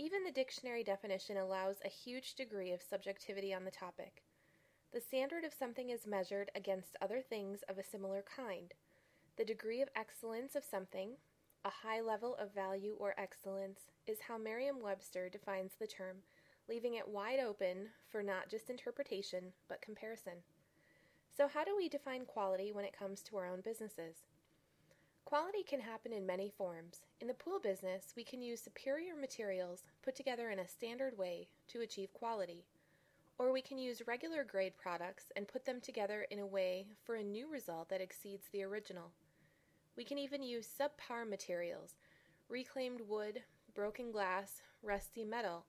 Even 0.00 0.24
the 0.24 0.32
dictionary 0.32 0.82
definition 0.82 1.36
allows 1.36 1.76
a 1.84 1.88
huge 1.88 2.34
degree 2.34 2.72
of 2.72 2.82
subjectivity 2.82 3.54
on 3.54 3.64
the 3.64 3.70
topic. 3.70 4.24
The 4.92 5.00
standard 5.00 5.44
of 5.44 5.54
something 5.54 5.90
is 5.90 6.08
measured 6.08 6.50
against 6.56 6.96
other 7.00 7.20
things 7.20 7.60
of 7.68 7.78
a 7.78 7.84
similar 7.84 8.24
kind. 8.36 8.74
The 9.36 9.44
degree 9.44 9.80
of 9.80 9.90
excellence 9.94 10.56
of 10.56 10.64
something, 10.64 11.10
a 11.66 11.86
high 11.88 12.00
level 12.00 12.36
of 12.36 12.54
value 12.54 12.94
or 12.96 13.12
excellence, 13.18 13.90
is 14.06 14.20
how 14.20 14.38
Merriam 14.38 14.80
Webster 14.80 15.28
defines 15.28 15.72
the 15.74 15.86
term, 15.88 16.18
leaving 16.68 16.94
it 16.94 17.08
wide 17.08 17.40
open 17.40 17.88
for 18.08 18.22
not 18.22 18.48
just 18.48 18.70
interpretation, 18.70 19.52
but 19.68 19.82
comparison. 19.82 20.34
So, 21.36 21.48
how 21.48 21.64
do 21.64 21.76
we 21.76 21.88
define 21.88 22.24
quality 22.24 22.70
when 22.70 22.84
it 22.84 22.96
comes 22.96 23.20
to 23.22 23.36
our 23.36 23.48
own 23.48 23.62
businesses? 23.62 24.22
Quality 25.24 25.64
can 25.64 25.80
happen 25.80 26.12
in 26.12 26.24
many 26.24 26.52
forms. 26.56 27.00
In 27.20 27.26
the 27.26 27.34
pool 27.34 27.58
business, 27.58 28.14
we 28.16 28.22
can 28.22 28.42
use 28.42 28.60
superior 28.60 29.16
materials 29.16 29.82
put 30.04 30.14
together 30.14 30.50
in 30.50 30.60
a 30.60 30.68
standard 30.68 31.18
way 31.18 31.48
to 31.66 31.80
achieve 31.80 32.12
quality. 32.12 32.64
Or 33.38 33.50
we 33.50 33.60
can 33.60 33.76
use 33.76 34.06
regular 34.06 34.44
grade 34.44 34.74
products 34.80 35.32
and 35.34 35.48
put 35.48 35.64
them 35.64 35.80
together 35.80 36.28
in 36.30 36.38
a 36.38 36.46
way 36.46 36.86
for 37.02 37.16
a 37.16 37.24
new 37.24 37.50
result 37.50 37.88
that 37.88 38.00
exceeds 38.00 38.46
the 38.52 38.62
original. 38.62 39.10
We 39.96 40.04
can 40.04 40.18
even 40.18 40.42
use 40.42 40.68
subpar 40.68 41.28
materials, 41.28 41.94
reclaimed 42.50 43.00
wood, 43.00 43.42
broken 43.74 44.10
glass, 44.12 44.60
rusty 44.82 45.24
metal, 45.24 45.64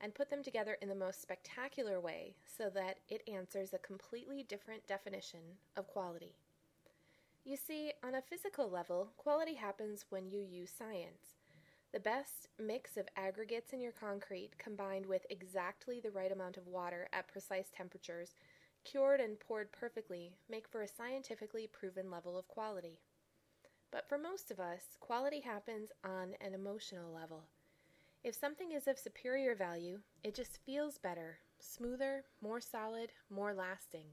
and 0.00 0.14
put 0.14 0.30
them 0.30 0.42
together 0.42 0.76
in 0.80 0.88
the 0.88 0.94
most 0.94 1.20
spectacular 1.20 2.00
way 2.00 2.36
so 2.46 2.70
that 2.70 2.98
it 3.08 3.28
answers 3.28 3.72
a 3.72 3.78
completely 3.78 4.44
different 4.44 4.86
definition 4.86 5.40
of 5.76 5.88
quality. 5.88 6.36
You 7.44 7.56
see, 7.56 7.92
on 8.04 8.14
a 8.14 8.22
physical 8.22 8.70
level, 8.70 9.10
quality 9.16 9.54
happens 9.54 10.04
when 10.10 10.30
you 10.30 10.40
use 10.40 10.70
science. 10.70 11.38
The 11.92 11.98
best 11.98 12.48
mix 12.58 12.96
of 12.96 13.08
aggregates 13.16 13.72
in 13.72 13.80
your 13.80 13.92
concrete 13.92 14.56
combined 14.58 15.06
with 15.06 15.26
exactly 15.28 15.98
the 16.00 16.12
right 16.12 16.30
amount 16.30 16.56
of 16.56 16.68
water 16.68 17.08
at 17.12 17.26
precise 17.26 17.70
temperatures, 17.76 18.36
cured 18.84 19.20
and 19.20 19.40
poured 19.40 19.72
perfectly, 19.72 20.36
make 20.48 20.68
for 20.68 20.82
a 20.82 20.88
scientifically 20.88 21.66
proven 21.66 22.10
level 22.10 22.38
of 22.38 22.46
quality. 22.46 23.00
But 23.92 24.08
for 24.08 24.16
most 24.16 24.50
of 24.50 24.58
us, 24.58 24.96
quality 25.00 25.40
happens 25.40 25.92
on 26.02 26.34
an 26.40 26.54
emotional 26.54 27.12
level. 27.12 27.44
If 28.24 28.34
something 28.34 28.72
is 28.72 28.88
of 28.88 28.98
superior 28.98 29.54
value, 29.54 30.00
it 30.24 30.34
just 30.34 30.64
feels 30.64 30.96
better, 30.96 31.38
smoother, 31.58 32.24
more 32.40 32.60
solid, 32.60 33.12
more 33.28 33.52
lasting. 33.52 34.06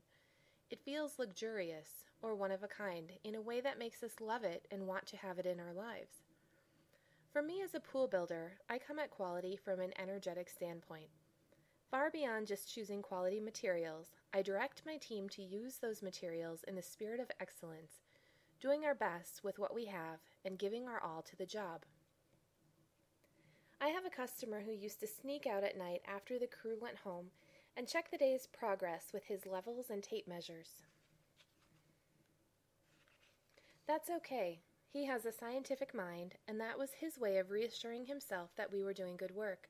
It 0.70 0.84
feels 0.84 1.18
luxurious, 1.18 2.04
or 2.22 2.36
one 2.36 2.52
of 2.52 2.62
a 2.62 2.68
kind, 2.68 3.14
in 3.24 3.36
a 3.36 3.42
way 3.42 3.62
that 3.62 3.80
makes 3.80 4.04
us 4.04 4.20
love 4.20 4.44
it 4.44 4.68
and 4.70 4.86
want 4.86 5.06
to 5.08 5.18
have 5.18 5.40
it 5.40 5.46
in 5.46 5.62
our 5.62 5.74
lives. 5.74 6.24
For 7.32 7.42
me 7.42 7.62
as 7.62 7.74
a 7.74 7.80
pool 7.80 8.08
builder, 8.08 8.58
I 8.70 8.80
come 8.80 9.00
at 9.00 9.12
quality 9.12 9.56
from 9.56 9.80
an 9.80 9.94
energetic 9.98 10.50
standpoint. 10.50 11.08
Far 11.90 12.12
beyond 12.12 12.48
just 12.48 12.74
choosing 12.74 13.02
quality 13.02 13.40
materials, 13.40 14.08
I 14.34 14.42
direct 14.42 14.82
my 14.86 14.98
team 14.98 15.30
to 15.30 15.42
use 15.42 15.78
those 15.78 16.04
materials 16.04 16.66
in 16.68 16.76
the 16.76 16.82
spirit 16.82 17.20
of 17.20 17.32
excellence, 17.40 18.02
doing 18.60 18.86
our 18.86 18.96
best 18.96 19.44
with 19.44 19.58
what 19.58 19.74
we 19.74 19.86
have 19.86 20.20
and 20.44 20.60
giving 20.60 20.88
our 20.88 21.02
all 21.02 21.22
to 21.22 21.36
the 21.36 21.46
job. 21.46 21.86
I 23.82 23.90
have 23.90 24.06
a 24.06 24.10
customer 24.10 24.62
who 24.62 24.74
used 24.74 25.00
to 25.00 25.08
sneak 25.08 25.48
out 25.48 25.64
at 25.64 25.78
night 25.78 26.02
after 26.06 26.38
the 26.38 26.48
crew 26.48 26.78
went 26.80 26.98
home 26.98 27.28
and 27.78 27.88
check 27.88 28.12
the 28.12 28.18
day's 28.18 28.48
progress 28.48 29.08
with 29.14 29.24
his 29.24 29.46
levels 29.46 29.86
and 29.90 30.04
tape 30.04 30.28
measures. 30.28 30.84
That's 33.88 34.10
okay. 34.10 34.60
He 34.92 35.06
has 35.06 35.26
a 35.26 35.32
scientific 35.32 35.94
mind, 35.94 36.36
and 36.48 36.60
that 36.60 36.78
was 36.78 36.90
his 37.00 37.18
way 37.18 37.38
of 37.38 37.52
reassuring 37.52 38.06
himself 38.06 38.50
that 38.58 38.72
we 38.72 38.84
were 38.84 38.94
doing 38.94 39.16
good 39.16 39.32
work. 39.32 39.70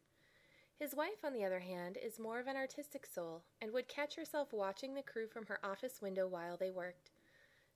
His 0.80 0.95
wife, 0.95 1.24
on 1.24 1.34
the 1.34 1.44
other 1.44 1.60
hand, 1.60 1.98
is 2.02 2.20
more 2.20 2.40
of 2.40 2.48
an 2.48 2.56
artistic 2.56 3.06
soul 3.06 3.44
and 3.61 3.72
would 3.72 3.88
catch 3.88 4.16
herself 4.16 4.53
watching 4.53 4.95
the 4.95 5.03
crew 5.03 5.28
from 5.28 5.45
her 5.45 5.60
office 5.64 6.02
window 6.02 6.26
while 6.26 6.57
they 6.57 6.72
worked. 6.72 7.11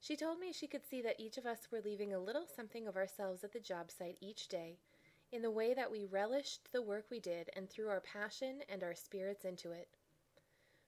She 0.04 0.18
told 0.18 0.38
me 0.38 0.52
she 0.52 0.68
could 0.68 0.86
see 0.86 1.02
that 1.04 1.18
each 1.18 1.38
of 1.38 1.46
us 1.46 1.72
were 1.72 1.80
leaving 1.80 2.14
a 2.14 2.20
little 2.20 2.46
something 2.46 2.90
of 2.90 2.98
ourselves 2.98 3.42
at 3.46 3.54
the 3.54 3.60
job 3.62 3.90
site 3.90 4.18
each 4.20 4.50
day 4.50 4.78
in 5.32 5.42
the 5.42 5.50
way 5.50 5.74
that 5.74 5.90
we 5.90 6.04
relished 6.04 6.70
the 6.74 6.82
work 6.82 7.06
we 7.10 7.22
did 7.22 7.50
and 7.56 7.70
threw 7.70 7.88
our 7.88 8.02
passion 8.02 8.64
and 8.68 8.84
our 8.84 8.96
spirits 8.96 9.46
into 9.46 9.72
it. 9.72 9.88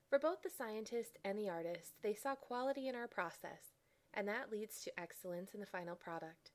For 0.09 0.19
both 0.19 0.41
the 0.41 0.49
scientist 0.49 1.17
and 1.23 1.39
the 1.39 1.49
artist, 1.49 1.93
they 2.01 2.13
saw 2.13 2.35
quality 2.35 2.89
in 2.89 2.95
our 2.95 3.07
process, 3.07 3.77
and 4.13 4.27
that 4.27 4.51
leads 4.51 4.81
to 4.81 4.99
excellence 4.99 5.53
in 5.53 5.61
the 5.61 5.65
final 5.65 5.95
product. 5.95 6.51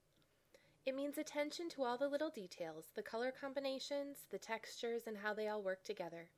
It 0.84 0.94
means 0.94 1.16
attention 1.16 1.70
to 1.70 1.84
all 1.84 1.96
the 1.96 2.08
little 2.08 2.28
details, 2.28 2.88
the 2.94 3.02
color 3.02 3.32
combinations, 3.32 4.26
the 4.30 4.38
textures, 4.38 5.04
and 5.06 5.16
how 5.16 5.32
they 5.32 5.48
all 5.48 5.62
work 5.62 5.82
together. 5.82 6.28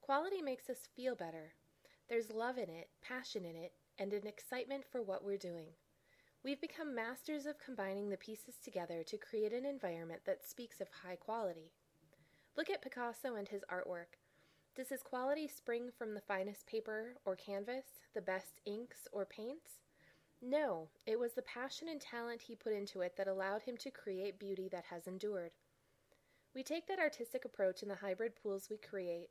Quality 0.00 0.40
makes 0.40 0.70
us 0.70 0.88
feel 0.96 1.14
better. 1.14 1.52
There's 2.08 2.30
love 2.30 2.56
in 2.56 2.70
it, 2.70 2.88
passion 3.02 3.44
in 3.44 3.54
it, 3.54 3.72
and 4.02 4.12
an 4.12 4.26
excitement 4.26 4.82
for 4.90 5.00
what 5.00 5.24
we're 5.24 5.36
doing. 5.36 5.68
We've 6.44 6.60
become 6.60 6.92
masters 6.92 7.46
of 7.46 7.60
combining 7.64 8.10
the 8.10 8.16
pieces 8.16 8.56
together 8.56 9.04
to 9.04 9.16
create 9.16 9.52
an 9.52 9.64
environment 9.64 10.22
that 10.26 10.44
speaks 10.44 10.80
of 10.80 10.88
high 11.04 11.14
quality. 11.14 11.70
Look 12.56 12.68
at 12.68 12.82
Picasso 12.82 13.36
and 13.36 13.46
his 13.46 13.62
artwork. 13.72 14.18
Does 14.74 14.88
his 14.88 15.04
quality 15.04 15.46
spring 15.46 15.90
from 15.96 16.14
the 16.14 16.20
finest 16.20 16.66
paper 16.66 17.14
or 17.24 17.36
canvas, 17.36 17.84
the 18.12 18.20
best 18.20 18.60
inks 18.66 19.06
or 19.12 19.24
paints? 19.24 19.70
No, 20.42 20.88
it 21.06 21.20
was 21.20 21.34
the 21.34 21.42
passion 21.42 21.86
and 21.88 22.00
talent 22.00 22.42
he 22.42 22.56
put 22.56 22.72
into 22.72 23.02
it 23.02 23.16
that 23.16 23.28
allowed 23.28 23.62
him 23.62 23.76
to 23.76 23.90
create 23.92 24.40
beauty 24.40 24.68
that 24.72 24.86
has 24.86 25.06
endured. 25.06 25.52
We 26.56 26.64
take 26.64 26.88
that 26.88 26.98
artistic 26.98 27.44
approach 27.44 27.84
in 27.84 27.88
the 27.88 27.94
hybrid 27.94 28.32
pools 28.42 28.66
we 28.68 28.78
create, 28.78 29.28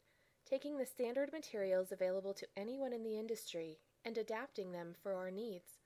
taking 0.49 0.77
the 0.77 0.85
standard 0.85 1.33
materials 1.33 1.91
available 1.91 2.33
to 2.35 2.47
anyone 2.55 2.93
in 2.93 3.03
the 3.03 3.19
industry 3.19 3.79
and 4.05 4.17
adapting 4.17 4.71
them 4.71 4.95
for 5.01 5.13
our 5.13 5.31
needs. 5.31 5.79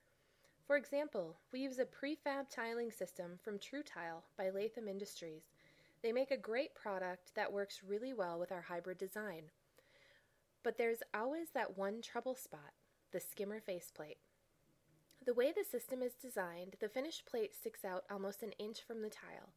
For 0.65 0.77
example, 0.77 1.37
we 1.51 1.59
use 1.59 1.79
a 1.79 1.85
prefab 1.85 2.49
tiling 2.49 2.91
system 2.91 3.37
from 3.43 3.59
True 3.59 3.83
Tile 3.83 4.23
by 4.37 4.49
Latham 4.49 4.87
Industries. 4.87 5.51
They 6.01 6.11
make 6.11 6.31
a 6.31 6.37
great 6.37 6.73
product 6.73 7.35
that 7.35 7.53
works 7.53 7.81
really 7.87 8.13
well 8.13 8.39
with 8.39 8.51
our 8.51 8.61
hybrid 8.61 8.97
design. 8.97 9.43
But 10.63 10.77
there's 10.77 11.03
always 11.13 11.49
that 11.53 11.77
one 11.77 12.01
trouble 12.01 12.35
spot 12.35 12.73
the 13.11 13.19
skimmer 13.19 13.61
faceplate. 13.61 14.17
The 15.25 15.33
way 15.33 15.51
the 15.51 15.63
system 15.63 16.01
is 16.01 16.13
designed, 16.13 16.75
the 16.79 16.89
finished 16.89 17.25
plate 17.25 17.55
sticks 17.55 17.85
out 17.85 18.03
almost 18.11 18.43
an 18.43 18.51
inch 18.59 18.81
from 18.85 19.01
the 19.01 19.09
tile. 19.09 19.53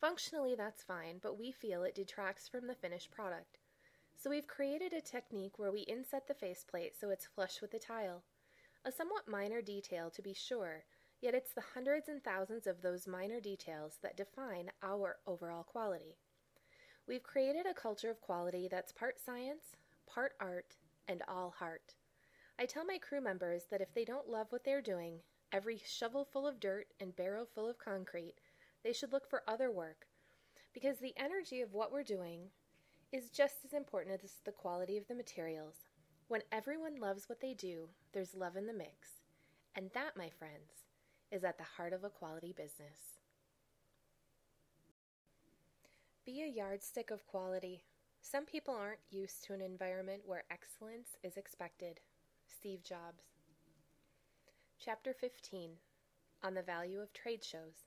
Functionally, 0.00 0.54
that's 0.54 0.82
fine, 0.82 1.18
but 1.22 1.38
we 1.38 1.52
feel 1.52 1.84
it 1.84 1.94
detracts 1.94 2.48
from 2.48 2.66
the 2.66 2.74
finished 2.74 3.10
product. 3.10 3.58
So 4.18 4.30
we've 4.30 4.46
created 4.46 4.92
a 4.94 5.00
technique 5.00 5.58
where 5.58 5.70
we 5.70 5.80
inset 5.82 6.26
the 6.26 6.34
faceplate 6.34 6.96
so 6.98 7.10
it's 7.10 7.26
flush 7.26 7.60
with 7.60 7.70
the 7.70 7.78
tile. 7.78 8.24
A 8.84 8.90
somewhat 8.90 9.28
minor 9.28 9.60
detail, 9.60 10.10
to 10.10 10.22
be 10.22 10.32
sure, 10.32 10.84
yet 11.20 11.34
it's 11.34 11.52
the 11.52 11.60
hundreds 11.74 12.08
and 12.08 12.24
thousands 12.24 12.66
of 12.66 12.80
those 12.80 13.06
minor 13.06 13.40
details 13.40 13.98
that 14.02 14.16
define 14.16 14.70
our 14.82 15.16
overall 15.26 15.64
quality. 15.64 16.16
We've 17.06 17.22
created 17.22 17.66
a 17.66 17.74
culture 17.74 18.10
of 18.10 18.20
quality 18.20 18.68
that's 18.70 18.90
part 18.90 19.20
science, 19.24 19.76
part 20.06 20.32
art, 20.40 20.76
and 21.08 21.22
all 21.28 21.54
heart. 21.58 21.94
I 22.58 22.64
tell 22.64 22.86
my 22.86 22.98
crew 22.98 23.20
members 23.20 23.64
that 23.70 23.82
if 23.82 23.92
they 23.92 24.04
don't 24.04 24.30
love 24.30 24.46
what 24.50 24.64
they're 24.64 24.80
doing, 24.80 25.20
every 25.52 25.80
shovel 25.84 26.24
full 26.24 26.46
of 26.46 26.58
dirt 26.58 26.86
and 27.00 27.14
barrel 27.14 27.46
full 27.54 27.68
of 27.68 27.78
concrete, 27.78 28.36
they 28.82 28.94
should 28.94 29.12
look 29.12 29.28
for 29.28 29.42
other 29.46 29.70
work 29.70 30.06
because 30.72 30.98
the 30.98 31.14
energy 31.16 31.60
of 31.60 31.74
what 31.74 31.92
we're 31.92 32.02
doing 32.02 32.50
is 33.12 33.30
just 33.30 33.64
as 33.64 33.72
important 33.72 34.20
as 34.22 34.32
the 34.44 34.52
quality 34.52 34.96
of 34.96 35.06
the 35.08 35.14
materials. 35.14 35.76
When 36.28 36.42
everyone 36.50 37.00
loves 37.00 37.28
what 37.28 37.40
they 37.40 37.54
do, 37.54 37.88
there's 38.12 38.34
love 38.34 38.56
in 38.56 38.66
the 38.66 38.72
mix. 38.72 39.22
And 39.74 39.90
that, 39.94 40.16
my 40.16 40.28
friends, 40.28 40.84
is 41.30 41.44
at 41.44 41.58
the 41.58 41.64
heart 41.64 41.92
of 41.92 42.02
a 42.02 42.10
quality 42.10 42.52
business. 42.52 43.20
Be 46.24 46.42
a 46.42 46.48
yardstick 46.48 47.10
of 47.10 47.26
quality. 47.26 47.84
Some 48.20 48.44
people 48.44 48.74
aren't 48.74 48.98
used 49.10 49.44
to 49.44 49.52
an 49.52 49.60
environment 49.60 50.22
where 50.26 50.42
excellence 50.50 51.10
is 51.22 51.36
expected. 51.36 52.00
Steve 52.48 52.82
Jobs. 52.82 53.22
Chapter 54.80 55.14
15 55.14 55.70
On 56.42 56.54
the 56.54 56.62
Value 56.62 57.00
of 57.00 57.12
Trade 57.12 57.44
Shows. 57.44 57.84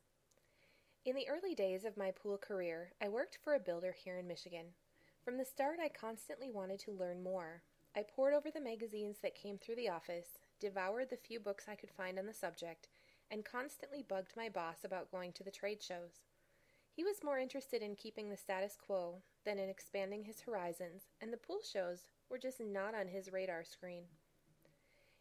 In 1.06 1.16
the 1.16 1.28
early 1.28 1.56
days 1.56 1.84
of 1.84 1.98
my 1.98 2.12
pool 2.12 2.38
career, 2.38 2.92
I 3.02 3.10
worked 3.10 3.38
for 3.44 3.56
a 3.56 3.60
builder 3.60 3.92
here 3.92 4.18
in 4.18 4.28
Michigan. 4.28 4.68
From 5.30 5.38
the 5.38 5.46
start, 5.46 5.78
I 5.80 5.90
constantly 5.90 6.50
wanted 6.50 6.80
to 6.80 6.92
learn 6.92 7.22
more. 7.22 7.62
I 7.96 8.02
pored 8.02 8.34
over 8.34 8.50
the 8.50 8.60
magazines 8.60 9.18
that 9.22 9.36
came 9.36 9.60
through 9.60 9.76
the 9.76 9.88
office, 9.90 10.40
devoured 10.60 11.12
the 11.12 11.18
few 11.18 11.40
books 11.40 11.66
I 11.68 11.76
could 11.76 11.92
find 11.92 12.18
on 12.18 12.26
the 12.26 12.34
subject, 12.34 12.88
and 13.30 13.46
constantly 13.46 14.02
bugged 14.02 14.32
my 14.36 14.50
boss 14.50 14.78
about 14.84 15.12
going 15.12 15.32
to 15.34 15.44
the 15.44 15.52
trade 15.52 15.84
shows. 15.84 16.24
He 16.92 17.04
was 17.04 17.24
more 17.24 17.38
interested 17.38 17.84
in 17.84 17.96
keeping 17.96 18.32
the 18.32 18.38
status 18.38 18.76
quo 18.76 19.22
than 19.46 19.60
in 19.60 19.70
expanding 19.70 20.24
his 20.24 20.42
horizons, 20.42 21.04
and 21.22 21.32
the 21.32 21.38
pool 21.38 21.60
shows 21.62 22.08
were 22.28 22.40
just 22.40 22.60
not 22.60 22.96
on 22.96 23.08
his 23.08 23.32
radar 23.32 23.64
screen. 23.64 24.06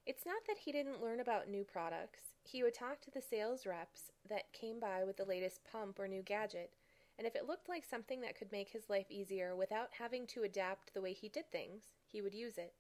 It's 0.06 0.24
not 0.24 0.40
that 0.46 0.56
he 0.64 0.72
didn't 0.72 1.02
learn 1.02 1.20
about 1.20 1.50
new 1.50 1.64
products. 1.64 2.22
He 2.44 2.62
would 2.62 2.72
talk 2.72 3.02
to 3.02 3.10
the 3.10 3.20
sales 3.20 3.66
reps 3.66 4.10
that 4.26 4.54
came 4.54 4.80
by 4.80 5.04
with 5.04 5.18
the 5.18 5.26
latest 5.26 5.60
pump 5.70 5.98
or 5.98 6.08
new 6.08 6.22
gadget, 6.22 6.72
and 7.18 7.26
if 7.26 7.34
it 7.34 7.46
looked 7.46 7.68
like 7.68 7.84
something 7.84 8.20
that 8.20 8.38
could 8.38 8.52
make 8.52 8.70
his 8.70 8.88
life 8.88 9.10
easier 9.10 9.56
without 9.56 9.88
having 9.98 10.26
to 10.28 10.44
adapt 10.44 10.94
the 10.94 11.02
way 11.02 11.12
he 11.12 11.28
did 11.28 11.50
things, 11.50 11.82
he 12.06 12.22
would 12.22 12.34
use 12.34 12.56
it. 12.56 12.72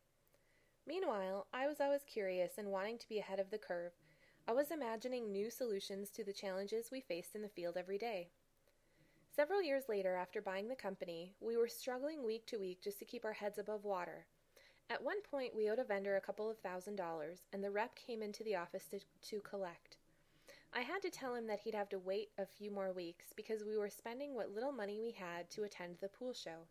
Meanwhile, 0.86 1.48
I 1.52 1.66
was 1.66 1.80
always 1.80 2.04
curious 2.04 2.52
and 2.56 2.68
wanting 2.68 2.98
to 2.98 3.08
be 3.08 3.18
ahead 3.18 3.40
of 3.40 3.50
the 3.50 3.58
curve. 3.58 3.92
I 4.46 4.52
was 4.52 4.70
imagining 4.70 5.30
new 5.30 5.50
solutions 5.50 6.08
to 6.10 6.24
the 6.24 6.32
challenges 6.32 6.90
we 6.90 7.00
faced 7.02 7.34
in 7.34 7.42
the 7.42 7.48
field 7.48 7.76
every 7.76 7.98
day. 7.98 8.30
Several 9.34 9.62
years 9.62 9.84
later, 9.88 10.14
after 10.14 10.40
buying 10.40 10.68
the 10.68 10.74
company, 10.74 11.34
we 11.40 11.56
were 11.56 11.68
struggling 11.68 12.24
week 12.24 12.46
to 12.46 12.56
week 12.56 12.80
just 12.82 12.98
to 13.00 13.04
keep 13.04 13.24
our 13.24 13.34
heads 13.34 13.58
above 13.58 13.84
water. 13.84 14.24
At 14.88 15.04
one 15.04 15.20
point, 15.20 15.54
we 15.54 15.68
owed 15.68 15.78
a 15.78 15.84
vendor 15.84 16.16
a 16.16 16.20
couple 16.20 16.50
of 16.50 16.58
thousand 16.58 16.96
dollars, 16.96 17.40
and 17.52 17.62
the 17.62 17.70
rep 17.70 17.94
came 17.94 18.22
into 18.22 18.42
the 18.42 18.56
office 18.56 18.86
to, 18.86 19.00
to 19.28 19.40
collect. 19.42 19.97
I 20.72 20.80
had 20.82 21.02
to 21.02 21.10
tell 21.10 21.34
him 21.34 21.46
that 21.46 21.60
he'd 21.60 21.74
have 21.74 21.88
to 21.88 21.98
wait 21.98 22.28
a 22.38 22.46
few 22.46 22.70
more 22.70 22.92
weeks 22.92 23.26
because 23.34 23.64
we 23.64 23.76
were 23.76 23.88
spending 23.88 24.34
what 24.34 24.54
little 24.54 24.72
money 24.72 25.00
we 25.00 25.12
had 25.12 25.50
to 25.50 25.64
attend 25.64 25.96
the 26.00 26.08
pool 26.08 26.34
show. 26.34 26.66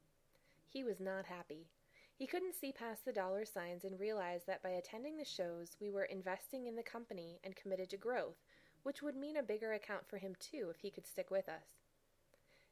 He 0.67 0.83
was 0.83 0.99
not 0.99 1.25
happy. 1.25 1.67
He 2.15 2.27
couldn't 2.27 2.55
see 2.55 2.71
past 2.71 3.05
the 3.05 3.11
dollar 3.11 3.43
signs 3.45 3.83
and 3.83 3.99
realized 3.99 4.47
that 4.47 4.63
by 4.63 4.69
attending 4.69 5.17
the 5.17 5.25
shows, 5.25 5.75
we 5.79 5.89
were 5.89 6.05
investing 6.05 6.67
in 6.67 6.75
the 6.75 6.83
company 6.83 7.39
and 7.43 7.55
committed 7.55 7.89
to 7.89 7.97
growth, 7.97 8.37
which 8.83 9.01
would 9.01 9.15
mean 9.15 9.37
a 9.37 9.43
bigger 9.43 9.73
account 9.73 10.07
for 10.07 10.17
him 10.17 10.35
too 10.39 10.69
if 10.69 10.79
he 10.79 10.91
could 10.91 11.05
stick 11.05 11.29
with 11.29 11.49
us. 11.49 11.81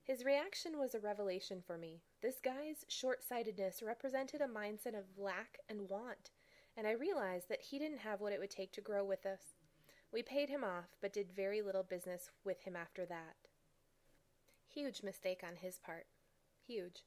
His 0.04 0.24
reaction 0.24 0.78
was 0.78 0.94
a 0.94 1.00
revelation 1.00 1.64
for 1.66 1.78
me. 1.78 2.02
This 2.22 2.40
guy's 2.40 2.86
short 2.88 3.24
sightedness 3.24 3.82
represented 3.84 4.42
a 4.42 4.48
mindset 4.48 4.98
of 4.98 5.18
lack 5.18 5.58
and 5.68 5.90
want, 5.90 6.30
and 6.78 6.86
I 6.86 6.92
realized 6.92 7.50
that 7.50 7.62
he 7.62 7.80
didn't 7.80 8.00
have 8.00 8.22
what 8.22 8.32
it 8.32 8.40
would 8.40 8.52
take 8.52 8.72
to 8.74 8.82
grow 8.82 9.04
with 9.04 9.26
us. 9.26 9.55
We 10.16 10.24
paid 10.24 10.48
him 10.48 10.64
off, 10.64 10.96
but 11.02 11.12
did 11.12 11.36
very 11.36 11.62
little 11.62 11.84
business 11.84 12.30
with 12.46 12.62
him 12.62 12.78
after 12.78 13.06
that. 13.06 13.36
Huge 14.66 15.04
mistake 15.04 15.42
on 15.46 15.58
his 15.58 15.78
part. 15.78 16.06
Huge. 16.66 17.04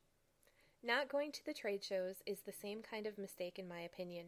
Not 0.83 1.09
going 1.09 1.33
to 1.33 1.47
the 1.47 1.55
trade 1.55 1.83
shows 1.83 2.17
is 2.27 2.41
the 2.41 2.53
same 2.53 2.83
kind 2.83 3.07
of 3.07 3.17
mistake, 3.17 3.59
in 3.59 3.67
my 3.67 3.81
opinion. 3.81 4.27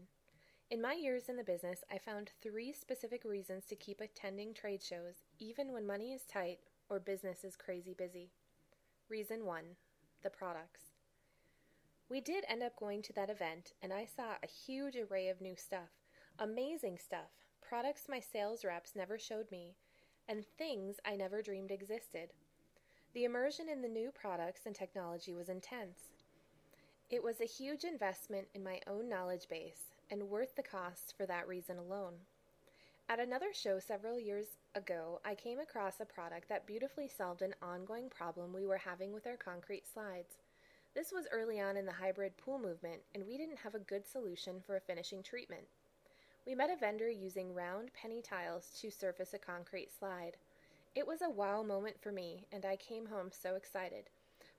In 0.71 0.81
my 0.81 0.95
years 0.95 1.29
in 1.29 1.37
the 1.37 1.45
business, 1.45 1.85
I 1.93 1.99
found 1.99 2.31
three 2.41 2.73
specific 2.73 3.23
reasons 3.23 3.67
to 3.67 3.77
keep 3.77 4.01
attending 4.01 4.55
trade 4.55 4.83
shows, 4.83 5.25
even 5.39 5.75
when 5.75 5.87
money 5.87 6.15
is 6.15 6.23
tight 6.25 6.61
or 6.89 6.99
business 6.99 7.45
is 7.45 7.57
crazy 7.57 7.93
busy. 7.93 8.31
Reason 9.11 9.45
1 9.45 9.63
The 10.23 10.31
products. 10.31 10.85
We 12.09 12.23
did 12.23 12.47
end 12.49 12.63
up 12.63 12.77
going 12.77 13.03
to 13.03 13.13
that 13.13 13.29
event, 13.29 13.75
and 13.83 13.93
I 13.93 14.07
saw 14.07 14.37
a 14.43 14.47
huge 14.47 14.97
array 14.97 15.29
of 15.29 15.43
new 15.43 15.55
stuff. 15.55 15.91
Amazing 16.39 16.97
stuff. 16.97 17.50
Products 17.71 18.09
my 18.09 18.19
sales 18.19 18.65
reps 18.65 18.97
never 18.97 19.17
showed 19.17 19.49
me, 19.53 19.77
and 20.27 20.45
things 20.45 20.97
I 21.05 21.15
never 21.15 21.41
dreamed 21.41 21.71
existed. 21.71 22.31
The 23.15 23.23
immersion 23.23 23.69
in 23.69 23.81
the 23.81 23.87
new 23.87 24.11
products 24.11 24.63
and 24.67 24.75
technology 24.75 25.35
was 25.35 25.49
intense. 25.49 26.01
It 27.11 27.23
was 27.23 27.41
a 27.41 27.45
huge 27.45 27.85
investment 27.85 28.49
in 28.55 28.65
my 28.65 28.81
own 28.89 29.09
knowledge 29.09 29.47
base, 29.49 29.93
and 30.11 30.29
worth 30.29 30.57
the 30.57 30.65
cost 30.65 31.15
for 31.17 31.27
that 31.27 31.47
reason 31.47 31.79
alone. 31.79 32.15
At 33.09 33.21
another 33.21 33.53
show 33.53 33.79
several 33.79 34.19
years 34.19 34.47
ago, 34.75 35.21
I 35.25 35.37
came 35.37 35.61
across 35.61 36.01
a 36.01 36.05
product 36.05 36.49
that 36.49 36.67
beautifully 36.67 37.07
solved 37.07 37.41
an 37.41 37.55
ongoing 37.63 38.11
problem 38.11 38.53
we 38.53 38.67
were 38.67 38.79
having 38.79 39.13
with 39.13 39.29
our 39.29 39.37
concrete 39.37 39.87
slides. 39.87 40.39
This 40.93 41.13
was 41.13 41.29
early 41.31 41.61
on 41.61 41.77
in 41.77 41.87
the 41.87 41.93
hybrid 41.93 42.37
pool 42.37 42.59
movement, 42.59 43.03
and 43.15 43.25
we 43.29 43.39
didn't 43.39 43.61
have 43.61 43.77
a 43.77 43.79
good 43.79 44.09
solution 44.09 44.61
for 44.61 44.75
a 44.75 44.81
finishing 44.81 45.23
treatment. 45.23 45.69
We 46.51 46.57
met 46.57 46.69
a 46.69 46.77
vendor 46.77 47.09
using 47.09 47.55
round 47.55 47.93
penny 47.95 48.21
tiles 48.21 48.77
to 48.81 48.91
surface 48.91 49.35
a 49.35 49.39
concrete 49.39 49.93
slide. 49.97 50.33
It 50.97 51.07
was 51.07 51.23
a 51.23 51.31
wow 51.31 51.63
moment 51.63 52.03
for 52.03 52.11
me, 52.11 52.45
and 52.51 52.67
I 52.67 52.75
came 52.75 53.07
home 53.07 53.31
so 53.31 53.55
excited. 53.55 54.11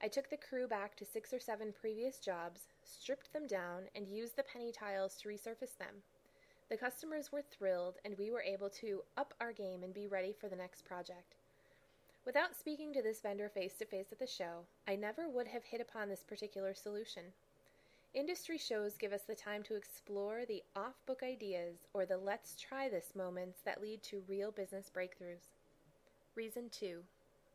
I 0.02 0.08
took 0.08 0.30
the 0.30 0.38
crew 0.38 0.70
back 0.70 0.96
to 0.96 1.06
six 1.06 1.34
or 1.34 1.40
seven 1.40 1.74
previous 1.74 2.20
jobs, 2.20 2.70
stripped 2.82 3.34
them 3.34 3.46
down, 3.46 3.90
and 3.94 4.08
used 4.08 4.38
the 4.38 4.44
penny 4.44 4.72
tiles 4.72 5.18
to 5.18 5.28
resurface 5.28 5.78
them. 5.78 5.96
The 6.70 6.78
customers 6.78 7.30
were 7.30 7.42
thrilled, 7.42 7.98
and 8.06 8.18
we 8.18 8.32
were 8.32 8.42
able 8.42 8.70
to 8.70 9.02
up 9.18 9.34
our 9.42 9.52
game 9.52 9.84
and 9.84 9.94
be 9.94 10.08
ready 10.08 10.32
for 10.32 10.48
the 10.48 10.56
next 10.56 10.86
project. 10.86 11.36
Without 12.26 12.56
speaking 12.56 12.94
to 12.94 13.02
this 13.02 13.20
vendor 13.20 13.50
face 13.50 13.74
to 13.80 13.86
face 13.86 14.14
at 14.14 14.20
the 14.20 14.26
show, 14.26 14.64
I 14.88 14.96
never 14.96 15.28
would 15.28 15.48
have 15.50 15.66
hit 15.66 15.82
upon 15.82 16.08
this 16.08 16.24
particular 16.24 16.74
solution. 16.74 17.34
Industry 18.14 18.58
shows 18.58 18.98
give 18.98 19.14
us 19.14 19.22
the 19.26 19.36
time 19.36 19.64
to 19.64 19.76
explore 19.76 20.44
the 20.46 20.62
off 20.76 20.96
book 21.06 21.22
ideas 21.24 21.88
or 21.94 22.06
the 22.06 22.18
let's 22.18 22.56
try 22.56 22.90
this 22.90 23.16
moments 23.16 23.60
that 23.64 23.82
lead 23.82 24.04
to 24.04 24.22
real 24.28 24.52
business 24.52 24.92
breakthroughs. 24.94 25.54
Reason 26.36 26.70
2 26.70 27.04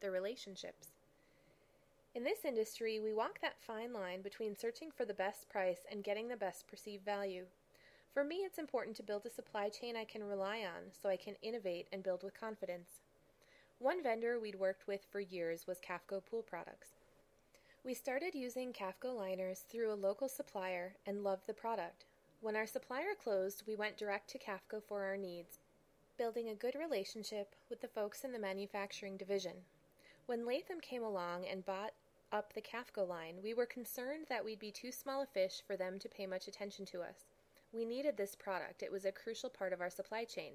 The 0.01 0.11
relationships. 0.11 0.93
In 2.15 2.25
this 2.25 2.47
industry, 2.47 2.99
we 2.99 3.13
walk 3.13 3.39
that 3.43 3.61
fine 3.61 3.93
line 3.93 4.23
between 4.23 4.57
searching 4.57 4.91
for 4.91 5.05
the 5.05 5.13
best 5.13 5.47
price 5.51 5.81
and 5.93 6.03
getting 6.03 6.29
the 6.29 6.37
best 6.39 6.67
perceived 6.67 7.05
value. 7.05 7.45
For 8.15 8.25
me, 8.25 8.37
it's 8.37 8.59
important 8.59 8.97
to 8.97 9.03
build 9.03 9.27
a 9.27 9.31
supply 9.31 9.69
chain 9.69 9.95
I 9.95 10.05
can 10.05 10.25
rely 10.25 10.61
on 10.61 10.91
so 10.91 11.11
I 11.11 11.19
can 11.19 11.35
innovate 11.43 11.87
and 11.93 12.03
build 12.03 12.23
with 12.23 12.41
confidence. 12.41 13.03
One 13.79 14.03
vendor 14.03 14.41
we'd 14.41 14.59
worked 14.59 14.87
with 14.87 15.05
for 15.13 15.21
years 15.21 15.67
was 15.67 15.81
Kafko 15.87 16.23
Pool 16.25 16.41
Products. 16.41 16.96
We 17.87 17.95
started 17.95 18.35
using 18.35 18.73
Kafko 18.73 19.15
liners 19.15 19.61
through 19.61 19.93
a 19.93 19.95
local 19.95 20.29
supplier 20.29 20.97
and 21.07 21.23
loved 21.23 21.47
the 21.47 21.55
product. 21.55 22.05
When 22.41 22.57
our 22.57 22.67
supplier 22.67 23.15
closed, 23.17 23.63
we 23.65 23.77
went 23.77 23.97
direct 23.97 24.29
to 24.31 24.41
Kafko 24.41 24.83
for 24.83 25.05
our 25.05 25.17
needs, 25.17 25.61
building 26.19 26.49
a 26.49 26.55
good 26.57 26.75
relationship 26.75 27.55
with 27.71 27.81
the 27.81 27.87
folks 27.87 28.25
in 28.25 28.33
the 28.33 28.41
manufacturing 28.41 29.17
division. 29.17 29.53
When 30.27 30.45
Latham 30.45 30.81
came 30.81 31.05
along 31.05 31.47
and 31.47 31.65
bought 31.65 31.93
up 32.33 32.55
the 32.55 32.61
Kafko 32.61 33.09
line, 33.09 33.37
we 33.41 33.55
were 33.55 33.67
concerned 33.67 34.27
that 34.31 34.45
we'd 34.45 34.59
be 34.59 34.73
too 34.73 34.91
small 34.91 35.23
a 35.23 35.27
fish 35.27 35.63
for 35.65 35.77
them 35.77 36.01
to 36.01 36.09
pay 36.09 36.27
much 36.27 36.49
attention 36.49 36.87
to 36.87 37.03
us. 37.03 37.27
We 37.73 37.85
needed 37.85 38.17
this 38.17 38.35
product, 38.35 38.83
it 38.83 38.91
was 38.91 39.05
a 39.05 39.13
crucial 39.13 39.49
part 39.49 39.73
of 39.73 39.81
our 39.81 39.91
supply 39.91 40.25
chain. 40.25 40.55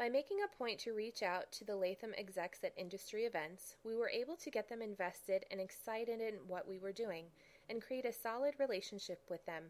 By 0.00 0.08
making 0.08 0.38
a 0.42 0.56
point 0.56 0.78
to 0.80 0.94
reach 0.94 1.22
out 1.22 1.52
to 1.52 1.64
the 1.66 1.76
Latham 1.76 2.14
execs 2.16 2.64
at 2.64 2.72
industry 2.74 3.26
events, 3.26 3.76
we 3.84 3.94
were 3.94 4.08
able 4.08 4.34
to 4.36 4.50
get 4.50 4.66
them 4.66 4.80
invested 4.80 5.44
and 5.50 5.60
excited 5.60 6.22
in 6.22 6.36
what 6.48 6.66
we 6.66 6.78
were 6.78 6.90
doing 6.90 7.26
and 7.68 7.82
create 7.82 8.06
a 8.06 8.12
solid 8.14 8.54
relationship 8.58 9.20
with 9.28 9.44
them, 9.44 9.64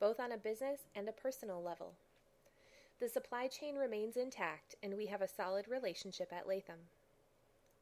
both 0.00 0.18
on 0.18 0.32
a 0.32 0.38
business 0.38 0.80
and 0.96 1.08
a 1.08 1.12
personal 1.12 1.62
level. 1.62 1.94
The 2.98 3.08
supply 3.08 3.46
chain 3.46 3.76
remains 3.76 4.16
intact, 4.16 4.74
and 4.82 4.96
we 4.96 5.06
have 5.06 5.22
a 5.22 5.28
solid 5.28 5.68
relationship 5.68 6.32
at 6.32 6.48
Latham. 6.48 6.80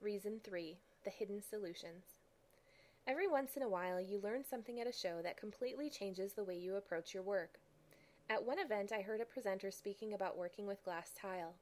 Reason 0.02 0.42
3 0.44 0.76
The 1.04 1.10
Hidden 1.10 1.40
Solutions. 1.40 2.04
Every 3.06 3.28
once 3.28 3.56
in 3.56 3.62
a 3.62 3.68
while, 3.70 3.98
you 3.98 4.20
learn 4.22 4.44
something 4.44 4.78
at 4.78 4.86
a 4.86 4.92
show 4.92 5.22
that 5.22 5.38
completely 5.38 5.88
changes 5.88 6.34
the 6.34 6.44
way 6.44 6.58
you 6.58 6.76
approach 6.76 7.14
your 7.14 7.22
work. 7.22 7.60
At 8.28 8.44
one 8.44 8.58
event, 8.58 8.92
I 8.92 9.00
heard 9.00 9.22
a 9.22 9.24
presenter 9.24 9.70
speaking 9.70 10.12
about 10.12 10.36
working 10.36 10.66
with 10.66 10.84
glass 10.84 11.10
tile. 11.18 11.54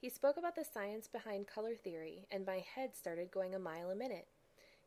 He 0.00 0.08
spoke 0.08 0.38
about 0.38 0.56
the 0.56 0.64
science 0.64 1.08
behind 1.08 1.46
color 1.46 1.74
theory, 1.74 2.26
and 2.30 2.46
my 2.46 2.64
head 2.74 2.96
started 2.96 3.30
going 3.30 3.54
a 3.54 3.58
mile 3.58 3.90
a 3.90 3.94
minute. 3.94 4.28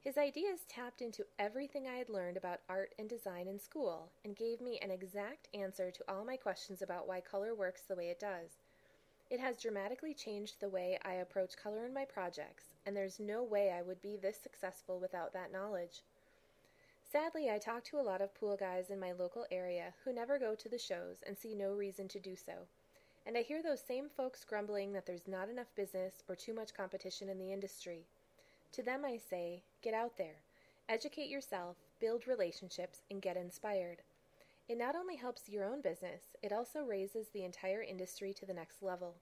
His 0.01 0.17
ideas 0.17 0.61
tapped 0.67 1.03
into 1.03 1.27
everything 1.37 1.87
I 1.87 1.97
had 1.97 2.09
learned 2.09 2.35
about 2.35 2.61
art 2.67 2.95
and 2.97 3.07
design 3.07 3.47
in 3.47 3.59
school 3.59 4.09
and 4.25 4.35
gave 4.35 4.59
me 4.59 4.79
an 4.79 4.89
exact 4.89 5.49
answer 5.53 5.91
to 5.91 6.03
all 6.07 6.25
my 6.25 6.35
questions 6.35 6.81
about 6.81 7.07
why 7.07 7.21
color 7.21 7.53
works 7.53 7.83
the 7.83 7.95
way 7.95 8.09
it 8.09 8.19
does. 8.19 8.57
It 9.29 9.39
has 9.39 9.61
dramatically 9.61 10.15
changed 10.15 10.59
the 10.59 10.67
way 10.67 10.97
I 11.05 11.13
approach 11.13 11.57
color 11.57 11.85
in 11.85 11.93
my 11.93 12.05
projects, 12.05 12.73
and 12.83 12.97
there's 12.97 13.19
no 13.19 13.43
way 13.43 13.71
I 13.71 13.83
would 13.83 14.01
be 14.01 14.17
this 14.17 14.39
successful 14.41 14.99
without 14.99 15.31
that 15.33 15.51
knowledge. 15.51 16.01
Sadly, 17.11 17.51
I 17.51 17.59
talk 17.59 17.83
to 17.83 17.99
a 17.99 18.01
lot 18.01 18.23
of 18.23 18.33
pool 18.33 18.57
guys 18.57 18.89
in 18.89 18.99
my 18.99 19.11
local 19.11 19.45
area 19.51 19.93
who 20.03 20.11
never 20.11 20.39
go 20.39 20.55
to 20.55 20.69
the 20.69 20.79
shows 20.79 21.21
and 21.27 21.37
see 21.37 21.53
no 21.53 21.71
reason 21.71 22.07
to 22.07 22.19
do 22.19 22.35
so. 22.35 22.65
And 23.25 23.37
I 23.37 23.41
hear 23.41 23.63
those 23.63 23.81
same 23.81 24.09
folks 24.09 24.43
grumbling 24.43 24.91
that 24.93 25.05
there's 25.05 25.27
not 25.27 25.49
enough 25.49 25.73
business 25.75 26.23
or 26.27 26.35
too 26.35 26.53
much 26.53 26.73
competition 26.73 27.29
in 27.29 27.39
the 27.39 27.53
industry. 27.53 28.05
To 28.73 28.83
them, 28.83 29.05
I 29.05 29.17
say, 29.17 29.63
get 29.81 29.93
out 29.93 30.17
there, 30.17 30.41
educate 30.89 31.29
yourself, 31.29 31.77
build 31.99 32.27
relationships, 32.27 33.01
and 33.09 33.21
get 33.21 33.37
inspired. 33.37 34.01
It 34.67 34.77
not 34.77 34.95
only 34.95 35.15
helps 35.15 35.49
your 35.49 35.65
own 35.65 35.81
business, 35.81 36.35
it 36.41 36.51
also 36.51 36.83
raises 36.83 37.27
the 37.29 37.43
entire 37.43 37.81
industry 37.81 38.33
to 38.33 38.45
the 38.45 38.53
next 38.53 38.81
level. 38.81 39.15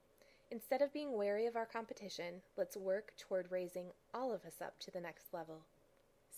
Instead 0.52 0.82
of 0.82 0.94
being 0.94 1.18
wary 1.18 1.45
of 1.45 1.56
our 1.56 1.65
competition, 1.65 2.41
let's 2.57 2.76
work 2.76 3.14
toward 3.18 3.52
raising 3.52 3.88
all 4.14 4.34
of 4.34 4.45
us 4.45 4.61
up 4.61 4.80
to 4.80 4.91
the 4.91 5.02
next 5.02 5.34
level. 5.34 5.61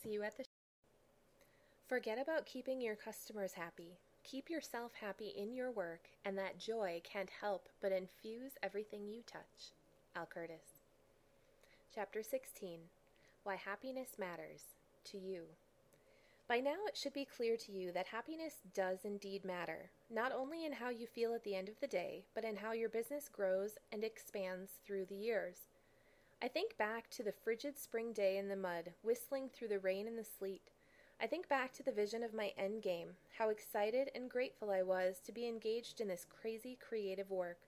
See 0.02 0.10
you 0.10 0.24
at 0.24 0.38
the 0.38 0.46
Forget 1.88 2.18
about 2.20 2.46
keeping 2.46 2.82
your 2.82 2.96
customers 2.96 3.54
happy. 3.54 3.98
Keep 4.24 4.50
yourself 4.50 4.94
happy 5.00 5.34
in 5.36 5.54
your 5.54 5.70
work, 5.70 6.08
and 6.24 6.38
that 6.38 6.58
joy 6.58 7.02
can't 7.04 7.30
help 7.30 7.68
but 7.82 7.92
infuse 7.92 8.54
everything 8.64 9.08
you 9.08 9.22
touch. 9.28 9.74
Al 10.16 10.26
Curtis. 10.26 10.80
Chapter 11.94 12.24
16 12.24 12.80
Why 13.44 13.56
Happiness 13.56 14.18
Matters 14.18 14.64
to 15.12 15.18
You. 15.18 15.44
By 16.48 16.62
now, 16.62 16.86
it 16.88 16.96
should 16.96 17.14
be 17.14 17.26
clear 17.26 17.58
to 17.58 17.72
you 17.72 17.92
that 17.92 18.08
happiness 18.08 18.56
does 18.74 19.00
indeed 19.04 19.44
matter, 19.44 19.92
not 20.10 20.32
only 20.32 20.66
in 20.66 20.72
how 20.72 20.90
you 20.90 21.06
feel 21.06 21.34
at 21.34 21.44
the 21.44 21.56
end 21.56 21.68
of 21.68 21.80
the 21.82 21.88
day, 21.88 22.24
but 22.34 22.46
in 22.46 22.56
how 22.56 22.72
your 22.72 22.90
business 22.90 23.30
grows 23.30 23.78
and 23.92 24.04
expands 24.04 24.72
through 24.86 25.06
the 25.06 25.16
years. 25.16 25.68
I 26.42 26.48
think 26.48 26.78
back 26.78 27.10
to 27.12 27.24
the 27.24 27.34
frigid 27.44 27.78
spring 27.78 28.14
day 28.14 28.38
in 28.38 28.48
the 28.48 28.56
mud, 28.56 28.94
whistling 29.02 29.50
through 29.50 29.70
the 29.70 29.80
rain 29.80 30.08
and 30.08 30.18
the 30.18 30.24
sleet 30.24 30.73
I 31.24 31.26
think 31.26 31.48
back 31.48 31.72
to 31.76 31.84
the 31.84 31.92
vision 31.94 32.22
of 32.22 32.34
my 32.34 32.52
end 32.58 32.82
game, 32.82 33.12
how 33.38 33.48
excited 33.48 34.12
and 34.14 34.30
grateful 34.30 34.70
I 34.70 34.82
was 34.82 35.22
to 35.26 35.32
be 35.32 35.48
engaged 35.48 36.02
in 36.02 36.10
this 36.10 36.26
crazy 36.30 36.78
creative 36.86 37.32
work. 37.32 37.60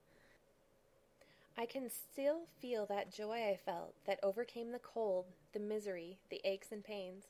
I 1.56 1.64
can 1.64 1.88
still 1.88 2.40
feel 2.60 2.84
that 2.84 3.10
joy 3.10 3.48
I 3.48 3.56
felt 3.56 3.94
that 4.06 4.20
overcame 4.22 4.72
the 4.72 4.78
cold, 4.78 5.24
the 5.54 5.58
misery, 5.58 6.18
the 6.28 6.42
aches 6.44 6.70
and 6.70 6.84
pains. 6.84 7.24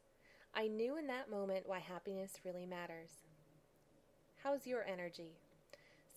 I 0.52 0.66
knew 0.66 0.98
in 0.98 1.06
that 1.06 1.30
moment 1.30 1.68
why 1.68 1.78
happiness 1.78 2.40
really 2.44 2.66
matters. 2.66 3.10
How's 4.42 4.66
your 4.66 4.82
energy? 4.82 5.38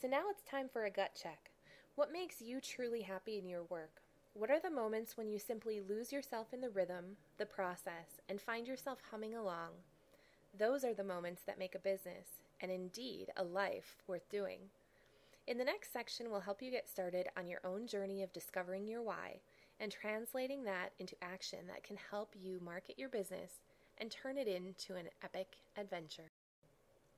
So 0.01 0.07
now 0.07 0.23
it's 0.31 0.41
time 0.41 0.69
for 0.73 0.85
a 0.85 0.89
gut 0.89 1.11
check. 1.21 1.51
What 1.93 2.11
makes 2.11 2.41
you 2.41 2.59
truly 2.59 3.03
happy 3.03 3.37
in 3.37 3.47
your 3.47 3.65
work? 3.65 4.01
What 4.33 4.49
are 4.49 4.59
the 4.59 4.71
moments 4.71 5.17
when 5.17 5.29
you 5.29 5.37
simply 5.37 5.81
lose 5.81 6.11
yourself 6.11 6.51
in 6.51 6.61
the 6.61 6.69
rhythm, 6.71 7.17
the 7.37 7.45
process, 7.45 8.21
and 8.27 8.41
find 8.41 8.67
yourself 8.67 8.97
humming 9.11 9.35
along? 9.35 9.69
Those 10.57 10.83
are 10.83 10.93
the 10.93 11.03
moments 11.03 11.43
that 11.45 11.59
make 11.59 11.75
a 11.75 11.79
business, 11.79 12.41
and 12.61 12.71
indeed 12.71 13.29
a 13.37 13.43
life, 13.43 13.97
worth 14.07 14.27
doing. 14.29 14.59
In 15.47 15.57
the 15.57 15.63
next 15.63 15.93
section, 15.93 16.29
we'll 16.29 16.41
help 16.41 16.61
you 16.61 16.71
get 16.71 16.89
started 16.89 17.27
on 17.37 17.47
your 17.47 17.61
own 17.63 17.87
journey 17.87 18.23
of 18.23 18.33
discovering 18.33 18.87
your 18.87 19.01
why 19.01 19.39
and 19.79 19.91
translating 19.91 20.63
that 20.63 20.91
into 20.99 21.15
action 21.21 21.59
that 21.67 21.83
can 21.83 21.97
help 22.11 22.35
you 22.39 22.59
market 22.63 22.99
your 22.99 23.09
business 23.09 23.53
and 23.97 24.11
turn 24.11 24.37
it 24.37 24.47
into 24.47 24.95
an 24.95 25.07
epic 25.23 25.57
adventure. 25.77 26.31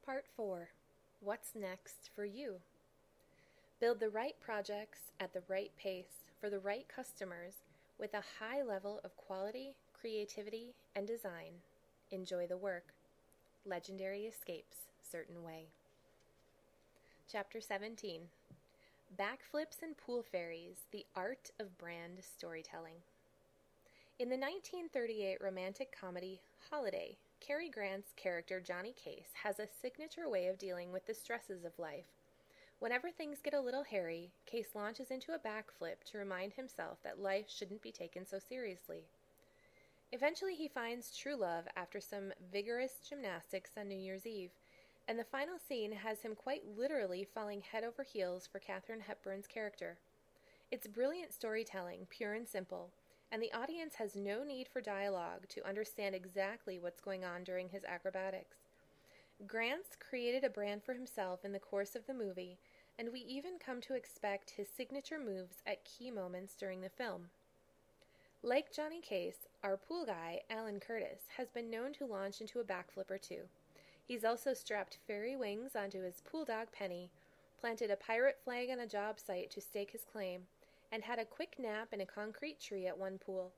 Part 0.05 0.25
4 0.35 0.69
What's 1.19 1.55
next 1.55 2.09
for 2.15 2.25
you? 2.25 2.55
Build 3.79 3.99
the 3.99 4.09
right 4.09 4.35
projects 4.39 5.11
at 5.19 5.33
the 5.33 5.43
right 5.47 5.71
pace 5.77 6.23
for 6.39 6.49
the 6.49 6.59
right 6.59 6.85
customers 6.87 7.55
with 7.99 8.13
a 8.13 8.23
high 8.39 8.63
level 8.63 8.99
of 9.03 9.15
quality, 9.17 9.75
creativity, 9.99 10.73
and 10.95 11.05
design. 11.05 11.53
Enjoy 12.11 12.47
the 12.47 12.57
work. 12.57 12.93
Legendary 13.65 14.21
Escapes 14.21 14.77
Certain 15.03 15.43
Way. 15.43 15.67
Chapter 17.31 17.61
17 17.61 18.21
Backflips 19.19 19.83
and 19.83 19.95
Pool 19.95 20.23
Fairies 20.23 20.87
The 20.91 21.05
Art 21.15 21.51
of 21.59 21.77
Brand 21.77 22.17
Storytelling. 22.21 22.95
In 24.17 24.29
the 24.29 24.37
1938 24.37 25.37
romantic 25.41 25.95
comedy 25.97 26.41
Holiday, 26.71 27.17
Cary 27.39 27.69
Grant's 27.69 28.13
character 28.15 28.59
Johnny 28.59 28.93
Case 28.93 29.29
has 29.43 29.59
a 29.59 29.67
signature 29.79 30.27
way 30.27 30.47
of 30.47 30.57
dealing 30.57 30.91
with 30.91 31.05
the 31.05 31.13
stresses 31.13 31.63
of 31.63 31.77
life. 31.77 32.07
Whenever 32.79 33.11
things 33.11 33.41
get 33.43 33.53
a 33.53 33.61
little 33.61 33.83
hairy, 33.83 34.31
Case 34.47 34.69
launches 34.73 35.11
into 35.11 35.33
a 35.33 35.39
backflip 35.39 36.03
to 36.05 36.17
remind 36.17 36.53
himself 36.53 36.97
that 37.03 37.21
life 37.21 37.45
shouldn't 37.47 37.83
be 37.83 37.91
taken 37.91 38.25
so 38.25 38.39
seriously. 38.39 39.03
Eventually, 40.13 40.55
he 40.55 40.67
finds 40.67 41.15
true 41.15 41.35
love 41.35 41.65
after 41.75 42.01
some 42.01 42.33
vigorous 42.51 42.93
gymnastics 43.07 43.71
on 43.77 43.87
New 43.87 43.97
Year's 43.97 44.25
Eve, 44.25 44.51
and 45.07 45.17
the 45.17 45.23
final 45.23 45.57
scene 45.57 45.93
has 45.93 46.21
him 46.21 46.35
quite 46.35 46.67
literally 46.77 47.23
falling 47.23 47.61
head 47.61 47.83
over 47.83 48.03
heels 48.03 48.45
for 48.45 48.59
Katharine 48.59 48.99
Hepburn's 48.99 49.47
character. 49.47 49.97
It's 50.69 50.87
brilliant 50.87 51.33
storytelling, 51.33 52.07
pure 52.09 52.33
and 52.33 52.47
simple, 52.47 52.91
and 53.31 53.41
the 53.41 53.53
audience 53.53 53.95
has 53.95 54.15
no 54.15 54.43
need 54.43 54.67
for 54.67 54.81
dialogue 54.81 55.47
to 55.49 55.67
understand 55.67 56.13
exactly 56.13 56.77
what's 56.77 56.99
going 56.99 57.23
on 57.23 57.45
during 57.45 57.69
his 57.69 57.85
acrobatics. 57.85 58.57
Grant's 59.47 59.95
created 59.97 60.43
a 60.43 60.49
brand 60.49 60.83
for 60.83 60.93
himself 60.93 61.45
in 61.45 61.53
the 61.53 61.59
course 61.59 61.95
of 61.95 62.05
the 62.05 62.13
movie, 62.13 62.59
and 62.99 63.11
we 63.11 63.21
even 63.21 63.53
come 63.57 63.79
to 63.81 63.95
expect 63.95 64.51
his 64.51 64.67
signature 64.67 65.17
moves 65.17 65.63
at 65.65 65.85
key 65.85 66.11
moments 66.11 66.55
during 66.55 66.81
the 66.81 66.89
film. 66.89 67.29
Like 68.43 68.73
Johnny 68.73 69.01
Case, 69.01 69.45
our 69.63 69.77
pool 69.77 70.03
guy, 70.03 70.41
Alan 70.49 70.79
Curtis, 70.79 71.21
has 71.37 71.51
been 71.51 71.69
known 71.69 71.93
to 71.93 72.07
launch 72.07 72.41
into 72.41 72.59
a 72.59 72.63
backflip 72.63 73.11
or 73.11 73.19
two. 73.19 73.43
He's 74.03 74.25
also 74.25 74.55
strapped 74.55 74.97
fairy 75.05 75.35
wings 75.35 75.75
onto 75.75 76.01
his 76.01 76.21
pool 76.21 76.43
dog 76.43 76.69
Penny, 76.71 77.11
planted 77.59 77.91
a 77.91 77.95
pirate 77.95 78.39
flag 78.43 78.71
on 78.71 78.79
a 78.79 78.87
job 78.87 79.19
site 79.19 79.51
to 79.51 79.61
stake 79.61 79.91
his 79.91 80.03
claim, 80.11 80.47
and 80.91 81.03
had 81.03 81.19
a 81.19 81.25
quick 81.25 81.57
nap 81.59 81.89
in 81.91 82.01
a 82.01 82.05
concrete 82.05 82.59
tree 82.59 82.87
at 82.87 82.97
one 82.97 83.19
pool, 83.19 83.51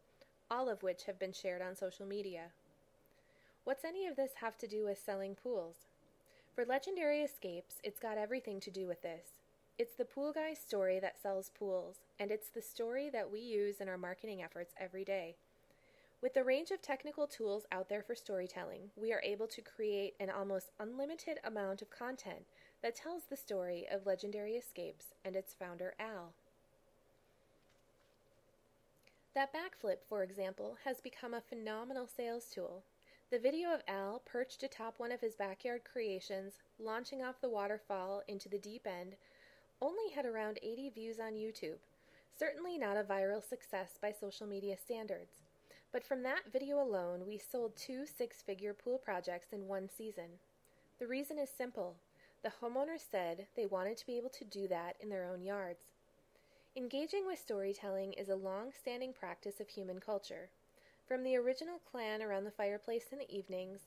all 0.52 0.68
of 0.68 0.84
which 0.84 1.06
have 1.06 1.18
been 1.18 1.32
shared 1.32 1.62
on 1.62 1.78
social 1.78 2.06
media. 2.06 2.48
What's 3.64 3.86
any 3.86 4.06
of 4.06 4.18
this 4.18 4.32
have 4.42 4.58
to 4.58 4.68
do 4.68 4.84
with 4.84 5.00
selling 5.00 5.36
pools? 5.36 5.88
For 6.56 6.66
Legendary 6.66 7.22
Escapes, 7.22 7.76
it's 7.86 8.02
got 8.02 8.18
everything 8.18 8.60
to 8.60 8.70
do 8.70 8.86
with 8.86 9.02
this. 9.02 9.43
It's 9.80 9.96
the 9.96 10.06
pool 10.06 10.32
guy's 10.32 10.60
story 10.60 11.00
that 11.00 11.20
sells 11.20 11.50
pools, 11.50 11.98
and 12.20 12.30
it's 12.30 12.50
the 12.50 12.62
story 12.62 13.10
that 13.10 13.32
we 13.32 13.40
use 13.40 13.82
in 13.82 13.90
our 13.90 13.98
marketing 13.98 14.44
efforts 14.44 14.76
every 14.80 15.04
day. 15.04 15.36
With 16.22 16.36
the 16.36 16.44
range 16.44 16.70
of 16.70 16.82
technical 16.82 17.26
tools 17.26 17.66
out 17.72 17.90
there 17.90 18.04
for 18.04 18.14
storytelling, 18.14 18.92
we 18.96 19.12
are 19.12 19.22
able 19.24 19.48
to 19.48 19.62
create 19.62 20.14
an 20.20 20.30
almost 20.30 20.70
unlimited 20.80 21.40
amount 21.44 21.82
of 21.82 21.90
content 21.90 22.46
that 22.84 22.96
tells 22.96 23.24
the 23.24 23.36
story 23.36 23.88
of 23.92 24.06
Legendary 24.06 24.54
Escapes 24.54 25.08
and 25.26 25.36
its 25.36 25.56
founder, 25.56 25.96
Al. 26.00 26.34
That 29.34 29.52
backflip, 29.52 29.98
for 30.08 30.22
example, 30.22 30.78
has 30.86 31.02
become 31.02 31.34
a 31.34 31.42
phenomenal 31.42 32.06
sales 32.06 32.46
tool. 32.54 32.84
The 33.32 33.40
video 33.40 33.74
of 33.74 33.82
Al 33.88 34.22
perched 34.24 34.62
atop 34.62 35.00
one 35.00 35.12
of 35.12 35.22
his 35.22 35.34
backyard 35.34 35.82
creations, 35.92 36.60
launching 36.78 37.24
off 37.24 37.42
the 37.42 37.50
waterfall 37.50 38.22
into 38.28 38.48
the 38.48 38.60
deep 38.60 38.86
end, 38.86 39.16
only 39.82 40.10
had 40.14 40.26
around 40.26 40.60
80 40.62 40.90
views 40.90 41.20
on 41.20 41.34
YouTube. 41.34 41.78
Certainly 42.38 42.78
not 42.78 42.98
a 42.98 43.04
viral 43.04 43.44
success 43.44 43.98
by 44.02 44.12
social 44.12 44.48
media 44.48 44.76
standards. 44.78 45.42
But 45.92 46.04
from 46.04 46.24
that 46.24 46.52
video 46.52 46.82
alone, 46.82 47.26
we 47.28 47.38
sold 47.38 47.76
two 47.76 48.06
six 48.06 48.42
figure 48.42 48.74
pool 48.74 48.98
projects 48.98 49.54
in 49.54 49.68
one 49.68 49.90
season. 49.96 50.40
The 51.00 51.08
reason 51.08 51.38
is 51.38 51.50
simple 51.50 51.96
the 52.44 52.52
homeowners 52.62 53.10
said 53.10 53.48
they 53.56 53.66
wanted 53.66 53.98
to 53.98 54.06
be 54.06 54.18
able 54.18 54.30
to 54.32 54.44
do 54.44 54.68
that 54.68 54.98
in 55.00 55.10
their 55.10 55.24
own 55.24 55.42
yards. 55.42 55.94
Engaging 56.76 57.26
with 57.26 57.40
storytelling 57.40 58.14
is 58.14 58.30
a 58.30 58.36
long 58.36 58.72
standing 58.74 59.14
practice 59.14 59.60
of 59.60 59.70
human 59.70 60.00
culture. 60.00 60.50
From 61.08 61.24
the 61.24 61.38
original 61.38 61.80
clan 61.90 62.22
around 62.22 62.44
the 62.44 62.52
fireplace 62.52 63.06
in 63.12 63.20
the 63.20 63.34
evenings, 63.34 63.82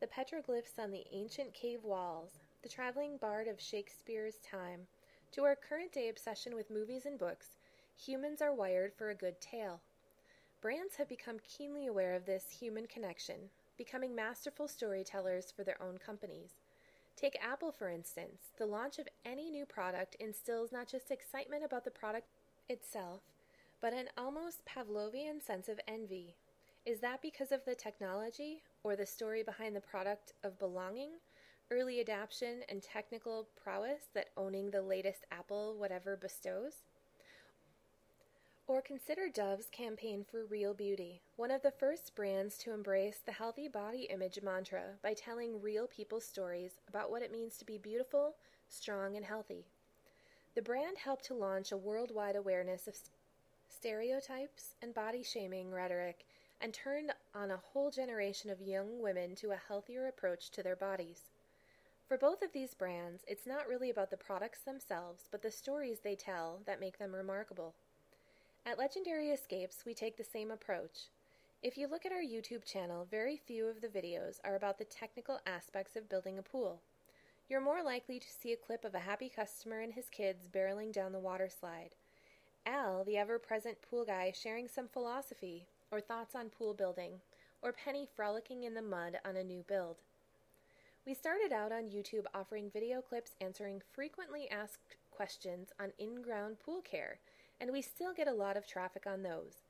the 0.00 0.08
petroglyphs 0.08 0.78
on 0.78 0.90
the 0.90 1.06
ancient 1.12 1.54
cave 1.54 1.84
walls, 1.84 2.40
the 2.62 2.68
traveling 2.68 3.16
bard 3.16 3.46
of 3.46 3.60
Shakespeare's 3.60 4.38
time, 4.38 4.88
to 5.32 5.44
our 5.44 5.56
current 5.56 5.92
day 5.92 6.08
obsession 6.08 6.54
with 6.54 6.70
movies 6.70 7.06
and 7.06 7.18
books, 7.18 7.56
humans 7.96 8.42
are 8.42 8.54
wired 8.54 8.92
for 8.92 9.10
a 9.10 9.14
good 9.14 9.40
tale. 9.40 9.80
Brands 10.60 10.96
have 10.96 11.08
become 11.08 11.38
keenly 11.42 11.86
aware 11.86 12.14
of 12.14 12.26
this 12.26 12.44
human 12.60 12.86
connection, 12.86 13.36
becoming 13.78 14.14
masterful 14.14 14.68
storytellers 14.68 15.50
for 15.50 15.64
their 15.64 15.80
own 15.82 15.96
companies. 15.96 16.50
Take 17.16 17.38
Apple, 17.42 17.72
for 17.72 17.88
instance. 17.88 18.42
The 18.58 18.66
launch 18.66 18.98
of 18.98 19.08
any 19.24 19.50
new 19.50 19.64
product 19.64 20.16
instills 20.20 20.70
not 20.70 20.86
just 20.86 21.10
excitement 21.10 21.64
about 21.64 21.84
the 21.84 21.90
product 21.90 22.26
itself, 22.68 23.22
but 23.80 23.94
an 23.94 24.08
almost 24.18 24.64
Pavlovian 24.66 25.42
sense 25.42 25.68
of 25.68 25.80
envy. 25.88 26.36
Is 26.84 27.00
that 27.00 27.22
because 27.22 27.52
of 27.52 27.64
the 27.64 27.74
technology 27.74 28.62
or 28.82 28.96
the 28.96 29.06
story 29.06 29.42
behind 29.42 29.74
the 29.74 29.80
product 29.80 30.34
of 30.44 30.58
belonging? 30.58 31.12
Early 31.72 32.00
adoption 32.00 32.60
and 32.68 32.82
technical 32.82 33.48
prowess 33.62 34.02
that 34.12 34.28
owning 34.36 34.70
the 34.70 34.82
latest 34.82 35.24
Apple 35.30 35.74
whatever 35.78 36.16
bestows? 36.16 36.84
Or 38.66 38.82
consider 38.82 39.30
Dove's 39.30 39.70
campaign 39.70 40.24
for 40.30 40.44
Real 40.44 40.74
Beauty, 40.74 41.22
one 41.36 41.50
of 41.50 41.62
the 41.62 41.70
first 41.70 42.14
brands 42.14 42.58
to 42.58 42.74
embrace 42.74 43.20
the 43.24 43.32
healthy 43.32 43.68
body 43.68 44.06
image 44.10 44.38
mantra 44.42 44.82
by 45.02 45.14
telling 45.14 45.62
real 45.62 45.86
people's 45.86 46.26
stories 46.26 46.72
about 46.88 47.10
what 47.10 47.22
it 47.22 47.32
means 47.32 47.56
to 47.56 47.64
be 47.64 47.78
beautiful, 47.78 48.34
strong, 48.68 49.16
and 49.16 49.24
healthy. 49.24 49.64
The 50.54 50.62
brand 50.62 50.98
helped 50.98 51.24
to 51.26 51.34
launch 51.34 51.72
a 51.72 51.78
worldwide 51.78 52.36
awareness 52.36 52.86
of 52.86 52.96
stereotypes 53.70 54.74
and 54.82 54.92
body 54.92 55.22
shaming 55.22 55.72
rhetoric 55.72 56.26
and 56.60 56.74
turned 56.74 57.12
on 57.34 57.50
a 57.50 57.62
whole 57.72 57.90
generation 57.90 58.50
of 58.50 58.60
young 58.60 59.00
women 59.00 59.34
to 59.36 59.52
a 59.52 59.60
healthier 59.68 60.06
approach 60.06 60.50
to 60.50 60.62
their 60.62 60.76
bodies. 60.76 61.31
For 62.08 62.18
both 62.18 62.42
of 62.42 62.52
these 62.52 62.74
brands, 62.74 63.24
it's 63.26 63.46
not 63.46 63.68
really 63.68 63.90
about 63.90 64.10
the 64.10 64.16
products 64.16 64.60
themselves, 64.60 65.28
but 65.30 65.42
the 65.42 65.50
stories 65.50 66.00
they 66.00 66.14
tell 66.14 66.60
that 66.66 66.80
make 66.80 66.98
them 66.98 67.14
remarkable. 67.14 67.74
At 68.66 68.78
Legendary 68.78 69.30
Escapes, 69.30 69.84
we 69.86 69.94
take 69.94 70.16
the 70.16 70.24
same 70.24 70.50
approach. 70.50 71.08
If 71.62 71.78
you 71.78 71.86
look 71.86 72.04
at 72.04 72.12
our 72.12 72.22
YouTube 72.22 72.64
channel, 72.64 73.06
very 73.10 73.36
few 73.36 73.66
of 73.66 73.80
the 73.80 73.88
videos 73.88 74.40
are 74.44 74.56
about 74.56 74.78
the 74.78 74.84
technical 74.84 75.40
aspects 75.46 75.96
of 75.96 76.08
building 76.08 76.38
a 76.38 76.42
pool. 76.42 76.82
You're 77.48 77.60
more 77.60 77.82
likely 77.82 78.18
to 78.18 78.28
see 78.28 78.52
a 78.52 78.56
clip 78.56 78.84
of 78.84 78.94
a 78.94 79.00
happy 79.00 79.28
customer 79.28 79.80
and 79.80 79.92
his 79.92 80.08
kids 80.08 80.46
barreling 80.46 80.92
down 80.92 81.12
the 81.12 81.18
water 81.18 81.48
slide. 81.48 81.94
Al, 82.66 83.04
the 83.04 83.16
ever 83.16 83.38
present 83.38 83.82
pool 83.82 84.04
guy, 84.04 84.32
sharing 84.34 84.68
some 84.68 84.88
philosophy 84.88 85.66
or 85.90 86.00
thoughts 86.00 86.34
on 86.34 86.48
pool 86.48 86.74
building, 86.74 87.20
or 87.60 87.72
Penny 87.72 88.06
frolicking 88.16 88.64
in 88.64 88.74
the 88.74 88.82
mud 88.82 89.18
on 89.24 89.36
a 89.36 89.44
new 89.44 89.62
build. 89.68 89.96
We 91.04 91.14
started 91.14 91.52
out 91.52 91.72
on 91.72 91.90
YouTube 91.90 92.26
offering 92.32 92.70
video 92.70 93.02
clips 93.02 93.34
answering 93.40 93.82
frequently 93.92 94.48
asked 94.48 94.94
questions 95.10 95.70
on 95.80 95.90
in 95.98 96.22
ground 96.22 96.58
pool 96.64 96.80
care 96.80 97.18
and 97.60 97.72
we 97.72 97.82
still 97.82 98.14
get 98.14 98.28
a 98.28 98.32
lot 98.32 98.56
of 98.56 98.68
traffic 98.68 99.04
on 99.04 99.24
those. 99.24 99.64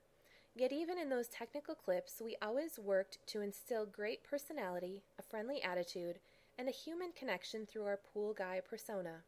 Yet, 0.55 0.73
even 0.73 0.99
in 0.99 1.09
those 1.09 1.29
technical 1.29 1.75
clips, 1.75 2.21
we 2.23 2.37
always 2.43 2.79
worked 2.79 3.17
to 3.29 3.41
instill 3.41 3.87
great 3.87 4.23
personality, 4.23 5.05
a 5.19 5.23
friendly 5.23 5.63
attitude, 5.63 6.19
and 6.59 6.69
a 6.69 6.73
human 6.73 7.13
connection 7.13 7.65
through 7.65 7.87
our 7.87 7.99
pool 8.13 8.35
guy 8.35 8.61
persona. 8.61 9.23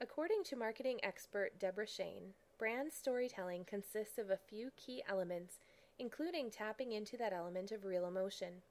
According 0.00 0.44
to 0.44 0.56
marketing 0.56 1.00
expert 1.02 1.58
Deborah 1.58 1.88
Shane, 1.88 2.34
brand 2.60 2.92
storytelling 2.92 3.64
consists 3.64 4.18
of 4.18 4.30
a 4.30 4.36
few 4.36 4.70
key 4.76 5.02
elements, 5.08 5.58
including 5.98 6.52
tapping 6.52 6.92
into 6.92 7.16
that 7.16 7.32
element 7.32 7.72
of 7.72 7.84
real 7.84 8.06
emotion. 8.06 8.62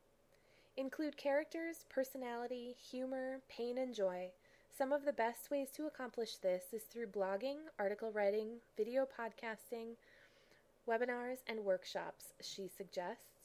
Include 0.75 1.17
characters, 1.17 1.85
personality, 1.87 2.75
humor, 2.89 3.41
pain, 3.47 3.77
and 3.77 3.93
joy, 3.93 4.31
some 4.75 4.91
of 4.91 5.05
the 5.05 5.13
best 5.13 5.51
ways 5.51 5.69
to 5.75 5.85
accomplish 5.85 6.37
this 6.37 6.73
is 6.73 6.81
through 6.81 7.07
blogging, 7.07 7.57
article 7.77 8.11
writing, 8.11 8.55
video 8.75 9.05
podcasting, 9.05 9.89
webinars, 10.89 11.43
and 11.45 11.59
workshops, 11.59 12.33
she 12.41 12.67
suggests. 12.67 13.43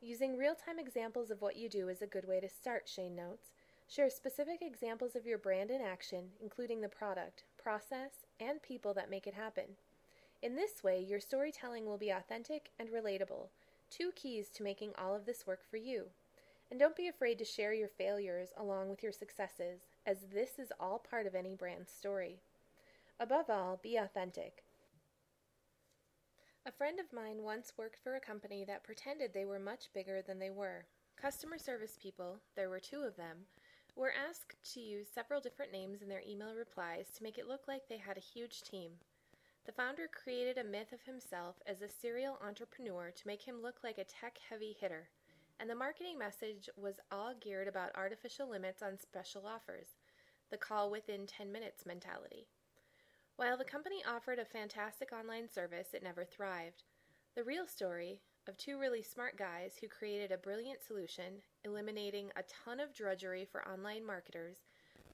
Using 0.00 0.36
real 0.36 0.54
time 0.54 0.78
examples 0.78 1.32
of 1.32 1.42
what 1.42 1.56
you 1.56 1.68
do 1.68 1.88
is 1.88 2.00
a 2.00 2.06
good 2.06 2.28
way 2.28 2.38
to 2.38 2.48
start, 2.48 2.88
Shane 2.88 3.16
notes. 3.16 3.48
Share 3.88 4.08
specific 4.08 4.62
examples 4.62 5.16
of 5.16 5.26
your 5.26 5.38
brand 5.38 5.72
in 5.72 5.80
action, 5.80 6.26
including 6.40 6.80
the 6.80 6.88
product, 6.88 7.42
process, 7.60 8.24
and 8.38 8.62
people 8.62 8.94
that 8.94 9.10
make 9.10 9.26
it 9.26 9.34
happen. 9.34 9.64
In 10.42 10.54
this 10.54 10.84
way, 10.84 11.00
your 11.00 11.18
storytelling 11.18 11.86
will 11.86 11.98
be 11.98 12.10
authentic 12.10 12.70
and 12.78 12.88
relatable, 12.88 13.48
two 13.90 14.12
keys 14.14 14.48
to 14.50 14.62
making 14.62 14.92
all 14.96 15.16
of 15.16 15.26
this 15.26 15.44
work 15.44 15.62
for 15.68 15.76
you. 15.76 16.06
And 16.72 16.80
don't 16.80 16.96
be 16.96 17.08
afraid 17.08 17.38
to 17.38 17.44
share 17.44 17.74
your 17.74 17.90
failures 17.98 18.48
along 18.56 18.88
with 18.88 19.02
your 19.02 19.12
successes, 19.12 19.82
as 20.06 20.20
this 20.32 20.58
is 20.58 20.72
all 20.80 20.98
part 20.98 21.26
of 21.26 21.34
any 21.34 21.54
brand 21.54 21.86
story. 21.86 22.40
Above 23.20 23.50
all, 23.50 23.78
be 23.82 23.96
authentic. 23.96 24.64
A 26.64 26.72
friend 26.72 26.98
of 26.98 27.12
mine 27.12 27.42
once 27.42 27.74
worked 27.76 27.98
for 28.02 28.14
a 28.14 28.20
company 28.20 28.64
that 28.64 28.84
pretended 28.84 29.34
they 29.34 29.44
were 29.44 29.58
much 29.58 29.92
bigger 29.92 30.22
than 30.22 30.38
they 30.38 30.48
were. 30.48 30.86
Customer 31.14 31.58
service 31.58 31.98
people, 32.02 32.38
there 32.56 32.70
were 32.70 32.80
two 32.80 33.02
of 33.02 33.16
them, 33.16 33.44
were 33.94 34.14
asked 34.26 34.56
to 34.72 34.80
use 34.80 35.08
several 35.14 35.42
different 35.42 35.72
names 35.72 36.00
in 36.00 36.08
their 36.08 36.22
email 36.26 36.54
replies 36.54 37.10
to 37.10 37.22
make 37.22 37.36
it 37.36 37.46
look 37.46 37.68
like 37.68 37.86
they 37.86 37.98
had 37.98 38.16
a 38.16 38.20
huge 38.20 38.62
team. 38.62 38.92
The 39.66 39.72
founder 39.72 40.08
created 40.08 40.56
a 40.56 40.64
myth 40.64 40.94
of 40.94 41.02
himself 41.02 41.56
as 41.66 41.82
a 41.82 41.88
serial 41.90 42.38
entrepreneur 42.42 43.10
to 43.14 43.26
make 43.26 43.42
him 43.42 43.60
look 43.60 43.84
like 43.84 43.98
a 43.98 44.04
tech 44.04 44.38
heavy 44.48 44.74
hitter 44.80 45.10
and 45.60 45.68
the 45.68 45.74
marketing 45.74 46.18
message 46.18 46.68
was 46.76 47.00
all 47.10 47.34
geared 47.40 47.68
about 47.68 47.94
artificial 47.94 48.48
limits 48.48 48.82
on 48.82 48.98
special 48.98 49.46
offers, 49.46 49.88
the 50.50 50.56
call 50.56 50.90
within 50.90 51.26
10 51.26 51.52
minutes 51.52 51.86
mentality. 51.86 52.46
While 53.36 53.56
the 53.56 53.64
company 53.64 54.04
offered 54.06 54.38
a 54.38 54.44
fantastic 54.44 55.12
online 55.12 55.48
service, 55.48 55.94
it 55.94 56.02
never 56.02 56.24
thrived. 56.24 56.84
The 57.34 57.44
real 57.44 57.66
story 57.66 58.20
of 58.48 58.56
two 58.56 58.78
really 58.78 59.02
smart 59.02 59.36
guys 59.36 59.74
who 59.80 59.88
created 59.88 60.32
a 60.32 60.38
brilliant 60.38 60.82
solution, 60.82 61.42
eliminating 61.64 62.30
a 62.36 62.42
ton 62.64 62.80
of 62.80 62.94
drudgery 62.94 63.46
for 63.50 63.66
online 63.66 64.04
marketers, 64.04 64.58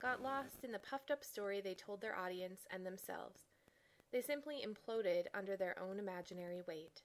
got 0.00 0.22
lost 0.22 0.64
in 0.64 0.72
the 0.72 0.78
puffed 0.78 1.10
up 1.10 1.22
story 1.22 1.60
they 1.60 1.74
told 1.74 2.00
their 2.00 2.16
audience 2.16 2.60
and 2.70 2.84
themselves. 2.84 3.40
They 4.12 4.22
simply 4.22 4.64
imploded 4.66 5.26
under 5.34 5.56
their 5.56 5.78
own 5.78 5.98
imaginary 5.98 6.62
weight. 6.66 7.02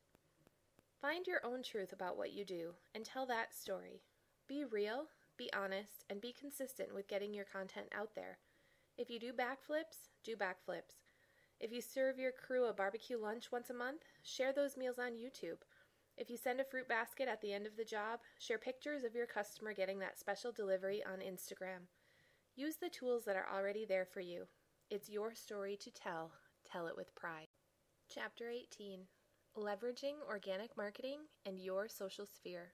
Find 1.04 1.28
your 1.28 1.46
own 1.46 1.64
truth 1.64 1.92
about 1.92 2.18
what 2.18 2.32
you 2.32 2.46
do 2.46 2.76
and 2.96 3.04
tell 3.04 3.26
that 3.26 3.54
story. 3.54 4.04
Be 4.48 4.64
real, 4.64 5.08
be 5.38 5.52
honest, 5.52 6.06
and 6.10 6.22
be 6.22 6.32
consistent 6.32 6.96
with 6.96 7.10
getting 7.10 7.34
your 7.34 7.44
content 7.44 7.88
out 7.94 8.12
there. 8.16 8.38
If 8.98 9.10
you 9.10 9.20
do 9.20 9.34
backflips, 9.34 10.08
do 10.24 10.38
backflips. 10.38 11.04
If 11.60 11.74
you 11.74 11.82
serve 11.82 12.20
your 12.20 12.32
crew 12.32 12.68
a 12.68 12.74
barbecue 12.74 13.18
lunch 13.18 13.52
once 13.52 13.70
a 13.70 13.74
month, 13.74 14.04
share 14.24 14.54
those 14.54 14.78
meals 14.78 14.98
on 14.98 15.18
YouTube. 15.18 15.58
If 16.16 16.30
you 16.30 16.38
send 16.38 16.62
a 16.62 16.64
fruit 16.64 16.88
basket 16.88 17.28
at 17.28 17.42
the 17.42 17.52
end 17.52 17.68
of 17.68 17.76
the 17.76 17.84
job, 17.84 18.22
share 18.40 18.58
pictures 18.58 19.04
of 19.04 19.14
your 19.14 19.28
customer 19.28 19.74
getting 19.74 20.00
that 20.00 20.18
special 20.18 20.54
delivery 20.54 21.04
on 21.04 21.20
Instagram. 21.20 21.90
Use 22.56 22.78
the 22.78 22.88
tools 22.88 23.26
that 23.26 23.36
are 23.36 23.50
already 23.54 23.84
there 23.84 24.06
for 24.06 24.22
you. 24.22 24.46
It's 24.90 25.10
your 25.10 25.36
story 25.36 25.76
to 25.82 25.92
tell. 25.92 26.32
Tell 26.66 26.88
it 26.88 26.96
with 26.96 27.14
pride. 27.14 27.48
Chapter 28.10 28.50
18 28.50 29.02
Leveraging 29.58 30.16
Organic 30.28 30.76
Marketing 30.76 31.20
and 31.46 31.60
Your 31.60 31.88
Social 31.88 32.26
Sphere. 32.26 32.74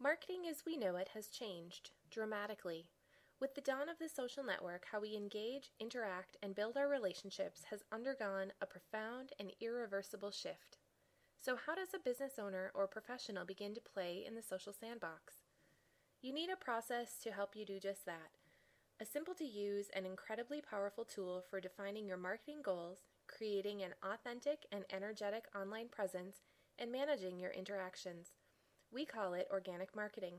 Marketing 0.00 0.42
as 0.48 0.62
we 0.64 0.76
know 0.76 0.94
it 0.94 1.08
has 1.12 1.26
changed 1.26 1.90
dramatically. 2.08 2.86
With 3.40 3.56
the 3.56 3.62
dawn 3.62 3.88
of 3.88 3.98
the 3.98 4.08
social 4.08 4.44
network, 4.44 4.86
how 4.92 5.00
we 5.00 5.16
engage, 5.16 5.72
interact, 5.80 6.36
and 6.40 6.54
build 6.54 6.76
our 6.76 6.88
relationships 6.88 7.64
has 7.70 7.82
undergone 7.90 8.52
a 8.60 8.66
profound 8.66 9.32
and 9.40 9.50
irreversible 9.60 10.30
shift. 10.30 10.78
So, 11.40 11.56
how 11.66 11.74
does 11.74 11.92
a 11.92 11.98
business 11.98 12.34
owner 12.38 12.70
or 12.74 12.86
professional 12.86 13.44
begin 13.44 13.74
to 13.74 13.80
play 13.80 14.24
in 14.24 14.36
the 14.36 14.42
social 14.42 14.72
sandbox? 14.72 15.42
You 16.20 16.32
need 16.32 16.50
a 16.50 16.64
process 16.64 17.16
to 17.24 17.32
help 17.32 17.56
you 17.56 17.66
do 17.66 17.80
just 17.80 18.06
that 18.06 18.38
a 19.00 19.04
simple 19.04 19.34
to 19.34 19.44
use 19.44 19.88
and 19.92 20.06
incredibly 20.06 20.60
powerful 20.60 21.04
tool 21.04 21.42
for 21.50 21.60
defining 21.60 22.06
your 22.06 22.16
marketing 22.16 22.60
goals, 22.62 22.98
creating 23.42 23.82
an 23.82 23.92
authentic 24.04 24.66
and 24.70 24.84
energetic 24.92 25.46
online 25.60 25.88
presence, 25.88 26.42
and 26.78 26.92
managing 26.92 27.40
your 27.40 27.50
interactions. 27.50 28.28
We 28.92 29.04
call 29.04 29.34
it 29.34 29.48
organic 29.50 29.96
marketing. 29.96 30.34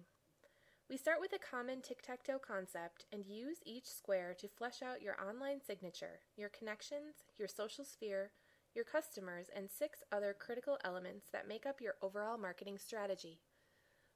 We 0.90 0.96
start 0.96 1.20
with 1.20 1.34
a 1.34 1.52
common 1.52 1.82
tic 1.82 2.02
tac 2.02 2.24
toe 2.24 2.40
concept 2.40 3.04
and 3.12 3.26
use 3.26 3.58
each 3.66 3.92
square 3.92 4.34
to 4.40 4.48
flesh 4.48 4.82
out 4.82 5.02
your 5.02 5.18
online 5.22 5.60
signature, 5.60 6.22
your 6.38 6.48
connections, 6.48 7.16
your 7.38 7.50
social 7.50 7.84
sphere, 7.84 8.32
your 8.74 8.86
customers, 8.86 9.48
and 9.54 9.70
six 9.70 10.00
other 10.10 10.34
critical 10.40 10.78
elements 10.86 11.28
that 11.34 11.46
make 11.46 11.66
up 11.66 11.82
your 11.82 11.96
overall 12.02 12.38
marketing 12.38 12.78
strategy. 12.78 13.42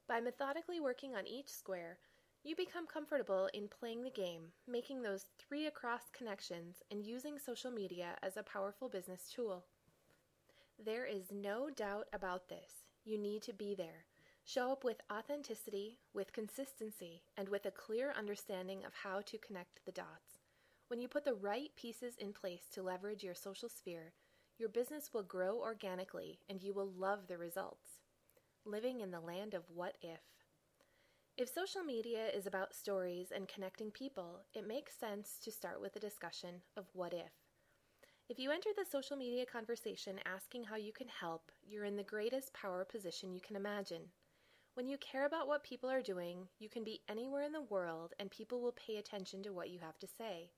By 0.08 0.22
methodically 0.22 0.80
working 0.80 1.14
on 1.14 1.28
each 1.28 1.50
square, 1.50 1.98
you 2.48 2.56
become 2.56 2.88
comfortable 2.88 3.50
in 3.54 3.68
playing 3.68 4.04
the 4.04 4.10
game, 4.10 4.44
making 4.70 5.02
those 5.02 5.26
three 5.38 5.66
across 5.66 6.04
connections, 6.18 6.78
and 6.90 7.06
using 7.06 7.38
social 7.38 7.70
media 7.70 8.16
as 8.24 8.38
a 8.38 8.44
powerful 8.44 8.88
business 8.88 9.30
tool. 9.36 9.66
There 10.84 11.06
is 11.06 11.26
no 11.30 11.70
doubt 11.70 12.06
about 12.14 12.48
this. 12.48 12.86
You 13.04 13.18
need 13.18 13.42
to 13.44 13.54
be 13.54 13.76
there. 13.76 14.06
Show 14.46 14.72
up 14.72 14.86
with 14.86 15.02
authenticity, 15.12 16.00
with 16.14 16.32
consistency, 16.32 17.24
and 17.36 17.50
with 17.50 17.66
a 17.66 17.72
clear 17.72 18.14
understanding 18.18 18.86
of 18.86 18.94
how 18.94 19.20
to 19.26 19.38
connect 19.38 19.86
the 19.86 19.92
dots. 19.92 20.40
When 20.88 21.02
you 21.02 21.10
put 21.10 21.26
the 21.26 21.34
right 21.34 21.72
pieces 21.76 22.14
in 22.18 22.32
place 22.32 22.64
to 22.72 22.82
leverage 22.82 23.26
your 23.26 23.36
social 23.36 23.68
sphere, 23.68 24.14
your 24.58 24.70
business 24.70 25.10
will 25.14 25.24
grow 25.24 25.60
organically 25.60 26.40
and 26.48 26.64
you 26.64 26.74
will 26.74 26.94
love 26.98 27.28
the 27.28 27.38
results. 27.38 28.00
Living 28.64 29.02
in 29.02 29.12
the 29.12 29.20
land 29.20 29.54
of 29.54 29.64
what 29.70 29.98
if. 30.02 30.37
If 31.38 31.54
social 31.54 31.84
media 31.84 32.30
is 32.34 32.48
about 32.48 32.74
stories 32.74 33.32
and 33.32 33.48
connecting 33.48 33.92
people, 33.92 34.40
it 34.56 34.68
makes 34.68 34.98
sense 34.98 35.38
to 35.44 35.52
start 35.52 35.80
with 35.80 35.96
a 35.96 36.00
discussion 36.00 36.64
of 36.76 36.86
what 36.94 37.14
if. 37.14 37.32
If 38.28 38.40
you 38.40 38.50
enter 38.50 38.72
the 38.76 38.90
social 38.90 39.16
media 39.16 39.46
conversation 39.46 40.20
asking 40.26 40.64
how 40.64 40.78
you 40.78 40.92
can 40.92 41.08
help, 41.08 41.52
you're 41.64 41.86
in 41.86 41.96
the 41.96 42.02
greatest 42.02 42.56
power 42.56 42.84
position 42.84 43.36
you 43.36 43.40
can 43.40 43.56
imagine. 43.56 44.02
When 44.74 44.88
you 44.88 44.98
care 44.98 45.28
about 45.28 45.48
what 45.48 45.64
people 45.64 45.92
are 45.92 46.02
doing, 46.02 46.48
you 46.58 46.70
can 46.70 46.84
be 46.84 47.02
anywhere 47.08 47.44
in 47.44 47.52
the 47.52 47.62
world 47.62 48.16
and 48.20 48.32
people 48.32 48.60
will 48.60 48.72
pay 48.72 48.98
attention 48.98 49.44
to 49.44 49.54
what 49.54 49.70
you 49.70 49.78
have 49.78 50.00
to 50.00 50.08
say. 50.08 50.50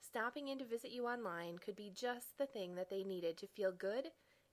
Stopping 0.00 0.48
in 0.48 0.56
to 0.56 0.64
visit 0.64 0.90
you 0.90 1.06
online 1.06 1.58
could 1.58 1.76
be 1.76 1.92
just 1.94 2.38
the 2.38 2.46
thing 2.46 2.76
that 2.76 2.88
they 2.88 3.04
needed 3.04 3.36
to 3.36 3.46
feel 3.46 3.72
good 3.72 4.06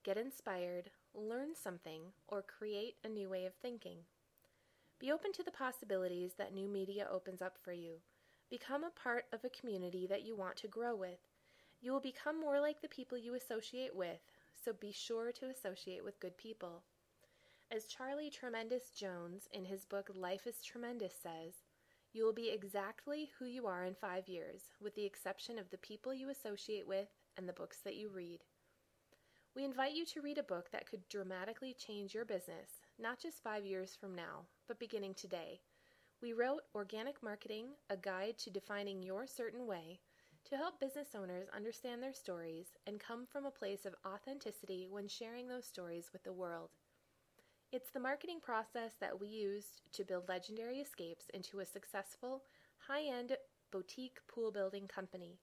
get 0.04 0.18
inspired, 0.18 0.92
learn 1.14 1.56
something, 1.56 2.02
or 2.28 2.42
create 2.42 2.96
a 3.06 3.08
new 3.08 3.30
way 3.30 3.46
of 3.46 3.54
thinking. 3.54 4.00
Be 5.02 5.12
open 5.12 5.32
to 5.34 5.44
the 5.44 5.50
possibilities 5.50 6.34
that 6.38 6.54
new 6.54 6.68
media 6.68 7.08
opens 7.12 7.42
up 7.42 7.58
for 7.64 7.74
you. 7.74 7.96
Become 8.52 8.84
a 8.84 8.92
part 8.92 9.26
of 9.34 9.44
a 9.44 9.50
community 9.50 10.06
that 10.06 10.22
you 10.22 10.36
want 10.36 10.58
to 10.58 10.68
grow 10.68 10.96
with. 10.96 11.18
You 11.82 11.92
will 11.92 12.00
become 12.00 12.40
more 12.40 12.60
like 12.60 12.84
the 12.84 12.88
people 12.88 13.18
you 13.18 13.34
associate 13.34 13.96
with, 13.96 14.20
so 14.64 14.74
be 14.74 14.92
sure 14.92 15.32
to 15.32 15.48
associate 15.48 16.04
with 16.04 16.20
good 16.20 16.38
people. 16.38 16.84
As 17.72 17.86
Charlie 17.86 18.30
Tremendous 18.30 18.92
Jones 18.92 19.50
in 19.52 19.66
his 19.66 19.86
book 19.86 20.12
Life 20.14 20.46
is 20.46 20.62
Tremendous 20.62 21.16
says, 21.20 21.56
you 22.14 22.24
will 22.24 22.34
be 22.34 22.52
exactly 22.52 23.32
who 23.40 23.46
you 23.46 23.66
are 23.66 23.84
in 23.84 23.96
five 23.96 24.28
years, 24.28 24.66
with 24.80 24.94
the 24.94 25.06
exception 25.06 25.58
of 25.58 25.72
the 25.72 25.80
people 25.80 26.14
you 26.14 26.30
associate 26.30 26.88
with 26.88 27.08
and 27.38 27.50
the 27.50 27.54
books 27.54 27.80
that 27.86 27.96
you 27.96 28.10
read. 28.10 28.42
We 29.56 29.66
invite 29.66 29.94
you 29.94 30.06
to 30.06 30.22
read 30.22 30.38
a 30.38 30.44
book 30.44 30.70
that 30.72 30.88
could 30.88 31.10
dramatically 31.10 31.74
change 31.74 32.14
your 32.14 32.26
business, 32.26 32.81
not 33.00 33.20
just 33.20 33.44
five 33.44 33.66
years 33.66 33.98
from 34.00 34.16
now, 34.16 34.46
but 34.68 34.80
beginning 34.80 35.14
today. 35.14 35.62
We 36.22 36.34
wrote 36.34 36.62
Organic 36.76 37.24
Marketing, 37.24 37.70
a 37.90 37.98
guide 37.98 38.38
to 38.40 38.50
defining 38.50 39.02
your 39.02 39.26
certain 39.26 39.66
way, 39.66 40.00
to 40.46 40.58
help 40.58 40.80
business 40.80 41.10
owners 41.16 41.48
understand 41.56 42.02
their 42.02 42.14
stories 42.14 42.68
and 42.88 43.00
come 43.00 43.26
from 43.26 43.46
a 43.46 43.52
place 43.52 43.86
of 43.86 43.96
authenticity 44.06 44.88
when 44.90 45.08
sharing 45.08 45.48
those 45.48 45.66
stories 45.66 46.10
with 46.14 46.24
the 46.24 46.34
world. 46.34 46.70
It's 47.72 47.92
the 47.92 48.00
marketing 48.00 48.40
process 48.42 48.94
that 49.00 49.20
we 49.20 49.28
used 49.30 49.82
to 49.94 50.04
build 50.04 50.28
Legendary 50.28 50.80
Escapes 50.80 51.26
into 51.34 51.60
a 51.60 51.66
successful, 51.66 52.44
high 52.78 53.04
end 53.04 53.38
boutique 53.72 54.20
pool 54.28 54.52
building 54.52 54.88
company, 54.88 55.40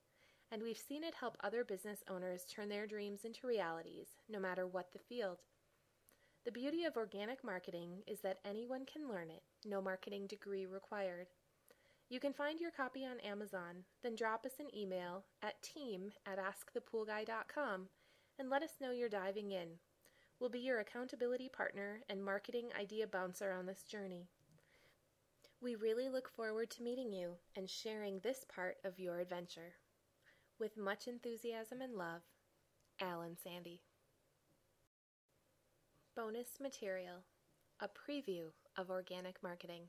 and 0.52 0.62
we've 0.62 0.78
seen 0.78 1.04
it 1.04 1.14
help 1.14 1.36
other 1.42 1.64
business 1.64 2.04
owners 2.08 2.44
turn 2.44 2.68
their 2.68 2.86
dreams 2.86 3.24
into 3.24 3.46
realities, 3.46 4.08
no 4.28 4.38
matter 4.38 4.66
what 4.66 4.92
the 4.92 4.98
field. 4.98 5.38
The 6.44 6.52
beauty 6.52 6.84
of 6.84 6.96
organic 6.96 7.44
marketing 7.44 8.02
is 8.06 8.20
that 8.20 8.38
anyone 8.44 8.86
can 8.86 9.08
learn 9.08 9.30
it, 9.30 9.42
no 9.64 9.82
marketing 9.82 10.26
degree 10.26 10.66
required. 10.66 11.28
You 12.08 12.20
can 12.20 12.32
find 12.32 12.58
your 12.58 12.70
copy 12.70 13.04
on 13.04 13.20
Amazon, 13.20 13.84
then 14.02 14.14
drop 14.14 14.46
us 14.46 14.54
an 14.58 14.74
email 14.74 15.24
at 15.42 15.62
team 15.62 16.12
at 16.24 16.38
askthepoolguy.com 16.38 17.88
and 18.38 18.48
let 18.48 18.62
us 18.62 18.76
know 18.80 18.92
you're 18.92 19.10
diving 19.10 19.52
in. 19.52 19.68
We'll 20.40 20.48
be 20.48 20.60
your 20.60 20.78
accountability 20.78 21.48
partner 21.48 22.00
and 22.08 22.24
marketing 22.24 22.70
idea 22.80 23.06
bouncer 23.06 23.52
on 23.52 23.66
this 23.66 23.82
journey. 23.82 24.28
We 25.60 25.74
really 25.74 26.08
look 26.08 26.30
forward 26.30 26.70
to 26.70 26.82
meeting 26.82 27.12
you 27.12 27.32
and 27.56 27.68
sharing 27.68 28.20
this 28.20 28.46
part 28.54 28.76
of 28.84 29.00
your 29.00 29.18
adventure. 29.18 29.74
With 30.60 30.76
much 30.76 31.08
enthusiasm 31.08 31.80
and 31.82 31.94
love, 31.94 32.22
Alan 33.00 33.36
Sandy. 33.42 33.80
Bonus 36.18 36.58
material 36.60 37.22
A 37.78 37.86
preview 37.86 38.46
of 38.76 38.90
organic 38.90 39.40
marketing. 39.40 39.82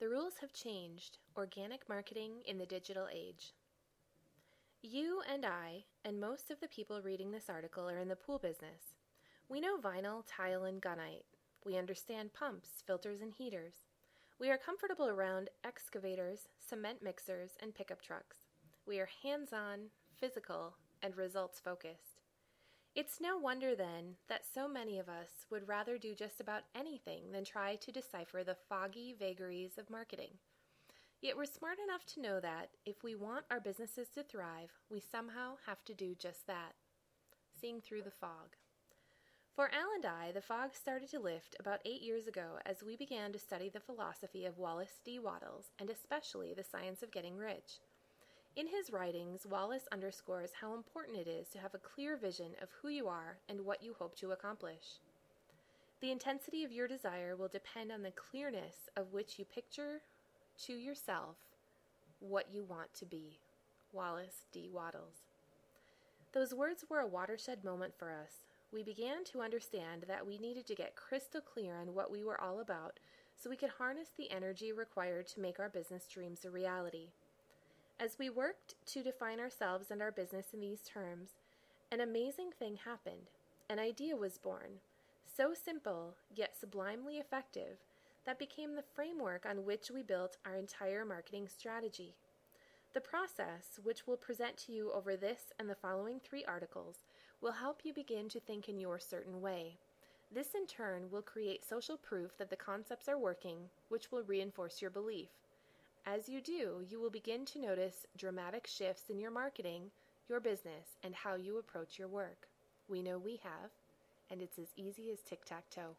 The 0.00 0.08
rules 0.08 0.32
have 0.40 0.52
changed. 0.52 1.18
Organic 1.36 1.88
marketing 1.88 2.42
in 2.44 2.58
the 2.58 2.66
digital 2.66 3.06
age. 3.14 3.54
You 4.82 5.22
and 5.32 5.46
I, 5.46 5.84
and 6.04 6.20
most 6.20 6.50
of 6.50 6.58
the 6.58 6.66
people 6.66 7.00
reading 7.00 7.30
this 7.30 7.48
article, 7.48 7.88
are 7.88 8.00
in 8.00 8.08
the 8.08 8.16
pool 8.16 8.40
business. 8.40 8.96
We 9.48 9.60
know 9.60 9.76
vinyl, 9.76 10.24
tile, 10.26 10.64
and 10.64 10.82
gunite. 10.82 11.30
We 11.64 11.78
understand 11.78 12.34
pumps, 12.34 12.82
filters, 12.84 13.20
and 13.20 13.32
heaters. 13.32 13.74
We 14.40 14.50
are 14.50 14.58
comfortable 14.58 15.06
around 15.06 15.48
excavators, 15.62 16.48
cement 16.58 17.04
mixers, 17.04 17.52
and 17.62 17.72
pickup 17.72 18.02
trucks. 18.02 18.38
We 18.84 18.98
are 18.98 19.08
hands 19.22 19.52
on, 19.52 19.90
physical, 20.18 20.74
and 21.04 21.16
results 21.16 21.60
focused. 21.60 22.07
It's 22.98 23.20
no 23.20 23.36
wonder 23.36 23.76
then 23.76 24.16
that 24.28 24.44
so 24.44 24.66
many 24.66 24.98
of 24.98 25.08
us 25.08 25.46
would 25.52 25.68
rather 25.68 25.98
do 25.98 26.16
just 26.16 26.40
about 26.40 26.64
anything 26.74 27.30
than 27.30 27.44
try 27.44 27.76
to 27.76 27.92
decipher 27.92 28.42
the 28.42 28.56
foggy 28.68 29.14
vagaries 29.16 29.78
of 29.78 29.88
marketing. 29.88 30.32
Yet 31.22 31.36
we're 31.36 31.44
smart 31.44 31.78
enough 31.78 32.04
to 32.06 32.20
know 32.20 32.40
that 32.40 32.70
if 32.84 33.04
we 33.04 33.14
want 33.14 33.44
our 33.52 33.60
businesses 33.60 34.08
to 34.16 34.24
thrive, 34.24 34.72
we 34.90 34.98
somehow 34.98 35.58
have 35.64 35.84
to 35.84 35.94
do 35.94 36.16
just 36.18 36.48
that 36.48 36.72
seeing 37.60 37.80
through 37.80 38.02
the 38.02 38.10
fog. 38.10 38.56
For 39.54 39.70
Al 39.72 39.94
and 39.94 40.04
I, 40.04 40.32
the 40.32 40.40
fog 40.42 40.74
started 40.74 41.08
to 41.10 41.20
lift 41.20 41.54
about 41.60 41.78
eight 41.84 42.02
years 42.02 42.26
ago 42.26 42.58
as 42.66 42.82
we 42.82 42.96
began 42.96 43.32
to 43.32 43.38
study 43.38 43.68
the 43.68 43.78
philosophy 43.78 44.44
of 44.44 44.58
Wallace 44.58 44.98
D. 45.04 45.20
Wattles 45.20 45.66
and 45.78 45.88
especially 45.88 46.52
the 46.52 46.64
science 46.64 47.04
of 47.04 47.12
getting 47.12 47.36
rich. 47.36 47.78
In 48.56 48.66
his 48.66 48.90
writings, 48.92 49.46
Wallace 49.46 49.86
underscores 49.92 50.50
how 50.60 50.74
important 50.74 51.16
it 51.18 51.28
is 51.28 51.48
to 51.48 51.58
have 51.58 51.74
a 51.74 51.78
clear 51.78 52.16
vision 52.16 52.52
of 52.60 52.68
who 52.82 52.88
you 52.88 53.06
are 53.06 53.38
and 53.48 53.64
what 53.64 53.82
you 53.82 53.94
hope 53.98 54.16
to 54.16 54.32
accomplish. 54.32 55.00
The 56.00 56.10
intensity 56.10 56.64
of 56.64 56.72
your 56.72 56.88
desire 56.88 57.36
will 57.36 57.48
depend 57.48 57.92
on 57.92 58.02
the 58.02 58.10
clearness 58.10 58.88
of 58.96 59.12
which 59.12 59.38
you 59.38 59.44
picture 59.44 60.02
to 60.66 60.72
yourself 60.72 61.36
what 62.20 62.46
you 62.52 62.64
want 62.64 62.94
to 62.94 63.06
be. 63.06 63.38
Wallace 63.92 64.44
D. 64.52 64.68
Wattles. 64.72 65.24
Those 66.32 66.52
words 66.54 66.84
were 66.88 67.00
a 67.00 67.06
watershed 67.06 67.64
moment 67.64 67.94
for 67.96 68.12
us. 68.12 68.44
We 68.72 68.82
began 68.82 69.24
to 69.32 69.40
understand 69.40 70.04
that 70.08 70.26
we 70.26 70.36
needed 70.38 70.66
to 70.66 70.74
get 70.74 70.94
crystal 70.94 71.40
clear 71.40 71.76
on 71.80 71.94
what 71.94 72.10
we 72.10 72.22
were 72.22 72.40
all 72.40 72.60
about 72.60 72.98
so 73.34 73.48
we 73.48 73.56
could 73.56 73.70
harness 73.70 74.08
the 74.16 74.30
energy 74.30 74.72
required 74.72 75.26
to 75.28 75.40
make 75.40 75.58
our 75.58 75.68
business 75.68 76.06
dreams 76.12 76.44
a 76.44 76.50
reality. 76.50 77.08
As 78.00 78.16
we 78.16 78.30
worked 78.30 78.76
to 78.86 79.02
define 79.02 79.40
ourselves 79.40 79.90
and 79.90 80.00
our 80.00 80.12
business 80.12 80.46
in 80.54 80.60
these 80.60 80.82
terms, 80.82 81.30
an 81.90 82.00
amazing 82.00 82.52
thing 82.56 82.76
happened. 82.76 83.32
An 83.68 83.80
idea 83.80 84.14
was 84.14 84.38
born, 84.38 84.78
so 85.26 85.52
simple 85.52 86.14
yet 86.32 86.54
sublimely 86.56 87.16
effective, 87.16 87.78
that 88.24 88.38
became 88.38 88.76
the 88.76 88.84
framework 88.94 89.44
on 89.44 89.64
which 89.64 89.90
we 89.90 90.04
built 90.04 90.36
our 90.46 90.54
entire 90.54 91.04
marketing 91.04 91.48
strategy. 91.48 92.14
The 92.94 93.00
process, 93.00 93.80
which 93.82 94.06
we'll 94.06 94.16
present 94.16 94.56
to 94.58 94.72
you 94.72 94.92
over 94.92 95.16
this 95.16 95.52
and 95.58 95.68
the 95.68 95.74
following 95.74 96.20
three 96.20 96.44
articles, 96.44 96.98
will 97.40 97.52
help 97.52 97.80
you 97.82 97.92
begin 97.92 98.28
to 98.28 98.38
think 98.38 98.68
in 98.68 98.78
your 98.78 99.00
certain 99.00 99.40
way. 99.40 99.76
This, 100.32 100.54
in 100.54 100.66
turn, 100.68 101.10
will 101.10 101.22
create 101.22 101.68
social 101.68 101.96
proof 101.96 102.38
that 102.38 102.48
the 102.48 102.56
concepts 102.56 103.08
are 103.08 103.18
working, 103.18 103.58
which 103.88 104.12
will 104.12 104.22
reinforce 104.22 104.80
your 104.80 104.90
belief. 104.92 105.30
As 106.06 106.28
you 106.28 106.40
do, 106.40 106.84
you 106.88 107.00
will 107.00 107.10
begin 107.10 107.44
to 107.46 107.58
notice 107.58 108.06
dramatic 108.16 108.66
shifts 108.66 109.10
in 109.10 109.18
your 109.18 109.30
marketing, 109.30 109.90
your 110.28 110.40
business, 110.40 110.96
and 111.02 111.14
how 111.14 111.34
you 111.34 111.58
approach 111.58 111.98
your 111.98 112.08
work. 112.08 112.48
We 112.88 113.02
know 113.02 113.18
we 113.18 113.40
have, 113.42 113.70
and 114.30 114.40
it's 114.40 114.58
as 114.58 114.72
easy 114.76 115.10
as 115.10 115.20
tic 115.20 115.44
tac 115.44 115.68
toe. 115.70 115.96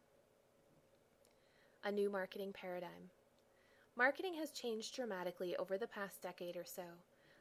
A 1.84 1.91
new 1.91 2.09
marketing 2.09 2.53
paradigm. 2.53 3.09
Marketing 3.95 4.34
has 4.35 4.51
changed 4.51 4.95
dramatically 4.95 5.55
over 5.57 5.77
the 5.77 5.88
past 5.88 6.21
decade 6.21 6.57
or 6.57 6.65
so. 6.65 6.84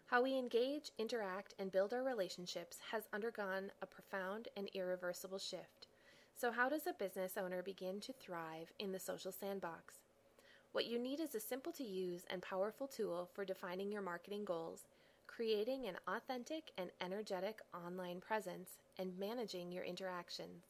How 0.07 0.23
we 0.23 0.39
engage, 0.39 0.91
interact, 0.99 1.55
and 1.59 1.71
build 1.71 1.93
our 1.93 2.03
relationships 2.03 2.79
has 2.91 3.09
undergone 3.13 3.71
a 3.83 3.87
profound 3.87 4.49
and 4.57 4.71
irreversible 4.75 5.39
shift. 5.39 5.87
So, 6.35 6.51
how 6.51 6.69
does 6.69 6.87
a 6.87 6.93
business 6.93 7.37
owner 7.37 7.63
begin 7.63 8.01
to 8.01 8.13
thrive 8.13 8.73
in 8.79 8.93
the 8.93 8.99
social 8.99 9.33
sandbox? 9.33 10.08
What 10.73 10.87
you 10.87 10.99
need 10.99 11.19
is 11.19 11.35
a 11.35 11.41
simple 11.41 11.73
to 11.73 11.83
use 11.83 12.25
and 12.29 12.43
powerful 12.43 12.87
tool 12.87 13.31
for 13.33 13.45
defining 13.45 13.91
your 13.91 14.03
marketing 14.03 14.45
goals, 14.45 14.87
creating 15.27 15.87
an 15.87 15.97
authentic 16.07 16.73
and 16.77 16.91
energetic 17.01 17.61
online 17.73 18.21
presence, 18.21 18.77
and 18.99 19.19
managing 19.19 19.73
your 19.73 19.85
interactions. 19.85 20.65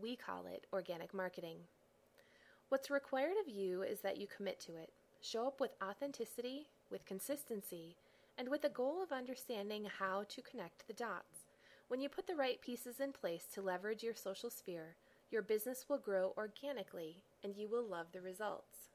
We 0.00 0.16
call 0.16 0.46
it 0.46 0.66
organic 0.72 1.12
marketing. 1.12 1.58
What's 2.70 2.90
required 2.90 3.34
of 3.40 3.52
you 3.52 3.82
is 3.82 4.00
that 4.00 4.16
you 4.16 4.26
commit 4.26 4.60
to 4.60 4.76
it. 4.76 4.92
Show 5.20 5.46
up 5.46 5.60
with 5.60 5.72
authenticity, 5.82 6.68
with 6.90 7.04
consistency, 7.04 7.96
and 8.38 8.48
with 8.48 8.64
a 8.64 8.70
goal 8.70 9.02
of 9.02 9.12
understanding 9.12 9.88
how 9.98 10.24
to 10.28 10.42
connect 10.42 10.86
the 10.86 10.94
dots. 10.94 11.44
When 11.88 12.00
you 12.00 12.08
put 12.08 12.26
the 12.26 12.36
right 12.36 12.60
pieces 12.62 12.98
in 13.00 13.12
place 13.12 13.44
to 13.52 13.62
leverage 13.62 14.02
your 14.02 14.14
social 14.14 14.50
sphere, 14.50 14.96
your 15.30 15.42
business 15.42 15.86
will 15.88 15.98
grow 15.98 16.32
organically 16.38 17.24
and 17.44 17.56
you 17.56 17.68
will 17.68 17.84
love 17.84 18.06
the 18.12 18.20
results. 18.20 18.88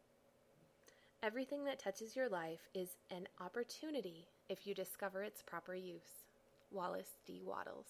Everything 1.24 1.64
that 1.64 1.80
touches 1.80 2.18
your 2.18 2.28
life 2.28 2.68
is 2.74 2.98
an 3.10 3.30
opportunity 3.40 4.28
if 4.50 4.68
you 4.68 4.76
discover 4.76 5.24
its 5.24 5.42
proper 5.42 5.74
use. 5.74 6.26
Wallace 6.70 7.16
D. 7.26 7.42
Wattles. 7.46 7.86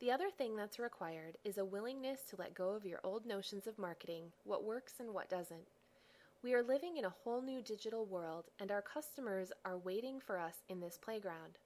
The 0.00 0.10
other 0.10 0.28
thing 0.28 0.56
that's 0.56 0.80
required 0.80 1.38
is 1.44 1.56
a 1.56 1.64
willingness 1.64 2.22
to 2.30 2.36
let 2.36 2.52
go 2.52 2.70
of 2.70 2.84
your 2.84 2.98
old 3.04 3.24
notions 3.26 3.68
of 3.68 3.78
marketing, 3.78 4.24
what 4.42 4.64
works 4.64 4.94
and 4.98 5.14
what 5.14 5.30
doesn't. 5.30 5.68
We 6.42 6.52
are 6.52 6.64
living 6.64 6.96
in 6.96 7.04
a 7.04 7.14
whole 7.22 7.40
new 7.40 7.62
digital 7.62 8.04
world, 8.06 8.46
and 8.58 8.72
our 8.72 8.82
customers 8.82 9.52
are 9.64 9.78
waiting 9.78 10.18
for 10.18 10.36
us 10.36 10.56
in 10.68 10.80
this 10.80 10.98
playground. 11.00 11.58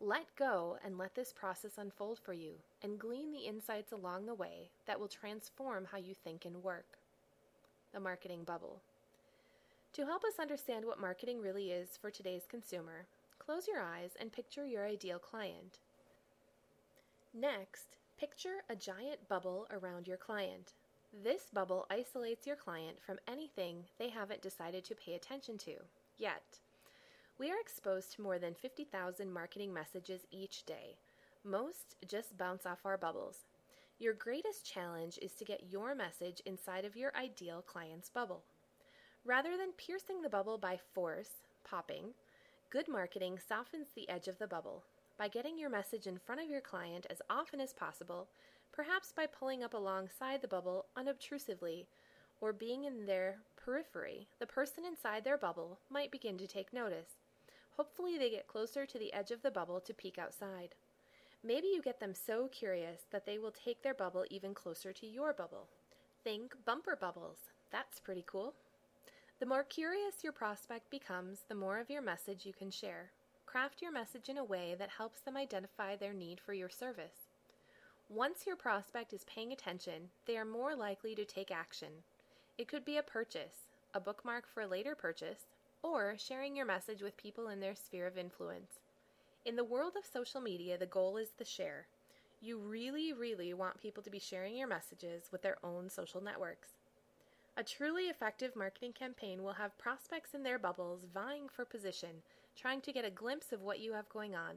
Let 0.00 0.26
go 0.38 0.78
and 0.84 0.96
let 0.96 1.16
this 1.16 1.32
process 1.32 1.72
unfold 1.76 2.20
for 2.20 2.34
you, 2.34 2.52
and 2.84 3.00
glean 3.00 3.32
the 3.32 3.48
insights 3.48 3.90
along 3.90 4.26
the 4.26 4.34
way 4.34 4.70
that 4.86 5.00
will 5.00 5.08
transform 5.08 5.88
how 5.90 5.98
you 5.98 6.14
think 6.14 6.44
and 6.44 6.62
work. 6.62 6.98
The 7.92 7.98
Marketing 7.98 8.44
Bubble. 8.44 8.80
To 9.96 10.04
help 10.04 10.24
us 10.24 10.38
understand 10.38 10.84
what 10.84 11.00
marketing 11.00 11.40
really 11.40 11.70
is 11.72 11.96
for 11.96 12.10
today's 12.10 12.44
consumer, 12.46 13.06
close 13.38 13.66
your 13.66 13.80
eyes 13.80 14.10
and 14.20 14.30
picture 14.30 14.66
your 14.66 14.84
ideal 14.84 15.18
client. 15.18 15.78
Next, 17.32 17.96
picture 18.20 18.62
a 18.68 18.76
giant 18.76 19.26
bubble 19.26 19.66
around 19.70 20.06
your 20.06 20.18
client. 20.18 20.74
This 21.24 21.44
bubble 21.50 21.86
isolates 21.90 22.46
your 22.46 22.56
client 22.56 22.98
from 23.00 23.16
anything 23.26 23.84
they 23.98 24.10
haven't 24.10 24.42
decided 24.42 24.84
to 24.84 24.94
pay 24.94 25.14
attention 25.14 25.56
to 25.60 25.76
yet. 26.18 26.58
We 27.38 27.50
are 27.50 27.58
exposed 27.58 28.12
to 28.16 28.22
more 28.22 28.38
than 28.38 28.52
50,000 28.52 29.32
marketing 29.32 29.72
messages 29.72 30.26
each 30.30 30.66
day. 30.66 30.98
Most 31.42 31.96
just 32.06 32.36
bounce 32.36 32.66
off 32.66 32.84
our 32.84 32.98
bubbles. 32.98 33.46
Your 33.98 34.12
greatest 34.12 34.70
challenge 34.70 35.18
is 35.22 35.32
to 35.36 35.46
get 35.46 35.70
your 35.70 35.94
message 35.94 36.42
inside 36.44 36.84
of 36.84 36.96
your 36.96 37.16
ideal 37.16 37.64
client's 37.66 38.10
bubble. 38.10 38.42
Rather 39.26 39.56
than 39.56 39.72
piercing 39.72 40.22
the 40.22 40.28
bubble 40.28 40.56
by 40.56 40.78
force, 40.94 41.42
popping, 41.68 42.14
good 42.70 42.86
marketing 42.86 43.40
softens 43.48 43.88
the 43.92 44.08
edge 44.08 44.28
of 44.28 44.38
the 44.38 44.46
bubble 44.46 44.84
by 45.18 45.26
getting 45.26 45.58
your 45.58 45.68
message 45.68 46.06
in 46.06 46.16
front 46.16 46.40
of 46.40 46.48
your 46.48 46.60
client 46.60 47.08
as 47.10 47.20
often 47.28 47.60
as 47.60 47.72
possible, 47.72 48.28
perhaps 48.70 49.12
by 49.12 49.26
pulling 49.26 49.64
up 49.64 49.74
alongside 49.74 50.40
the 50.40 50.46
bubble 50.46 50.86
unobtrusively 50.96 51.86
or 52.40 52.52
being 52.52 52.84
in 52.84 53.04
their 53.04 53.38
periphery, 53.56 54.28
the 54.38 54.46
person 54.46 54.84
inside 54.84 55.24
their 55.24 55.36
bubble 55.36 55.80
might 55.90 56.12
begin 56.12 56.38
to 56.38 56.46
take 56.46 56.72
notice. 56.72 57.18
Hopefully, 57.76 58.16
they 58.16 58.30
get 58.30 58.46
closer 58.46 58.86
to 58.86 58.98
the 58.98 59.12
edge 59.12 59.32
of 59.32 59.42
the 59.42 59.50
bubble 59.50 59.80
to 59.80 59.92
peek 59.92 60.18
outside. 60.18 60.76
Maybe 61.42 61.66
you 61.66 61.82
get 61.82 61.98
them 61.98 62.14
so 62.14 62.46
curious 62.46 63.00
that 63.10 63.26
they 63.26 63.38
will 63.38 63.50
take 63.50 63.82
their 63.82 63.92
bubble 63.92 64.24
even 64.30 64.54
closer 64.54 64.92
to 64.92 65.06
your 65.06 65.32
bubble. 65.32 65.66
Think 66.22 66.54
bumper 66.64 66.94
bubbles. 66.94 67.38
That's 67.72 67.98
pretty 67.98 68.24
cool. 68.24 68.54
The 69.38 69.44
more 69.44 69.64
curious 69.64 70.24
your 70.24 70.32
prospect 70.32 70.88
becomes, 70.90 71.40
the 71.46 71.54
more 71.54 71.78
of 71.78 71.90
your 71.90 72.00
message 72.00 72.46
you 72.46 72.54
can 72.54 72.70
share. 72.70 73.10
Craft 73.44 73.82
your 73.82 73.92
message 73.92 74.30
in 74.30 74.38
a 74.38 74.44
way 74.44 74.74
that 74.78 74.88
helps 74.88 75.20
them 75.20 75.36
identify 75.36 75.94
their 75.94 76.14
need 76.14 76.40
for 76.40 76.54
your 76.54 76.70
service. 76.70 77.28
Once 78.08 78.46
your 78.46 78.56
prospect 78.56 79.12
is 79.12 79.24
paying 79.24 79.52
attention, 79.52 80.08
they 80.26 80.38
are 80.38 80.46
more 80.46 80.74
likely 80.74 81.14
to 81.14 81.26
take 81.26 81.50
action. 81.50 81.90
It 82.56 82.66
could 82.66 82.82
be 82.82 82.96
a 82.96 83.02
purchase, 83.02 83.68
a 83.92 84.00
bookmark 84.00 84.44
for 84.48 84.62
a 84.62 84.66
later 84.66 84.94
purchase, 84.94 85.44
or 85.82 86.16
sharing 86.16 86.56
your 86.56 86.64
message 86.64 87.02
with 87.02 87.18
people 87.18 87.48
in 87.48 87.60
their 87.60 87.74
sphere 87.74 88.06
of 88.06 88.16
influence. 88.16 88.80
In 89.44 89.56
the 89.56 89.64
world 89.64 89.96
of 89.98 90.10
social 90.10 90.40
media, 90.40 90.78
the 90.78 90.86
goal 90.86 91.18
is 91.18 91.32
the 91.36 91.44
share. 91.44 91.88
You 92.40 92.56
really, 92.56 93.12
really 93.12 93.52
want 93.52 93.82
people 93.82 94.02
to 94.02 94.10
be 94.10 94.18
sharing 94.18 94.56
your 94.56 94.66
messages 94.66 95.28
with 95.30 95.42
their 95.42 95.58
own 95.62 95.90
social 95.90 96.22
networks. 96.22 96.75
A 97.58 97.64
truly 97.64 98.04
effective 98.04 98.54
marketing 98.54 98.92
campaign 98.92 99.42
will 99.42 99.54
have 99.54 99.78
prospects 99.78 100.34
in 100.34 100.42
their 100.42 100.58
bubbles 100.58 101.06
vying 101.14 101.48
for 101.48 101.64
position, 101.64 102.22
trying 102.54 102.82
to 102.82 102.92
get 102.92 103.06
a 103.06 103.10
glimpse 103.10 103.50
of 103.50 103.62
what 103.62 103.80
you 103.80 103.94
have 103.94 104.08
going 104.10 104.34
on. 104.34 104.56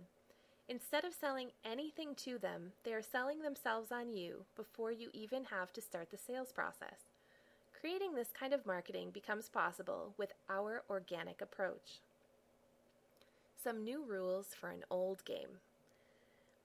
Instead 0.68 1.06
of 1.06 1.14
selling 1.14 1.52
anything 1.64 2.14
to 2.16 2.38
them, 2.38 2.74
they 2.84 2.94
are 2.94 3.02
selling 3.02 3.42
themselves 3.42 3.90
on 3.92 4.12
you 4.12 4.44
before 4.58 4.92
you 4.92 5.10
even 5.14 5.46
have 5.46 5.72
to 5.74 5.82
start 5.82 6.12
the 6.12 6.18
sales 6.18 6.52
process. 6.52 7.08
Creating 7.80 8.16
this 8.16 8.32
kind 8.38 8.54
of 8.54 8.66
marketing 8.66 9.12
becomes 9.14 9.48
possible 9.48 10.14
with 10.18 10.34
our 10.50 10.84
organic 10.90 11.42
approach. 11.42 12.02
Some 13.64 13.86
new 13.86 14.04
rules 14.04 14.48
for 14.48 14.70
an 14.70 14.84
old 14.92 15.24
game. 15.24 15.62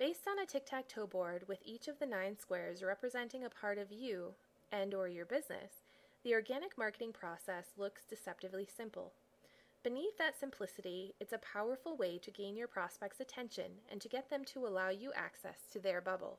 Based 0.01 0.27
on 0.28 0.40
a 0.40 0.47
tic-tac-toe 0.47 1.06
board 1.06 1.44
with 1.47 1.61
each 1.65 1.86
of 1.86 2.01
the 2.01 2.06
9 2.06 2.39
squares 2.40 2.82
representing 2.82 3.44
a 3.44 3.51
part 3.51 3.78
of 3.78 3.93
you 3.93 4.35
and 4.73 4.93
or 4.93 5.06
your 5.06 5.24
business, 5.24 5.84
the 6.25 6.33
organic 6.33 6.77
marketing 6.79 7.13
process 7.13 7.67
looks 7.77 8.03
deceptively 8.09 8.67
simple. 8.75 9.13
Beneath 9.83 10.17
that 10.17 10.41
simplicity, 10.41 11.13
it's 11.21 11.35
a 11.35 11.39
powerful 11.39 11.99
way 11.99 12.17
to 12.17 12.31
gain 12.31 12.57
your 12.57 12.67
prospects' 12.67 13.21
attention 13.21 13.73
and 13.93 14.01
to 14.01 14.09
get 14.09 14.31
them 14.31 14.43
to 14.47 14.67
allow 14.67 14.89
you 14.89 15.13
access 15.15 15.59
to 15.71 15.79
their 15.79 16.01
bubble. 16.01 16.39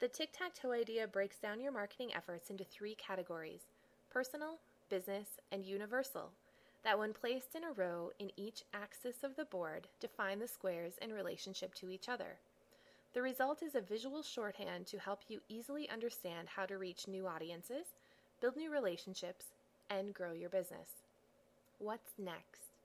The 0.00 0.08
tic 0.08 0.30
tac 0.32 0.54
toe 0.54 0.72
idea 0.72 1.06
breaks 1.06 1.38
down 1.38 1.60
your 1.60 1.70
marketing 1.70 2.12
efforts 2.12 2.50
into 2.50 2.64
three 2.64 2.96
categories 2.96 3.62
personal, 4.10 4.58
business, 4.90 5.28
and 5.52 5.64
universal, 5.64 6.32
that 6.82 6.98
when 6.98 7.12
placed 7.12 7.54
in 7.54 7.62
a 7.62 7.72
row 7.72 8.10
in 8.18 8.30
each 8.36 8.64
axis 8.74 9.22
of 9.22 9.36
the 9.36 9.44
board 9.44 9.86
define 10.00 10.40
the 10.40 10.48
squares 10.48 10.94
in 11.00 11.12
relationship 11.12 11.72
to 11.74 11.90
each 11.90 12.08
other. 12.08 12.38
The 13.12 13.22
result 13.22 13.62
is 13.62 13.76
a 13.76 13.80
visual 13.80 14.24
shorthand 14.24 14.86
to 14.88 14.98
help 14.98 15.20
you 15.28 15.40
easily 15.48 15.88
understand 15.88 16.48
how 16.48 16.66
to 16.66 16.78
reach 16.78 17.06
new 17.06 17.28
audiences, 17.28 17.86
build 18.44 18.56
new 18.56 18.70
relationships, 18.70 19.46
and 19.88 20.12
grow 20.12 20.32
your 20.32 20.50
business. 20.50 20.90
What's 21.78 22.10
next? 22.18 22.76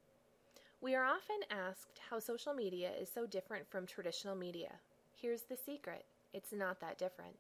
We 0.80 0.96
are 0.96 1.04
often 1.04 1.42
asked 1.52 2.00
how 2.10 2.20
social 2.20 2.54
media 2.54 2.92
is 2.98 3.10
so 3.14 3.26
different 3.26 3.70
from 3.70 3.86
traditional 3.86 4.38
media. 4.38 4.72
Here's 5.22 5.42
the 5.42 5.58
secret 5.58 6.06
it's 6.34 6.54
not 6.54 6.80
that 6.80 6.98
different. 6.98 7.36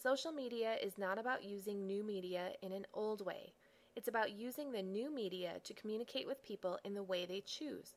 Social 0.00 0.30
media 0.30 0.76
is 0.80 0.98
not 0.98 1.18
about 1.18 1.42
using 1.42 1.84
new 1.84 2.04
media 2.04 2.50
in 2.62 2.70
an 2.70 2.86
old 2.94 3.26
way. 3.26 3.54
It's 3.96 4.06
about 4.06 4.38
using 4.38 4.70
the 4.70 4.82
new 4.82 5.12
media 5.12 5.54
to 5.64 5.74
communicate 5.74 6.28
with 6.28 6.44
people 6.44 6.78
in 6.84 6.94
the 6.94 7.02
way 7.02 7.26
they 7.26 7.40
choose. 7.40 7.94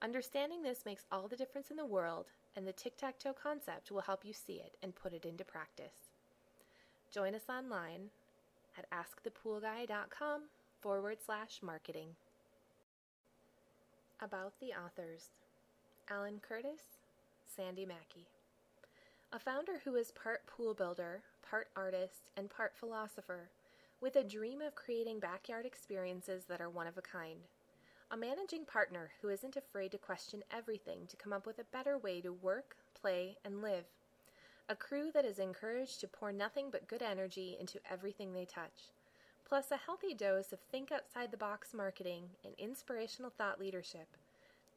Understanding 0.00 0.62
this 0.62 0.86
makes 0.86 1.04
all 1.12 1.28
the 1.28 1.36
difference 1.36 1.70
in 1.70 1.76
the 1.76 1.84
world, 1.84 2.30
and 2.56 2.66
the 2.66 2.72
tic 2.72 2.96
tac 2.96 3.18
toe 3.18 3.34
concept 3.34 3.90
will 3.90 4.00
help 4.00 4.24
you 4.24 4.32
see 4.32 4.62
it 4.64 4.78
and 4.82 4.94
put 4.94 5.12
it 5.12 5.26
into 5.26 5.44
practice. 5.44 6.08
Join 7.12 7.34
us 7.34 7.50
online 7.50 8.08
at 8.78 8.86
askthepoolguy.com 8.90 10.42
forward 10.80 11.18
slash 11.24 11.60
marketing. 11.62 12.08
About 14.20 14.52
the 14.60 14.72
authors 14.72 15.28
Alan 16.10 16.40
Curtis, 16.46 16.82
Sandy 17.56 17.86
Mackey. 17.86 18.26
A 19.32 19.38
founder 19.38 19.80
who 19.84 19.96
is 19.96 20.12
part 20.12 20.46
pool 20.46 20.74
builder, 20.74 21.22
part 21.48 21.68
artist, 21.74 22.30
and 22.36 22.50
part 22.50 22.74
philosopher, 22.76 23.48
with 24.00 24.16
a 24.16 24.22
dream 24.22 24.60
of 24.60 24.74
creating 24.74 25.18
backyard 25.18 25.66
experiences 25.66 26.44
that 26.48 26.60
are 26.60 26.68
one 26.68 26.86
of 26.86 26.98
a 26.98 27.02
kind. 27.02 27.40
A 28.10 28.16
managing 28.16 28.64
partner 28.64 29.10
who 29.20 29.30
isn't 29.30 29.56
afraid 29.56 29.90
to 29.92 29.98
question 29.98 30.42
everything 30.52 31.06
to 31.08 31.16
come 31.16 31.32
up 31.32 31.46
with 31.46 31.58
a 31.58 31.64
better 31.72 31.96
way 31.98 32.20
to 32.20 32.32
work, 32.32 32.76
play, 33.00 33.36
and 33.44 33.62
live. 33.62 33.86
A 34.68 34.74
crew 34.74 35.10
that 35.12 35.24
is 35.24 35.38
encouraged 35.38 36.00
to 36.00 36.08
pour 36.08 36.32
nothing 36.32 36.70
but 36.70 36.88
good 36.88 37.02
energy 37.02 37.56
into 37.60 37.80
everything 37.90 38.32
they 38.32 38.46
touch. 38.46 38.90
Plus, 39.44 39.70
a 39.70 39.76
healthy 39.76 40.14
dose 40.14 40.52
of 40.52 40.60
think 40.60 40.90
outside 40.90 41.30
the 41.30 41.36
box 41.36 41.74
marketing 41.74 42.30
and 42.44 42.54
inspirational 42.56 43.30
thought 43.36 43.60
leadership 43.60 44.08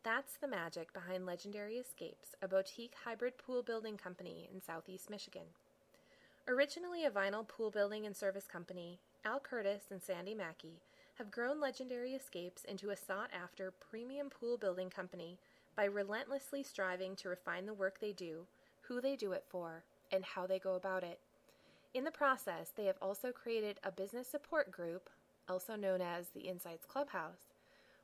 that's 0.08 0.38
the 0.38 0.48
magic 0.48 0.94
behind 0.94 1.26
Legendary 1.26 1.76
Escapes, 1.76 2.34
a 2.42 2.48
boutique 2.48 2.94
hybrid 3.04 3.38
pool 3.38 3.62
building 3.62 3.98
company 3.98 4.50
in 4.54 4.62
southeast 4.62 5.10
Michigan. 5.10 5.48
Originally 6.48 7.04
a 7.04 7.12
vinyl 7.12 7.46
pool 7.46 7.70
building 7.72 8.06
and 8.06 8.16
service 8.16 8.48
company, 8.48 9.00
Al 9.26 9.42
Curtis 9.42 9.84
and 9.92 10.02
Sandy 10.02 10.34
Mackey 10.34 10.80
have 11.16 11.30
grown 11.30 11.60
Legendary 11.60 12.14
Escapes 12.14 12.64
into 12.64 12.90
a 12.90 12.96
sought 12.96 13.32
after 13.34 13.74
premium 13.92 14.30
pool 14.30 14.58
building 14.58 14.90
company 14.90 15.40
by 15.76 15.84
relentlessly 15.84 16.64
striving 16.64 17.14
to 17.18 17.28
refine 17.28 17.66
the 17.66 17.74
work 17.74 18.00
they 18.00 18.14
do, 18.14 18.46
who 18.88 19.02
they 19.02 19.16
do 19.16 19.32
it 19.34 19.44
for, 19.50 19.84
and 20.12 20.24
how 20.24 20.48
they 20.48 20.60
go 20.60 20.76
about 20.76 21.04
it. 21.04 21.20
In 21.94 22.04
the 22.04 22.12
process, 22.12 22.72
they 22.76 22.86
have 22.86 22.98
also 23.02 23.32
created 23.32 23.80
a 23.84 23.92
business 23.92 24.28
support 24.28 24.72
group, 24.72 25.10
also 25.50 25.76
known 25.76 26.02
as 26.02 26.30
the 26.30 26.42
Insights 26.42 26.86
Clubhouse, 26.86 27.54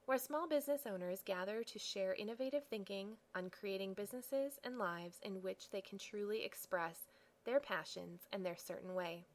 where 0.06 0.18
small 0.18 0.48
business 0.48 0.82
owners 0.86 1.22
gather 1.24 1.64
to 1.64 1.80
share 1.80 2.14
innovative 2.16 2.64
thinking 2.70 3.10
on 3.36 3.50
creating 3.50 3.94
businesses 3.94 4.60
and 4.64 4.78
lives 4.78 5.20
in 5.24 5.42
which 5.42 5.70
they 5.72 5.82
can 5.82 5.98
truly 5.98 6.44
express 6.44 7.08
their 7.46 7.60
passions 7.60 8.22
and 8.32 8.46
their 8.46 8.58
certain 8.58 8.94
way. 8.94 9.26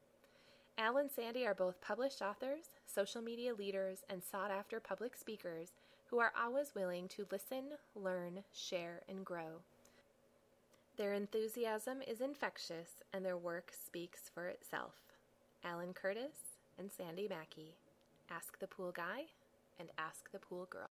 Al 0.76 0.96
and 0.98 1.10
Sandy 1.10 1.46
are 1.46 1.54
both 1.54 1.80
published 1.80 2.22
authors, 2.22 2.70
social 2.86 3.22
media 3.22 3.54
leaders, 3.54 4.04
and 4.08 4.22
sought 4.22 4.50
after 4.50 4.78
public 4.78 5.16
speakers 5.16 5.72
who 6.06 6.18
are 6.18 6.32
always 6.40 6.74
willing 6.74 7.08
to 7.08 7.26
listen, 7.30 7.64
learn, 7.94 8.44
share, 8.52 9.02
and 9.08 9.24
grow. 9.24 9.60
Their 10.98 11.14
enthusiasm 11.14 12.02
is 12.02 12.20
infectious, 12.20 13.04
and 13.12 13.24
their 13.24 13.36
work 13.36 13.70
speaks 13.72 14.28
for 14.34 14.48
itself. 14.48 14.96
Alan 15.62 15.92
Curtis 15.92 16.58
and 16.76 16.90
Sandy 16.90 17.28
Mackey. 17.28 17.76
Ask 18.28 18.58
the 18.58 18.66
Pool 18.66 18.90
Guy 18.90 19.26
and 19.78 19.90
Ask 19.96 20.32
the 20.32 20.40
Pool 20.40 20.66
Girl. 20.68 20.90